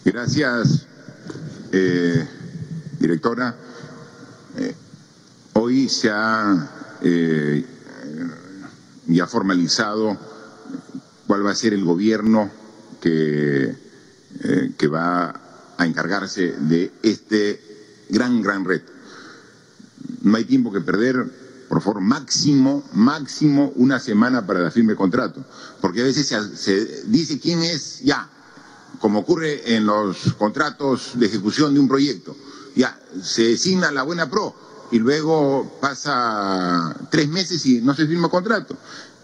Gracias, 0.05 0.85
eh, 1.71 2.25
directora. 2.99 3.55
Hoy 5.53 5.89
se 5.89 6.09
ha 6.11 6.69
ya 9.07 9.27
formalizado 9.27 10.17
cuál 11.27 11.45
va 11.45 11.51
a 11.51 11.55
ser 11.55 11.73
el 11.73 11.83
gobierno 11.83 12.51
que, 13.05 13.75
eh, 14.39 14.71
que 14.75 14.87
va 14.87 15.29
a 15.77 15.85
encargarse 15.85 16.53
de 16.57 16.91
este 17.03 17.61
gran, 18.09 18.41
gran 18.41 18.65
reto. 18.65 18.91
No 20.23 20.37
hay 20.37 20.45
tiempo 20.45 20.73
que 20.73 20.81
perder, 20.81 21.23
por 21.69 21.83
favor, 21.83 22.01
máximo, 22.01 22.83
máximo 22.93 23.71
una 23.75 23.99
semana 23.99 24.47
para 24.47 24.61
la 24.61 24.71
firma 24.71 24.93
de 24.93 24.97
contrato, 24.97 25.45
porque 25.81 26.01
a 26.01 26.05
veces 26.05 26.25
se, 26.25 26.57
se 26.57 27.03
dice 27.05 27.39
quién 27.39 27.61
es 27.61 28.01
ya, 28.01 28.27
como 28.99 29.19
ocurre 29.19 29.75
en 29.75 29.85
los 29.85 30.33
contratos 30.33 31.11
de 31.13 31.27
ejecución 31.27 31.75
de 31.75 31.81
un 31.81 31.87
proyecto, 31.87 32.35
ya, 32.75 32.99
se 33.21 33.43
designa 33.43 33.91
la 33.91 34.01
buena 34.01 34.31
pro 34.31 34.55
y 34.89 34.97
luego 34.97 35.77
pasa 35.79 36.95
tres 37.11 37.27
meses 37.27 37.63
y 37.67 37.81
no 37.81 37.93
se 37.93 38.07
firma 38.07 38.29
contrato 38.29 38.75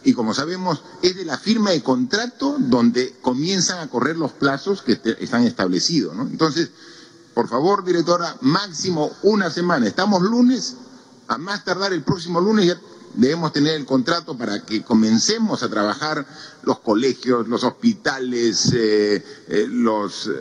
y 0.03 0.13
como 0.13 0.33
sabemos 0.33 0.83
es 1.01 1.15
de 1.15 1.25
la 1.25 1.37
firma 1.37 1.71
de 1.71 1.83
contrato 1.83 2.55
donde 2.59 3.15
comienzan 3.21 3.79
a 3.79 3.89
correr 3.89 4.17
los 4.17 4.31
plazos 4.31 4.81
que 4.81 4.99
están 5.19 5.43
establecidos. 5.43 6.15
¿no? 6.15 6.23
Entonces, 6.23 6.69
por 7.33 7.47
favor, 7.47 7.83
directora, 7.83 8.35
máximo 8.41 9.11
una 9.23 9.49
semana. 9.49 9.87
Estamos 9.87 10.21
lunes, 10.21 10.75
a 11.27 11.37
más 11.37 11.63
tardar 11.63 11.93
el 11.93 12.03
próximo 12.03 12.41
lunes 12.41 12.65
ya 12.67 12.79
debemos 13.13 13.51
tener 13.51 13.75
el 13.75 13.85
contrato 13.85 14.37
para 14.37 14.65
que 14.65 14.83
comencemos 14.83 15.63
a 15.63 15.69
trabajar 15.69 16.25
los 16.63 16.79
colegios, 16.79 17.47
los 17.47 17.63
hospitales, 17.63 18.71
eh, 18.73 19.23
eh, 19.47 19.65
los, 19.69 20.27
eh, 20.27 20.31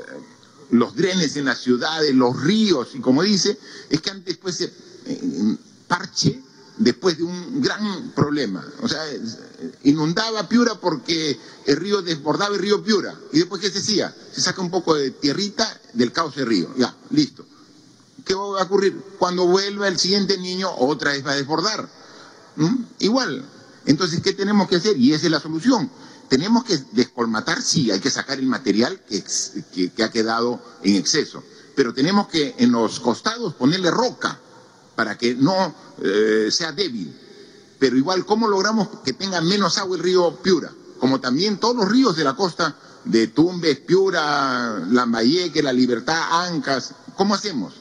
los 0.70 0.94
drenes 0.94 1.36
en 1.36 1.46
las 1.46 1.58
ciudades, 1.58 2.14
los 2.14 2.40
ríos, 2.40 2.94
y 2.94 3.00
como 3.00 3.22
dice, 3.22 3.58
es 3.88 4.00
que 4.00 4.10
antes 4.10 4.36
pues 4.36 4.56
se 4.56 4.72
parche 5.88 6.42
después 6.80 7.18
de 7.18 7.24
un 7.24 7.60
gran 7.60 8.10
problema. 8.12 8.66
O 8.82 8.88
sea, 8.88 9.02
inundaba 9.84 10.48
Piura 10.48 10.74
porque 10.76 11.38
el 11.66 11.76
río 11.76 12.02
desbordaba 12.02 12.54
el 12.54 12.60
río 12.60 12.82
Piura. 12.82 13.14
¿Y 13.32 13.38
después 13.38 13.60
qué 13.60 13.70
se 13.70 13.78
hacía? 13.78 14.14
Se 14.32 14.40
saca 14.40 14.62
un 14.62 14.70
poco 14.70 14.94
de 14.94 15.10
tierrita 15.10 15.80
del 15.92 16.10
cauce 16.10 16.44
río. 16.44 16.74
Ya, 16.76 16.94
listo. 17.10 17.44
¿Qué 18.24 18.34
va 18.34 18.60
a 18.60 18.64
ocurrir? 18.64 18.98
Cuando 19.18 19.46
vuelva 19.46 19.88
el 19.88 19.98
siguiente 19.98 20.38
niño, 20.38 20.70
otra 20.74 21.12
vez 21.12 21.24
va 21.24 21.32
a 21.32 21.36
desbordar. 21.36 21.88
¿Mm? 22.56 22.84
Igual. 23.00 23.44
Entonces, 23.84 24.20
¿qué 24.22 24.32
tenemos 24.32 24.68
que 24.68 24.76
hacer? 24.76 24.96
Y 24.96 25.12
esa 25.12 25.26
es 25.26 25.32
la 25.32 25.40
solución. 25.40 25.90
Tenemos 26.28 26.64
que 26.64 26.78
descolmatar, 26.92 27.60
sí, 27.60 27.90
hay 27.90 28.00
que 28.00 28.10
sacar 28.10 28.38
el 28.38 28.46
material 28.46 29.00
que, 29.00 29.22
que 29.90 30.02
ha 30.02 30.10
quedado 30.10 30.62
en 30.82 30.96
exceso. 30.96 31.42
Pero 31.74 31.92
tenemos 31.92 32.28
que 32.28 32.54
en 32.58 32.72
los 32.72 33.00
costados 33.00 33.54
ponerle 33.54 33.90
roca 33.90 34.38
para 35.00 35.16
que 35.16 35.34
no 35.34 35.74
eh, 36.02 36.48
sea 36.50 36.72
débil. 36.72 37.10
Pero 37.78 37.96
igual, 37.96 38.26
¿cómo 38.26 38.46
logramos 38.46 38.86
que 39.02 39.14
tenga 39.14 39.40
menos 39.40 39.78
agua 39.78 39.96
el 39.96 40.02
río 40.02 40.36
Piura? 40.42 40.70
Como 40.98 41.20
también 41.20 41.56
todos 41.56 41.74
los 41.74 41.88
ríos 41.88 42.16
de 42.16 42.24
la 42.24 42.36
costa 42.36 42.76
de 43.06 43.28
Tumbes, 43.28 43.78
Piura, 43.78 44.78
Lambayeque, 44.90 45.62
La 45.62 45.72
Libertad, 45.72 46.44
Ancas. 46.44 46.92
¿Cómo 47.16 47.34
hacemos? 47.34 47.72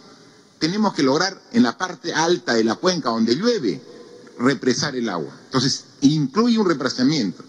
Tenemos 0.59 0.93
que 0.93 1.03
lograr 1.03 1.37
en 1.51 1.63
la 1.63 1.77
parte 1.77 2.13
alta 2.13 2.53
de 2.53 2.63
la 2.63 2.75
cuenca 2.75 3.09
donde 3.09 3.35
llueve 3.35 3.83
represar 4.37 4.95
el 4.95 5.09
agua. 5.09 5.37
Entonces, 5.43 5.83
incluye 5.99 6.57
un 6.57 6.69
represamiento. 6.69 7.43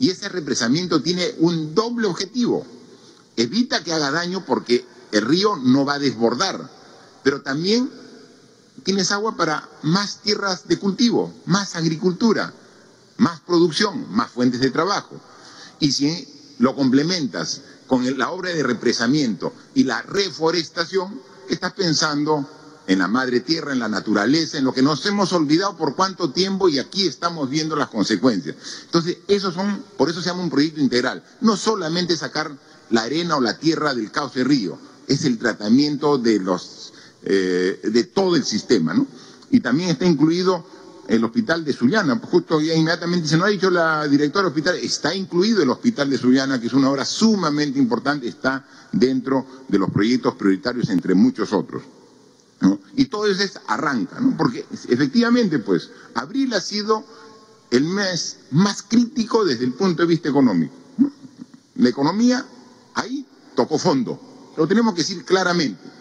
Y 0.00 0.10
ese 0.10 0.28
represamiento 0.28 1.02
tiene 1.02 1.36
un 1.38 1.72
doble 1.72 2.08
objetivo. 2.08 2.66
Evita 3.36 3.84
que 3.84 3.92
haga 3.92 4.10
daño 4.10 4.44
porque 4.44 4.84
el 5.12 5.22
río 5.22 5.54
no 5.54 5.84
va 5.84 5.94
a 5.94 5.98
desbordar, 6.00 6.68
pero 7.22 7.42
también 7.42 7.88
tienes 8.84 9.10
agua 9.10 9.36
para 9.36 9.68
más 9.82 10.18
tierras 10.18 10.68
de 10.68 10.78
cultivo, 10.78 11.34
más 11.46 11.74
agricultura, 11.74 12.52
más 13.16 13.40
producción, 13.40 14.06
más 14.14 14.30
fuentes 14.30 14.60
de 14.60 14.70
trabajo. 14.70 15.20
Y 15.80 15.92
si 15.92 16.54
lo 16.58 16.76
complementas 16.76 17.62
con 17.86 18.18
la 18.18 18.30
obra 18.30 18.50
de 18.50 18.62
represamiento 18.62 19.52
y 19.74 19.84
la 19.84 20.02
reforestación, 20.02 21.20
estás 21.48 21.72
pensando 21.72 22.48
en 22.86 22.98
la 22.98 23.08
madre 23.08 23.40
tierra, 23.40 23.72
en 23.72 23.78
la 23.78 23.88
naturaleza, 23.88 24.58
en 24.58 24.64
lo 24.64 24.74
que 24.74 24.82
nos 24.82 25.04
hemos 25.06 25.32
olvidado 25.32 25.76
por 25.76 25.94
cuánto 25.96 26.30
tiempo 26.30 26.68
y 26.68 26.78
aquí 26.78 27.06
estamos 27.06 27.48
viendo 27.48 27.76
las 27.76 27.88
consecuencias. 27.88 28.56
Entonces, 28.84 29.18
esos 29.26 29.54
son, 29.54 29.82
por 29.96 30.10
eso 30.10 30.20
se 30.20 30.28
llama 30.28 30.42
un 30.42 30.50
proyecto 30.50 30.80
integral. 30.80 31.24
No 31.40 31.56
solamente 31.56 32.16
sacar 32.16 32.56
la 32.90 33.02
arena 33.02 33.36
o 33.36 33.40
la 33.40 33.58
tierra 33.58 33.94
del 33.94 34.10
cauce 34.10 34.44
río, 34.44 34.78
es 35.06 35.24
el 35.24 35.38
tratamiento 35.38 36.18
de 36.18 36.38
los 36.38 36.83
eh, 37.26 37.80
de 37.82 38.04
todo 38.04 38.36
el 38.36 38.44
sistema, 38.44 38.92
¿no? 38.92 39.06
Y 39.50 39.60
también 39.60 39.90
está 39.90 40.04
incluido 40.04 40.64
el 41.08 41.24
hospital 41.24 41.64
de 41.64 41.72
Sullana, 41.72 42.20
justo 42.22 42.60
ya 42.60 42.74
inmediatamente 42.74 43.28
se 43.28 43.36
nos 43.36 43.46
ha 43.46 43.50
dicho 43.50 43.70
la 43.70 44.06
directora 44.08 44.44
del 44.44 44.52
hospital, 44.52 44.76
está 44.76 45.14
incluido 45.14 45.62
el 45.62 45.70
hospital 45.70 46.10
de 46.10 46.18
Sullana, 46.18 46.60
que 46.60 46.66
es 46.66 46.72
una 46.72 46.90
obra 46.90 47.04
sumamente 47.04 47.78
importante, 47.78 48.28
está 48.28 48.66
dentro 48.92 49.46
de 49.68 49.78
los 49.78 49.90
proyectos 49.90 50.34
prioritarios 50.34 50.88
entre 50.90 51.14
muchos 51.14 51.52
otros. 51.52 51.82
Y 52.96 53.06
todo 53.06 53.26
eso 53.26 53.60
arranca, 53.66 54.20
¿no? 54.20 54.36
porque 54.36 54.64
efectivamente, 54.88 55.58
pues, 55.58 55.90
abril 56.14 56.54
ha 56.54 56.60
sido 56.60 57.04
el 57.70 57.84
mes 57.84 58.38
más 58.52 58.82
crítico 58.82 59.44
desde 59.44 59.64
el 59.64 59.72
punto 59.72 60.02
de 60.02 60.08
vista 60.08 60.28
económico. 60.28 60.74
La 61.76 61.88
economía 61.88 62.46
ahí 62.94 63.26
tocó 63.56 63.78
fondo, 63.78 64.52
lo 64.56 64.66
tenemos 64.66 64.94
que 64.94 65.00
decir 65.00 65.24
claramente. 65.24 65.93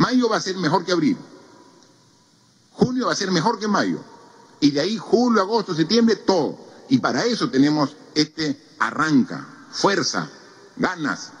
Mayo 0.00 0.30
va 0.30 0.38
a 0.38 0.40
ser 0.40 0.56
mejor 0.56 0.82
que 0.86 0.92
abril, 0.92 1.18
junio 2.72 3.08
va 3.08 3.12
a 3.12 3.16
ser 3.16 3.30
mejor 3.30 3.58
que 3.58 3.68
mayo, 3.68 3.98
y 4.58 4.70
de 4.70 4.80
ahí 4.80 4.96
julio, 4.96 5.42
agosto, 5.42 5.74
septiembre, 5.74 6.16
todo. 6.16 6.58
Y 6.88 6.98
para 6.98 7.26
eso 7.26 7.50
tenemos 7.50 7.94
este 8.14 8.58
arranca, 8.78 9.46
fuerza, 9.70 10.30
ganas, 10.76 11.32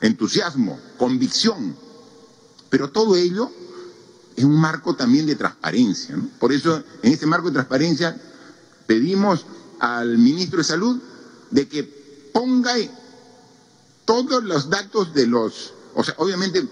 entusiasmo, 0.00 0.80
convicción. 0.98 1.76
Pero 2.68 2.90
todo 2.90 3.14
ello 3.14 3.52
es 4.34 4.42
un 4.42 4.60
marco 4.60 4.96
también 4.96 5.24
de 5.24 5.36
transparencia. 5.36 6.18
Por 6.40 6.52
eso, 6.52 6.82
en 7.02 7.12
este 7.12 7.26
marco 7.26 7.46
de 7.46 7.54
transparencia, 7.54 8.20
pedimos 8.88 9.46
al 9.78 10.18
ministro 10.18 10.58
de 10.58 10.64
Salud 10.64 11.00
de 11.52 11.68
que 11.68 11.84
ponga 12.34 12.74
todos 14.04 14.42
los 14.42 14.68
datos 14.68 15.14
de 15.14 15.28
los, 15.28 15.72
o 15.94 16.02
sea, 16.02 16.14
obviamente 16.18 16.68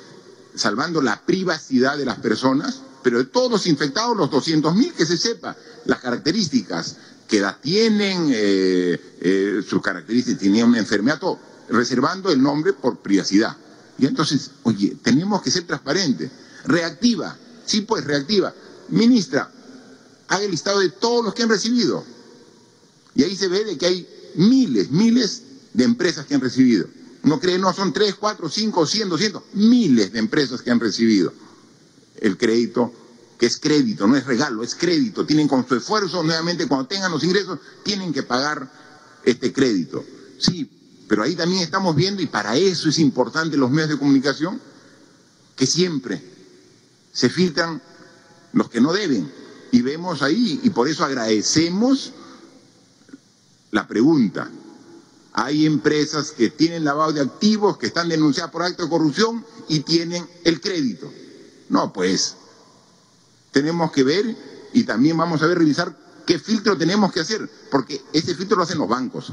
salvando 0.56 1.00
la 1.00 1.20
privacidad 1.24 1.96
de 1.96 2.04
las 2.04 2.18
personas, 2.18 2.80
pero 3.02 3.18
de 3.18 3.24
todos 3.24 3.50
los 3.50 3.66
infectados, 3.66 4.16
los 4.16 4.30
200.000, 4.30 4.92
que 4.92 5.06
se 5.06 5.16
sepa 5.16 5.56
las 5.84 6.00
características, 6.00 6.96
que 7.28 7.38
edad 7.38 7.58
tienen, 7.60 8.30
eh, 8.32 9.00
eh, 9.20 9.62
sus 9.68 9.82
características, 9.82 10.40
tenían 10.40 10.68
una 10.68 10.78
enfermedad, 10.78 11.20
reservando 11.68 12.30
el 12.30 12.42
nombre 12.42 12.72
por 12.72 12.98
privacidad. 12.98 13.56
Y 13.98 14.06
entonces, 14.06 14.50
oye, 14.64 14.96
tenemos 15.02 15.42
que 15.42 15.50
ser 15.50 15.64
transparentes. 15.64 16.30
Reactiva, 16.64 17.36
Sí, 17.66 17.80
pues 17.82 18.04
reactiva. 18.04 18.54
Ministra, 18.88 19.50
haga 20.28 20.44
el 20.44 20.52
listado 20.52 20.78
de 20.78 20.90
todos 20.90 21.24
los 21.24 21.34
que 21.34 21.42
han 21.42 21.48
recibido. 21.48 22.04
Y 23.14 23.24
ahí 23.24 23.36
se 23.36 23.48
ve 23.48 23.64
de 23.64 23.76
que 23.76 23.86
hay 23.86 24.08
miles, 24.36 24.90
miles 24.90 25.42
de 25.74 25.84
empresas 25.84 26.26
que 26.26 26.36
han 26.36 26.40
recibido. 26.40 26.86
No 27.26 27.40
cree, 27.40 27.58
no 27.58 27.72
son 27.72 27.92
tres, 27.92 28.14
cuatro, 28.14 28.48
cinco, 28.48 28.86
cien, 28.86 29.08
doscientos, 29.08 29.42
miles 29.52 30.12
de 30.12 30.20
empresas 30.20 30.62
que 30.62 30.70
han 30.70 30.78
recibido 30.78 31.32
el 32.20 32.38
crédito, 32.38 32.92
que 33.36 33.46
es 33.46 33.58
crédito, 33.58 34.06
no 34.06 34.16
es 34.16 34.24
regalo, 34.24 34.62
es 34.62 34.76
crédito. 34.76 35.26
Tienen 35.26 35.48
con 35.48 35.66
su 35.66 35.74
esfuerzo, 35.74 36.22
nuevamente, 36.22 36.68
cuando 36.68 36.86
tengan 36.86 37.10
los 37.10 37.24
ingresos, 37.24 37.58
tienen 37.82 38.12
que 38.12 38.22
pagar 38.22 38.70
este 39.24 39.52
crédito. 39.52 40.04
Sí, 40.38 40.70
pero 41.08 41.24
ahí 41.24 41.34
también 41.34 41.62
estamos 41.62 41.96
viendo, 41.96 42.22
y 42.22 42.26
para 42.26 42.56
eso 42.56 42.88
es 42.88 42.98
importante 43.00 43.56
los 43.56 43.72
medios 43.72 43.90
de 43.90 43.98
comunicación, 43.98 44.60
que 45.56 45.66
siempre 45.66 46.22
se 47.12 47.28
filtran 47.28 47.82
los 48.52 48.70
que 48.70 48.80
no 48.80 48.92
deben. 48.92 49.28
Y 49.72 49.82
vemos 49.82 50.22
ahí, 50.22 50.60
y 50.62 50.70
por 50.70 50.88
eso 50.88 51.04
agradecemos 51.04 52.12
la 53.72 53.88
pregunta. 53.88 54.48
Hay 55.38 55.66
empresas 55.66 56.30
que 56.30 56.48
tienen 56.48 56.82
lavado 56.82 57.12
de 57.12 57.20
activos, 57.20 57.76
que 57.76 57.88
están 57.88 58.08
denunciadas 58.08 58.50
por 58.50 58.62
acto 58.62 58.84
de 58.84 58.88
corrupción 58.88 59.44
y 59.68 59.80
tienen 59.80 60.26
el 60.44 60.62
crédito. 60.62 61.12
No, 61.68 61.92
pues 61.92 62.36
tenemos 63.52 63.92
que 63.92 64.02
ver 64.02 64.34
y 64.72 64.84
también 64.84 65.14
vamos 65.18 65.42
a 65.42 65.46
ver, 65.46 65.58
revisar 65.58 65.94
qué 66.26 66.38
filtro 66.38 66.78
tenemos 66.78 67.12
que 67.12 67.20
hacer, 67.20 67.50
porque 67.70 68.00
ese 68.14 68.34
filtro 68.34 68.56
lo 68.56 68.62
hacen 68.62 68.78
los 68.78 68.88
bancos, 68.88 69.30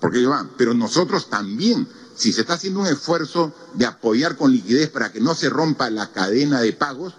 porque 0.00 0.20
ellos 0.20 0.30
van, 0.30 0.52
pero 0.56 0.72
nosotros 0.72 1.28
también, 1.28 1.86
si 2.16 2.32
se 2.32 2.40
está 2.40 2.54
haciendo 2.54 2.80
un 2.80 2.86
esfuerzo 2.86 3.52
de 3.74 3.84
apoyar 3.84 4.38
con 4.38 4.52
liquidez 4.52 4.88
para 4.88 5.12
que 5.12 5.20
no 5.20 5.34
se 5.34 5.50
rompa 5.50 5.90
la 5.90 6.12
cadena 6.12 6.62
de 6.62 6.72
pagos, 6.72 7.12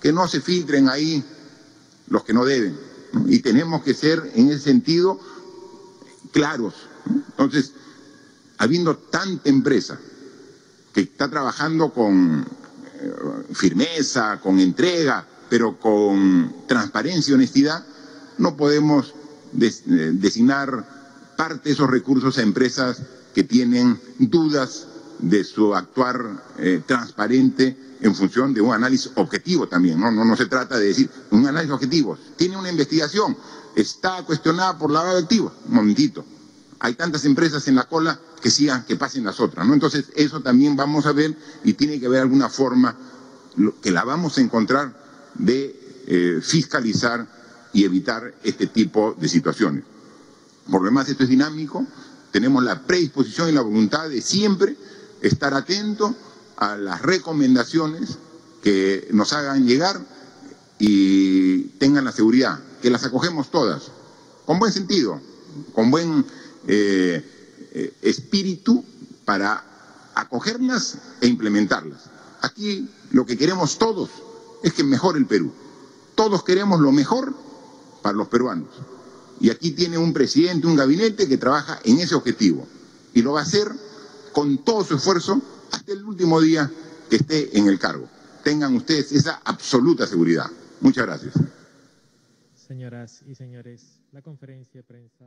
que 0.00 0.12
no 0.12 0.28
se 0.28 0.40
filtren 0.40 0.88
ahí 0.88 1.24
los 2.06 2.22
que 2.22 2.32
no 2.32 2.44
deben. 2.44 2.78
Y 3.26 3.40
tenemos 3.40 3.82
que 3.82 3.92
ser 3.92 4.30
en 4.36 4.50
ese 4.50 4.60
sentido 4.60 5.18
claros. 6.30 6.74
Entonces, 7.06 7.72
habiendo 8.58 8.96
tanta 8.96 9.48
empresa 9.48 9.98
que 10.92 11.02
está 11.02 11.28
trabajando 11.28 11.92
con 11.92 12.46
eh, 13.00 13.12
firmeza, 13.52 14.40
con 14.40 14.58
entrega, 14.58 15.26
pero 15.48 15.78
con 15.78 16.66
transparencia 16.66 17.32
y 17.32 17.34
honestidad, 17.34 17.84
no 18.38 18.56
podemos 18.56 19.14
eh, 19.60 20.10
designar 20.14 21.34
parte 21.36 21.68
de 21.68 21.74
esos 21.74 21.90
recursos 21.90 22.38
a 22.38 22.42
empresas 22.42 23.02
que 23.34 23.44
tienen 23.44 24.00
dudas 24.18 24.86
de 25.18 25.44
su 25.44 25.74
actuar 25.74 26.44
eh, 26.58 26.82
transparente 26.86 27.76
en 28.00 28.14
función 28.14 28.52
de 28.52 28.60
un 28.60 28.72
análisis 28.72 29.10
objetivo 29.14 29.66
también, 29.68 29.98
¿no? 30.00 30.10
No, 30.10 30.36
se 30.36 30.46
trata 30.46 30.78
de 30.78 30.86
decir 30.86 31.10
un 31.30 31.46
análisis 31.46 31.72
objetivo. 31.72 32.18
Tiene 32.36 32.56
una 32.56 32.70
investigación, 32.70 33.36
está 33.74 34.22
cuestionada 34.24 34.78
por 34.78 34.90
lavado 34.90 35.22
de. 35.22 35.40
Un 35.40 35.52
momentito. 35.68 36.24
Hay 36.78 36.94
tantas 36.94 37.24
empresas 37.24 37.66
en 37.68 37.76
la 37.76 37.84
cola 37.84 38.20
que 38.40 38.50
sigan, 38.50 38.84
que 38.84 38.96
pasen 38.96 39.24
las 39.24 39.40
otras, 39.40 39.66
¿no? 39.66 39.74
Entonces, 39.74 40.06
eso 40.14 40.40
también 40.40 40.76
vamos 40.76 41.06
a 41.06 41.12
ver 41.12 41.36
y 41.64 41.72
tiene 41.72 41.98
que 41.98 42.06
haber 42.06 42.20
alguna 42.20 42.48
forma 42.48 42.96
que 43.82 43.90
la 43.90 44.04
vamos 44.04 44.36
a 44.36 44.42
encontrar 44.42 44.94
de 45.34 46.04
eh, 46.06 46.40
fiscalizar 46.42 47.26
y 47.72 47.84
evitar 47.84 48.34
este 48.42 48.66
tipo 48.66 49.16
de 49.18 49.28
situaciones. 49.28 49.84
Por 50.70 50.80
lo 50.82 50.86
demás, 50.86 51.08
esto 51.08 51.24
es 51.24 51.28
dinámico, 51.28 51.86
tenemos 52.30 52.62
la 52.62 52.82
predisposición 52.82 53.48
y 53.48 53.52
la 53.52 53.62
voluntad 53.62 54.08
de 54.08 54.20
siempre 54.20 54.76
estar 55.22 55.54
atentos 55.54 56.12
a 56.56 56.76
las 56.76 57.02
recomendaciones 57.02 58.18
que 58.62 59.08
nos 59.12 59.32
hagan 59.32 59.66
llegar 59.66 60.00
y 60.78 61.62
tengan 61.78 62.04
la 62.04 62.12
seguridad, 62.12 62.58
que 62.82 62.90
las 62.90 63.04
acogemos 63.04 63.50
todas, 63.50 63.84
con 64.44 64.58
buen 64.58 64.72
sentido, 64.72 65.20
con 65.74 65.90
buen 65.90 66.24
eh, 66.66 67.24
eh, 67.72 67.92
espíritu 68.02 68.84
para 69.24 69.62
acogerlas 70.14 70.98
e 71.20 71.26
implementarlas. 71.26 72.10
Aquí 72.40 72.88
lo 73.10 73.26
que 73.26 73.36
queremos 73.36 73.78
todos 73.78 74.10
es 74.62 74.72
que 74.72 74.84
mejore 74.84 75.18
el 75.18 75.26
Perú. 75.26 75.52
Todos 76.14 76.42
queremos 76.42 76.80
lo 76.80 76.92
mejor 76.92 77.34
para 78.02 78.16
los 78.16 78.28
peruanos. 78.28 78.70
Y 79.40 79.50
aquí 79.50 79.72
tiene 79.72 79.98
un 79.98 80.12
presidente, 80.12 80.66
un 80.66 80.76
gabinete 80.76 81.28
que 81.28 81.36
trabaja 81.36 81.78
en 81.84 81.98
ese 81.98 82.14
objetivo. 82.14 82.66
Y 83.12 83.22
lo 83.22 83.32
va 83.32 83.40
a 83.40 83.42
hacer 83.42 83.70
con 84.32 84.64
todo 84.64 84.84
su 84.84 84.94
esfuerzo 84.96 85.40
hasta 85.72 85.92
el 85.92 86.04
último 86.04 86.40
día 86.40 86.70
que 87.10 87.16
esté 87.16 87.58
en 87.58 87.68
el 87.68 87.78
cargo. 87.78 88.08
Tengan 88.42 88.74
ustedes 88.74 89.12
esa 89.12 89.40
absoluta 89.44 90.06
seguridad. 90.06 90.50
Muchas 90.80 91.06
gracias. 91.06 91.34
Señoras 92.54 93.22
y 93.26 93.34
señores, 93.34 94.00
la 94.12 94.22
conferencia 94.22 94.80
de 94.80 94.84
prensa 94.84 95.24